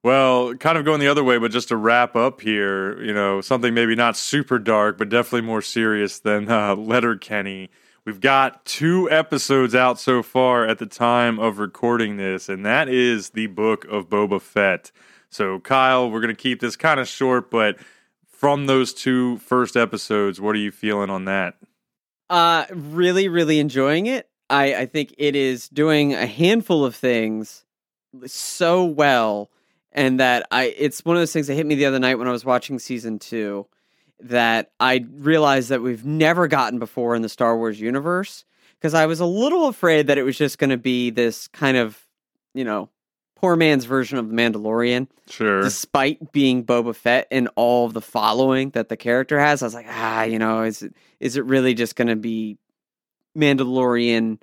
Well, 0.04 0.54
kind 0.54 0.78
of 0.78 0.84
going 0.84 1.00
the 1.00 1.08
other 1.08 1.24
way, 1.24 1.38
but 1.38 1.50
just 1.50 1.68
to 1.68 1.76
wrap 1.76 2.16
up 2.16 2.40
here, 2.40 3.00
you 3.02 3.12
know, 3.12 3.40
something 3.40 3.74
maybe 3.74 3.94
not 3.94 4.16
super 4.16 4.58
dark, 4.58 4.98
but 4.98 5.08
definitely 5.08 5.46
more 5.46 5.62
serious 5.62 6.20
than 6.20 6.48
uh, 6.48 6.74
Letterkenny. 6.76 7.70
We've 8.04 8.20
got 8.20 8.64
two 8.64 9.08
episodes 9.12 9.76
out 9.76 10.00
so 10.00 10.24
far 10.24 10.66
at 10.66 10.78
the 10.78 10.86
time 10.86 11.38
of 11.38 11.60
recording 11.60 12.16
this, 12.16 12.48
and 12.48 12.66
that 12.66 12.88
is 12.88 13.30
the 13.30 13.46
book 13.46 13.84
of 13.84 14.08
Boba 14.08 14.40
Fett. 14.40 14.90
So, 15.30 15.60
Kyle, 15.60 16.10
we're 16.10 16.20
going 16.20 16.34
to 16.34 16.42
keep 16.42 16.60
this 16.60 16.74
kind 16.74 16.98
of 16.98 17.06
short, 17.06 17.48
but 17.48 17.76
from 18.26 18.66
those 18.66 18.92
two 18.92 19.36
first 19.38 19.76
episodes, 19.76 20.40
what 20.40 20.56
are 20.56 20.58
you 20.58 20.72
feeling 20.72 21.10
on 21.10 21.26
that? 21.26 21.54
Uh, 22.28 22.64
really, 22.72 23.28
really 23.28 23.60
enjoying 23.60 24.06
it. 24.06 24.28
I, 24.50 24.74
I 24.74 24.86
think 24.86 25.14
it 25.16 25.36
is 25.36 25.68
doing 25.68 26.12
a 26.12 26.26
handful 26.26 26.84
of 26.84 26.96
things 26.96 27.64
so 28.26 28.84
well, 28.84 29.48
and 29.92 30.18
that 30.18 30.48
I 30.50 30.74
it's 30.76 31.04
one 31.04 31.14
of 31.14 31.20
those 31.20 31.32
things 31.32 31.46
that 31.46 31.54
hit 31.54 31.66
me 31.66 31.76
the 31.76 31.86
other 31.86 32.00
night 32.00 32.16
when 32.16 32.26
I 32.26 32.32
was 32.32 32.44
watching 32.44 32.80
season 32.80 33.20
two 33.20 33.68
that 34.22 34.72
I 34.80 35.04
realized 35.12 35.68
that 35.70 35.82
we've 35.82 36.04
never 36.04 36.48
gotten 36.48 36.78
before 36.78 37.14
in 37.14 37.22
the 37.22 37.28
Star 37.28 37.56
Wars 37.56 37.80
universe 37.80 38.44
because 38.78 38.94
I 38.94 39.06
was 39.06 39.20
a 39.20 39.26
little 39.26 39.68
afraid 39.68 40.06
that 40.08 40.18
it 40.18 40.22
was 40.22 40.36
just 40.38 40.58
going 40.58 40.70
to 40.70 40.76
be 40.76 41.10
this 41.10 41.48
kind 41.48 41.76
of 41.76 41.98
you 42.54 42.64
know 42.64 42.88
poor 43.36 43.56
man's 43.56 43.84
version 43.84 44.18
of 44.18 44.28
the 44.28 44.34
Mandalorian 44.34 45.08
Sure. 45.28 45.62
despite 45.62 46.30
being 46.30 46.64
Boba 46.64 46.94
Fett 46.94 47.26
and 47.30 47.48
all 47.56 47.86
of 47.86 47.92
the 47.94 48.00
following 48.00 48.70
that 48.70 48.88
the 48.88 48.96
character 48.96 49.40
has, 49.40 49.62
I 49.62 49.66
was 49.66 49.74
like, 49.74 49.86
ah, 49.88 50.22
you 50.22 50.38
know, 50.38 50.62
is 50.62 50.82
it 50.82 50.94
is 51.18 51.36
it 51.36 51.44
really 51.44 51.74
just 51.74 51.96
going 51.96 52.08
to 52.08 52.16
be 52.16 52.58
Mandalorian, 53.36 54.40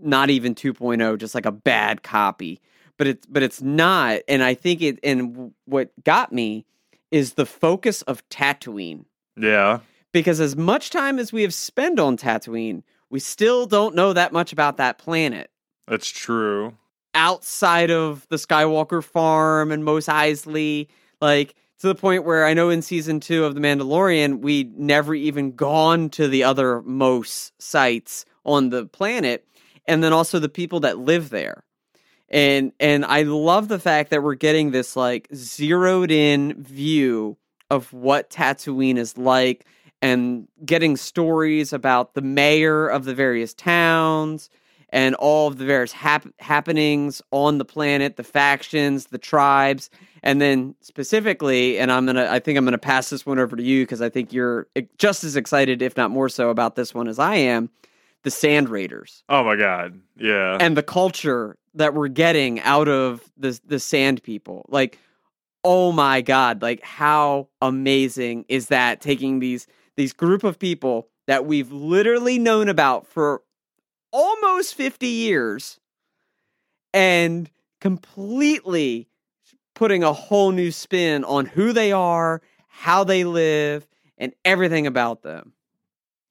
not 0.00 0.30
even 0.30 0.54
2.0, 0.54 1.18
just 1.18 1.34
like 1.34 1.46
a 1.46 1.52
bad 1.52 2.02
copy? 2.02 2.60
But 2.96 3.06
it's 3.08 3.26
but 3.26 3.42
it's 3.42 3.60
not, 3.60 4.20
and 4.28 4.42
I 4.42 4.54
think 4.54 4.80
it. 4.82 5.00
And 5.02 5.52
what 5.64 5.90
got 6.04 6.32
me 6.32 6.64
is 7.10 7.34
the 7.34 7.46
focus 7.46 8.02
of 8.02 8.28
Tatooine, 8.28 9.04
yeah. 9.36 9.80
because 10.12 10.40
as 10.40 10.56
much 10.56 10.90
time 10.90 11.18
as 11.18 11.32
we 11.32 11.42
have 11.42 11.54
spent 11.54 11.98
on 11.98 12.16
Tatooine, 12.16 12.82
we 13.10 13.20
still 13.20 13.66
don't 13.66 13.94
know 13.94 14.12
that 14.12 14.32
much 14.32 14.52
about 14.52 14.76
that 14.78 14.98
planet 14.98 15.50
That's 15.86 16.08
true. 16.08 16.74
outside 17.14 17.90
of 17.90 18.26
the 18.28 18.36
Skywalker 18.36 19.02
farm 19.02 19.70
and 19.70 19.84
Mos 19.84 20.06
Eisley, 20.06 20.88
like 21.20 21.54
to 21.78 21.88
the 21.88 21.94
point 21.94 22.24
where 22.24 22.46
I 22.46 22.54
know 22.54 22.70
in 22.70 22.82
season 22.82 23.20
two 23.20 23.44
of 23.44 23.54
The 23.54 23.60
Mandalorian, 23.60 24.40
we 24.40 24.70
never 24.76 25.14
even 25.14 25.54
gone 25.54 26.08
to 26.10 26.28
the 26.28 26.44
other 26.44 26.80
Mos 26.82 27.52
sites 27.58 28.24
on 28.44 28.70
the 28.70 28.86
planet, 28.86 29.46
and 29.86 30.02
then 30.02 30.12
also 30.12 30.38
the 30.38 30.48
people 30.48 30.80
that 30.80 30.98
live 30.98 31.30
there. 31.30 31.64
And 32.28 32.72
and 32.80 33.04
I 33.04 33.22
love 33.22 33.68
the 33.68 33.78
fact 33.78 34.10
that 34.10 34.22
we're 34.22 34.34
getting 34.34 34.70
this 34.70 34.96
like 34.96 35.28
zeroed 35.34 36.10
in 36.10 36.62
view 36.62 37.36
of 37.74 37.92
what 37.92 38.30
Tatooine 38.30 38.96
is 38.96 39.18
like 39.18 39.66
and 40.00 40.48
getting 40.64 40.96
stories 40.96 41.72
about 41.72 42.14
the 42.14 42.22
mayor 42.22 42.88
of 42.88 43.04
the 43.04 43.14
various 43.14 43.52
towns 43.54 44.48
and 44.90 45.14
all 45.16 45.48
of 45.48 45.58
the 45.58 45.64
various 45.64 45.92
hap- 45.92 46.28
happenings 46.38 47.20
on 47.32 47.58
the 47.58 47.64
planet, 47.64 48.16
the 48.16 48.22
factions, 48.22 49.06
the 49.06 49.18
tribes, 49.18 49.90
and 50.22 50.40
then 50.40 50.74
specifically, 50.80 51.78
and 51.78 51.90
I'm 51.90 52.06
gonna, 52.06 52.28
I 52.30 52.38
think 52.38 52.56
I'm 52.56 52.64
gonna 52.64 52.78
pass 52.78 53.10
this 53.10 53.26
one 53.26 53.38
over 53.38 53.56
to 53.56 53.62
you 53.62 53.82
because 53.82 54.00
I 54.00 54.08
think 54.08 54.32
you're 54.32 54.68
just 54.98 55.24
as 55.24 55.36
excited, 55.36 55.82
if 55.82 55.96
not 55.96 56.10
more 56.10 56.28
so, 56.28 56.48
about 56.50 56.76
this 56.76 56.94
one 56.94 57.08
as 57.08 57.18
I 57.18 57.34
am. 57.36 57.70
The 58.22 58.30
Sand 58.30 58.70
Raiders 58.70 59.22
Oh 59.28 59.44
my 59.44 59.54
god. 59.56 60.00
Yeah. 60.16 60.56
and 60.60 60.76
the 60.78 60.82
culture 60.82 61.56
that 61.74 61.92
we're 61.92 62.08
getting 62.08 62.60
out 62.60 62.88
of 62.88 63.20
the 63.36 63.58
the 63.66 63.78
Sand 63.80 64.22
People, 64.22 64.64
like, 64.68 64.98
oh 65.64 65.92
my 65.92 66.20
god, 66.20 66.62
like 66.62 66.82
how 66.82 67.48
amazing 67.60 68.44
is 68.48 68.68
that? 68.68 69.00
Taking 69.00 69.40
these 69.40 69.66
these 69.96 70.12
group 70.12 70.44
of 70.44 70.58
people 70.58 71.08
that 71.26 71.46
we've 71.46 71.72
literally 71.72 72.38
known 72.38 72.68
about 72.68 73.06
for 73.06 73.42
almost 74.12 74.74
50 74.74 75.06
years 75.06 75.80
and 76.92 77.50
completely 77.80 79.08
putting 79.74 80.02
a 80.04 80.12
whole 80.12 80.52
new 80.52 80.70
spin 80.70 81.24
on 81.24 81.46
who 81.46 81.72
they 81.72 81.92
are, 81.92 82.42
how 82.68 83.04
they 83.04 83.24
live, 83.24 83.86
and 84.18 84.32
everything 84.44 84.86
about 84.86 85.22
them. 85.22 85.52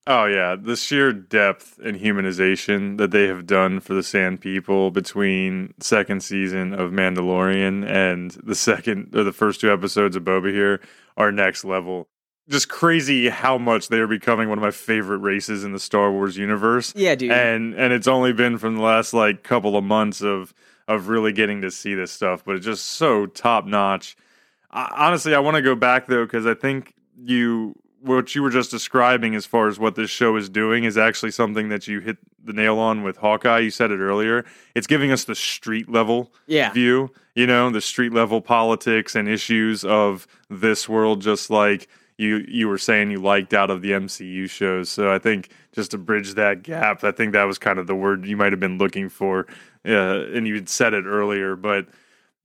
Oh 0.05 0.25
yeah, 0.25 0.57
the 0.59 0.75
sheer 0.75 1.13
depth 1.13 1.79
and 1.83 1.97
humanization 1.97 2.97
that 2.97 3.11
they 3.11 3.27
have 3.27 3.45
done 3.45 3.79
for 3.79 3.93
the 3.93 4.03
Sand 4.03 4.41
People 4.41 4.91
between 4.91 5.73
second 5.79 6.21
season 6.21 6.73
of 6.73 6.91
Mandalorian 6.91 7.87
and 7.87 8.31
the 8.43 8.55
second 8.55 9.15
or 9.15 9.23
the 9.23 9.31
first 9.31 9.61
two 9.61 9.71
episodes 9.71 10.17
of 10.17 10.23
Boba 10.23 10.51
here 10.51 10.81
are 11.15 11.31
next 11.31 11.63
level. 11.63 12.09
Just 12.49 12.67
crazy 12.67 13.29
how 13.29 13.57
much 13.57 13.87
they 13.87 13.99
are 13.99 14.07
becoming 14.07 14.49
one 14.49 14.57
of 14.57 14.61
my 14.61 14.71
favorite 14.71 15.19
races 15.19 15.63
in 15.63 15.71
the 15.71 15.79
Star 15.79 16.11
Wars 16.11 16.35
universe. 16.35 16.91
Yeah, 16.97 17.15
dude. 17.15 17.31
And 17.31 17.73
and 17.73 17.93
it's 17.93 18.07
only 18.07 18.33
been 18.33 18.57
from 18.57 18.75
the 18.75 18.81
last 18.81 19.13
like 19.13 19.43
couple 19.43 19.77
of 19.77 19.85
months 19.85 20.21
of 20.21 20.53
of 20.89 21.07
really 21.07 21.31
getting 21.31 21.61
to 21.61 21.71
see 21.71 21.93
this 21.93 22.11
stuff, 22.11 22.43
but 22.43 22.57
it's 22.57 22.65
just 22.65 22.85
so 22.85 23.25
top 23.25 23.65
notch. 23.65 24.17
Honestly, 24.69 25.33
I 25.33 25.39
want 25.39 25.55
to 25.55 25.61
go 25.61 25.75
back 25.75 26.07
though 26.07 26.25
because 26.25 26.45
I 26.45 26.55
think 26.55 26.93
you 27.15 27.75
what 28.03 28.35
you 28.35 28.43
were 28.43 28.49
just 28.49 28.69
describing 28.69 29.33
as 29.33 29.45
far 29.45 29.67
as 29.69 29.79
what 29.79 29.95
this 29.95 30.09
show 30.09 30.35
is 30.35 30.49
doing 30.49 30.83
is 30.83 30.97
actually 30.97 31.31
something 31.31 31.69
that 31.69 31.87
you 31.87 31.99
hit 32.01 32.17
the 32.43 32.51
nail 32.53 32.77
on 32.77 33.01
with 33.03 33.15
Hawkeye. 33.17 33.59
You 33.59 33.69
said 33.71 33.91
it 33.91 33.99
earlier. 33.99 34.43
It's 34.75 34.87
giving 34.87 35.11
us 35.11 35.23
the 35.23 35.35
street 35.35 35.89
level 35.89 36.33
Yeah. 36.45 36.71
view, 36.73 37.11
you 37.35 37.47
know, 37.47 37.69
the 37.69 37.79
street 37.81 38.11
level 38.11 38.41
politics 38.41 39.15
and 39.15 39.29
issues 39.29 39.85
of 39.85 40.27
this 40.49 40.89
world, 40.89 41.21
just 41.21 41.49
like 41.49 41.87
you 42.17 42.45
you 42.47 42.67
were 42.67 42.77
saying 42.77 43.09
you 43.09 43.19
liked 43.21 43.53
out 43.53 43.69
of 43.71 43.81
the 43.81 43.91
MCU 43.91 44.47
shows. 44.49 44.89
So 44.89 45.11
I 45.13 45.17
think 45.17 45.49
just 45.73 45.91
to 45.91 45.97
bridge 45.97 46.33
that 46.33 46.61
gap, 46.61 47.03
I 47.03 47.11
think 47.11 47.31
that 47.33 47.45
was 47.45 47.57
kind 47.57 47.79
of 47.79 47.87
the 47.87 47.95
word 47.95 48.25
you 48.25 48.35
might 48.37 48.51
have 48.51 48.59
been 48.59 48.77
looking 48.77 49.07
for, 49.09 49.47
uh, 49.87 50.25
and 50.33 50.45
you 50.47 50.55
had 50.55 50.67
said 50.69 50.93
it 50.93 51.05
earlier, 51.05 51.55
but 51.55 51.87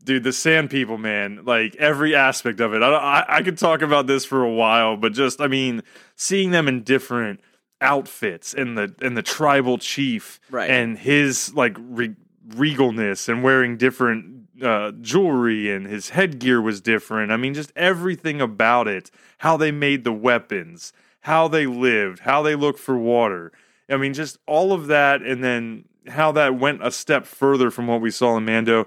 dude 0.05 0.23
the 0.25 0.33
sand 0.33 0.71
people 0.71 0.97
man 0.99 1.41
like 1.45 1.75
every 1.77 2.15
aspect 2.15 2.61
of 2.61 2.73
it. 2.75 2.83
I, 2.83 2.89
I, 2.93 3.37
I 3.39 3.43
could 3.43 3.59
talk 3.59 3.83
about 3.83 4.07
this 4.07 4.25
for 4.25 4.43
a 4.43 4.51
while 4.53 4.97
but 4.97 5.13
just 5.13 5.41
i 5.41 5.47
mean 5.49 5.83
seeing 6.17 6.51
them 6.51 6.69
in 6.69 6.83
different 6.83 7.41
outfits 7.81 8.55
and 8.55 8.77
the 8.77 8.95
and 9.01 9.17
the 9.17 9.23
tribal 9.23 9.79
chief 9.79 10.41
Right. 10.51 10.71
and 10.71 10.99
his 10.99 11.55
like 11.55 11.77
re- 11.79 12.17
regalness 12.49 13.29
and 13.29 13.43
wearing 13.43 13.77
different 13.77 14.47
uh, 14.63 14.91
jewelry 15.01 15.71
and 15.73 15.87
his 15.87 16.09
headgear 16.11 16.61
was 16.61 16.81
different. 16.81 17.31
I 17.31 17.37
mean 17.37 17.55
just 17.55 17.73
everything 17.77 18.41
about 18.41 18.89
it 18.89 19.11
how 19.39 19.57
they 19.57 19.71
made 19.71 20.03
the 20.03 20.13
weapons 20.13 20.93
how 21.21 21.47
they 21.47 21.67
lived 21.67 22.21
how 22.21 22.43
they 22.43 22.57
looked 22.57 22.81
for 22.81 22.99
water. 22.99 23.53
I 23.89 23.97
mean 23.97 24.15
just 24.15 24.39
all 24.47 24.73
of 24.73 24.89
that 24.89 25.23
and 25.23 25.45
then 25.45 25.85
how 26.09 26.33
that 26.33 26.59
went 26.59 26.85
a 26.85 26.91
step 26.91 27.27
further 27.27 27.71
from 27.71 27.87
what 27.87 28.01
we 28.01 28.11
saw 28.11 28.37
in 28.37 28.45
mando 28.47 28.87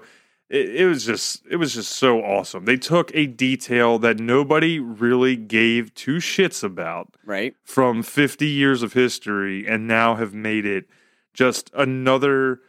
it, 0.52 0.76
it 0.82 0.86
was 0.86 1.04
just 1.06 1.42
it 1.50 1.56
was 1.56 1.74
just 1.74 1.90
so 1.92 2.20
awesome. 2.22 2.64
They 2.66 2.76
took 2.76 3.10
a 3.14 3.26
detail 3.26 3.98
that 4.00 4.18
nobody 4.20 4.78
really 4.78 5.34
gave 5.36 5.92
two 5.94 6.16
shits 6.16 6.62
about 6.62 7.08
Right? 7.24 7.54
from 7.64 8.02
50 8.02 8.46
years 8.46 8.82
of 8.82 8.92
history 8.92 9.66
and 9.66 9.88
now 9.88 10.14
have 10.16 10.34
made 10.34 10.66
it 10.66 10.84
just 11.34 11.70
another 11.74 12.60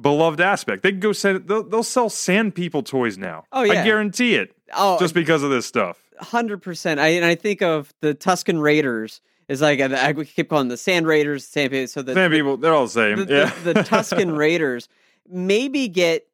beloved 0.00 0.40
aspect. 0.40 0.82
They 0.82 0.92
can 0.92 1.00
go 1.00 1.12
send 1.12 1.48
they'll, 1.48 1.62
they'll 1.64 1.82
sell 1.82 2.08
sand 2.08 2.54
people 2.54 2.82
toys 2.82 3.18
now. 3.18 3.44
Oh, 3.52 3.62
yeah. 3.62 3.80
I 3.80 3.84
guarantee 3.84 4.36
it. 4.36 4.54
Oh, 4.74 4.98
Just 4.98 5.12
because 5.14 5.42
of 5.42 5.50
this 5.50 5.66
stuff. 5.66 5.98
hundred 6.20 6.62
percent. 6.62 6.98
I 7.00 7.08
and 7.08 7.24
I 7.24 7.34
think 7.34 7.60
of 7.62 7.92
the 8.00 8.14
Tusken 8.14 8.60
Raiders 8.62 9.20
is 9.48 9.60
like 9.60 9.80
I, 9.80 10.12
keep 10.14 10.48
calling 10.48 10.68
the 10.68 10.76
Sand 10.78 11.06
Raiders. 11.06 11.44
Sand 11.46 11.72
People. 11.72 11.88
so 11.88 12.00
the 12.00 12.14
Sand 12.14 12.32
people, 12.32 12.56
they're 12.56 12.72
all 12.72 12.84
the 12.84 12.90
same. 12.90 13.18
the, 13.18 13.24
the- 13.64 13.74
the 13.74 13.80
Tusken 13.82 14.36
Raiders 14.44 14.88
maybe 15.28 15.88
get 15.88 16.26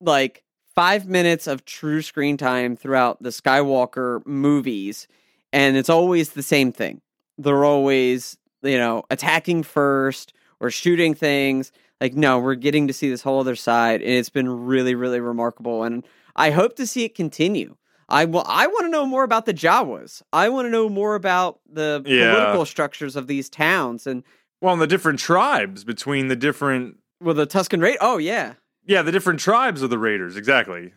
like 0.00 0.44
five 0.74 1.06
minutes 1.06 1.46
of 1.46 1.64
true 1.64 2.02
screen 2.02 2.36
time 2.36 2.76
throughout 2.76 3.22
the 3.22 3.30
Skywalker 3.30 4.24
movies, 4.26 5.08
and 5.52 5.76
it's 5.76 5.90
always 5.90 6.30
the 6.30 6.42
same 6.42 6.72
thing. 6.72 7.00
They're 7.36 7.64
always, 7.64 8.36
you 8.62 8.78
know, 8.78 9.04
attacking 9.10 9.62
first 9.62 10.32
or 10.60 10.70
shooting 10.70 11.14
things. 11.14 11.72
Like, 12.00 12.14
no, 12.14 12.38
we're 12.38 12.54
getting 12.54 12.86
to 12.86 12.92
see 12.92 13.08
this 13.10 13.22
whole 13.22 13.40
other 13.40 13.56
side, 13.56 14.02
and 14.02 14.10
it's 14.10 14.30
been 14.30 14.48
really, 14.66 14.94
really 14.94 15.20
remarkable. 15.20 15.82
And 15.82 16.06
I 16.36 16.50
hope 16.50 16.76
to 16.76 16.86
see 16.86 17.04
it 17.04 17.14
continue. 17.14 17.76
I 18.08 18.24
will. 18.24 18.44
I 18.46 18.66
want 18.68 18.86
to 18.86 18.88
know 18.90 19.04
more 19.04 19.24
about 19.24 19.44
the 19.46 19.52
Jawas. 19.52 20.22
I 20.32 20.48
want 20.48 20.66
to 20.66 20.70
know 20.70 20.88
more 20.88 21.14
about 21.14 21.58
the 21.70 22.02
Yeah. 22.06 22.30
political 22.32 22.64
structures 22.64 23.16
of 23.16 23.26
these 23.26 23.48
towns 23.50 24.06
and 24.06 24.22
well, 24.60 24.72
and 24.72 24.80
the 24.82 24.86
different 24.86 25.18
tribes 25.18 25.84
between 25.84 26.28
the 26.28 26.36
different 26.36 26.96
well, 27.20 27.34
the 27.34 27.46
Tusken 27.46 27.82
Raid. 27.82 27.98
Oh 28.00 28.16
yeah, 28.16 28.54
yeah, 28.88 29.02
the 29.02 29.12
different 29.12 29.38
tribes 29.38 29.82
of 29.82 29.90
the 29.90 29.98
Raiders, 29.98 30.36
exactly. 30.36 30.92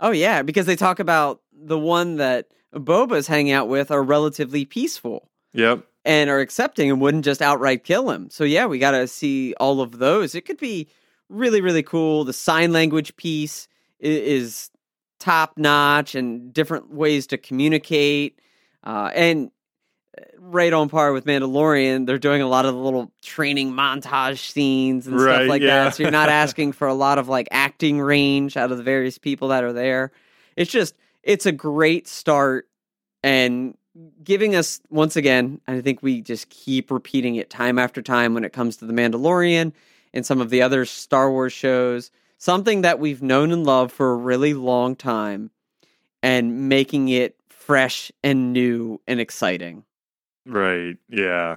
Oh 0.00 0.10
yeah, 0.12 0.40
because 0.42 0.64
they 0.64 0.76
talk 0.76 0.98
about 0.98 1.42
the 1.52 1.78
one 1.78 2.16
that 2.16 2.48
Boba's 2.72 3.26
hanging 3.26 3.52
out 3.52 3.68
with 3.68 3.90
are 3.90 4.02
relatively 4.02 4.64
peaceful 4.64 5.28
Yep. 5.52 5.84
and 6.04 6.28
are 6.30 6.40
accepting 6.40 6.90
and 6.90 7.00
wouldn't 7.00 7.24
just 7.24 7.40
outright 7.42 7.84
kill 7.84 8.10
him. 8.10 8.30
So 8.30 8.44
yeah, 8.44 8.64
we 8.66 8.78
got 8.78 8.92
to 8.92 9.06
see 9.06 9.54
all 9.60 9.80
of 9.82 9.98
those. 9.98 10.34
It 10.34 10.42
could 10.46 10.58
be 10.58 10.88
really 11.28 11.60
really 11.60 11.82
cool. 11.82 12.24
The 12.24 12.32
sign 12.32 12.72
language 12.72 13.14
piece 13.16 13.68
is 14.00 14.70
top 15.20 15.56
notch 15.56 16.14
and 16.14 16.52
different 16.52 16.92
ways 16.92 17.26
to 17.28 17.38
communicate. 17.38 18.40
Uh, 18.82 19.10
and 19.14 19.50
right 20.38 20.72
on 20.72 20.88
par 20.88 21.12
with 21.12 21.24
Mandalorian, 21.24 22.06
they're 22.06 22.18
doing 22.18 22.42
a 22.42 22.48
lot 22.48 22.66
of 22.66 22.74
the 22.74 22.80
little 22.80 23.12
training 23.22 23.72
montage 23.72 24.38
scenes 24.38 25.06
and 25.06 25.16
Right, 25.20 25.36
stuff 25.36 25.48
like 25.48 25.62
yeah. 25.62 25.84
that. 25.84 25.94
So 25.94 26.02
you're 26.02 26.12
not 26.12 26.28
asking 26.44 26.72
for 26.72 26.86
a 26.88 26.94
lot 26.94 27.18
of 27.18 27.28
like 27.28 27.48
acting 27.50 28.00
range 28.00 28.56
out 28.56 28.70
of 28.70 28.78
the 28.78 28.84
various 28.84 29.18
people 29.18 29.48
that 29.48 29.64
are 29.64 29.72
there. 29.72 30.12
It's 30.56 30.70
just 30.70 30.94
it's 31.22 31.46
a 31.46 31.52
great 31.52 32.06
start 32.06 32.68
and 33.22 33.76
giving 34.22 34.54
us 34.56 34.80
once 34.90 35.16
again, 35.16 35.60
I 35.66 35.80
think 35.80 36.02
we 36.02 36.20
just 36.20 36.48
keep 36.50 36.90
repeating 36.90 37.36
it 37.36 37.48
time 37.50 37.78
after 37.78 38.02
time 38.02 38.34
when 38.34 38.44
it 38.44 38.52
comes 38.52 38.76
to 38.78 38.86
the 38.86 38.92
Mandalorian 38.92 39.72
and 40.12 40.26
some 40.26 40.40
of 40.40 40.50
the 40.50 40.62
other 40.62 40.84
Star 40.84 41.30
Wars 41.30 41.52
shows, 41.52 42.10
something 42.38 42.82
that 42.82 42.98
we've 42.98 43.22
known 43.22 43.50
and 43.52 43.64
loved 43.64 43.92
for 43.92 44.12
a 44.12 44.16
really 44.16 44.52
long 44.54 44.96
time 44.96 45.50
and 46.22 46.68
making 46.68 47.08
it 47.08 47.36
fresh 47.48 48.12
and 48.22 48.52
new 48.52 49.00
and 49.06 49.20
exciting. 49.20 49.84
Right. 50.46 50.96
Yeah. 51.08 51.56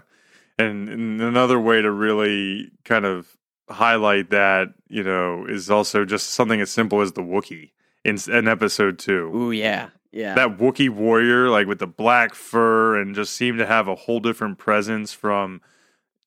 And, 0.58 0.90
and 0.90 1.22
another 1.22 1.60
way 1.60 1.82
to 1.82 1.92
really 1.92 2.72
kind 2.84 3.06
of 3.06 3.38
highlight 3.70 4.30
that, 4.30 4.70
you 4.88 5.04
know, 5.04 5.46
is 5.46 5.70
also 5.70 6.06
just 6.06 6.32
something 6.32 6.62
as 6.62 6.72
simple 6.72 7.02
as 7.02 7.12
the 7.12 7.22
Wookiee 7.22 7.72
in, 8.04 8.18
in 8.32 8.48
episode 8.48 8.98
two. 8.98 9.32
Ooh, 9.36 9.52
yeah. 9.52 9.90
Yeah. 10.12 10.34
That 10.36 10.58
Wookiee 10.58 10.90
warrior, 10.90 11.50
like 11.50 11.68
with 11.68 11.80
the 11.80 11.88
black 11.88 12.34
fur, 12.34 13.00
and 13.00 13.14
just 13.14 13.34
seemed 13.34 13.60
to 13.60 13.66
have 13.66 13.88
a 13.88 13.96
whole 13.96 14.20
different 14.20 14.58
presence 14.58 15.14
from 15.14 15.62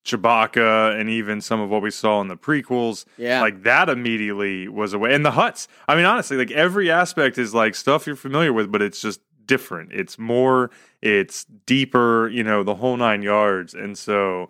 Chewbacca 0.04 0.98
and 0.98 1.10
even 1.10 1.40
some 1.40 1.60
of 1.60 1.70
what 1.70 1.82
we 1.82 1.90
saw 1.90 2.20
in 2.20 2.28
the 2.28 2.36
prequels. 2.36 3.04
yeah. 3.16 3.40
Like 3.40 3.64
that 3.64 3.88
immediately 3.88 4.68
was 4.68 4.92
away. 4.92 5.14
And 5.14 5.24
the 5.24 5.32
Hutts. 5.32 5.66
I 5.88 5.96
mean, 5.96 6.04
honestly, 6.04 6.36
like 6.36 6.50
every 6.50 6.90
aspect 6.90 7.38
is 7.38 7.54
like 7.54 7.74
stuff 7.74 8.06
you're 8.06 8.16
familiar 8.16 8.52
with, 8.52 8.70
but 8.70 8.82
it's 8.82 9.00
just 9.00 9.20
different. 9.50 9.90
It's 9.92 10.16
more, 10.16 10.70
it's 11.02 11.44
deeper, 11.66 12.28
you 12.28 12.44
know, 12.44 12.62
the 12.62 12.76
whole 12.76 12.96
nine 12.96 13.20
yards. 13.22 13.74
And 13.74 13.98
so 13.98 14.48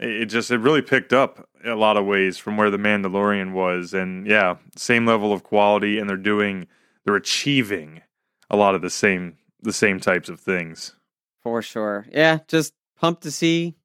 it 0.00 0.26
just, 0.26 0.50
it 0.50 0.58
really 0.58 0.82
picked 0.82 1.12
up 1.12 1.48
a 1.64 1.76
lot 1.76 1.96
of 1.96 2.04
ways 2.04 2.36
from 2.36 2.56
where 2.56 2.68
the 2.68 2.78
Mandalorian 2.78 3.52
was. 3.52 3.94
And 3.94 4.26
yeah, 4.26 4.56
same 4.74 5.06
level 5.06 5.32
of 5.32 5.44
quality. 5.44 6.00
And 6.00 6.10
they're 6.10 6.16
doing, 6.16 6.66
they're 7.04 7.14
achieving 7.14 8.02
a 8.50 8.56
lot 8.56 8.74
of 8.74 8.82
the 8.82 8.90
same, 8.90 9.36
the 9.62 9.72
same 9.72 10.00
types 10.00 10.28
of 10.28 10.40
things. 10.40 10.96
For 11.44 11.62
sure. 11.62 12.08
Yeah, 12.10 12.40
just 12.48 12.74
pumped 12.96 13.22
to 13.22 13.30
see 13.30 13.76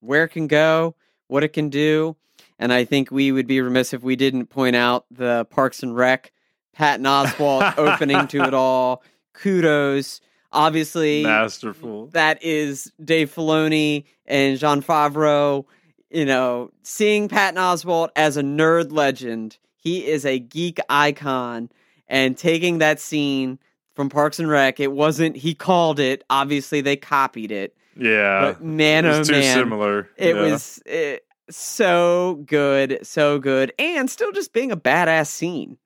where 0.00 0.24
it 0.24 0.30
can 0.30 0.48
go, 0.48 0.96
what 1.28 1.44
it 1.44 1.52
can 1.52 1.68
do. 1.68 2.16
And 2.58 2.72
I 2.72 2.84
think 2.84 3.12
we 3.12 3.30
would 3.30 3.46
be 3.46 3.60
remiss 3.60 3.94
if 3.94 4.02
we 4.02 4.16
didn't 4.16 4.46
point 4.46 4.74
out 4.74 5.06
the 5.12 5.44
Parks 5.44 5.84
and 5.84 5.94
Rec, 5.94 6.32
Patton 6.72 7.06
Oswalt 7.06 7.78
opening 7.78 8.26
to 8.26 8.42
it 8.42 8.54
all. 8.54 9.04
Kudos. 9.38 10.20
Obviously, 10.52 11.22
Masterful. 11.24 12.06
that 12.08 12.42
is 12.42 12.90
Dave 13.04 13.34
Filoni 13.34 14.04
and 14.26 14.58
Jon 14.58 14.82
Favreau. 14.82 15.64
You 16.10 16.24
know, 16.24 16.70
seeing 16.82 17.28
Patton 17.28 17.58
Oswalt 17.60 18.08
as 18.16 18.38
a 18.38 18.42
nerd 18.42 18.90
legend, 18.92 19.58
he 19.76 20.06
is 20.06 20.24
a 20.24 20.38
geek 20.38 20.78
icon, 20.88 21.68
and 22.08 22.36
taking 22.36 22.78
that 22.78 22.98
scene 22.98 23.58
from 23.94 24.08
Parks 24.08 24.38
and 24.38 24.48
Rec, 24.48 24.80
it 24.80 24.92
wasn't 24.92 25.36
he 25.36 25.54
called 25.54 26.00
it. 26.00 26.24
Obviously, 26.30 26.80
they 26.80 26.96
copied 26.96 27.52
it, 27.52 27.76
Yeah. 27.94 28.40
but 28.52 28.62
man, 28.64 29.04
oh 29.04 29.22
too 29.22 29.32
man, 29.32 29.54
similar. 29.54 30.08
it 30.16 30.34
Yeah. 30.34 30.40
was 30.42 30.82
eh, 30.86 31.18
so 31.50 32.42
good, 32.46 33.00
so 33.02 33.38
good, 33.38 33.72
and 33.78 34.08
still 34.08 34.32
just 34.32 34.54
being 34.54 34.72
a 34.72 34.76
badass 34.78 35.26
scene. 35.26 35.76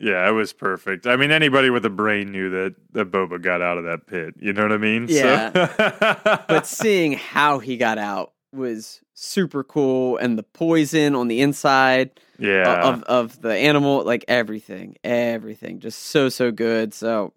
Yeah, 0.00 0.26
it 0.26 0.32
was 0.32 0.52
perfect. 0.54 1.06
I 1.06 1.16
mean, 1.16 1.30
anybody 1.30 1.68
with 1.68 1.84
a 1.84 1.90
brain 1.90 2.32
knew 2.32 2.48
that 2.50 2.74
that 2.92 3.10
Boba 3.10 3.40
got 3.40 3.60
out 3.60 3.76
of 3.78 3.84
that 3.84 4.06
pit. 4.06 4.34
You 4.40 4.52
know 4.54 4.62
what 4.62 4.72
I 4.72 4.78
mean? 4.78 5.06
Yeah. 5.08 5.52
So- 5.52 6.38
But 6.48 6.66
seeing 6.66 7.12
how 7.12 7.58
he 7.58 7.76
got 7.76 7.98
out 7.98 8.32
was 8.52 9.00
super 9.14 9.62
cool, 9.62 10.16
and 10.16 10.38
the 10.38 10.42
poison 10.42 11.14
on 11.14 11.28
the 11.28 11.40
inside 11.42 12.18
Yeah. 12.38 12.80
of 12.88 13.02
of 13.04 13.40
the 13.42 13.54
animal, 13.54 14.02
like 14.04 14.24
everything, 14.26 14.96
everything, 15.04 15.80
just 15.80 15.98
so 16.06 16.28
so 16.30 16.50
good. 16.50 16.94
So 16.94 17.32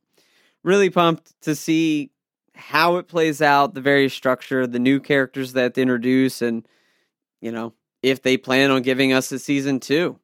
really 0.64 0.90
pumped 0.90 1.34
to 1.41 1.56
see 1.56 2.11
how 2.56 2.95
it 2.95 3.07
plays 3.10 3.41
out, 3.41 3.73
the 3.73 3.81
various 3.81 4.14
structure, 4.14 4.65
the 4.65 4.80
new 4.80 4.99
characters 5.02 5.52
that 5.53 5.73
they 5.73 5.81
introduce, 5.81 6.41
and 6.41 6.65
you 7.41 7.52
know 7.52 7.73
if 8.02 8.22
they 8.22 8.38
plan 8.38 8.72
on 8.72 8.81
giving 8.84 9.11
us 9.11 9.31
a 9.34 9.40
season 9.40 9.80
two. 9.81 10.18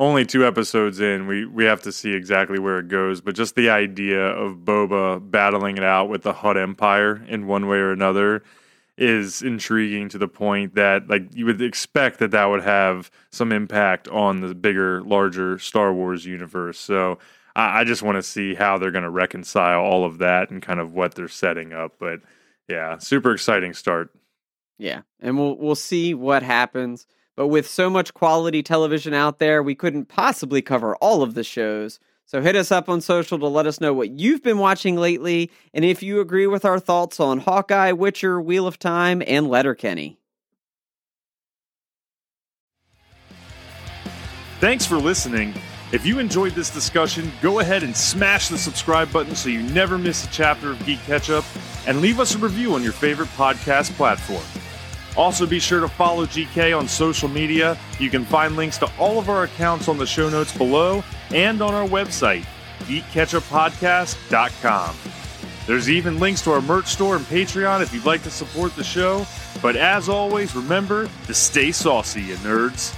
Only 0.00 0.24
two 0.24 0.46
episodes 0.46 0.98
in, 0.98 1.26
we 1.26 1.44
we 1.44 1.66
have 1.66 1.82
to 1.82 1.92
see 1.92 2.14
exactly 2.14 2.58
where 2.58 2.78
it 2.78 2.88
goes. 2.88 3.20
But 3.20 3.34
just 3.34 3.54
the 3.54 3.68
idea 3.68 4.28
of 4.28 4.60
Boba 4.64 5.30
battling 5.30 5.76
it 5.76 5.84
out 5.84 6.08
with 6.08 6.22
the 6.22 6.32
Hutt 6.32 6.56
Empire 6.56 7.22
in 7.28 7.46
one 7.46 7.68
way 7.68 7.76
or 7.76 7.92
another 7.92 8.42
is 8.96 9.42
intriguing 9.42 10.08
to 10.08 10.16
the 10.16 10.26
point 10.26 10.74
that 10.74 11.06
like 11.08 11.24
you 11.34 11.44
would 11.44 11.60
expect 11.60 12.18
that 12.20 12.30
that 12.30 12.46
would 12.46 12.62
have 12.62 13.10
some 13.30 13.52
impact 13.52 14.08
on 14.08 14.40
the 14.40 14.54
bigger, 14.54 15.02
larger 15.02 15.58
Star 15.58 15.92
Wars 15.92 16.24
universe. 16.24 16.78
So 16.78 17.18
I, 17.54 17.80
I 17.80 17.84
just 17.84 18.02
want 18.02 18.16
to 18.16 18.22
see 18.22 18.54
how 18.54 18.78
they're 18.78 18.90
going 18.90 19.04
to 19.04 19.10
reconcile 19.10 19.82
all 19.82 20.06
of 20.06 20.16
that 20.18 20.50
and 20.50 20.62
kind 20.62 20.80
of 20.80 20.94
what 20.94 21.14
they're 21.14 21.28
setting 21.28 21.74
up. 21.74 21.96
But 21.98 22.20
yeah, 22.68 22.96
super 22.96 23.32
exciting 23.32 23.74
start. 23.74 24.14
Yeah, 24.78 25.02
and 25.20 25.36
we'll 25.38 25.58
we'll 25.58 25.74
see 25.74 26.14
what 26.14 26.42
happens. 26.42 27.06
But 27.40 27.46
with 27.46 27.66
so 27.66 27.88
much 27.88 28.12
quality 28.12 28.62
television 28.62 29.14
out 29.14 29.38
there, 29.38 29.62
we 29.62 29.74
couldn't 29.74 30.08
possibly 30.08 30.60
cover 30.60 30.94
all 30.96 31.22
of 31.22 31.32
the 31.32 31.42
shows. 31.42 31.98
So 32.26 32.42
hit 32.42 32.54
us 32.54 32.70
up 32.70 32.90
on 32.90 33.00
social 33.00 33.38
to 33.38 33.46
let 33.46 33.66
us 33.66 33.80
know 33.80 33.94
what 33.94 34.10
you've 34.10 34.42
been 34.42 34.58
watching 34.58 34.96
lately 34.96 35.50
and 35.72 35.82
if 35.82 36.02
you 36.02 36.20
agree 36.20 36.46
with 36.46 36.66
our 36.66 36.78
thoughts 36.78 37.18
on 37.18 37.38
Hawkeye, 37.38 37.92
Witcher, 37.92 38.42
Wheel 38.42 38.66
of 38.66 38.78
Time, 38.78 39.22
and 39.26 39.48
Letterkenny. 39.48 40.18
Thanks 44.60 44.84
for 44.84 44.98
listening. 44.98 45.54
If 45.92 46.04
you 46.04 46.18
enjoyed 46.18 46.52
this 46.52 46.68
discussion, 46.68 47.32
go 47.40 47.60
ahead 47.60 47.82
and 47.82 47.96
smash 47.96 48.48
the 48.50 48.58
subscribe 48.58 49.10
button 49.10 49.34
so 49.34 49.48
you 49.48 49.62
never 49.62 49.96
miss 49.96 50.26
a 50.26 50.30
chapter 50.30 50.72
of 50.72 50.78
GeeK 50.80 50.98
KetchUP, 51.06 51.88
and 51.88 52.02
leave 52.02 52.20
us 52.20 52.34
a 52.34 52.38
review 52.38 52.74
on 52.74 52.82
your 52.82 52.92
favorite 52.92 53.30
podcast 53.30 53.92
platform. 53.92 54.44
Also, 55.16 55.44
be 55.46 55.58
sure 55.58 55.80
to 55.80 55.88
follow 55.88 56.26
GK 56.26 56.78
on 56.78 56.86
social 56.88 57.28
media. 57.28 57.76
You 57.98 58.10
can 58.10 58.24
find 58.24 58.54
links 58.56 58.78
to 58.78 58.88
all 58.98 59.18
of 59.18 59.28
our 59.28 59.42
accounts 59.44 59.88
on 59.88 59.98
the 59.98 60.06
show 60.06 60.30
notes 60.30 60.56
below 60.56 61.02
and 61.34 61.60
on 61.60 61.74
our 61.74 61.88
website, 61.88 62.46
geekketchuppodcast.com. 62.80 64.96
There's 65.66 65.90
even 65.90 66.18
links 66.18 66.40
to 66.42 66.52
our 66.52 66.62
merch 66.62 66.86
store 66.86 67.16
and 67.16 67.24
Patreon 67.26 67.82
if 67.82 67.92
you'd 67.94 68.04
like 68.04 68.22
to 68.24 68.30
support 68.30 68.74
the 68.76 68.84
show. 68.84 69.24
But 69.62 69.76
as 69.76 70.08
always, 70.08 70.56
remember 70.56 71.08
to 71.26 71.34
stay 71.34 71.70
saucy, 71.70 72.22
you 72.22 72.34
nerds. 72.36 72.96